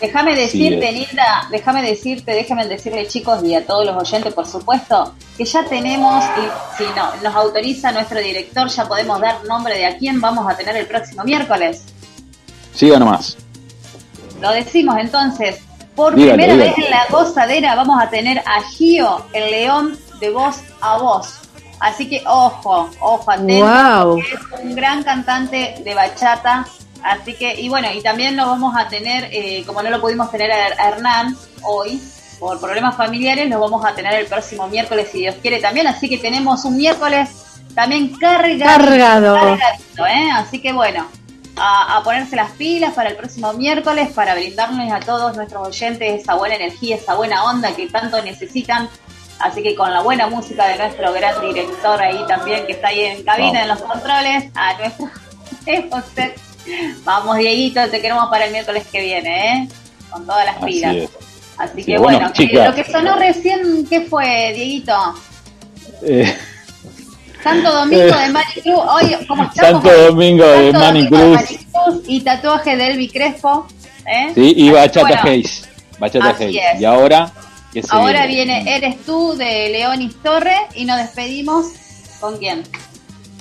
Déjame 0.00 0.34
decirte. 0.34 0.92
Nilda, 0.92 1.46
déjame 1.50 1.82
decirte, 1.82 2.32
déjame 2.32 2.66
decirle 2.66 3.06
chicos 3.06 3.42
y 3.44 3.54
a 3.54 3.66
todos 3.66 3.84
los 3.84 3.96
oyentes, 3.96 4.32
por 4.32 4.46
supuesto, 4.46 5.14
que 5.36 5.44
ya 5.44 5.64
tenemos, 5.64 6.24
y 6.24 6.78
si 6.82 6.88
no, 6.96 7.14
nos 7.22 7.34
autoriza 7.34 7.92
nuestro 7.92 8.18
director, 8.20 8.68
ya 8.68 8.86
podemos 8.88 9.20
dar 9.20 9.44
nombre 9.44 9.76
de 9.76 9.84
a 9.86 9.98
quién 9.98 10.20
vamos 10.20 10.50
a 10.50 10.56
tener 10.56 10.76
el 10.76 10.86
próximo 10.86 11.22
miércoles. 11.24 11.84
Siga 12.74 12.98
nomás. 12.98 13.36
Lo 14.40 14.52
decimos 14.52 14.96
entonces, 14.98 15.58
por 15.94 16.14
primera 16.14 16.54
vez 16.56 16.78
en 16.78 16.90
la 16.90 17.04
gozadera 17.10 17.74
vamos 17.74 18.02
a 18.02 18.08
tener 18.08 18.38
a 18.38 18.62
Gio, 18.62 19.26
el 19.34 19.50
león 19.50 19.98
de 20.18 20.30
voz 20.30 20.60
a 20.80 20.96
voz. 20.96 21.40
Así 21.78 22.08
que 22.08 22.22
ojo, 22.26 22.88
ojo, 23.00 23.30
atento, 23.30 23.66
Wow. 23.66 24.18
es 24.18 24.62
un 24.62 24.74
gran 24.74 25.02
cantante 25.02 25.76
de 25.84 25.94
bachata. 25.94 26.66
Así 27.02 27.34
que, 27.34 27.60
y 27.60 27.68
bueno, 27.68 27.88
y 27.92 28.02
también 28.02 28.36
lo 28.36 28.46
vamos 28.46 28.74
a 28.76 28.88
tener, 28.88 29.28
eh, 29.32 29.64
como 29.66 29.82
no 29.82 29.90
lo 29.90 30.00
pudimos 30.00 30.30
tener 30.30 30.50
a, 30.52 30.88
Hernán 30.88 31.36
hoy, 31.62 32.00
por 32.38 32.60
problemas 32.60 32.96
familiares, 32.96 33.48
lo 33.48 33.60
vamos 33.60 33.84
a 33.84 33.94
tener 33.94 34.14
el 34.14 34.26
próximo 34.26 34.66
miércoles, 34.68 35.08
si 35.12 35.18
Dios 35.18 35.36
quiere 35.42 35.60
también. 35.60 35.86
Así 35.86 36.08
que 36.08 36.18
tenemos 36.18 36.64
un 36.64 36.76
miércoles 36.76 37.30
también 37.74 38.16
cargado. 38.16 39.34
Cargado. 39.34 40.06
¿eh? 40.06 40.30
Así 40.32 40.60
que 40.60 40.72
bueno, 40.72 41.06
a, 41.56 41.96
a 41.96 42.02
ponerse 42.02 42.36
las 42.36 42.50
pilas 42.52 42.94
para 42.94 43.10
el 43.10 43.16
próximo 43.16 43.52
miércoles, 43.52 44.10
para 44.14 44.34
brindarles 44.34 44.92
a 44.92 45.00
todos 45.00 45.36
nuestros 45.36 45.68
oyentes 45.68 46.22
esa 46.22 46.34
buena 46.34 46.56
energía, 46.56 46.96
esa 46.96 47.14
buena 47.14 47.44
onda 47.44 47.74
que 47.74 47.88
tanto 47.88 48.22
necesitan. 48.22 48.88
Así 49.38 49.62
que 49.62 49.74
con 49.74 49.90
la 49.90 50.02
buena 50.02 50.26
música 50.26 50.66
de 50.66 50.76
nuestro 50.76 51.12
gran 51.12 51.40
director 51.40 52.00
ahí 52.00 52.22
también, 52.28 52.66
que 52.66 52.72
está 52.72 52.88
ahí 52.88 53.00
en 53.00 53.22
cabina, 53.22 53.62
en 53.62 53.68
los 53.68 53.80
controles, 53.80 54.50
a 54.54 54.74
nuestro. 54.78 55.10
Vamos, 57.04 57.38
Dieguito, 57.38 57.88
te 57.90 58.00
queremos 58.00 58.28
para 58.28 58.46
el 58.46 58.52
miércoles 58.52 58.84
que 58.90 59.00
viene, 59.00 59.52
¿eh? 59.64 59.68
Con 60.10 60.26
todas 60.26 60.44
las 60.44 60.56
Así 60.56 60.66
pilas. 60.66 60.96
es. 60.96 61.10
Así 61.58 61.72
Sí, 61.76 61.84
que 61.84 61.98
bueno, 61.98 62.18
bueno, 62.18 62.32
que- 62.32 62.46
chicas. 62.48 62.68
lo 62.68 62.74
que 62.74 62.90
sonó 62.90 63.16
recién, 63.16 63.86
¿qué 63.88 64.00
fue, 64.02 64.52
Dieguito? 64.54 64.94
Eh, 66.02 66.34
Santo 67.42 67.72
Domingo 67.72 68.04
de 68.04 68.28
Mani 68.28 68.52
Cruz. 68.62 68.80
Oye, 69.02 69.18
¿cómo 69.26 69.44
estamos? 69.44 69.82
Santo 69.82 70.02
Domingo 70.06 70.46
de 70.46 70.72
Santo 70.72 70.78
Manny 70.78 71.02
de. 71.04 71.10
Manny 71.10 71.46
Cruz 71.46 72.02
y 72.06 72.20
tatuaje 72.20 72.76
de 72.76 72.86
Elvi 72.88 73.08
Crespo. 73.08 73.66
¿eh? 74.06 74.32
Sí, 74.34 74.54
y 74.56 74.70
Bachata 74.70 75.06
bueno, 75.06 75.22
Hayes. 75.24 75.68
Bachata 75.98 76.36
Hayes. 76.38 76.62
es. 76.74 76.80
Y 76.80 76.84
ahora, 76.84 77.30
¿qué 77.72 77.82
se 77.82 77.88
Ahora 77.90 78.26
viene 78.26 78.74
Eres 78.76 79.02
tú 79.04 79.34
de 79.36 79.68
Leonis 79.70 80.14
Torre 80.22 80.56
y 80.74 80.84
nos 80.84 80.98
despedimos 80.98 81.66
con 82.20 82.36
quién? 82.38 82.62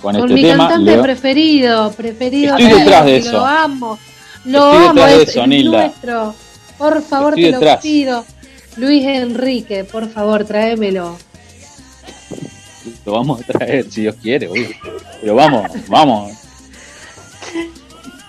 Con 0.01 0.15
Con 0.15 0.21
este 0.30 0.34
mi 0.34 0.41
tema. 0.41 0.67
cantante 0.69 0.91
Leo- 0.91 1.01
preferido, 1.03 1.91
preferido. 1.91 2.57
Estoy 2.57 2.80
detrás 2.80 3.05
de 3.05 3.17
eso. 3.17 3.31
Lo 3.34 3.45
amo, 3.45 3.99
lo 4.45 4.71
Estoy 4.71 4.88
amo, 4.88 5.05
es, 5.07 5.30
eso, 5.30 5.43
es 5.43 5.65
nuestro. 5.65 6.35
Por 6.77 7.01
favor, 7.03 7.34
Estoy 7.34 7.43
te 7.43 7.51
lo 7.51 7.59
detrás. 7.59 7.81
pido. 7.81 8.26
Luis 8.77 9.03
Enrique, 9.05 9.84
por 9.84 10.09
favor, 10.09 10.45
tráemelo. 10.45 11.17
Lo 13.05 13.11
vamos 13.11 13.41
a 13.41 13.43
traer, 13.43 13.91
si 13.91 14.01
Dios 14.01 14.15
quiere, 14.21 14.47
obvio. 14.47 14.69
Pero 15.19 15.35
vamos, 15.35 15.69
vamos. 15.88 16.31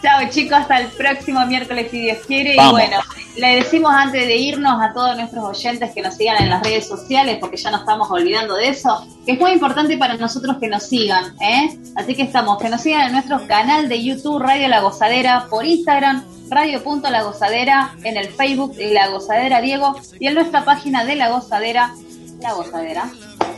Chao 0.03 0.21
chicos, 0.31 0.59
hasta 0.59 0.81
el 0.81 0.87
próximo 0.89 1.45
miércoles 1.47 1.89
si 1.91 2.01
Dios 2.01 2.19
quiere. 2.27 2.57
Vamos. 2.57 2.73
Y 2.73 2.87
bueno, 2.87 3.03
le 3.37 3.57
decimos 3.57 3.93
antes 3.93 4.27
de 4.27 4.37
irnos 4.37 4.81
a 4.81 4.93
todos 4.95 5.15
nuestros 5.17 5.45
oyentes 5.45 5.91
que 5.95 6.01
nos 6.01 6.15
sigan 6.15 6.43
en 6.43 6.49
las 6.49 6.63
redes 6.63 6.89
sociales, 6.89 7.37
porque 7.39 7.59
ya 7.59 7.71
nos 7.71 7.81
estamos 7.81 8.11
olvidando 8.11 8.55
de 8.55 8.69
eso, 8.69 9.07
que 9.27 9.33
es 9.33 9.39
muy 9.39 9.53
importante 9.53 9.99
para 9.99 10.15
nosotros 10.15 10.57
que 10.59 10.69
nos 10.69 10.85
sigan, 10.85 11.35
¿eh? 11.41 11.79
Así 11.97 12.15
que 12.15 12.23
estamos, 12.23 12.59
que 12.59 12.71
nos 12.71 12.81
sigan 12.81 13.09
en 13.09 13.13
nuestro 13.13 13.47
canal 13.47 13.89
de 13.89 14.03
YouTube 14.03 14.41
Radio 14.41 14.69
La 14.69 14.81
Gozadera, 14.81 15.47
por 15.51 15.67
Instagram, 15.67 16.25
Radio.La 16.49 17.23
Gozadera, 17.23 17.95
en 18.03 18.17
el 18.17 18.29
Facebook 18.29 18.75
La 18.79 19.09
Gozadera 19.09 19.61
Diego 19.61 19.97
y 20.19 20.27
en 20.27 20.35
nuestra 20.35 20.65
página 20.65 21.05
de 21.05 21.15
La 21.15 21.29
Gozadera, 21.29 21.95
La 22.41 22.55
Gozadera. 22.55 23.11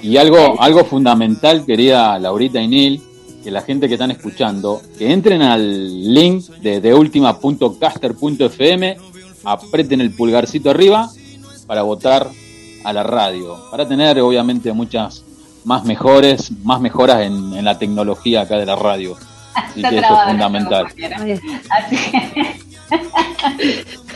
Y 0.02 0.16
algo, 0.16 0.60
algo 0.60 0.84
fundamental, 0.84 1.64
querida 1.64 2.18
Laurita 2.18 2.60
y 2.60 2.66
Neil, 2.66 3.02
que 3.42 3.50
la 3.50 3.62
gente 3.62 3.88
que 3.88 3.94
están 3.94 4.10
escuchando, 4.10 4.82
que 4.98 5.10
entren 5.12 5.40
al 5.42 6.14
link 6.14 6.44
de 6.60 6.80
deultima.caster.fm, 6.80 8.96
aprieten 9.44 10.00
el 10.00 10.12
pulgarcito 10.12 10.70
arriba 10.70 11.10
para 11.66 11.82
votar 11.82 12.28
a 12.84 12.92
la 12.92 13.02
radio, 13.02 13.58
para 13.70 13.86
tener 13.86 14.20
obviamente 14.20 14.72
muchas 14.72 15.24
más 15.64 15.84
mejores, 15.84 16.50
más 16.64 16.80
mejoras 16.80 17.22
en, 17.22 17.54
en 17.54 17.64
la 17.64 17.78
tecnología 17.78 18.42
acá 18.42 18.58
de 18.58 18.66
la 18.66 18.76
radio. 18.76 19.16
Así 19.54 19.80
Está 19.80 19.90
que 19.90 19.98
eso 19.98 20.14
es 20.14 20.20
fundamental. 20.28 20.86
Así 21.70 21.96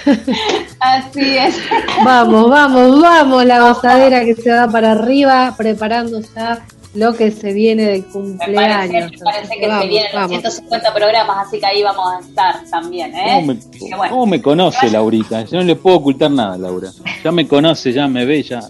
Así 0.80 1.38
es. 1.38 1.60
Vamos, 2.04 2.50
vamos, 2.50 3.00
vamos, 3.00 3.44
la 3.44 3.60
gozadera 3.60 4.24
que 4.24 4.34
se 4.34 4.52
va 4.52 4.68
para 4.68 4.92
arriba, 4.92 5.54
preparando 5.56 6.20
ya 6.34 6.64
lo 6.96 7.14
que 7.14 7.30
se 7.30 7.52
viene 7.52 7.84
del 7.84 8.02
Me 8.02 8.06
cumpleaños. 8.08 9.10
parece, 9.12 9.18
me 9.18 9.24
parece 9.24 9.56
que 9.58 9.66
Vamos, 9.68 9.82
se 9.82 9.88
vienen 9.88 10.08
los 10.12 10.20
vamos. 10.22 10.38
150 10.40 10.94
programas, 10.94 11.46
así 11.46 11.58
que 11.60 11.66
ahí 11.66 11.82
vamos 11.82 12.12
a 12.14 12.20
estar 12.20 12.64
también, 12.70 13.14
¿eh? 13.14 13.24
¿Cómo 13.34 13.46
me, 13.46 13.52
Así 13.54 13.70
que 13.88 13.94
bueno. 13.96 14.10
cómo 14.14 14.26
me 14.26 14.42
conoce 14.42 14.90
Laurita? 14.90 15.42
Yo 15.44 15.58
no 15.58 15.64
le 15.64 15.76
puedo 15.76 15.96
ocultar 15.96 16.30
nada, 16.30 16.56
Laura. 16.58 16.90
Ya 17.22 17.32
me 17.32 17.46
conoce, 17.46 17.92
ya 17.92 18.06
me 18.08 18.24
ve, 18.24 18.42
ya. 18.42 18.60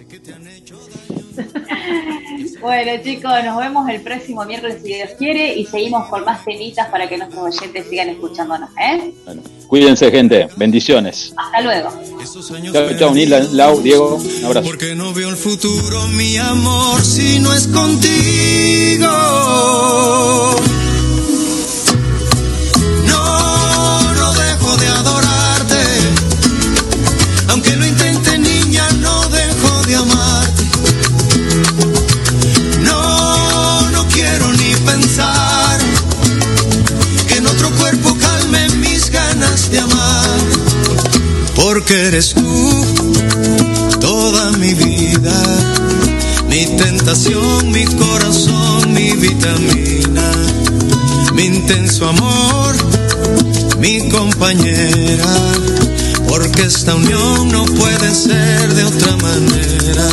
Bueno, 2.66 3.00
chicos, 3.00 3.32
nos 3.44 3.58
vemos 3.58 3.88
el 3.88 4.00
próximo 4.00 4.44
miércoles 4.44 4.78
si 4.82 4.88
Dios 4.88 5.10
quiere 5.16 5.54
y 5.54 5.64
seguimos 5.66 6.08
con 6.08 6.24
más 6.24 6.44
temitas 6.44 6.88
para 6.88 7.08
que 7.08 7.16
nuestros 7.16 7.44
oyentes 7.44 7.86
sigan 7.88 8.08
escuchándonos, 8.08 8.68
¿eh? 8.76 9.12
Cuídense, 9.68 10.10
gente. 10.10 10.48
Bendiciones. 10.56 11.32
Hasta 11.36 11.60
luego. 11.60 11.90
Chao, 12.72 12.98
chao, 12.98 13.14
Nila, 13.14 13.38
Lau, 13.52 13.80
Diego. 13.80 14.16
Un 14.16 14.44
abrazo. 14.46 14.66
Porque 14.66 14.96
no 14.96 15.14
veo 15.14 15.28
el 15.28 15.36
futuro, 15.36 16.08
mi 16.08 16.38
amor, 16.38 17.00
si 17.02 17.38
no 17.38 17.54
es 17.54 17.68
contigo. 17.68 19.06
Porque 41.86 42.08
eres 42.08 42.34
tú 42.34 42.84
toda 44.00 44.50
mi 44.58 44.74
vida, 44.74 45.40
mi 46.48 46.66
tentación, 46.76 47.70
mi 47.70 47.84
corazón, 47.84 48.92
mi 48.92 49.12
vitamina, 49.12 50.32
mi 51.34 51.44
intenso 51.44 52.08
amor, 52.08 52.74
mi 53.78 54.08
compañera, 54.08 55.32
porque 56.26 56.62
esta 56.62 56.96
unión 56.96 57.52
no 57.52 57.64
puede 57.66 58.12
ser 58.12 58.74
de 58.74 58.82
otra 58.82 59.16
manera. 59.18 60.08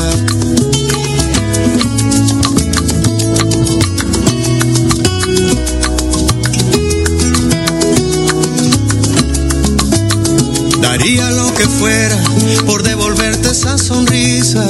Daría 10.79 11.31
fuera 11.67 12.21
por 12.65 12.83
devolverte 12.83 13.49
esa 13.49 13.77
sonrisa. 13.77 14.67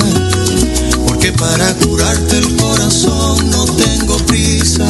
Porque 1.07 1.31
para 1.31 1.73
curarte 1.75 2.37
el 2.37 2.55
corazón 2.55 3.49
no 3.51 3.65
tengo 3.65 4.17
prisa. 4.25 4.85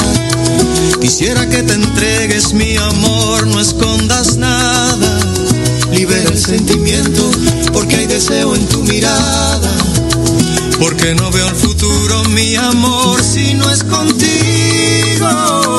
Quisiera 1.02 1.48
que 1.48 1.64
te 1.64 1.74
entregues 1.74 2.54
mi 2.54 2.78
amor, 2.78 3.48
no 3.48 3.60
escondas 3.60 4.38
nada. 4.38 5.20
Libera 5.92 6.30
el 6.30 6.40
sentimiento 6.40 7.30
porque 7.72 7.96
hay 7.98 8.08
deseo 8.08 8.56
en 8.56 8.66
tu 8.68 8.84
mirada. 8.84 9.72
Porque 10.80 11.14
no 11.16 11.32
veo 11.32 11.48
el 11.48 11.56
futuro, 11.56 12.24
mi 12.30 12.56
amor, 12.56 13.22
si 13.24 13.54
no 13.54 13.70
es 13.70 13.84
contigo. 13.84 15.73